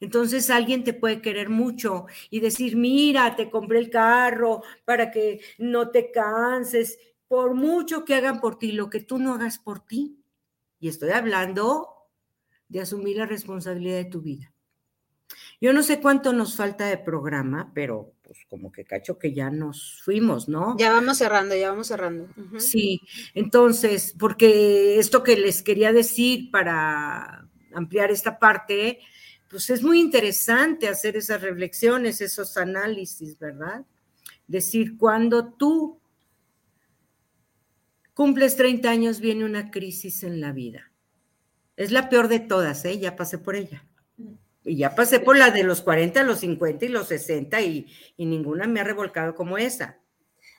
Entonces 0.00 0.48
alguien 0.50 0.84
te 0.84 0.92
puede 0.92 1.20
querer 1.20 1.48
mucho 1.48 2.06
y 2.30 2.40
decir, 2.40 2.76
mira, 2.76 3.34
te 3.34 3.50
compré 3.50 3.80
el 3.80 3.90
carro 3.90 4.62
para 4.84 5.10
que 5.10 5.40
no 5.58 5.90
te 5.90 6.12
canses, 6.12 6.98
por 7.28 7.54
mucho 7.54 8.04
que 8.04 8.14
hagan 8.14 8.40
por 8.40 8.58
ti, 8.58 8.72
lo 8.72 8.90
que 8.90 9.00
tú 9.00 9.18
no 9.18 9.34
hagas 9.34 9.58
por 9.58 9.80
ti. 9.80 10.18
Y 10.80 10.88
estoy 10.88 11.10
hablando 11.10 11.88
de 12.68 12.80
asumir 12.80 13.16
la 13.16 13.26
responsabilidad 13.26 13.96
de 13.96 14.04
tu 14.06 14.22
vida. 14.22 14.52
Yo 15.60 15.72
no 15.72 15.82
sé 15.82 16.00
cuánto 16.00 16.32
nos 16.32 16.56
falta 16.56 16.86
de 16.86 16.98
programa, 16.98 17.72
pero 17.74 18.14
pues 18.22 18.38
como 18.48 18.70
que 18.70 18.84
cacho 18.84 19.18
que 19.18 19.32
ya 19.32 19.50
nos 19.50 20.00
fuimos, 20.04 20.48
¿no? 20.48 20.76
Ya 20.78 20.92
vamos 20.92 21.18
cerrando, 21.18 21.56
ya 21.56 21.70
vamos 21.70 21.88
cerrando. 21.88 22.28
Sí, 22.58 23.00
entonces, 23.34 24.14
porque 24.18 24.98
esto 24.98 25.22
que 25.22 25.36
les 25.36 25.62
quería 25.62 25.92
decir 25.92 26.50
para 26.50 27.48
ampliar 27.74 28.10
esta 28.10 28.38
parte, 28.38 29.00
pues 29.48 29.68
es 29.70 29.82
muy 29.82 29.98
interesante 29.98 30.88
hacer 30.88 31.16
esas 31.16 31.42
reflexiones, 31.42 32.20
esos 32.20 32.56
análisis, 32.56 33.38
¿verdad? 33.38 33.84
Decir, 34.46 34.96
cuando 34.96 35.52
tú 35.54 35.97
cumples 38.18 38.56
30 38.56 38.90
años, 38.90 39.20
viene 39.20 39.44
una 39.44 39.70
crisis 39.70 40.24
en 40.24 40.40
la 40.40 40.50
vida. 40.50 40.90
Es 41.76 41.92
la 41.92 42.08
peor 42.08 42.26
de 42.26 42.40
todas, 42.40 42.84
¿eh? 42.84 42.98
Ya 42.98 43.14
pasé 43.14 43.38
por 43.38 43.54
ella. 43.54 43.86
Y 44.64 44.76
ya 44.76 44.96
pasé 44.96 45.20
por 45.20 45.36
la 45.36 45.52
de 45.52 45.62
los 45.62 45.82
40, 45.82 46.24
los 46.24 46.40
50 46.40 46.84
y 46.84 46.88
los 46.88 47.06
60 47.06 47.60
y, 47.60 47.86
ninguna 48.16 48.66
me 48.66 48.80
ha 48.80 48.84
revolcado 48.84 49.36
como 49.36 49.56
esa. 49.56 50.00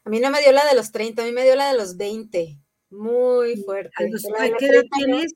A 0.06 0.10
mí 0.10 0.22
no 0.22 0.32
me 0.32 0.40
dio 0.40 0.54
la 0.54 0.66
de 0.68 0.74
los 0.74 0.94
30, 0.94 1.22
a 1.22 1.26
mí 1.26 1.34
me 1.34 1.44
dio 1.44 1.58
la 1.58 1.70
de 1.70 1.78
los 1.78 1.98
20. 1.98 2.58
Muy 2.92 3.58
fuerte. 3.58 3.92
¿Qué 4.58 4.66
edad 4.68 4.84
tienes? 4.96 5.34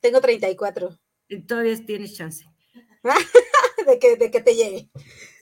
Tengo 0.00 0.22
34. 0.22 0.98
Todavía 1.46 1.76
tienes 1.84 2.14
chance. 2.14 2.46
de, 3.86 3.98
que, 3.98 4.16
de 4.16 4.30
que 4.30 4.40
te 4.40 4.54
llegue. 4.54 4.88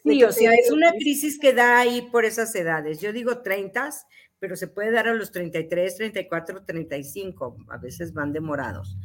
Sí, 0.03 0.25
o 0.25 0.33
sea, 0.33 0.53
es 0.55 0.73
una 0.73 0.91
crisis 0.91 1.39
que 1.39 1.53
da 1.53 1.79
ahí 1.79 2.03
por 2.11 2.25
esas 2.25 2.53
edades. 2.57 3.01
Yo 3.01 3.13
digo 3.13 3.43
30, 3.43 3.91
pero 4.39 4.57
se 4.57 4.69
puede 4.69 4.91
dar 4.91 5.09
a 5.09 5.15
los 5.15 5.33
33, 5.33 5.97
34, 5.97 6.65
35. 6.65 7.57
A 7.69 7.79
veces 7.79 8.13
van 8.13 8.33
demorados. 8.33 8.99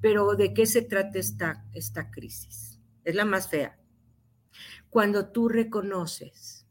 Pero 0.00 0.34
¿de 0.34 0.52
qué 0.52 0.66
se 0.66 0.82
trata 0.82 1.18
esta, 1.18 1.64
esta 1.72 2.10
crisis? 2.10 2.80
Es 3.04 3.14
la 3.14 3.24
más 3.24 3.48
fea. 3.48 3.78
Cuando 4.90 5.30
tú 5.30 5.48
reconoces 5.48 6.66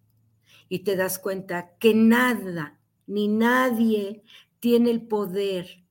y 0.70 0.80
te 0.80 0.96
das 0.96 1.20
cuenta 1.20 1.76
que 1.80 1.94
nada 1.94 2.80
ni 3.06 3.28
nadie 3.28 4.24
tiene 4.60 4.92
el 4.92 5.08
poder 5.08 5.84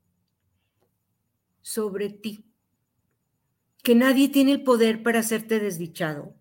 sobre 1.61 2.09
ti 2.11 2.53
que 3.83 3.95
nadie 3.95 4.29
tiene 4.29 4.53
el 4.53 4.63
poder 4.63 5.03
para 5.03 5.19
hacerte 5.21 5.59
desdichado, 5.59 6.35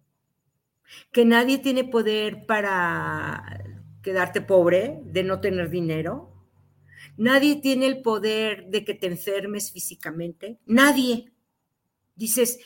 que 1.11 1.25
nadie 1.25 1.57
tiene 1.57 1.83
poder 1.83 2.45
para 2.45 3.63
quedarte 4.01 4.41
pobre, 4.41 4.99
de 5.03 5.23
no 5.23 5.39
tener 5.39 5.69
dinero, 5.69 6.31
nadie 7.17 7.57
tiene 7.61 7.87
el 7.87 8.01
poder 8.01 8.67
de 8.67 8.83
que 8.83 8.93
te 8.93 9.07
enfermes 9.07 9.71
físicamente, 9.71 10.59
nadie. 10.65 11.31
Dices, 12.15 12.59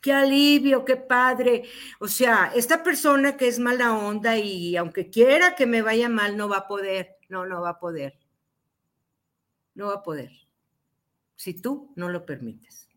qué 0.00 0.12
alivio, 0.12 0.84
qué 0.84 0.96
padre. 0.96 1.64
O 2.00 2.08
sea, 2.08 2.52
esta 2.54 2.82
persona 2.82 3.36
que 3.36 3.48
es 3.48 3.58
mala 3.58 3.96
onda 3.96 4.38
y 4.38 4.76
aunque 4.76 5.10
quiera 5.10 5.54
que 5.54 5.66
me 5.66 5.82
vaya 5.82 6.08
mal, 6.08 6.36
no 6.36 6.48
va 6.48 6.58
a 6.58 6.66
poder, 6.66 7.16
no, 7.28 7.46
no 7.46 7.60
va 7.60 7.70
a 7.70 7.78
poder. 7.78 8.18
No 9.74 9.88
va 9.88 9.94
a 9.94 10.02
poder. 10.02 10.30
Si 11.36 11.54
tú 11.54 11.92
no 11.96 12.08
lo 12.08 12.26
permites. 12.26 12.88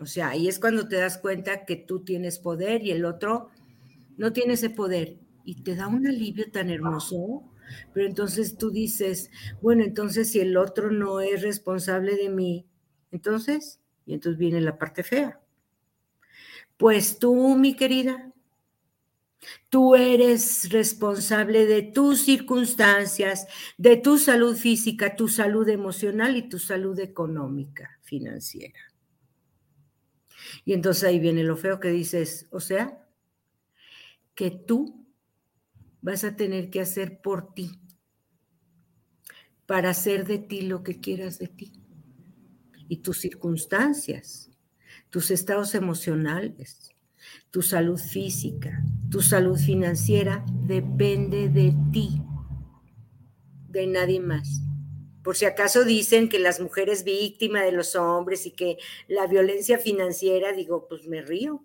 O 0.00 0.06
sea, 0.06 0.30
ahí 0.30 0.48
es 0.48 0.58
cuando 0.58 0.88
te 0.88 0.96
das 0.96 1.18
cuenta 1.18 1.64
que 1.64 1.76
tú 1.76 2.04
tienes 2.04 2.38
poder 2.38 2.82
y 2.84 2.90
el 2.90 3.04
otro 3.04 3.50
no 4.16 4.32
tiene 4.32 4.54
ese 4.54 4.70
poder. 4.70 5.18
Y 5.44 5.62
te 5.62 5.76
da 5.76 5.86
un 5.86 6.06
alivio 6.06 6.50
tan 6.50 6.70
hermoso. 6.70 7.44
Pero 7.92 8.06
entonces 8.06 8.56
tú 8.58 8.70
dices, 8.70 9.30
bueno, 9.62 9.84
entonces 9.84 10.30
si 10.32 10.40
el 10.40 10.56
otro 10.56 10.90
no 10.90 11.20
es 11.20 11.42
responsable 11.42 12.16
de 12.16 12.28
mí, 12.28 12.66
entonces, 13.10 13.80
y 14.06 14.14
entonces 14.14 14.38
viene 14.38 14.60
la 14.60 14.78
parte 14.78 15.02
fea. 15.02 15.40
Pues 16.76 17.18
tú, 17.18 17.56
mi 17.56 17.74
querida, 17.76 18.32
tú 19.68 19.94
eres 19.94 20.70
responsable 20.70 21.66
de 21.66 21.82
tus 21.82 22.24
circunstancias, 22.24 23.46
de 23.78 23.96
tu 23.96 24.18
salud 24.18 24.56
física, 24.56 25.16
tu 25.16 25.28
salud 25.28 25.68
emocional 25.68 26.36
y 26.36 26.48
tu 26.48 26.58
salud 26.58 26.98
económica, 26.98 27.98
financiera. 28.02 28.80
Y 30.64 30.72
entonces 30.72 31.04
ahí 31.04 31.18
viene 31.18 31.44
lo 31.44 31.56
feo 31.56 31.80
que 31.80 31.88
dices, 31.88 32.46
o 32.50 32.60
sea, 32.60 33.06
que 34.34 34.50
tú 34.50 35.03
vas 36.04 36.22
a 36.22 36.36
tener 36.36 36.68
que 36.68 36.82
hacer 36.82 37.22
por 37.22 37.54
ti, 37.54 37.80
para 39.64 39.88
hacer 39.88 40.26
de 40.26 40.38
ti 40.38 40.60
lo 40.60 40.82
que 40.82 41.00
quieras 41.00 41.38
de 41.38 41.48
ti. 41.48 41.72
Y 42.88 42.98
tus 42.98 43.20
circunstancias, 43.20 44.50
tus 45.08 45.30
estados 45.30 45.74
emocionales, 45.74 46.90
tu 47.50 47.62
salud 47.62 47.98
física, 47.98 48.84
tu 49.10 49.22
salud 49.22 49.58
financiera 49.58 50.44
depende 50.66 51.48
de 51.48 51.74
ti, 51.90 52.20
de 53.70 53.86
nadie 53.86 54.20
más. 54.20 54.60
Por 55.22 55.36
si 55.36 55.46
acaso 55.46 55.86
dicen 55.86 56.28
que 56.28 56.38
las 56.38 56.60
mujeres 56.60 57.04
víctimas 57.04 57.64
de 57.64 57.72
los 57.72 57.96
hombres 57.96 58.44
y 58.44 58.50
que 58.50 58.76
la 59.08 59.26
violencia 59.26 59.78
financiera, 59.78 60.52
digo, 60.52 60.86
pues 60.86 61.06
me 61.06 61.22
río. 61.22 61.64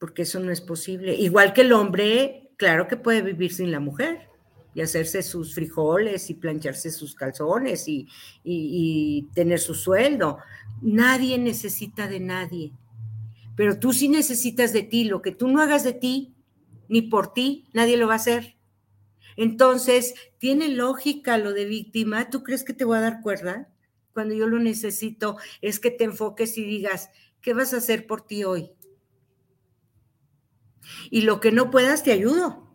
Porque 0.00 0.22
eso 0.22 0.40
no 0.40 0.50
es 0.50 0.60
posible. 0.60 1.14
Igual 1.14 1.52
que 1.52 1.60
el 1.60 1.72
hombre, 1.72 2.50
claro 2.56 2.88
que 2.88 2.96
puede 2.96 3.22
vivir 3.22 3.52
sin 3.52 3.70
la 3.70 3.78
mujer 3.78 4.30
y 4.74 4.80
hacerse 4.80 5.22
sus 5.22 5.54
frijoles 5.54 6.30
y 6.30 6.34
plancharse 6.34 6.90
sus 6.90 7.14
calzones 7.14 7.86
y, 7.86 9.28
tener 9.34 9.60
su 9.60 9.74
sueldo. 9.74 10.38
Nadie 10.82 11.38
necesita 11.38 12.08
de 12.08 12.20
nadie, 12.20 12.72
pero 13.56 13.78
tú 13.78 13.92
sí 13.92 14.08
necesitas 14.08 14.72
de 14.72 14.82
ti. 14.82 15.04
Lo 15.04 15.22
que 15.22 15.32
tú 15.32 15.48
no 15.48 15.60
hagas 15.60 15.84
de 15.84 15.92
ti, 15.92 16.34
ni 16.88 17.02
por 17.02 17.32
ti, 17.32 17.68
nadie 17.72 17.96
lo 17.96 18.08
va 18.08 18.14
a 18.14 18.16
hacer. 18.16 18.56
Entonces, 19.36 20.14
¿tiene 20.38 20.68
lógica 20.68 21.38
lo 21.38 21.52
de 21.52 21.64
víctima? 21.64 22.30
¿Tú 22.30 22.42
crees 22.42 22.64
que 22.64 22.72
te 22.72 22.84
voy 22.84 22.98
a 22.98 23.02
dar 23.02 23.22
cuerda? 23.22 23.68
Cuando 24.12 24.34
yo 24.34 24.46
lo 24.46 24.58
necesito 24.58 25.36
es 25.62 25.78
que 25.78 25.90
te 25.90 26.04
enfoques 26.04 26.58
y 26.58 26.64
digas, 26.64 27.10
¿qué 27.40 27.54
vas 27.54 27.72
a 27.72 27.78
hacer 27.78 28.06
por 28.06 28.26
ti 28.26 28.44
hoy? 28.44 28.70
Y 31.10 31.22
lo 31.22 31.40
que 31.40 31.52
no 31.52 31.70
puedas, 31.70 32.02
te 32.02 32.12
ayudo. 32.12 32.66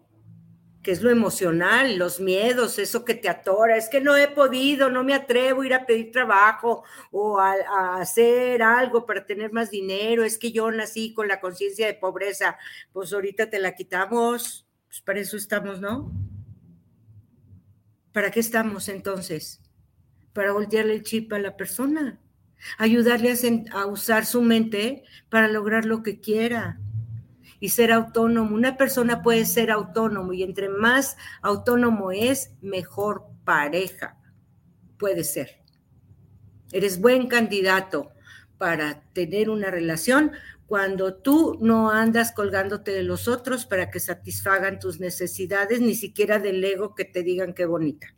Que 0.84 0.92
es 0.92 1.02
lo 1.02 1.10
emocional, 1.10 1.98
los 1.98 2.20
miedos, 2.20 2.78
eso 2.78 3.06
que 3.06 3.16
te 3.16 3.28
atora, 3.28 3.76
es 3.76 3.90
que 3.90 4.02
no 4.02 4.16
he 4.16 4.28
podido, 4.28 4.92
no 4.92 5.04
me 5.04 5.16
atrevo 5.16 5.62
a 5.62 5.66
ir 5.66 5.74
a 5.74 5.86
pedir 5.88 6.12
trabajo 6.12 6.84
o 7.10 7.40
a, 7.40 7.56
hacer 8.00 8.62
algo 8.62 9.04
para 9.06 9.26
tener 9.26 9.52
más 9.52 9.72
dinero, 9.72 10.24
es 10.24 10.38
que 10.38 10.52
yo 10.52 10.70
nací 10.70 11.12
con 11.16 11.28
la 11.28 11.40
conciencia 11.40 11.88
de 11.88 11.96
pobreza, 11.96 12.60
pues 12.94 13.12
ahorita 13.14 13.50
te 13.50 13.58
la 13.58 13.74
quitamos, 13.74 14.68
pues 14.86 15.02
para 15.02 15.20
eso 15.20 15.38
estamos, 15.38 15.82
¿no? 15.82 16.12
¿Para 18.14 18.30
qué 18.30 18.40
estamos 18.40 18.88
entonces? 18.88 19.62
Para 20.34 20.52
voltearle 20.52 20.94
el 20.94 21.04
chip 21.04 21.34
a 21.34 21.40
la 21.40 21.58
persona, 21.58 22.22
ayudarle 22.78 23.32
a, 23.32 23.80
a 23.80 23.88
usar 23.88 24.28
su 24.28 24.44
mente 24.44 25.04
para 25.30 25.48
lograr 25.48 25.86
lo 25.86 26.04
que 26.04 26.22
quiera 26.22 26.80
y 27.66 27.70
ser 27.70 27.92
autónomo. 27.92 28.56
Una 28.56 28.78
persona 28.78 29.24
puede 29.24 29.44
ser 29.44 29.72
autónomo 29.72 30.34
y 30.34 30.44
entre 30.44 30.70
más 30.70 31.18
autónomo 31.42 32.12
es, 32.12 32.52
mejor 32.62 33.26
pareja 33.44 34.20
puede 35.00 35.24
ser. 35.24 35.64
Eres 36.72 37.02
buen 37.02 37.26
candidato 37.26 38.12
para 38.60 39.02
tener 39.14 39.50
una 39.50 39.72
relación 39.72 40.34
cuando 40.68 41.16
tú 41.16 41.58
no 41.60 41.90
andas 41.90 42.34
colgándote 42.34 42.92
de 42.92 43.02
los 43.02 43.28
otros 43.28 43.66
para 43.66 43.90
que 43.90 44.00
satisfagan 44.00 44.78
tus 44.78 45.00
necesidades, 45.00 45.82
ni 45.82 45.96
siquiera 45.96 46.38
del 46.38 46.64
ego 46.64 46.94
que 46.94 47.06
te 47.06 47.24
digan 47.24 47.56
qué 47.56 47.66
bonita. 47.66 48.16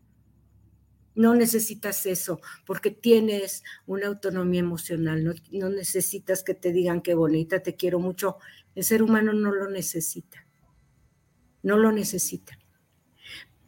No 1.17 1.33
necesitas 1.33 2.05
eso 2.05 2.41
porque 2.65 2.91
tienes 2.91 3.63
una 3.87 4.05
autonomía 4.05 4.59
emocional, 4.59 5.23
no, 5.23 5.69
necesitas 5.69 6.43
que 6.43 6.53
te 6.53 6.71
digan 6.71 7.01
qué 7.01 7.15
bonita, 7.15 7.63
te 7.63 7.75
quiero 7.75 7.97
mucho. 7.97 8.37
El 8.77 8.83
ser 8.83 9.01
humano 9.01 9.33
no 9.33 9.51
lo 9.51 9.67
necesita, 9.71 10.45
no 11.63 11.77
lo 11.77 11.91
necesita. 11.91 12.59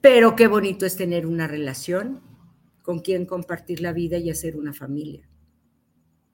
Pero 0.01 0.35
qué 0.35 0.45
bonito 0.45 0.85
es 0.85 0.97
tener 0.97 1.25
una 1.25 1.47
relación 1.47 2.21
con 2.83 2.99
quien 2.99 3.25
compartir 3.25 3.81
la 3.81 3.91
vida 3.91 4.19
y 4.19 4.29
hacer 4.29 4.55
una 4.55 4.71
familia. 4.71 5.27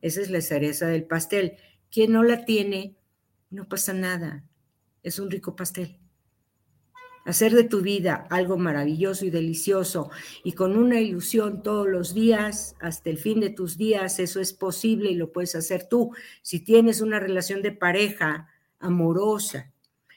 Esa 0.02 0.19
es 0.19 0.30
la 0.30 0.41
cereza 0.41 0.88
del 0.88 1.06
pastel. 1.06 1.53
Quien 1.89 2.11
no 2.11 2.22
la 2.22 2.43
tiene, 2.43 2.97
no 3.49 3.69
pasa 3.69 3.93
nada. 3.93 4.43
Es 5.03 5.19
un 5.19 5.31
rico 5.31 5.56
pastel 5.56 5.97
hacer 7.26 7.53
de 7.53 7.64
tu 7.64 7.81
vida 7.81 8.27
algo 8.30 8.57
maravilloso 8.57 9.26
y 9.26 9.31
delicioso 9.31 10.11
y 10.43 10.52
con 10.52 10.77
una 10.77 11.02
ilusión 11.02 11.64
todos 11.64 11.88
los 11.88 12.14
días, 12.14 12.76
hasta 12.80 13.10
el 13.10 13.18
fin 13.18 13.39
de 13.39 13.49
tus 13.49 13.77
días, 13.77 14.19
eso 14.19 14.39
es 14.39 14.53
posible 14.53 15.10
y 15.10 15.15
lo 15.15 15.31
puedes 15.31 15.56
hacer 15.56 15.89
tú. 15.89 16.11
Si 16.43 16.60
tienes 16.60 17.02
una 17.02 17.19
relación 17.19 17.64
de 17.64 17.72
pareja 17.72 18.47
amorosa, 18.86 19.72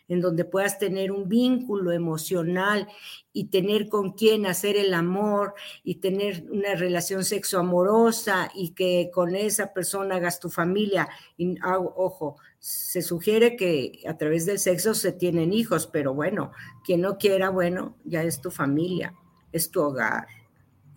en 0.09 0.21
donde 0.21 0.45
puedas 0.45 0.79
tener 0.79 1.13
un 1.13 1.29
vínculo 1.29 1.93
emocional 1.93 2.89
y 3.33 3.49
tener 3.49 3.89
con 3.89 4.13
quién 4.13 4.47
hacer 4.47 4.77
el 4.77 4.95
amor 4.95 5.55
y 5.85 5.97
tener 5.97 6.47
una 6.51 6.75
relación 6.75 7.25
sexoamorosa 7.25 8.51
y 8.55 8.71
que 8.71 9.11
con 9.13 9.37
esa 9.37 9.73
persona 9.75 10.17
hagas 10.17 10.41
tu 10.41 10.49
familia. 10.49 11.09
Ah, 11.61 11.79
ojo, 11.79 12.37
se 12.59 13.03
sugiere 13.03 13.57
que 13.57 14.01
a 14.07 14.17
través 14.17 14.47
del 14.47 14.59
sexo 14.59 14.95
se 14.95 15.13
tienen 15.13 15.53
hijos, 15.53 15.87
pero 15.87 16.15
bueno, 16.15 16.53
quien 16.85 17.03
no 17.03 17.19
quiera, 17.19 17.51
bueno, 17.51 17.97
ya 18.05 18.23
es 18.23 18.41
tu 18.41 18.51
familia, 18.51 19.15
es 19.53 19.71
tu 19.71 19.83
hogar 19.83 20.38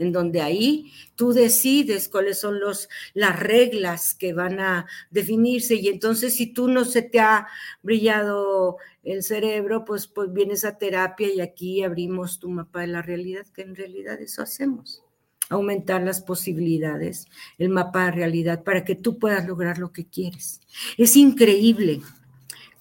en 0.01 0.11
donde 0.11 0.41
ahí 0.41 0.91
tú 1.15 1.31
decides 1.31 2.09
cuáles 2.09 2.39
son 2.39 2.59
los, 2.59 2.89
las 3.13 3.39
reglas 3.39 4.15
que 4.15 4.33
van 4.33 4.59
a 4.59 4.87
definirse. 5.11 5.75
Y 5.75 5.89
entonces 5.89 6.35
si 6.35 6.47
tú 6.47 6.67
no 6.67 6.85
se 6.85 7.03
te 7.03 7.19
ha 7.19 7.47
brillado 7.83 8.77
el 9.03 9.21
cerebro, 9.21 9.85
pues, 9.85 10.07
pues 10.07 10.33
vienes 10.33 10.65
a 10.65 10.79
terapia 10.79 11.31
y 11.31 11.39
aquí 11.39 11.83
abrimos 11.83 12.39
tu 12.39 12.49
mapa 12.49 12.81
de 12.81 12.87
la 12.87 13.03
realidad, 13.03 13.45
que 13.53 13.61
en 13.61 13.75
realidad 13.75 14.19
eso 14.19 14.41
hacemos. 14.41 15.03
Aumentar 15.49 16.01
las 16.01 16.21
posibilidades, 16.21 17.27
el 17.59 17.69
mapa 17.69 18.05
de 18.05 18.11
realidad, 18.11 18.63
para 18.63 18.83
que 18.83 18.95
tú 18.95 19.19
puedas 19.19 19.45
lograr 19.45 19.77
lo 19.77 19.91
que 19.91 20.05
quieres. 20.05 20.61
Es 20.97 21.15
increíble 21.15 22.01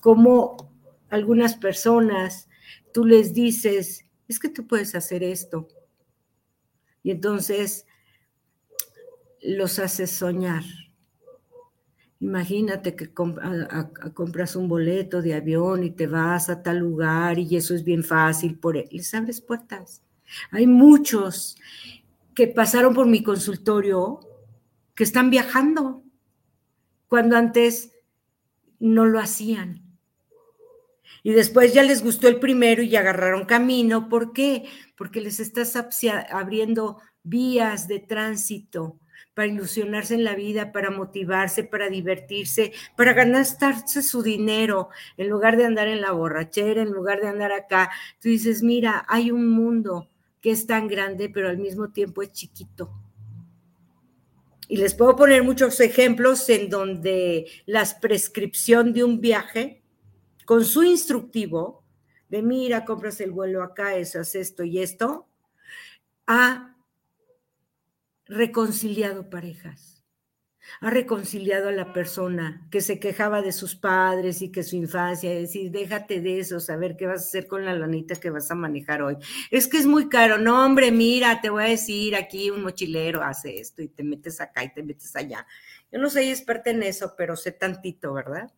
cómo 0.01 0.57
algunas 1.11 1.57
personas 1.57 2.49
tú 2.95 3.05
les 3.05 3.35
dices, 3.35 4.07
es 4.27 4.39
que 4.39 4.49
tú 4.49 4.67
puedes 4.67 4.95
hacer 4.95 5.23
esto, 5.23 5.69
y 7.03 7.11
entonces 7.11 7.87
los 9.43 9.79
haces 9.79 10.11
soñar. 10.11 10.65
Imagínate 12.21 12.95
que 12.95 13.13
compras 13.13 14.55
un 14.55 14.69
boleto 14.69 15.23
de 15.23 15.35
avión 15.35 15.85
y 15.85 15.91
te 15.91 16.07
vas 16.07 16.51
a 16.51 16.63
tal 16.63 16.79
lugar 16.79 17.39
y 17.39 17.57
eso 17.57 17.75
es 17.75 17.83
bien 17.83 18.05
fácil, 18.05 18.59
por 18.59 18.77
él. 18.77 18.89
les 18.91 19.15
abres 19.15 19.41
puertas. 19.41 20.03
Hay 20.51 20.67
muchos 20.67 21.57
que 22.35 22.47
pasaron 22.47 22.95
por 22.95 23.07
mi 23.07 23.23
consultorio 23.23 24.21
que 24.95 25.05
están 25.05 25.31
viajando 25.31 26.05
cuando 27.09 27.37
antes 27.37 27.93
no 28.79 29.07
lo 29.07 29.19
hacían. 29.19 29.90
Y 31.23 31.33
después 31.33 31.75
ya 31.75 31.83
les 31.83 32.03
gustó 32.03 32.29
el 32.29 32.41
primero 32.41 32.83
y 32.83 32.97
agarraron 32.97 33.45
camino. 33.45 34.09
¿Por 34.09 34.33
qué? 34.33 34.65
Porque 34.97 35.21
les 35.21 35.41
estás 35.41 35.77
abriendo 36.31 36.99
vías 37.23 37.89
de 37.89 37.99
tránsito 38.01 38.99
para 39.35 39.49
ilusionarse 39.49 40.15
en 40.15 40.25
la 40.25 40.35
vida, 40.35 40.73
para 40.73 40.91
motivarse, 40.91 41.65
para 41.65 41.89
divertirse, 41.89 42.73
para 42.97 43.13
gastarse 43.13 44.03
su 44.03 44.23
dinero, 44.23 44.89
en 45.17 45.29
lugar 45.29 45.57
de 45.57 45.65
andar 45.65 45.89
en 45.89 46.01
la 46.01 46.13
borrachera, 46.13 46.83
en 46.83 46.91
lugar 46.91 47.21
de 47.21 47.29
andar 47.29 47.53
acá. 47.53 47.91
Tú 48.21 48.29
dices, 48.29 48.63
mira, 48.63 49.05
hay 49.09 49.31
un 49.31 49.49
mundo 49.49 50.09
que 50.41 50.51
es 50.51 50.67
tan 50.67 50.89
grande, 50.89 51.29
pero 51.29 51.49
al 51.49 51.59
mismo 51.59 51.91
tiempo 51.91 52.23
es 52.23 52.33
chiquito. 52.33 52.91
Y 54.69 54.77
les 54.77 54.95
puedo 54.95 55.17
poner 55.17 55.43
muchos 55.43 55.81
ejemplos 55.81 56.49
en 56.49 56.69
donde 56.69 57.47
la 57.67 57.85
prescripción 58.01 58.93
de 58.93 59.05
un 59.05 59.21
viaje 59.21 59.80
con 60.45 60.65
su 60.65 60.83
instructivo 60.83 61.85
de 62.31 62.43
mira, 62.43 62.85
compras 62.85 63.21
el 63.21 63.33
vuelo 63.33 63.63
acá, 63.63 63.97
eso, 63.97 64.21
haces 64.21 64.49
esto 64.49 64.65
y 64.65 64.81
esto, 64.81 65.29
ha 66.27 66.77
reconciliado 68.27 69.29
parejas, 69.29 70.05
ha 70.81 70.91
reconciliado 70.91 71.69
a 71.69 71.73
la 71.73 71.93
persona 71.93 72.69
que 72.71 72.81
se 72.81 73.01
quejaba 73.01 73.43
de 73.43 73.51
sus 73.51 73.75
padres 73.75 74.41
y 74.43 74.53
que 74.53 74.63
su 74.63 74.77
infancia, 74.77 75.29
decir, 75.35 75.73
déjate 75.73 76.21
de 76.21 76.39
eso, 76.39 76.61
saber 76.61 76.97
qué 76.97 77.07
vas 77.07 77.23
a 77.23 77.25
hacer 77.25 77.49
con 77.49 77.65
la 77.65 77.75
lanita 77.75 78.15
que 78.15 78.31
vas 78.31 78.49
a 78.53 78.55
manejar 78.55 79.03
hoy. 79.03 79.17
Es 79.51 79.67
que 79.67 79.79
es 79.79 79.87
muy 79.87 80.09
caro, 80.09 80.39
no, 80.39 80.65
hombre, 80.65 80.93
mira, 80.93 81.41
te 81.41 81.51
voy 81.51 81.65
a 81.65 81.69
decir, 81.69 82.15
aquí 82.15 82.49
un 82.51 82.63
mochilero 82.63 83.25
hace 83.25 83.59
esto 83.59 83.83
y 83.83 83.89
te 83.89 84.05
metes 84.05 84.41
acá 84.41 84.63
y 84.63 84.73
te 84.73 84.85
metes 84.85 85.17
allá. 85.17 85.45
Yo 85.91 85.99
no 85.99 86.09
soy 86.09 86.29
experta 86.29 86.71
en 86.71 86.85
eso, 86.85 87.15
pero 87.19 87.35
sé 87.35 87.51
tantito, 87.51 88.13
¿verdad? 88.13 88.53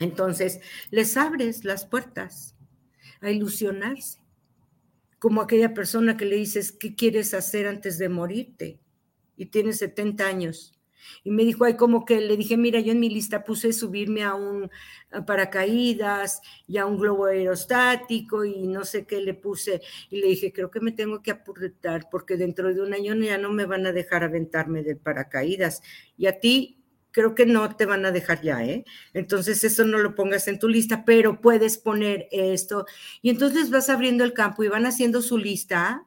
Entonces, 0.00 0.60
les 0.90 1.16
abres 1.16 1.64
las 1.64 1.84
puertas 1.84 2.56
a 3.20 3.30
ilusionarse, 3.30 4.18
como 5.18 5.42
aquella 5.42 5.74
persona 5.74 6.16
que 6.16 6.24
le 6.24 6.36
dices, 6.36 6.72
¿qué 6.72 6.96
quieres 6.96 7.34
hacer 7.34 7.66
antes 7.66 7.98
de 7.98 8.08
morirte? 8.08 8.80
Y 9.36 9.46
tiene 9.46 9.74
70 9.74 10.26
años. 10.26 10.80
Y 11.22 11.30
me 11.30 11.44
dijo, 11.44 11.64
ay, 11.64 11.76
como 11.76 12.04
que 12.04 12.20
le 12.20 12.36
dije, 12.36 12.56
mira, 12.56 12.80
yo 12.80 12.92
en 12.92 13.00
mi 13.00 13.10
lista 13.10 13.44
puse 13.44 13.72
subirme 13.72 14.22
a 14.22 14.34
un 14.34 14.70
paracaídas 15.26 16.40
y 16.66 16.78
a 16.78 16.86
un 16.86 16.98
globo 16.98 17.26
aerostático 17.26 18.44
y 18.44 18.66
no 18.66 18.84
sé 18.84 19.04
qué 19.06 19.20
le 19.20 19.34
puse. 19.34 19.82
Y 20.08 20.20
le 20.20 20.28
dije, 20.28 20.52
creo 20.52 20.70
que 20.70 20.80
me 20.80 20.92
tengo 20.92 21.20
que 21.22 21.32
apurar 21.32 22.08
porque 22.10 22.36
dentro 22.36 22.72
de 22.72 22.80
un 22.80 22.94
año 22.94 23.14
ya 23.16 23.38
no 23.38 23.50
me 23.52 23.66
van 23.66 23.86
a 23.86 23.92
dejar 23.92 24.24
aventarme 24.24 24.82
del 24.82 24.98
paracaídas. 24.98 25.82
Y 26.16 26.26
a 26.26 26.38
ti 26.38 26.79
creo 27.12 27.34
que 27.34 27.46
no 27.46 27.76
te 27.76 27.86
van 27.86 28.04
a 28.06 28.12
dejar 28.12 28.42
ya, 28.42 28.64
¿eh? 28.64 28.84
Entonces 29.14 29.64
eso 29.64 29.84
no 29.84 29.98
lo 29.98 30.14
pongas 30.14 30.48
en 30.48 30.58
tu 30.58 30.68
lista, 30.68 31.04
pero 31.04 31.40
puedes 31.40 31.78
poner 31.78 32.28
esto. 32.30 32.86
Y 33.22 33.30
entonces 33.30 33.70
vas 33.70 33.88
abriendo 33.88 34.24
el 34.24 34.32
campo 34.32 34.64
y 34.64 34.68
van 34.68 34.86
haciendo 34.86 35.22
su 35.22 35.38
lista 35.38 36.06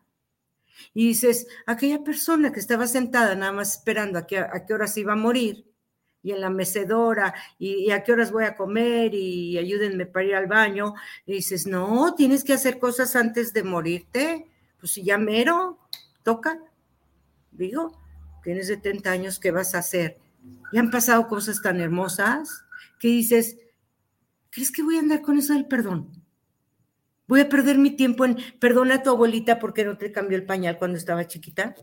y 0.94 1.08
dices, 1.08 1.48
aquella 1.66 2.04
persona 2.04 2.52
que 2.52 2.60
estaba 2.60 2.88
sentada 2.88 3.36
nada 3.36 3.52
más 3.52 3.78
esperando 3.78 4.20
a, 4.20 4.22
a 4.22 4.66
qué 4.66 4.74
horas 4.74 4.98
iba 4.98 5.14
a 5.14 5.18
morir 5.18 5.66
y 6.24 6.32
en 6.32 6.42
la 6.42 6.50
mecedora 6.50 7.34
y, 7.60 7.92
a 7.92 8.04
qué 8.04 8.14
horas 8.14 8.32
voy 8.32 8.46
a 8.46 8.56
comer 8.56 9.14
y 9.14 9.58
ayúdenme 9.58 10.06
para 10.06 10.26
ir 10.26 10.36
al 10.36 10.48
baño, 10.48 10.96
y 11.26 11.34
dices, 11.34 11.68
no, 11.68 12.16
tienes 12.16 12.44
que 12.44 12.54
hacer 12.54 12.80
cosas 12.80 13.16
antes 13.16 13.54
de 13.54 13.64
morirte, 13.64 14.48
pues 14.80 14.94
si 14.94 15.04
ya 15.04 15.18
mero, 15.18 15.78
toca, 16.24 16.60
digo, 17.52 18.00
tienes 18.42 18.68
70 18.68 19.12
años, 19.12 19.40
¿qué 19.40 19.52
vas 19.52 19.76
a 19.76 19.80
hacer? 19.80 20.18
Y 20.72 20.78
han 20.78 20.90
pasado 20.90 21.28
cosas 21.28 21.62
tan 21.62 21.80
hermosas 21.80 22.66
que 23.00 23.08
dices, 23.08 23.58
¿crees 24.50 24.72
que 24.72 24.84
voy 24.84 24.98
a 24.98 25.00
andar 25.00 25.22
con 25.22 25.38
eso 25.38 25.54
del 25.54 25.68
perdón? 25.68 26.24
Voy 27.28 27.42
a 27.42 27.50
perder 27.50 27.78
mi 27.78 27.92
tiempo 27.92 28.26
en 28.26 28.38
perdona 28.60 28.96
a 28.96 29.04
tu 29.04 29.10
abuelita 29.10 29.60
porque 29.60 29.86
no 29.86 29.98
te 29.98 30.12
cambió 30.12 30.38
el 30.38 30.46
pañal 30.46 30.78
cuando 30.78 30.98
estaba 30.98 31.28
chiquita. 31.28 31.76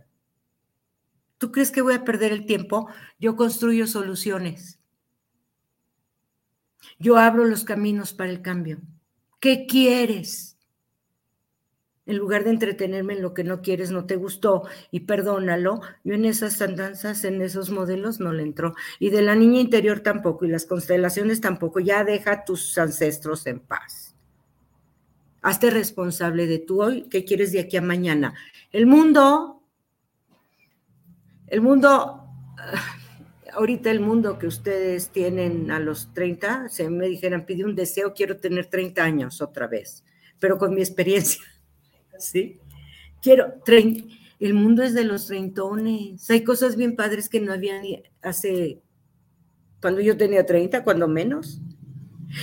¿Tú 1.39 1.51
crees 1.51 1.70
que 1.70 1.81
voy 1.81 1.95
a 1.95 2.05
perder 2.05 2.32
el 2.32 2.45
tiempo? 2.45 2.89
Yo 3.19 3.35
construyo 3.37 3.87
soluciones. 3.87 4.78
Yo 6.99 7.16
abro 7.16 7.47
los 7.47 7.65
caminos 7.65 8.12
para 8.12 8.31
el 8.31 8.43
cambio. 8.43 8.81
¿Qué 9.41 9.66
quieres? 9.66 10.49
En 12.06 12.16
lugar 12.16 12.44
de 12.44 12.51
entretenerme 12.51 13.14
en 13.14 13.22
lo 13.22 13.35
que 13.35 13.44
no 13.44 13.62
quieres, 13.62 13.90
no 13.90 14.06
te 14.06 14.16
gustó 14.16 14.64
y 14.90 15.01
perdónalo, 15.01 15.81
yo 16.02 16.14
en 16.14 16.24
esas 16.24 16.60
andanzas, 16.60 17.24
en 17.24 17.40
esos 17.43 17.70
modelos 17.70 18.20
no 18.20 18.32
le 18.32 18.43
entró. 18.43 18.74
Y 18.98 19.10
de 19.10 19.22
la 19.22 19.36
niña 19.36 19.60
interior 19.60 20.01
tampoco, 20.01 20.44
y 20.44 20.48
las 20.48 20.66
constelaciones 20.66 21.40
tampoco. 21.40 21.78
Ya 21.81 22.05
deja 22.05 22.32
a 22.32 22.44
tus 22.44 22.77
ancestros 22.78 23.47
en 23.47 23.60
paz. 23.60 24.16
Hazte 25.43 25.70
responsable 25.70 26.47
de 26.47 26.59
tú 26.59 26.82
hoy, 26.82 27.06
¿qué 27.10 27.24
quieres 27.24 27.52
de 27.52 27.60
aquí 27.60 27.77
a 27.77 27.82
mañana? 27.82 28.35
El 28.72 28.86
mundo 28.86 29.60
el 31.51 31.60
mundo, 31.62 32.22
ahorita 33.52 33.90
el 33.90 33.98
mundo 33.98 34.39
que 34.39 34.47
ustedes 34.47 35.09
tienen 35.09 35.72
a 35.72 35.81
los 35.81 36.14
30, 36.14 36.68
se 36.68 36.89
me 36.89 37.09
dijeran, 37.09 37.44
pide 37.44 37.64
un 37.64 37.74
deseo, 37.74 38.14
quiero 38.14 38.36
tener 38.36 38.66
30 38.66 39.02
años 39.02 39.43
otra 39.43 39.66
vez, 39.66 40.05
pero 40.39 40.59
con 40.59 40.72
mi 40.72 40.81
experiencia, 40.81 41.43
¿sí? 42.20 42.59
Quiero, 43.22 43.55
el 44.38 44.55
mundo 44.55 44.82
es 44.82 44.94
de 44.94 45.05
los 45.05 45.26
treintones, 45.26 46.30
hay 46.30 46.42
cosas 46.42 46.76
bien 46.76 46.97
padres 46.97 47.28
que 47.28 47.40
no 47.40 47.52
había 47.52 47.80
hace, 48.22 48.80
cuando 49.80 50.01
yo 50.01 50.16
tenía 50.16 50.47
30, 50.47 50.82
cuando 50.82 51.09
menos. 51.09 51.60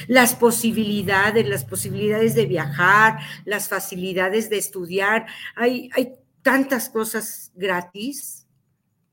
Las 0.08 0.36
posibilidades, 0.36 1.48
las 1.48 1.64
posibilidades 1.64 2.36
de 2.36 2.46
viajar, 2.46 3.20
las 3.46 3.70
facilidades 3.70 4.50
de 4.50 4.58
estudiar, 4.58 5.26
hay, 5.56 5.90
hay 5.94 6.14
tantas 6.42 6.90
cosas 6.90 7.52
gratis 7.56 8.48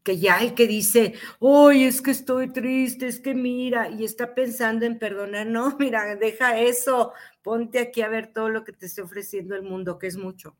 que 0.04 0.18
ya 0.18 0.38
el 0.38 0.54
que 0.54 0.66
dice, 0.66 1.14
hoy 1.38 1.84
es 1.84 2.02
que 2.02 2.10
estoy 2.10 2.52
triste, 2.52 3.06
es 3.06 3.20
que 3.20 3.34
mira, 3.34 3.88
y 3.88 4.04
está 4.04 4.34
pensando 4.34 4.84
en 4.84 4.98
perdonar, 4.98 5.46
no, 5.46 5.76
mira, 5.80 6.14
deja 6.16 6.60
eso, 6.60 7.12
ponte 7.44 7.78
aquí 7.78 8.00
a 8.00 8.08
ver 8.08 8.32
todo 8.32 8.48
lo 8.48 8.64
que 8.64 8.72
te 8.72 8.86
está 8.86 9.04
ofreciendo 9.04 9.54
el 9.54 9.62
mundo, 9.62 9.98
que 9.98 10.08
es 10.08 10.16
mucho, 10.16 10.56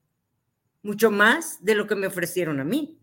mucho 0.83 1.11
más 1.11 1.65
de 1.65 1.75
lo 1.75 1.87
que 1.89 1.97
me 1.97 2.07
ofrecieron 2.07 2.61
a 2.61 2.65
mí. 2.65 2.97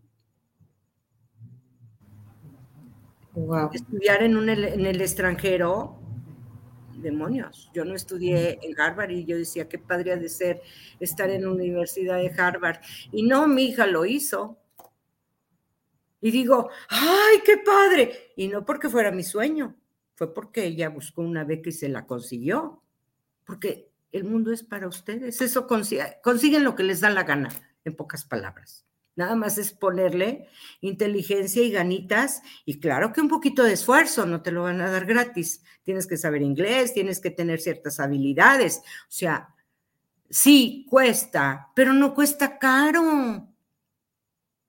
Estudiar 3.72 4.22
en, 4.22 4.36
un, 4.36 4.48
en 4.48 4.86
el 4.86 5.00
extranjero, 5.00 5.98
demonios. 6.96 7.70
Yo 7.74 7.84
no 7.84 7.94
estudié 7.94 8.60
en 8.62 8.80
Harvard 8.80 9.10
y 9.10 9.24
yo 9.24 9.36
decía, 9.36 9.68
qué 9.68 9.78
padre 9.78 10.16
de 10.16 10.28
ser 10.28 10.62
estar 11.00 11.28
en 11.28 11.42
la 11.42 11.50
Universidad 11.50 12.18
de 12.18 12.30
Harvard. 12.30 12.78
Y 13.10 13.24
no, 13.24 13.48
mi 13.48 13.64
hija 13.64 13.86
lo 13.86 14.04
hizo 14.06 14.58
y 16.20 16.30
digo, 16.30 16.70
¡ay, 16.88 17.38
qué 17.44 17.56
padre! 17.56 18.32
Y 18.36 18.46
no 18.46 18.64
porque 18.64 18.88
fuera 18.88 19.10
mi 19.10 19.24
sueño, 19.24 19.74
fue 20.14 20.32
porque 20.32 20.66
ella 20.66 20.88
buscó 20.88 21.22
una 21.22 21.42
beca 21.42 21.70
y 21.70 21.72
se 21.72 21.88
la 21.88 22.06
consiguió. 22.06 22.81
Porque 23.44 23.90
el 24.12 24.24
mundo 24.24 24.52
es 24.52 24.62
para 24.62 24.88
ustedes. 24.88 25.40
Eso 25.40 25.66
consiguen 25.66 26.64
lo 26.64 26.74
que 26.74 26.82
les 26.82 27.00
da 27.00 27.10
la 27.10 27.24
gana, 27.24 27.50
en 27.84 27.96
pocas 27.96 28.24
palabras. 28.24 28.86
Nada 29.14 29.34
más 29.36 29.58
es 29.58 29.72
ponerle 29.72 30.48
inteligencia 30.80 31.62
y 31.62 31.70
ganitas 31.70 32.42
y 32.64 32.80
claro 32.80 33.12
que 33.12 33.20
un 33.20 33.28
poquito 33.28 33.62
de 33.62 33.74
esfuerzo, 33.74 34.24
no 34.24 34.40
te 34.40 34.52
lo 34.52 34.62
van 34.62 34.80
a 34.80 34.90
dar 34.90 35.04
gratis. 35.04 35.62
Tienes 35.82 36.06
que 36.06 36.16
saber 36.16 36.40
inglés, 36.40 36.94
tienes 36.94 37.20
que 37.20 37.30
tener 37.30 37.60
ciertas 37.60 38.00
habilidades. 38.00 38.78
O 38.78 39.10
sea, 39.10 39.54
sí, 40.30 40.86
cuesta, 40.88 41.68
pero 41.74 41.92
no 41.92 42.14
cuesta 42.14 42.58
caro. 42.58 43.51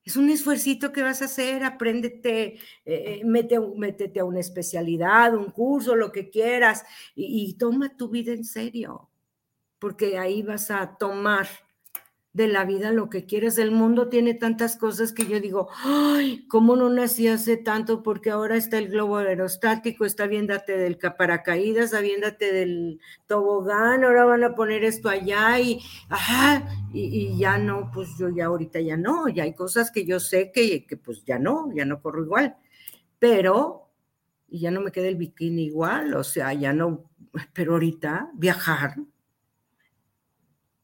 Es 0.04 0.18
un 0.18 0.30
esfuercito 0.30 0.92
que 0.92 1.02
vas 1.02 1.22
a 1.22 1.26
hacer, 1.26 1.64
apréndete, 1.64 2.58
eh, 2.86 3.22
métete 3.26 4.20
a 4.20 4.26
una 4.26 4.40
especialidad, 4.40 5.36
un 5.36 5.52
curso, 5.52 5.96
lo 5.96 6.12
que 6.12 6.30
quieras, 6.30 6.84
y 7.16 7.54
toma 7.54 7.96
tu 7.96 8.10
vida 8.10 8.34
en 8.34 8.44
serio, 8.44 9.10
porque 9.80 10.18
ahí 10.18 10.42
vas 10.42 10.72
a 10.72 10.98
tomar 10.98 11.48
de 12.34 12.48
la 12.48 12.66
vida 12.66 12.92
lo 12.92 13.10
que 13.10 13.26
quieres. 13.26 13.60
El 13.60 13.72
mundo 13.72 14.10
tiene 14.10 14.34
tantas 14.34 14.76
cosas 14.76 15.14
que 15.14 15.28
yo 15.28 15.40
digo, 15.40 15.70
ay, 15.84 16.46
¿cómo 16.48 16.76
no 16.76 16.90
nací 16.90 17.28
hace 17.28 17.58
tanto? 17.58 18.02
Porque 18.02 18.32
ahora 18.32 18.58
está 18.58 18.80
el 18.80 18.90
globo 18.90 19.18
aerostático, 19.18 20.04
está 20.04 20.26
viéndote 20.26 20.76
del 20.76 20.98
paracaídas, 20.98 22.00
viéndote 22.02 22.52
del 22.52 23.00
tobogán, 23.28 24.04
ahora 24.04 24.26
van 24.26 24.44
a 24.44 24.56
poner 24.56 24.84
esto 24.84 25.10
allá 25.10 25.60
y, 25.60 25.80
ajá, 26.10 26.68
y, 26.92 27.38
ya 27.38 27.60
no, 27.60 27.92
pues 27.94 28.10
yo 28.18 28.30
ya 28.30 28.48
ahorita 28.48 28.82
ya 28.82 28.98
no, 28.98 29.30
ya 29.30 29.44
hay 29.44 29.54
cosas 29.54 29.92
que 29.92 30.06
yo 30.06 30.20
sé 30.20 30.52
que, 30.52 30.86
que 30.88 30.98
pues 30.98 31.24
ya 31.26 31.38
no, 31.38 31.72
ya 31.76 31.86
no 31.86 32.02
corro 32.02 32.24
igual, 32.24 32.56
pero, 33.20 33.92
y 34.48 34.60
ya 34.62 34.72
no 34.72 34.82
me 34.82 34.92
queda 34.92 35.08
el 35.08 35.18
bikini 35.18 35.66
igual, 35.66 36.16
o 36.16 36.24
sea, 36.24 36.54
ya 36.54 36.74
no, 36.74 37.12
pero 37.54 37.74
ahorita 37.74 38.32
viajar, 38.34 38.96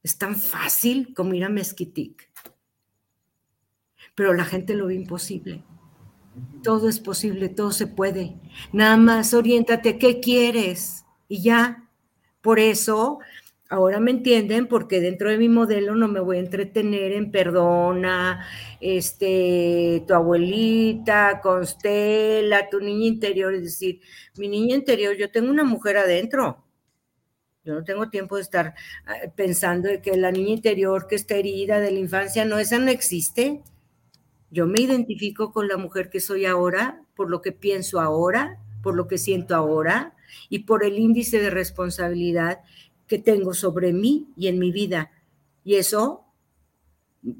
es 0.03 0.17
tan 0.17 0.35
fácil 0.35 1.13
como 1.13 1.33
ir 1.33 1.43
a 1.43 1.49
Mezquitic. 1.49 2.29
Pero 4.15 4.33
la 4.33 4.45
gente 4.45 4.75
lo 4.75 4.87
ve 4.87 4.95
imposible. 4.95 5.63
Todo 6.63 6.87
es 6.87 6.99
posible, 6.99 7.49
todo 7.49 7.71
se 7.71 7.87
puede. 7.87 8.35
Nada 8.71 8.97
más 8.97 9.33
oriéntate, 9.33 9.97
¿qué 9.97 10.19
quieres? 10.19 11.05
Y 11.27 11.41
ya. 11.41 11.85
Por 12.41 12.59
eso, 12.59 13.19
ahora 13.69 13.99
me 13.99 14.11
entienden, 14.11 14.67
porque 14.67 15.01
dentro 15.01 15.29
de 15.29 15.37
mi 15.37 15.49
modelo 15.49 15.95
no 15.95 16.07
me 16.07 16.21
voy 16.21 16.37
a 16.37 16.41
entretener 16.41 17.11
en 17.11 17.31
perdona, 17.31 18.45
este, 18.79 20.03
tu 20.07 20.13
abuelita, 20.13 21.41
Constela, 21.41 22.69
tu 22.69 22.79
niña 22.79 23.07
interior. 23.07 23.53
Es 23.53 23.63
decir, 23.63 24.01
mi 24.37 24.47
niña 24.47 24.75
interior, 24.75 25.15
yo 25.17 25.29
tengo 25.31 25.49
una 25.51 25.65
mujer 25.65 25.97
adentro 25.97 26.68
yo 27.69 27.75
no 27.75 27.83
tengo 27.83 28.09
tiempo 28.09 28.35
de 28.35 28.41
estar 28.41 28.73
ah, 29.05 29.13
pensando 29.35 29.87
de 29.87 30.01
que 30.01 30.17
la 30.17 30.31
niña 30.31 30.53
interior 30.53 31.05
que 31.07 31.15
está 31.15 31.35
herida 31.35 31.79
de 31.79 31.91
la 31.91 31.99
infancia, 31.99 32.45
no, 32.45 32.57
esa 32.57 32.79
no 32.79 32.89
existe. 32.89 33.61
Yo 34.49 34.65
me 34.65 34.81
identifico 34.81 35.51
con 35.51 35.67
la 35.67 35.77
mujer 35.77 36.09
que 36.09 36.19
soy 36.19 36.45
ahora, 36.45 37.03
por 37.15 37.29
lo 37.29 37.41
que 37.41 37.51
pienso 37.51 38.01
ahora, 38.01 38.57
por 38.81 38.95
lo 38.95 39.07
que 39.07 39.19
siento 39.19 39.55
ahora 39.55 40.15
y 40.49 40.59
por 40.59 40.83
el 40.83 40.97
índice 40.97 41.39
de 41.39 41.51
responsabilidad 41.51 42.61
que 43.07 43.19
tengo 43.19 43.53
sobre 43.53 43.93
mí 43.93 44.27
y 44.35 44.47
en 44.47 44.57
mi 44.57 44.71
vida. 44.71 45.11
Y 45.63 45.75
eso, 45.75 46.25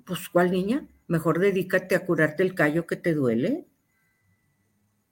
pues, 0.06 0.30
¿cuál 0.30 0.52
niña? 0.52 0.88
Mejor 1.08 1.40
dedícate 1.40 1.96
a 1.96 2.06
curarte 2.06 2.44
el 2.44 2.54
callo 2.54 2.86
que 2.86 2.98
te 2.98 3.16
duele. 3.16 3.66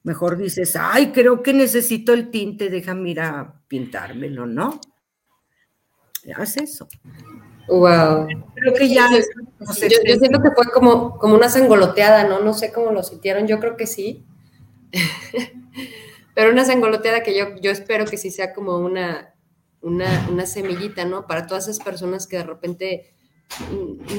Mejor 0.03 0.37
dices, 0.37 0.75
ay, 0.79 1.11
creo 1.11 1.41
que 1.41 1.53
necesito 1.53 2.13
el 2.13 2.29
tinte, 2.29 2.69
déjame 2.69 3.09
ir 3.09 3.19
a 3.19 3.61
pintármelo, 3.67 4.45
¿no? 4.45 4.79
Haz 6.35 6.57
eso. 6.57 6.87
Wow. 7.67 8.27
Creo 8.55 8.73
que 8.73 8.89
ya. 8.89 9.07
yo, 9.11 9.19
siento 10.19 10.41
que 10.41 10.51
fue 10.51 10.71
como, 10.73 11.17
como 11.17 11.35
una 11.35 11.49
sangoloteada, 11.49 12.23
¿no? 12.25 12.39
No 12.39 12.53
sé 12.53 12.71
cómo 12.71 12.91
lo 12.91 13.03
sintieron, 13.03 13.47
yo 13.47 13.59
creo 13.59 13.75
que 13.75 13.87
sí. 13.87 14.25
Pero 16.33 16.51
una 16.51 16.65
sangoloteada 16.65 17.23
que 17.23 17.37
yo, 17.37 17.55
yo 17.61 17.71
espero 17.71 18.05
que 18.05 18.17
sí 18.17 18.31
sea 18.31 18.53
como 18.53 18.77
una, 18.77 19.33
una, 19.81 20.45
semillita, 20.45 21.03
¿no? 21.05 21.27
Para 21.27 21.47
todas 21.47 21.67
esas 21.67 21.83
personas 21.83 22.27
que 22.27 22.37
de 22.37 22.43
repente 22.43 23.13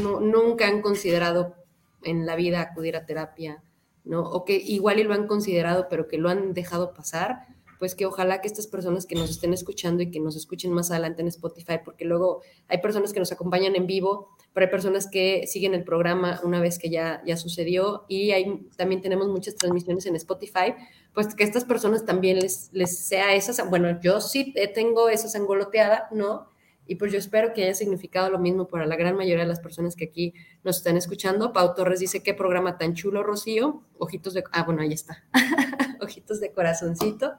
nunca 0.02 0.66
han 0.66 0.82
considerado 0.82 1.54
en 2.02 2.26
la 2.26 2.36
vida 2.36 2.60
acudir 2.60 2.96
a 2.96 3.06
terapia, 3.06 3.62
¿no? 4.04 4.22
O 4.22 4.44
que 4.44 4.56
igual 4.56 4.98
y 4.98 5.04
lo 5.04 5.14
han 5.14 5.26
considerado, 5.26 5.86
pero 5.88 6.08
que 6.08 6.18
lo 6.18 6.28
han 6.28 6.54
dejado 6.54 6.92
pasar 6.92 7.46
pues 7.78 7.94
que 7.94 8.06
ojalá 8.06 8.40
que 8.40 8.48
estas 8.48 8.66
personas 8.66 9.06
que 9.06 9.14
nos 9.14 9.30
estén 9.30 9.52
escuchando 9.52 10.02
y 10.02 10.10
que 10.10 10.20
nos 10.20 10.36
escuchen 10.36 10.72
más 10.72 10.90
adelante 10.90 11.22
en 11.22 11.28
Spotify, 11.28 11.78
porque 11.84 12.04
luego 12.04 12.42
hay 12.68 12.78
personas 12.78 13.12
que 13.12 13.20
nos 13.20 13.32
acompañan 13.32 13.76
en 13.76 13.86
vivo, 13.86 14.28
pero 14.52 14.66
hay 14.66 14.70
personas 14.70 15.08
que 15.10 15.46
siguen 15.46 15.74
el 15.74 15.84
programa 15.84 16.40
una 16.42 16.60
vez 16.60 16.78
que 16.78 16.90
ya, 16.90 17.22
ya 17.24 17.36
sucedió 17.36 18.04
y 18.08 18.32
hay, 18.32 18.68
también 18.76 19.00
tenemos 19.00 19.28
muchas 19.28 19.54
transmisiones 19.54 20.06
en 20.06 20.16
Spotify, 20.16 20.74
pues 21.14 21.34
que 21.34 21.44
estas 21.44 21.64
personas 21.64 22.04
también 22.04 22.38
les, 22.40 22.70
les 22.72 22.98
sea 22.98 23.34
esas, 23.34 23.68
bueno, 23.70 24.00
yo 24.00 24.20
sí 24.20 24.54
tengo 24.74 25.08
esa 25.08 25.28
sangoloteada, 25.28 26.08
¿no? 26.12 26.48
Y 26.88 26.94
pues 26.94 27.12
yo 27.12 27.18
espero 27.18 27.52
que 27.52 27.64
haya 27.64 27.74
significado 27.74 28.30
lo 28.30 28.38
mismo 28.38 28.66
para 28.66 28.86
la 28.86 28.96
gran 28.96 29.14
mayoría 29.14 29.42
de 29.42 29.48
las 29.48 29.60
personas 29.60 29.94
que 29.94 30.06
aquí 30.06 30.32
nos 30.64 30.78
están 30.78 30.96
escuchando. 30.96 31.52
Pau 31.52 31.74
Torres 31.74 32.00
dice, 32.00 32.22
qué 32.22 32.32
programa 32.32 32.78
tan 32.78 32.94
chulo, 32.94 33.22
Rocío. 33.22 33.82
Ojitos 33.98 34.32
de... 34.32 34.42
Ah, 34.52 34.62
bueno, 34.62 34.80
ahí 34.80 34.94
está. 34.94 35.22
Ojitos 36.02 36.40
de 36.40 36.52
corazoncito. 36.52 37.34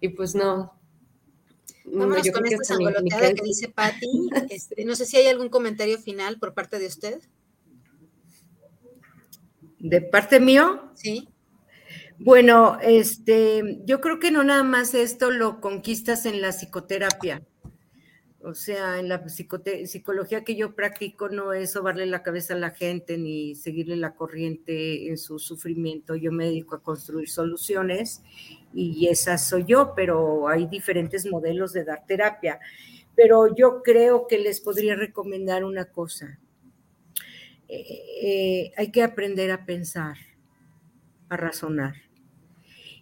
Y 0.00 0.10
pues 0.10 0.34
no. 0.34 0.78
Vámonos 1.84 2.30
con 2.30 2.46
esta 2.46 2.64
sangoloteada 2.64 3.32
que 3.32 3.42
dice 3.42 3.68
Patti. 3.68 4.30
Este, 4.50 4.84
no 4.84 4.94
sé 4.94 5.06
si 5.06 5.16
hay 5.16 5.26
algún 5.26 5.48
comentario 5.48 5.98
final 5.98 6.38
por 6.38 6.54
parte 6.54 6.78
de 6.78 6.86
usted. 6.86 7.20
¿De 9.78 10.00
parte 10.00 10.40
mío? 10.40 10.90
Sí. 10.94 11.28
Bueno, 12.18 12.78
este, 12.82 13.80
yo 13.84 14.00
creo 14.00 14.18
que 14.18 14.30
no 14.30 14.42
nada 14.42 14.64
más 14.64 14.92
esto 14.94 15.30
lo 15.30 15.60
conquistas 15.60 16.26
en 16.26 16.40
la 16.40 16.50
psicoterapia. 16.50 17.42
O 18.40 18.54
sea, 18.54 19.00
en 19.00 19.08
la 19.08 19.28
psicología 19.28 20.44
que 20.44 20.54
yo 20.54 20.76
practico 20.76 21.28
no 21.28 21.52
es 21.52 21.72
sobarle 21.72 22.06
la 22.06 22.22
cabeza 22.22 22.54
a 22.54 22.58
la 22.58 22.70
gente 22.70 23.18
ni 23.18 23.56
seguirle 23.56 23.96
la 23.96 24.14
corriente 24.14 25.08
en 25.08 25.18
su 25.18 25.40
sufrimiento. 25.40 26.14
Yo 26.14 26.30
me 26.30 26.44
dedico 26.44 26.76
a 26.76 26.82
construir 26.82 27.28
soluciones 27.28 28.22
y 28.72 29.08
esa 29.08 29.38
soy 29.38 29.64
yo, 29.64 29.92
pero 29.96 30.46
hay 30.48 30.68
diferentes 30.68 31.26
modelos 31.26 31.72
de 31.72 31.84
dar 31.84 32.06
terapia. 32.06 32.60
Pero 33.16 33.56
yo 33.56 33.82
creo 33.82 34.28
que 34.28 34.38
les 34.38 34.60
podría 34.60 34.94
recomendar 34.94 35.64
una 35.64 35.86
cosa. 35.86 36.38
Eh, 37.68 37.84
eh, 38.22 38.72
hay 38.76 38.92
que 38.92 39.02
aprender 39.02 39.50
a 39.50 39.66
pensar, 39.66 40.16
a 41.28 41.36
razonar. 41.36 42.07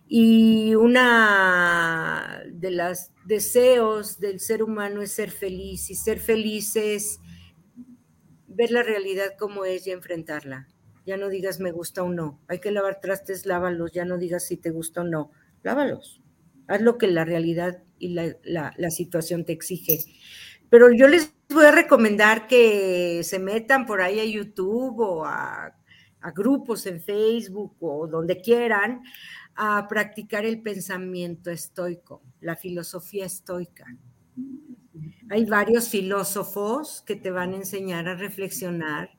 Y 0.08 0.74
una 0.76 2.42
de 2.52 2.70
los 2.70 3.10
deseos 3.24 4.20
del 4.20 4.38
ser 4.38 4.62
humano 4.62 5.02
es 5.02 5.12
ser 5.12 5.30
feliz 5.30 5.90
y 5.90 5.96
ser 5.96 6.20
feliz 6.20 6.76
es 6.76 7.18
ver 8.46 8.70
la 8.70 8.84
realidad 8.84 9.32
como 9.38 9.64
es 9.64 9.86
y 9.86 9.90
enfrentarla. 9.90 10.68
Ya 11.04 11.16
no 11.16 11.28
digas 11.28 11.60
me 11.60 11.72
gusta 11.72 12.02
o 12.04 12.08
no. 12.08 12.40
Hay 12.48 12.60
que 12.60 12.70
lavar 12.70 13.00
trastes, 13.00 13.46
lávalos. 13.46 13.92
Ya 13.92 14.04
no 14.04 14.16
digas 14.18 14.46
si 14.46 14.56
te 14.56 14.70
gusta 14.70 15.02
o 15.02 15.04
no. 15.04 15.32
Lávalos. 15.62 16.22
Haz 16.68 16.80
lo 16.82 16.98
que 16.98 17.08
la 17.08 17.24
realidad 17.24 17.82
y 17.98 18.08
la, 18.10 18.90
situación 18.90 19.44
te 19.44 19.52
exige. 19.52 20.04
Pero 20.70 20.92
yo 20.92 21.08
les 21.08 21.32
voy 21.48 21.64
a 21.64 21.72
recomendar 21.72 22.46
que 22.46 23.22
se 23.22 23.38
metan 23.38 23.86
por 23.86 24.00
ahí 24.00 24.18
a 24.20 24.24
YouTube 24.24 24.98
o 25.00 25.24
a 25.24 25.72
grupos 26.34 26.86
en 26.86 27.00
Facebook 27.00 27.76
o 27.78 28.08
donde 28.08 28.40
quieran 28.40 29.02
a 29.56 29.86
practicar 29.88 30.44
el 30.44 30.60
pensamiento 30.60 31.50
estoico, 31.50 32.22
la 32.40 32.56
filosofía 32.56 33.24
estoica. 33.24 33.86
Hay 35.30 35.44
varios 35.46 35.88
filósofos 35.88 37.02
que 37.06 37.16
te 37.16 37.30
van 37.30 37.52
a 37.52 37.56
enseñar 37.56 38.06
a 38.08 38.14
reflexionar 38.14 39.10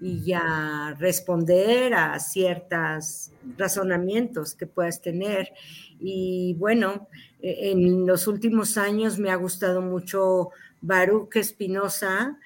y 0.00 0.32
a 0.32 0.94
responder 0.98 1.94
a 1.94 2.18
ciertos 2.20 3.32
razonamientos 3.56 4.54
que 4.54 4.66
puedas 4.66 5.00
tener. 5.00 5.52
Y 5.98 6.54
bueno, 6.58 7.08
e-, 7.40 7.72
en 7.72 8.06
los 8.06 8.26
últimos 8.26 8.78
años 8.78 9.18
me 9.18 9.30
ha 9.30 9.36
gustado 9.36 9.82
mucho 9.82 10.50
Baruch 10.80 11.36
Espinosa, 11.36 12.38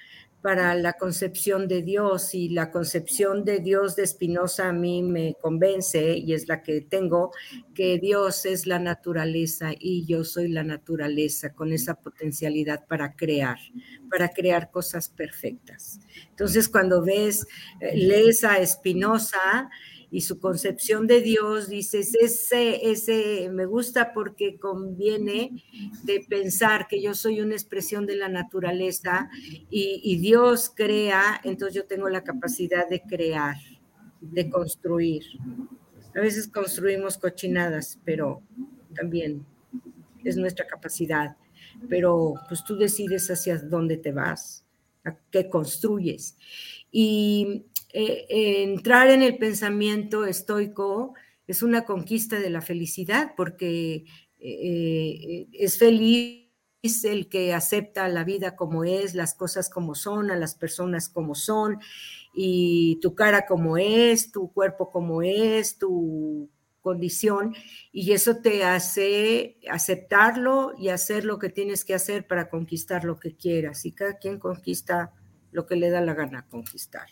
para 0.43 0.75
la 0.75 0.91
concepción 0.91 1.69
de 1.69 1.81
Dios 1.81 2.35
y 2.35 2.49
la 2.49 2.69
concepción 2.69 3.45
de 3.45 3.59
Dios 3.59 3.95
de 3.95 4.05
Spinoza 4.05 4.67
a 4.67 4.73
mí 4.73 5.01
me 5.01 5.37
convence 5.41 6.17
y 6.17 6.33
es 6.33 6.49
la 6.49 6.61
que 6.61 6.81
tengo, 6.81 7.31
que 7.73 7.97
Dios 7.97 8.45
es 8.45 8.67
la 8.67 8.77
naturaleza 8.77 9.71
y 9.79 10.05
yo 10.05 10.25
soy 10.25 10.49
la 10.49 10.65
naturaleza 10.65 11.53
con 11.53 11.71
esa 11.71 11.95
potencialidad 11.95 12.85
para 12.87 13.15
crear, 13.15 13.57
para 14.09 14.27
crear 14.27 14.69
cosas 14.69 15.07
perfectas. 15.07 16.01
Entonces 16.31 16.67
cuando 16.67 17.01
ves, 17.01 17.47
eh, 17.79 17.95
lees 17.95 18.43
a 18.43 18.63
Spinoza, 18.65 19.69
y 20.13 20.21
su 20.21 20.39
concepción 20.39 21.07
de 21.07 21.21
Dios, 21.21 21.69
dices, 21.69 22.13
ese, 22.21 22.91
ese 22.91 23.49
me 23.49 23.65
gusta 23.65 24.13
porque 24.13 24.59
conviene 24.59 25.63
de 26.03 26.23
pensar 26.29 26.87
que 26.87 27.01
yo 27.01 27.15
soy 27.15 27.41
una 27.41 27.55
expresión 27.55 28.05
de 28.05 28.17
la 28.17 28.29
naturaleza 28.29 29.27
y, 29.71 30.01
y 30.03 30.17
Dios 30.17 30.71
crea, 30.75 31.41
entonces 31.43 31.73
yo 31.73 31.87
tengo 31.87 32.09
la 32.09 32.23
capacidad 32.23 32.87
de 32.87 33.01
crear, 33.01 33.55
de 34.21 34.51
construir. 34.51 35.23
A 36.15 36.19
veces 36.19 36.47
construimos 36.47 37.17
cochinadas, 37.17 37.99
pero 38.05 38.43
también 38.95 39.43
es 40.23 40.37
nuestra 40.37 40.67
capacidad. 40.67 41.37
Pero 41.89 42.35
pues 42.47 42.63
tú 42.63 42.77
decides 42.77 43.31
hacia 43.31 43.57
dónde 43.57 43.97
te 43.97 44.11
vas, 44.11 44.63
a 45.03 45.15
qué 45.31 45.49
construyes. 45.49 46.37
Y 46.91 47.65
eh, 47.93 48.63
entrar 48.63 49.09
en 49.09 49.21
el 49.21 49.37
pensamiento 49.37 50.25
estoico 50.25 51.13
es 51.45 51.61
una 51.61 51.85
conquista 51.85 52.39
de 52.39 52.49
la 52.49 52.61
felicidad, 52.61 53.33
porque 53.37 54.05
eh, 54.39 55.47
es 55.53 55.77
feliz 55.77 56.43
el 57.03 57.29
que 57.29 57.53
acepta 57.53 58.09
la 58.09 58.23
vida 58.23 58.55
como 58.55 58.83
es, 58.83 59.13
las 59.13 59.35
cosas 59.35 59.69
como 59.69 59.95
son, 59.95 60.31
a 60.31 60.35
las 60.35 60.55
personas 60.55 61.07
como 61.07 61.35
son, 61.35 61.79
y 62.33 62.99
tu 63.01 63.15
cara 63.15 63.45
como 63.45 63.77
es, 63.77 64.31
tu 64.31 64.51
cuerpo 64.51 64.91
como 64.91 65.21
es, 65.21 65.77
tu 65.77 66.49
condición, 66.81 67.55
y 67.93 68.11
eso 68.11 68.37
te 68.37 68.63
hace 68.63 69.57
aceptarlo 69.69 70.73
y 70.77 70.89
hacer 70.89 71.23
lo 71.23 71.39
que 71.39 71.49
tienes 71.49 71.85
que 71.85 71.93
hacer 71.93 72.27
para 72.27 72.49
conquistar 72.49 73.05
lo 73.05 73.19
que 73.19 73.35
quieras, 73.37 73.85
y 73.85 73.93
cada 73.93 74.17
quien 74.17 74.39
conquista 74.39 75.13
lo 75.51 75.65
que 75.65 75.75
le 75.75 75.89
da 75.89 76.01
la 76.01 76.15
gana 76.15 76.47
conquistar. 76.49 77.07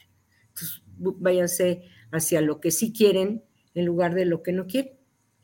Entonces, 0.54 0.82
váyanse 0.98 1.84
hacia 2.12 2.42
lo 2.42 2.60
que 2.60 2.72
sí 2.72 2.94
quieren 2.94 3.44
en 3.74 3.86
lugar 3.86 4.14
de 4.14 4.26
lo 4.26 4.44
que 4.44 4.52
no 4.52 4.68
quieren. 4.68 4.94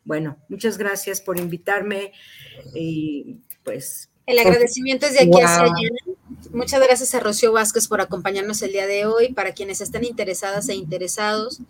Bueno, 0.04 0.38
muchas 0.48 0.78
gracias 0.78 1.20
por 1.20 1.38
invitarme 1.38 2.12
y 2.74 3.38
pues... 3.64 4.10
El 4.26 4.38
agradecimiento 4.38 5.06
es 5.06 5.14
de 5.14 5.20
aquí 5.20 5.40
hacia 5.42 5.62
allá. 5.62 5.72
Muchas 6.52 6.80
gracias 6.80 7.14
a 7.14 7.20
Rocío 7.20 7.52
Vázquez 7.52 7.88
por 7.88 8.00
acompañarnos 8.00 8.62
el 8.62 8.72
día 8.72 8.86
de 8.86 9.06
hoy. 9.06 9.32
Para 9.32 9.52
quienes 9.52 9.80
están 9.80 10.04
interesadas 10.04 10.68
e 10.68 10.74
interesados, 10.74 11.60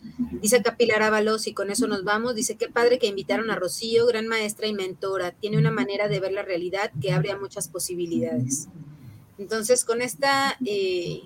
dice 0.40 0.62
Capilar 0.62 1.02
Ábalos, 1.02 1.46
y 1.46 1.54
con 1.54 1.70
eso 1.70 1.86
nos 1.86 2.04
vamos. 2.04 2.34
Dice: 2.34 2.56
Qué 2.56 2.68
padre 2.68 2.98
que 2.98 3.06
invitaron 3.06 3.50
a 3.50 3.56
Rocío, 3.56 4.06
gran 4.06 4.26
maestra 4.26 4.66
y 4.66 4.72
mentora. 4.72 5.30
Tiene 5.32 5.58
una 5.58 5.70
manera 5.70 6.08
de 6.08 6.20
ver 6.20 6.32
la 6.32 6.42
realidad 6.42 6.90
que 7.00 7.12
abre 7.12 7.30
a 7.30 7.38
muchas 7.38 7.68
posibilidades. 7.68 8.68
Entonces, 9.38 9.84
con 9.84 10.02
esta 10.02 10.56
eh, 10.64 11.22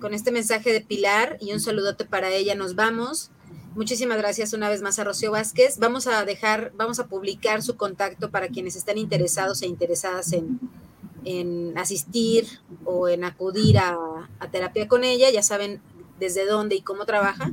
con 0.00 0.14
este 0.14 0.30
mensaje 0.30 0.72
de 0.72 0.80
Pilar 0.80 1.36
y 1.40 1.52
un 1.52 1.60
saludote 1.60 2.04
para 2.04 2.30
ella, 2.30 2.54
nos 2.54 2.74
vamos. 2.74 3.30
Muchísimas 3.74 4.18
gracias 4.18 4.52
una 4.52 4.68
vez 4.68 4.82
más 4.82 4.98
a 4.98 5.04
Rocío 5.04 5.30
Vázquez. 5.30 5.78
Vamos 5.78 6.06
a 6.06 6.24
dejar, 6.24 6.72
vamos 6.76 6.98
a 6.98 7.06
publicar 7.06 7.62
su 7.62 7.76
contacto 7.76 8.30
para 8.30 8.48
quienes 8.48 8.76
estén 8.76 8.98
interesados 8.98 9.62
e 9.62 9.66
interesadas 9.66 10.34
en, 10.34 11.78
asistir 11.78 12.46
o 12.84 13.08
en 13.08 13.24
acudir 13.24 13.78
a, 13.78 13.96
a, 14.38 14.50
terapia 14.50 14.88
con 14.88 15.04
ella. 15.04 15.30
Ya 15.30 15.42
saben 15.42 15.80
desde 16.20 16.44
dónde 16.44 16.76
y 16.76 16.82
cómo 16.82 17.06
trabaja. 17.06 17.50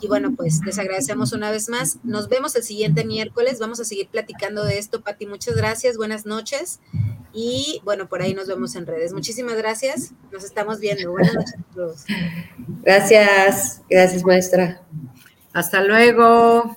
Y 0.00 0.08
bueno, 0.08 0.34
pues 0.34 0.60
les 0.64 0.78
agradecemos 0.78 1.32
una 1.32 1.52
vez 1.52 1.68
más. 1.68 1.98
Nos 2.02 2.28
vemos 2.28 2.56
el 2.56 2.64
siguiente 2.64 3.04
miércoles. 3.04 3.60
Vamos 3.60 3.78
a 3.78 3.84
seguir 3.84 4.08
platicando 4.08 4.64
de 4.64 4.78
esto. 4.78 5.02
Pati, 5.02 5.26
muchas 5.26 5.56
gracias. 5.56 5.96
Buenas 5.96 6.26
noches. 6.26 6.80
Y 7.32 7.80
bueno, 7.84 8.08
por 8.08 8.22
ahí 8.22 8.34
nos 8.34 8.48
vemos 8.48 8.74
en 8.74 8.86
redes. 8.86 9.12
Muchísimas 9.12 9.56
gracias. 9.56 10.12
Nos 10.32 10.44
estamos 10.44 10.80
viendo. 10.80 11.12
Buenas 11.12 11.34
noches 11.34 11.54
a 11.54 11.74
todos. 11.74 12.04
Gracias. 12.82 13.82
Gracias, 13.88 14.24
maestra. 14.24 14.82
Hasta 15.52 15.82
luego. 15.82 16.76